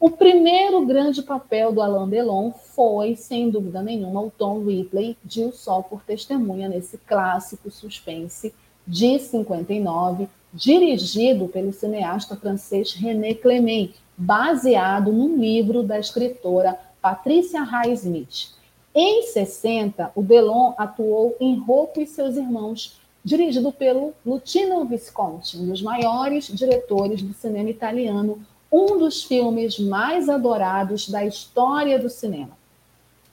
O 0.00 0.10
primeiro 0.10 0.84
grande 0.84 1.22
papel 1.22 1.72
do 1.72 1.80
Alain 1.80 2.08
Delon 2.08 2.50
foi, 2.50 3.14
sem 3.14 3.50
dúvida 3.50 3.80
nenhuma, 3.82 4.20
o 4.20 4.32
Tom 4.36 4.64
Ripley 4.64 5.16
de 5.24 5.44
O 5.44 5.52
Sol 5.52 5.84
por 5.84 6.02
Testemunha, 6.02 6.68
nesse 6.68 6.98
clássico 6.98 7.70
suspense 7.70 8.52
de 8.86 9.18
59, 9.18 10.28
dirigido 10.52 11.48
pelo 11.48 11.72
cineasta 11.72 12.36
francês 12.36 12.92
René 12.92 13.34
Clément, 13.34 13.90
baseado 14.16 15.12
num 15.12 15.36
livro 15.36 15.82
da 15.82 15.98
escritora 15.98 16.78
Patricia 17.00 17.62
Highsmith. 17.62 18.50
Em 18.94 19.22
60, 19.22 20.12
o 20.14 20.22
Delon 20.22 20.74
atuou 20.76 21.34
em 21.40 21.58
Rocco 21.58 22.00
e 22.00 22.06
seus 22.06 22.36
irmãos, 22.36 23.00
dirigido 23.24 23.72
pelo 23.72 24.12
Luciano 24.24 24.84
Visconti, 24.84 25.56
um 25.56 25.66
dos 25.68 25.80
maiores 25.80 26.48
diretores 26.48 27.22
do 27.22 27.32
cinema 27.32 27.70
italiano, 27.70 28.44
um 28.70 28.98
dos 28.98 29.22
filmes 29.22 29.78
mais 29.78 30.28
adorados 30.28 31.08
da 31.08 31.24
história 31.24 31.98
do 31.98 32.10
cinema. 32.10 32.56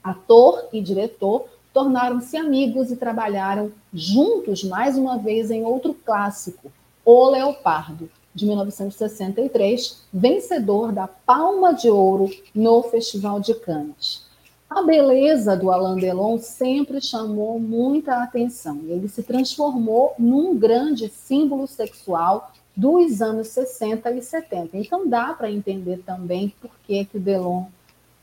Ator 0.04 0.70
e 0.72 0.82
diretor, 0.82 1.46
tornaram-se 1.74 2.36
amigos 2.38 2.92
e 2.92 2.96
trabalharam 2.96 3.72
juntos 3.94 4.64
mais 4.64 4.98
uma 4.98 5.18
vez 5.18 5.52
em 5.52 5.64
outro 5.64 5.94
clássico, 5.94 6.72
O 7.06 7.30
Leopardo, 7.30 8.10
de 8.34 8.46
1963, 8.46 10.04
vencedor 10.14 10.92
da 10.92 11.08
Palma 11.08 11.74
de 11.74 11.90
Ouro 11.90 12.30
no 12.54 12.84
Festival 12.84 13.40
de 13.40 13.54
Cannes. 13.54 14.28
A 14.70 14.84
beleza 14.84 15.58
do 15.58 15.72
Alain 15.72 16.00
Delon 16.00 16.38
sempre 16.38 17.02
chamou 17.02 17.60
muita 17.60 18.22
atenção. 18.22 18.82
Ele 18.88 19.08
se 19.08 19.24
transformou 19.24 20.14
num 20.20 20.56
grande 20.56 21.10
símbolo 21.10 21.66
sexual 21.66 22.52
dos 22.76 23.20
anos 23.20 23.48
60 23.48 24.12
e 24.12 24.22
70. 24.22 24.78
Então 24.78 25.08
dá 25.08 25.34
para 25.34 25.52
entender 25.52 26.04
também 26.06 26.54
por 26.62 26.70
que, 26.86 27.04
que 27.04 27.18
o 27.18 27.20
Delon 27.20 27.66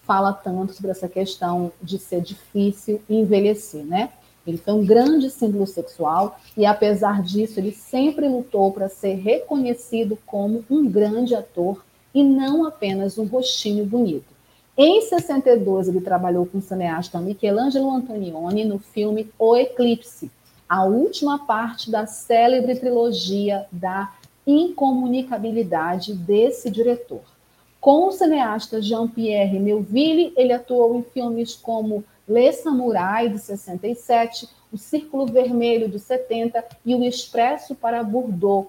fala 0.06 0.32
tanto 0.32 0.72
sobre 0.72 0.90
essa 0.90 1.08
questão 1.08 1.72
de 1.82 1.98
ser 1.98 2.20
difícil 2.20 3.02
envelhecer, 3.10 3.84
né? 3.84 4.10
Ele 4.46 4.56
foi 4.56 4.74
um 4.74 4.86
grande 4.86 5.28
símbolo 5.28 5.66
sexual 5.66 6.38
e, 6.56 6.64
apesar 6.64 7.20
disso, 7.20 7.58
ele 7.58 7.72
sempre 7.72 8.28
lutou 8.28 8.72
para 8.72 8.88
ser 8.88 9.14
reconhecido 9.14 10.16
como 10.24 10.64
um 10.70 10.88
grande 10.88 11.34
ator 11.34 11.84
e 12.14 12.22
não 12.22 12.64
apenas 12.64 13.18
um 13.18 13.24
rostinho 13.24 13.84
bonito. 13.84 14.36
Em 14.78 15.00
62, 15.00 15.88
ele 15.88 16.00
trabalhou 16.00 16.46
com 16.46 16.58
o 16.58 16.62
cineasta 16.62 17.18
Michelangelo 17.18 17.90
Antonioni 17.90 18.64
no 18.64 18.78
filme 18.78 19.28
O 19.38 19.56
Eclipse, 19.56 20.30
a 20.68 20.84
última 20.84 21.44
parte 21.44 21.90
da 21.90 22.06
célebre 22.06 22.76
trilogia 22.76 23.66
da 23.72 24.12
incomunicabilidade 24.46 26.14
desse 26.14 26.70
diretor. 26.70 27.22
Com 27.86 28.08
o 28.08 28.10
cineasta 28.10 28.82
Jean-Pierre 28.82 29.60
Melville, 29.60 30.32
ele 30.36 30.52
atuou 30.52 30.98
em 30.98 31.04
filmes 31.04 31.54
como 31.54 32.02
Le 32.28 32.52
Samurai, 32.52 33.28
de 33.28 33.38
67, 33.38 34.48
O 34.72 34.76
Círculo 34.76 35.24
Vermelho, 35.24 35.88
de 35.88 36.00
70 36.00 36.64
e 36.84 36.96
O 36.96 37.04
Expresso 37.04 37.76
para 37.76 38.02
Bordeaux, 38.02 38.66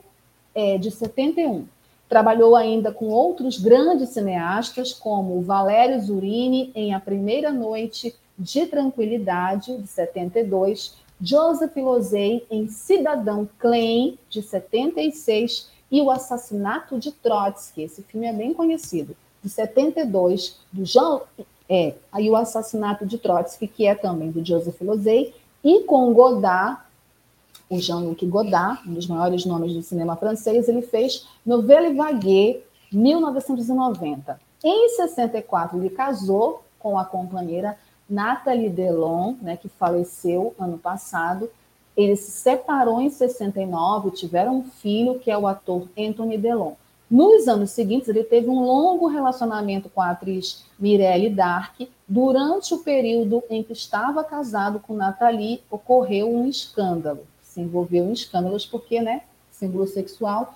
é, 0.54 0.78
de 0.78 0.92
71. 0.92 1.66
Trabalhou 2.08 2.56
ainda 2.56 2.92
com 2.92 3.08
outros 3.08 3.58
grandes 3.60 4.10
cineastas, 4.10 4.94
como 4.94 5.42
Valério 5.42 6.00
Zurini, 6.00 6.72
em 6.76 6.94
A 6.94 7.00
Primeira 7.00 7.52
Noite 7.52 8.14
de 8.38 8.68
Tranquilidade, 8.68 9.80
de 9.80 9.88
72, 9.88 10.94
Joseph 11.20 11.76
Losey, 11.76 12.46
em 12.52 12.68
Cidadão 12.68 13.50
Klein, 13.58 14.20
de 14.30 14.44
76, 14.44 15.72
e 15.92 16.02
O 16.02 16.12
Assassinato 16.12 17.00
de 17.00 17.12
Trotsky. 17.12 17.84
Esse 17.84 18.04
filme 18.04 18.28
é 18.28 18.34
bem 18.34 18.54
conhecido, 18.54 19.16
de 19.44 19.50
72, 19.50 20.60
do 20.72 20.86
Jean. 20.86 21.22
É, 21.70 21.96
aí 22.12 22.30
o 22.30 22.36
Assassinato 22.36 23.06
de 23.06 23.18
Trotsky, 23.18 23.68
que 23.68 23.86
é 23.86 23.96
também 23.96 24.32
do 24.32 24.46
Joseph 24.46 24.80
Losey, 24.82 25.34
e 25.64 25.82
com 25.84 26.14
Godard, 26.14 26.82
o 27.70 27.80
Jean-Luc 27.80 28.26
Godard, 28.26 28.88
um 28.88 28.94
dos 28.94 29.08
maiores 29.08 29.46
nomes 29.46 29.74
do 29.74 29.82
cinema 29.82 30.16
francês, 30.16 30.70
ele 30.70 30.82
fez 30.82 31.28
Novelle 31.46 31.94
Vague, 31.94 32.62
1990. 32.92 34.40
Em 34.64 34.90
64, 34.90 35.78
ele 35.78 35.90
casou 35.90 36.64
com 36.80 36.98
a 36.98 37.04
companheira 37.04 37.78
Nathalie 38.10 38.70
Delon, 38.70 39.36
né, 39.42 39.58
que 39.58 39.68
faleceu 39.68 40.56
ano 40.58 40.78
passado. 40.78 41.50
Ele 41.98 42.16
se 42.16 42.32
separou 42.32 43.02
em 43.02 43.10
69, 43.10 44.12
tiveram 44.12 44.60
um 44.60 44.64
filho, 44.64 45.20
que 45.20 45.32
é 45.32 45.38
o 45.38 45.48
ator 45.48 45.90
Anthony 45.98 46.38
Delon. 46.38 46.74
Nos 47.10 47.48
anos 47.48 47.72
seguintes, 47.72 48.08
ele 48.08 48.24
teve 48.24 48.48
um 48.48 48.64
longo 48.64 49.08
relacionamento 49.08 49.90
com 49.90 50.02
a 50.02 50.12
atriz 50.12 50.64
Mirelle 50.80 51.30
Dark. 51.30 51.82
Durante 52.08 52.74
o 52.74 52.80
período 52.80 53.44
em 53.50 53.64
que 53.64 53.74
estava 53.74 54.24
casado 54.24 54.80
com 54.80 54.94
Nathalie, 54.94 55.64
ocorreu 55.72 56.32
um 56.32 56.48
escândalo 56.48 57.26
se 57.58 57.62
envolveu 57.62 58.06
em 58.06 58.14
escândalos 58.14 58.66
porque, 58.68 59.02
né, 59.02 59.24
símbolo 59.50 59.88
sexual. 59.88 60.54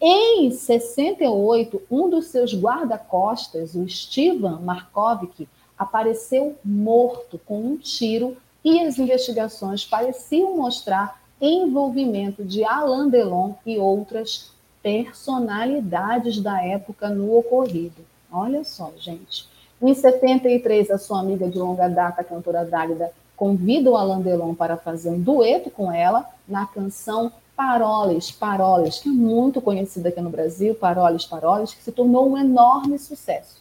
Em 0.00 0.50
68, 0.50 1.82
um 1.90 2.08
dos 2.08 2.26
seus 2.28 2.54
guarda-costas, 2.54 3.74
o 3.74 3.86
Steven 3.86 4.60
Markovic, 4.62 5.46
apareceu 5.76 6.56
morto 6.64 7.38
com 7.44 7.60
um 7.60 7.76
tiro 7.76 8.36
e 8.64 8.80
as 8.80 8.98
investigações 8.98 9.84
pareciam 9.84 10.56
mostrar 10.56 11.20
envolvimento 11.40 12.44
de 12.44 12.64
Alain 12.64 13.08
Delon 13.08 13.52
e 13.64 13.78
outras 13.78 14.50
personalidades 14.82 16.40
da 16.40 16.64
época 16.64 17.08
no 17.08 17.36
ocorrido. 17.36 18.04
Olha 18.30 18.64
só, 18.64 18.92
gente. 18.98 19.48
Em 19.80 19.94
73, 19.94 20.90
a 20.90 20.98
sua 20.98 21.20
amiga 21.20 21.48
de 21.48 21.58
longa 21.58 21.88
data, 21.88 22.20
a 22.20 22.24
cantora 22.24 22.64
Dálida, 22.64 23.12
convida 23.36 23.90
o 23.90 23.96
Alain 23.96 24.20
Delon 24.20 24.54
para 24.54 24.76
fazer 24.76 25.10
um 25.10 25.20
dueto 25.20 25.70
com 25.70 25.92
ela 25.92 26.28
na 26.46 26.66
canção 26.66 27.32
Paroles, 27.56 28.30
Paroles, 28.30 28.98
que 28.98 29.08
é 29.08 29.12
muito 29.12 29.60
conhecida 29.60 30.08
aqui 30.08 30.20
no 30.20 30.30
Brasil, 30.30 30.74
Paroles, 30.74 31.24
Paroles, 31.24 31.74
que 31.74 31.82
se 31.82 31.92
tornou 31.92 32.30
um 32.30 32.38
enorme 32.38 32.98
sucesso. 32.98 33.60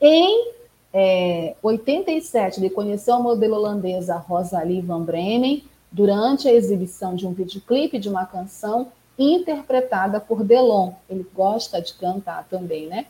Em 0.00 0.52
é, 0.98 1.54
87, 1.62 2.58
ele 2.58 2.70
conheceu 2.70 3.16
a 3.16 3.20
modelo 3.20 3.56
holandesa 3.56 4.16
Rosalie 4.16 4.80
van 4.80 5.02
Bremen 5.02 5.62
durante 5.92 6.48
a 6.48 6.54
exibição 6.54 7.14
de 7.14 7.26
um 7.26 7.34
videoclipe 7.34 7.98
de 7.98 8.08
uma 8.08 8.24
canção 8.24 8.88
interpretada 9.18 10.18
por 10.18 10.42
Delon. 10.42 10.92
Ele 11.06 11.26
gosta 11.34 11.82
de 11.82 11.92
cantar 11.92 12.46
também, 12.48 12.86
né? 12.86 13.04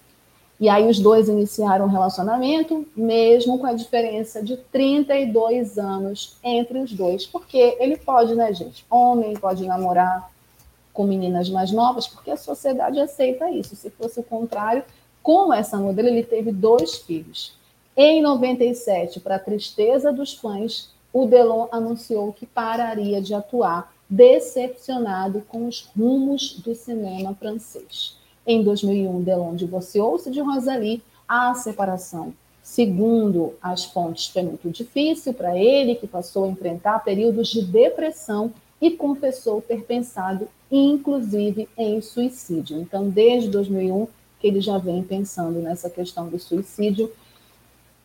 E 0.58 0.68
aí 0.68 0.90
os 0.90 0.98
dois 0.98 1.28
iniciaram 1.28 1.84
um 1.84 1.88
relacionamento, 1.88 2.84
mesmo 2.96 3.56
com 3.56 3.66
a 3.66 3.72
diferença 3.72 4.42
de 4.42 4.56
32 4.56 5.78
anos 5.78 6.38
entre 6.42 6.80
os 6.80 6.92
dois. 6.92 7.24
Porque 7.24 7.76
ele 7.78 7.96
pode, 7.96 8.34
né, 8.34 8.52
gente? 8.52 8.84
Homem 8.90 9.34
pode 9.34 9.64
namorar 9.64 10.28
com 10.92 11.04
meninas 11.04 11.48
mais 11.48 11.70
novas, 11.70 12.08
porque 12.08 12.32
a 12.32 12.36
sociedade 12.36 12.98
aceita 12.98 13.48
isso. 13.48 13.76
Se 13.76 13.90
fosse 13.90 14.18
o 14.18 14.24
contrário, 14.24 14.82
com 15.22 15.54
essa 15.54 15.76
modelo, 15.76 16.08
ele 16.08 16.24
teve 16.24 16.50
dois 16.50 16.96
filhos. 16.96 17.54
Em 17.98 18.20
97, 18.20 19.20
para 19.20 19.38
tristeza 19.38 20.12
dos 20.12 20.34
fãs, 20.34 20.90
o 21.10 21.24
Delon 21.24 21.66
anunciou 21.72 22.30
que 22.30 22.44
pararia 22.44 23.22
de 23.22 23.32
atuar, 23.32 23.90
decepcionado 24.06 25.42
com 25.48 25.66
os 25.66 25.88
rumos 25.96 26.60
do 26.60 26.74
cinema 26.74 27.34
francês. 27.34 28.18
Em 28.46 28.62
2001, 28.62 29.22
Delon 29.22 29.56
divorciou-se 29.56 30.30
de 30.30 30.40
Rosalie. 30.40 31.02
A 31.26 31.54
separação, 31.54 32.34
segundo 32.62 33.54
as 33.62 33.86
fontes, 33.86 34.26
foi 34.26 34.42
muito 34.42 34.68
difícil 34.70 35.32
para 35.32 35.56
ele, 35.56 35.94
que 35.94 36.06
passou 36.06 36.44
a 36.44 36.48
enfrentar 36.48 37.02
períodos 37.02 37.48
de 37.48 37.62
depressão 37.62 38.52
e 38.78 38.90
confessou 38.90 39.62
ter 39.62 39.84
pensado, 39.84 40.48
inclusive, 40.70 41.66
em 41.78 42.02
suicídio. 42.02 42.78
Então, 42.78 43.08
desde 43.08 43.48
2001, 43.48 44.06
que 44.38 44.46
ele 44.46 44.60
já 44.60 44.76
vem 44.76 45.02
pensando 45.02 45.60
nessa 45.60 45.88
questão 45.88 46.28
do 46.28 46.38
suicídio. 46.38 47.10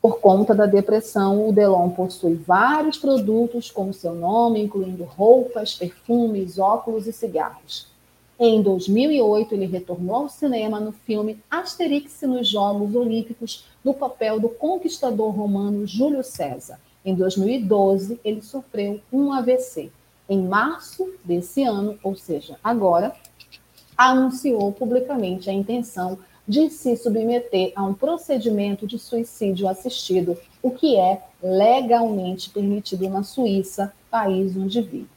Por 0.02 0.20
conta 0.20 0.56
da 0.56 0.66
depressão, 0.66 1.48
o 1.48 1.54
Delon 1.54 1.90
possui 1.92 2.34
vários 2.34 2.98
produtos 2.98 3.70
com 3.70 3.94
seu 3.94 4.16
nome, 4.16 4.64
incluindo 4.64 5.04
roupas, 5.04 5.76
perfumes, 5.76 6.58
óculos 6.58 7.06
e 7.06 7.14
cigarros. 7.14 7.88
Em 8.40 8.60
2008, 8.64 9.54
ele 9.54 9.68
retornou 9.68 10.16
ao 10.16 10.30
cinema 10.30 10.80
no 10.80 10.92
filme 10.92 11.38
Asterix 11.52 12.20
nos 12.24 12.48
Jogos 12.48 12.96
Olímpicos, 12.96 13.68
no 13.84 13.94
papel 13.94 14.40
do 14.40 14.50
conquistador 14.50 15.30
romano 15.30 15.86
Júlio 15.86 16.24
César. 16.24 16.80
Em 17.06 17.14
2012, 17.14 18.20
ele 18.26 18.42
sofreu 18.42 19.00
um 19.14 19.32
AVC. 19.32 19.92
Em 20.28 20.42
março 20.42 21.08
desse 21.24 21.62
ano, 21.64 22.00
ou 22.02 22.16
seja, 22.16 22.58
agora, 22.64 23.14
anunciou 23.96 24.72
publicamente 24.72 25.48
a 25.48 25.54
intenção 25.54 26.18
de 26.52 26.70
se 26.70 26.98
submeter 26.98 27.72
a 27.78 27.82
um 27.82 27.94
procedimento 27.94 28.86
de 28.86 29.00
suicídio 29.00 29.70
assistido, 29.70 30.38
o 30.62 30.70
que 30.70 30.98
é 30.98 31.22
legalmente 31.42 32.50
permitido 32.50 33.08
na 33.08 33.24
Suíça, 33.24 33.94
país 34.12 34.58
onde 34.58 34.82
vive. 34.82 35.08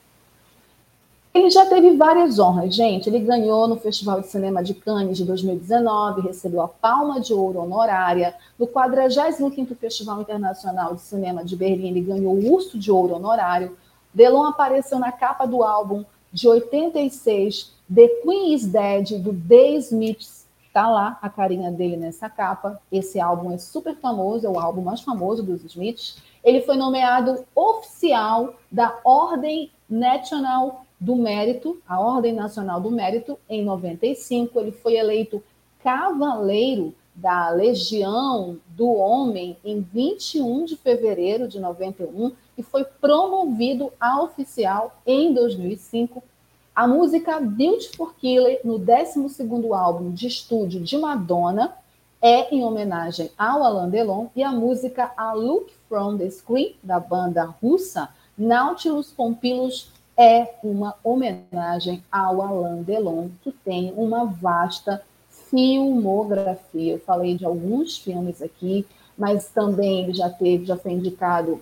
Ele 1.35 1.51
já 1.51 1.67
teve 1.67 1.97
várias 1.97 2.39
honras, 2.39 2.73
gente. 2.73 3.09
Ele 3.09 3.19
ganhou 3.19 3.67
no 3.67 3.75
Festival 3.77 4.21
de 4.21 4.29
Cinema 4.29 4.63
de 4.63 4.75
Cannes 4.75 5.19
de 5.19 5.25
2019, 5.25 6.21
recebeu 6.21 6.61
a 6.61 6.69
Palma 6.69 7.21
de 7.21 7.35
Ouro 7.35 7.59
honorária. 7.59 8.37
No 8.57 8.69
45º 8.69 9.75
Festival 9.75 10.21
Internacional 10.21 10.95
de 10.95 11.01
Cinema 11.01 11.45
de 11.45 11.57
Berlim, 11.57 11.89
ele 11.89 12.01
ganhou 12.01 12.33
o 12.33 12.53
Urso 12.55 12.79
de 12.79 12.93
Ouro 12.93 13.17
honorário. 13.17 13.77
Delon 14.15 14.45
apareceu 14.45 15.01
na 15.01 15.11
capa 15.11 15.47
do 15.47 15.65
álbum 15.65 16.05
de 16.33 16.47
86, 16.47 17.73
The 17.93 18.07
Queen 18.23 18.55
is 18.55 18.67
Dead, 18.67 19.21
do 19.21 19.35
The 19.35 19.75
Smiths. 19.79 20.44
Tá 20.75 20.91
lá 20.91 21.21
a 21.23 21.31
carinha 21.31 21.71
dele 21.71 21.97
nessa 21.97 22.29
capa. 22.29 22.81
Esse 22.91 23.21
álbum 23.21 23.53
é 23.53 23.59
super 23.59 23.95
famoso, 23.95 24.45
é 24.45 24.51
o 24.51 24.59
álbum 24.59 24.83
mais 24.83 25.01
famoso 25.03 25.41
dos 25.41 25.63
Smiths. 25.63 26.21
Ele 26.43 26.63
foi 26.63 26.77
nomeado 26.77 27.45
oficial 27.55 28.55
da 28.73 28.99
Ordem 29.05 29.71
National 29.89 30.85
do 30.99 31.15
Mérito, 31.15 31.81
a 31.87 32.01
Ordem 32.01 32.33
Nacional 32.33 32.81
do 32.81 32.91
Mérito, 32.91 33.39
em 33.49 33.65
95. 33.65 34.59
Ele 34.59 34.73
foi 34.73 34.97
eleito 34.97 35.41
cavaleiro 35.79 36.93
da 37.15 37.51
Legião 37.51 38.59
do 38.67 38.89
Homem 38.95 39.57
em 39.65 39.81
21 39.81 40.65
de 40.65 40.77
fevereiro 40.77 41.47
de 41.47 41.61
91 41.61 42.33
e 42.59 42.65
foi 42.65 42.83
promovido 42.83 43.93
a 44.01 44.21
oficial 44.21 45.01
em 45.07 45.33
2005. 45.33 46.21
A 46.75 46.89
música 46.89 47.39
Beautiful 47.39 48.13
Killer, 48.19 48.61
no 48.65 48.81
12º 48.81 49.73
álbum 49.79 50.11
de 50.11 50.27
estúdio 50.27 50.81
de 50.81 50.99
Madonna, 50.99 51.73
é 52.21 52.53
em 52.53 52.65
homenagem 52.65 53.31
ao 53.39 53.63
Alain 53.63 53.89
Delon, 53.89 54.27
e 54.35 54.43
a 54.43 54.51
música 54.51 55.13
A 55.17 55.35
Look 55.35 55.73
from 55.89 56.17
the 56.17 56.29
Screen, 56.29 56.75
da 56.83 56.99
banda 56.99 57.45
russa 57.63 58.09
Nautilus 58.37 59.13
Pompilus 59.13 59.93
é 60.17 60.55
uma 60.65 60.97
homenagem 61.05 62.03
ao 62.11 62.43
Alain 62.43 62.83
Delon, 62.83 63.29
que 63.43 63.53
tem 63.53 63.95
uma 63.97 64.25
vasta 64.25 65.01
filmografia. 65.49 66.95
Eu 66.95 67.01
falei 67.01 67.37
de 67.37 67.45
alguns 67.45 67.99
filmes 67.99 68.43
aqui, 68.43 68.85
mas 69.17 69.47
também 69.47 70.03
ele 70.03 70.15
já 70.15 70.29
teve, 70.29 70.65
já 70.65 70.77
foi 70.77 70.91
indicado 70.91 71.61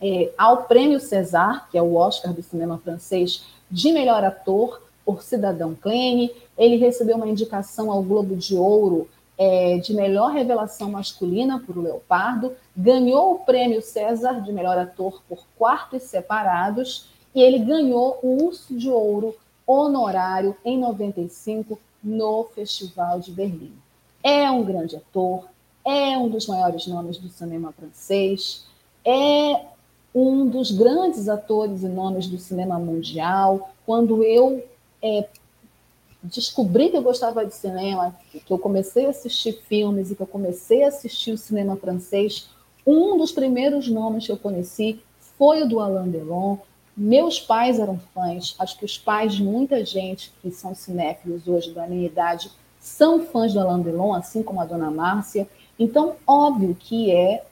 é, 0.00 0.32
ao 0.36 0.64
Prêmio 0.64 0.98
César, 0.98 1.68
que 1.70 1.78
é 1.78 1.82
o 1.82 1.94
Oscar 1.94 2.32
do 2.32 2.42
cinema 2.42 2.78
francês, 2.78 3.44
de 3.70 3.92
melhor 3.92 4.24
ator 4.24 4.82
por 5.04 5.22
Cidadão 5.22 5.74
Clene. 5.74 6.30
Ele 6.56 6.76
recebeu 6.76 7.16
uma 7.16 7.28
indicação 7.28 7.90
ao 7.90 8.02
Globo 8.02 8.36
de 8.36 8.54
Ouro 8.56 9.08
é, 9.38 9.78
de 9.78 9.92
melhor 9.92 10.32
revelação 10.32 10.90
masculina 10.90 11.60
por 11.60 11.76
Leopardo, 11.76 12.52
ganhou 12.76 13.34
o 13.34 13.38
prêmio 13.40 13.82
César 13.82 14.40
de 14.40 14.52
melhor 14.52 14.78
ator 14.78 15.22
por 15.28 15.44
Quartos 15.58 16.04
Separados 16.04 17.06
e 17.34 17.42
ele 17.42 17.58
ganhou 17.58 18.18
o 18.22 18.44
Urso 18.44 18.74
de 18.74 18.88
Ouro 18.88 19.36
honorário 19.66 20.56
em 20.64 20.78
95 20.78 21.78
no 22.02 22.44
Festival 22.54 23.20
de 23.20 23.30
Berlim. 23.30 23.74
É 24.22 24.50
um 24.50 24.64
grande 24.64 24.96
ator, 24.96 25.44
é 25.84 26.16
um 26.16 26.28
dos 26.28 26.46
maiores 26.46 26.86
nomes 26.86 27.18
do 27.18 27.28
cinema 27.28 27.72
francês, 27.72 28.64
é 29.04 29.60
um 30.16 30.46
dos 30.46 30.70
grandes 30.70 31.28
atores 31.28 31.82
e 31.82 31.88
nomes 31.88 32.26
do 32.26 32.38
cinema 32.38 32.78
mundial. 32.78 33.70
Quando 33.84 34.24
eu 34.24 34.64
é, 35.02 35.28
descobri 36.22 36.88
que 36.88 36.96
eu 36.96 37.02
gostava 37.02 37.44
de 37.44 37.54
cinema, 37.54 38.16
que 38.32 38.50
eu 38.50 38.58
comecei 38.58 39.04
a 39.04 39.10
assistir 39.10 39.60
filmes 39.68 40.10
e 40.10 40.16
que 40.16 40.22
eu 40.22 40.26
comecei 40.26 40.84
a 40.84 40.88
assistir 40.88 41.32
o 41.32 41.38
cinema 41.38 41.76
francês, 41.76 42.48
um 42.86 43.18
dos 43.18 43.30
primeiros 43.30 43.88
nomes 43.90 44.24
que 44.24 44.32
eu 44.32 44.38
conheci 44.38 44.98
foi 45.36 45.62
o 45.62 45.68
do 45.68 45.80
Alain 45.80 46.10
Delon. 46.10 46.56
Meus 46.96 47.38
pais 47.38 47.78
eram 47.78 48.00
fãs, 48.14 48.56
acho 48.58 48.78
que 48.78 48.86
os 48.86 48.96
pais 48.96 49.34
de 49.34 49.44
muita 49.44 49.84
gente 49.84 50.32
que 50.40 50.50
são 50.50 50.74
cinéfilos 50.74 51.46
hoje 51.46 51.74
da 51.74 51.86
minha 51.86 52.06
idade 52.06 52.50
são 52.80 53.26
fãs 53.26 53.52
do 53.52 53.60
Alain 53.60 53.82
Delon, 53.82 54.14
assim 54.14 54.42
como 54.42 54.62
a 54.62 54.64
dona 54.64 54.90
Márcia. 54.90 55.46
Então, 55.78 56.16
óbvio 56.26 56.74
que 56.74 57.10
é 57.10 57.44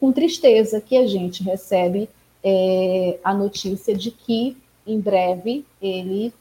com 0.00 0.10
tristeza 0.10 0.80
que 0.80 0.96
a 0.96 1.06
gente 1.06 1.42
recebe 1.42 2.08
é, 2.42 3.18
a 3.22 3.34
notícia 3.34 3.94
de 3.94 4.10
que 4.10 4.56
em 4.86 4.98
breve 4.98 5.64
ele 5.80 6.32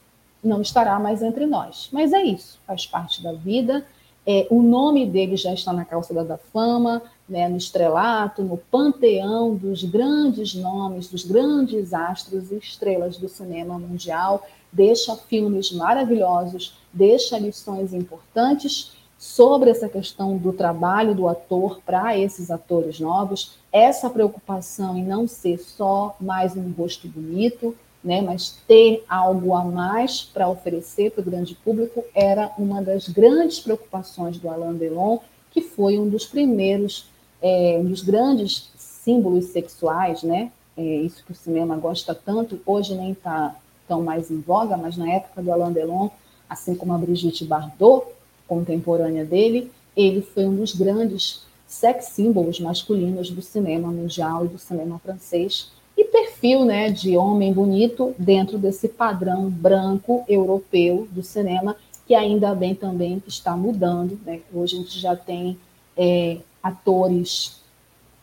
não 0.42 0.62
estará 0.62 0.98
mais 0.98 1.22
entre 1.22 1.46
nós. 1.46 1.90
Mas 1.92 2.14
é 2.14 2.24
isso, 2.24 2.58
faz 2.66 2.86
parte 2.86 3.22
da 3.22 3.34
vida. 3.34 3.86
É, 4.26 4.48
o 4.50 4.62
nome 4.62 5.06
dele 5.06 5.36
já 5.36 5.54
está 5.54 5.74
na 5.74 5.84
calçada 5.84 6.24
da 6.24 6.38
fama, 6.38 7.02
né, 7.28 7.50
no 7.50 7.58
estrelato, 7.58 8.44
no 8.44 8.58
panteão 8.58 9.56
dos 9.56 9.84
grandes 9.84 10.56
nomes, 10.56 11.08
dos 11.08 11.26
grandes 11.26 11.94
astros 11.94 12.52
e 12.52 12.58
estrelas 12.58 13.18
do 13.18 13.28
cinema 13.28 13.78
mundial. 13.78 14.48
Deixa 14.72 15.16
filmes 15.16 15.72
maravilhosos, 15.72 16.78
deixa 16.94 17.38
lições 17.38 17.94
importantes 17.94 18.99
sobre 19.20 19.70
essa 19.70 19.90
questão 19.90 20.38
do 20.38 20.54
trabalho 20.54 21.14
do 21.14 21.28
ator 21.28 21.82
para 21.86 22.18
esses 22.18 22.50
atores 22.50 23.02
novos, 23.02 23.58
essa 23.70 24.10
preocupação 24.10 24.98
em 24.98 25.04
não 25.04 25.28
ser 25.28 25.60
só 25.60 26.16
mais 26.22 26.56
um 26.56 26.72
rosto 26.72 27.06
bonito, 27.10 27.76
né, 28.02 28.22
mas 28.22 28.58
ter 28.66 29.04
algo 29.10 29.54
a 29.54 29.66
mais 29.66 30.22
para 30.22 30.48
oferecer 30.48 31.12
para 31.12 31.20
o 31.20 31.26
grande 31.26 31.54
público 31.54 32.02
era 32.16 32.50
uma 32.58 32.82
das 32.82 33.10
grandes 33.10 33.60
preocupações 33.60 34.38
do 34.38 34.50
Alain 34.50 34.78
Delon, 34.78 35.18
que 35.52 35.62
foi 35.62 36.00
um 36.00 36.08
dos 36.08 36.26
primeiros, 36.26 37.10
é, 37.42 37.78
um 37.78 37.90
dos 37.90 38.02
grandes 38.02 38.72
símbolos 38.78 39.48
sexuais, 39.48 40.24
né? 40.24 40.50
É, 40.78 40.82
isso 40.82 41.26
que 41.26 41.34
o 41.34 41.36
cinema 41.36 41.76
gosta 41.76 42.16
tanto, 42.16 42.62
hoje 42.66 42.96
nem 42.96 43.12
está 43.12 43.54
tão 43.86 44.02
mais 44.02 44.32
em 44.32 44.40
voga, 44.40 44.78
mas 44.78 44.96
na 44.96 45.12
época 45.12 45.42
do 45.42 45.52
Alain 45.52 45.74
Delon, 45.74 46.08
assim 46.48 46.74
como 46.74 46.94
a 46.94 46.98
Brigitte 46.98 47.44
Bardot, 47.44 48.06
contemporânea 48.50 49.24
dele, 49.24 49.72
ele 49.96 50.22
foi 50.22 50.46
um 50.46 50.56
dos 50.56 50.76
grandes 50.76 51.46
sex 51.68 52.08
symbols 52.08 52.60
masculinos 52.60 53.30
do 53.30 53.44
cinema 53.44 53.90
mundial 53.90 54.44
e 54.44 54.50
do 54.50 54.58
cinema 54.58 54.98
francês, 55.00 55.72
e 55.96 56.04
perfil 56.06 56.66
né, 56.66 56.90
de 56.90 57.16
homem 57.16 57.54
bonito 57.54 58.16
dentro 58.18 58.58
desse 58.58 58.88
padrão 58.88 59.50
branco 59.50 60.26
europeu 60.28 61.08
do 61.12 61.22
cinema, 61.22 61.76
que 62.08 62.16
ainda 62.16 62.56
bem 62.56 62.74
também 62.74 63.22
está 63.28 63.56
mudando. 63.56 64.20
Né? 64.26 64.40
Hoje 64.52 64.76
a 64.76 64.80
gente 64.80 65.00
já 65.00 65.16
tem 65.16 65.60
é, 65.96 66.38
atores 66.64 67.62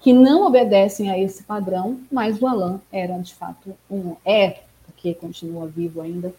que 0.00 0.12
não 0.12 0.46
obedecem 0.46 1.10
a 1.10 1.18
esse 1.18 1.42
padrão, 1.42 2.00
mas 2.10 2.40
o 2.40 2.46
Alain 2.46 2.80
era 2.90 3.16
de 3.18 3.34
fato 3.34 3.76
um 3.90 4.16
é, 4.24 4.62
porque 4.86 5.14
continua 5.14 5.66
vivo 5.66 6.00
ainda, 6.00 6.34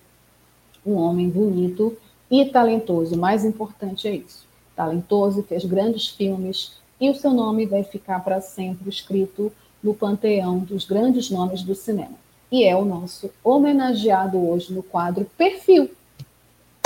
um 0.86 0.96
homem 0.96 1.30
bonito 1.30 1.96
e 2.30 2.46
talentoso. 2.46 3.16
O 3.16 3.18
mais 3.18 3.46
importante 3.46 4.08
é 4.08 4.16
isso. 4.16 4.46
Talentoso, 4.76 5.44
fez 5.44 5.66
grandes 5.66 6.10
filmes 6.10 6.74
e 7.00 7.10
o 7.10 7.16
seu 7.16 7.32
nome 7.32 7.66
vai 7.66 7.84
ficar 7.84 8.24
para 8.24 8.42
sempre 8.42 8.90
escrito 8.90 9.52
no 9.82 9.94
panteão 9.94 10.60
dos 10.60 10.86
grandes 10.86 11.30
nomes 11.30 11.62
do 11.62 11.76
cinema. 11.76 12.16
E 12.52 12.64
é 12.64 12.76
o 12.76 12.86
nosso 12.86 13.30
homenageado 13.44 14.38
hoje 14.38 14.74
no 14.74 14.82
quadro 14.82 15.30
Perfil, 15.38 15.92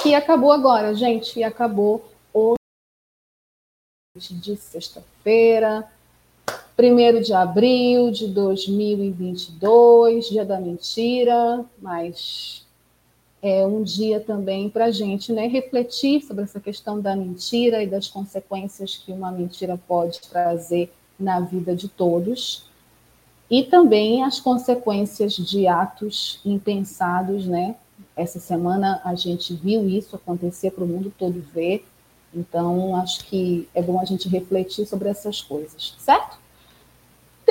que 0.01 0.15
acabou 0.15 0.51
agora, 0.51 0.95
gente, 0.95 1.39
e 1.39 1.43
acabou 1.43 2.03
hoje 2.33 2.57
de 4.33 4.57
sexta-feira, 4.57 5.87
1 6.77 7.21
de 7.21 7.33
abril 7.33 8.11
de 8.11 8.27
2022, 8.27 10.29
dia 10.29 10.43
da 10.43 10.59
mentira, 10.59 11.63
mas 11.79 12.65
é 13.41 13.65
um 13.65 13.81
dia 13.81 14.19
também 14.19 14.69
para 14.69 14.85
a 14.85 14.91
gente 14.91 15.31
né, 15.33 15.47
refletir 15.47 16.21
sobre 16.21 16.43
essa 16.43 16.59
questão 16.59 17.01
da 17.01 17.15
mentira 17.15 17.81
e 17.81 17.87
das 17.87 18.07
consequências 18.07 18.95
que 18.95 19.11
uma 19.11 19.31
mentira 19.31 19.79
pode 19.87 20.21
trazer 20.21 20.91
na 21.19 21.39
vida 21.39 21.75
de 21.75 21.87
todos 21.87 22.65
e 23.49 23.63
também 23.63 24.23
as 24.23 24.39
consequências 24.39 25.33
de 25.33 25.67
atos 25.67 26.39
impensados, 26.45 27.45
né? 27.45 27.75
Essa 28.15 28.39
semana 28.39 29.01
a 29.03 29.13
gente 29.13 29.53
viu 29.53 29.89
isso 29.89 30.15
acontecer 30.15 30.71
para 30.71 30.83
o 30.83 30.87
mundo 30.87 31.11
todo 31.17 31.43
ver, 31.53 31.85
então 32.33 32.95
acho 32.95 33.25
que 33.25 33.67
é 33.73 33.81
bom 33.81 33.99
a 33.99 34.05
gente 34.05 34.29
refletir 34.29 34.85
sobre 34.85 35.09
essas 35.09 35.41
coisas, 35.41 35.95
certo? 35.97 36.40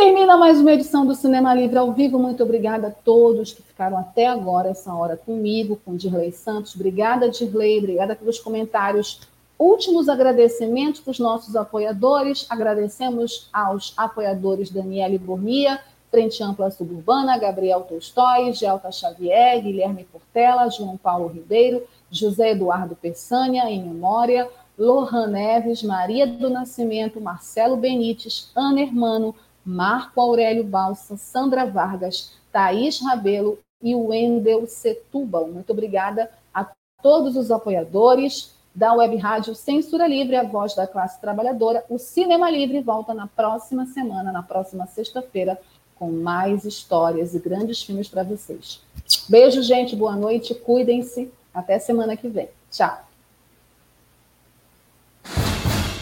Termina 0.00 0.34
mais 0.34 0.58
uma 0.58 0.72
edição 0.72 1.04
do 1.04 1.14
Cinema 1.14 1.52
Livre 1.52 1.76
ao 1.76 1.92
vivo. 1.92 2.18
Muito 2.18 2.42
obrigada 2.42 2.86
a 2.86 2.90
todos 2.90 3.52
que 3.52 3.60
ficaram 3.60 3.98
até 3.98 4.26
agora, 4.26 4.70
essa 4.70 4.94
hora 4.94 5.14
comigo, 5.14 5.78
com 5.84 5.94
Dirley 5.94 6.32
Santos. 6.32 6.74
Obrigada, 6.74 7.28
Dirley. 7.28 7.80
Obrigada 7.80 8.16
pelos 8.16 8.38
comentários. 8.38 9.20
Últimos 9.58 10.08
agradecimentos 10.08 11.02
para 11.02 11.10
os 11.10 11.18
nossos 11.18 11.54
apoiadores. 11.54 12.46
Agradecemos 12.48 13.50
aos 13.52 13.92
apoiadores 13.94 14.70
Daniele 14.70 15.18
Bornia, 15.18 15.78
Frente 16.10 16.42
Ampla 16.42 16.70
Suburbana, 16.70 17.36
Gabriel 17.36 17.82
Tolstói, 17.82 18.54
Gelta 18.54 18.90
Xavier, 18.90 19.60
Guilherme 19.60 20.04
Portela, 20.04 20.70
João 20.70 20.96
Paulo 20.96 21.28
Ribeiro, 21.28 21.86
José 22.10 22.52
Eduardo 22.52 22.96
Peçanha, 22.96 23.68
em 23.68 23.84
memória, 23.84 24.48
Lohan 24.78 25.26
Neves, 25.26 25.82
Maria 25.82 26.26
do 26.26 26.48
Nascimento, 26.48 27.20
Marcelo 27.20 27.76
Benites, 27.76 28.50
Ana 28.56 28.80
Hermano, 28.80 29.34
Marco 29.70 30.20
Aurélio 30.20 30.64
Balsa, 30.64 31.16
Sandra 31.16 31.64
Vargas, 31.64 32.32
Thaís 32.50 33.00
Rabelo 33.00 33.56
e 33.80 33.94
Wendel 33.94 34.66
Setúbal. 34.66 35.46
Muito 35.46 35.70
obrigada 35.70 36.28
a 36.52 36.66
todos 37.00 37.36
os 37.36 37.52
apoiadores 37.52 38.52
da 38.74 38.92
Web 38.92 39.16
Rádio 39.16 39.54
Censura 39.54 40.08
Livre, 40.08 40.34
a 40.34 40.42
voz 40.42 40.74
da 40.74 40.88
classe 40.88 41.20
trabalhadora. 41.20 41.84
O 41.88 41.98
Cinema 41.98 42.50
Livre 42.50 42.80
volta 42.80 43.14
na 43.14 43.28
próxima 43.28 43.86
semana, 43.86 44.32
na 44.32 44.42
próxima 44.42 44.86
sexta-feira, 44.86 45.56
com 45.96 46.10
mais 46.10 46.64
histórias 46.64 47.34
e 47.34 47.38
grandes 47.38 47.80
filmes 47.80 48.08
para 48.08 48.24
vocês. 48.24 48.80
Beijo, 49.28 49.62
gente, 49.62 49.94
boa 49.94 50.16
noite, 50.16 50.52
cuidem-se. 50.52 51.30
Até 51.54 51.78
semana 51.78 52.16
que 52.16 52.28
vem. 52.28 52.48
Tchau. 52.70 53.09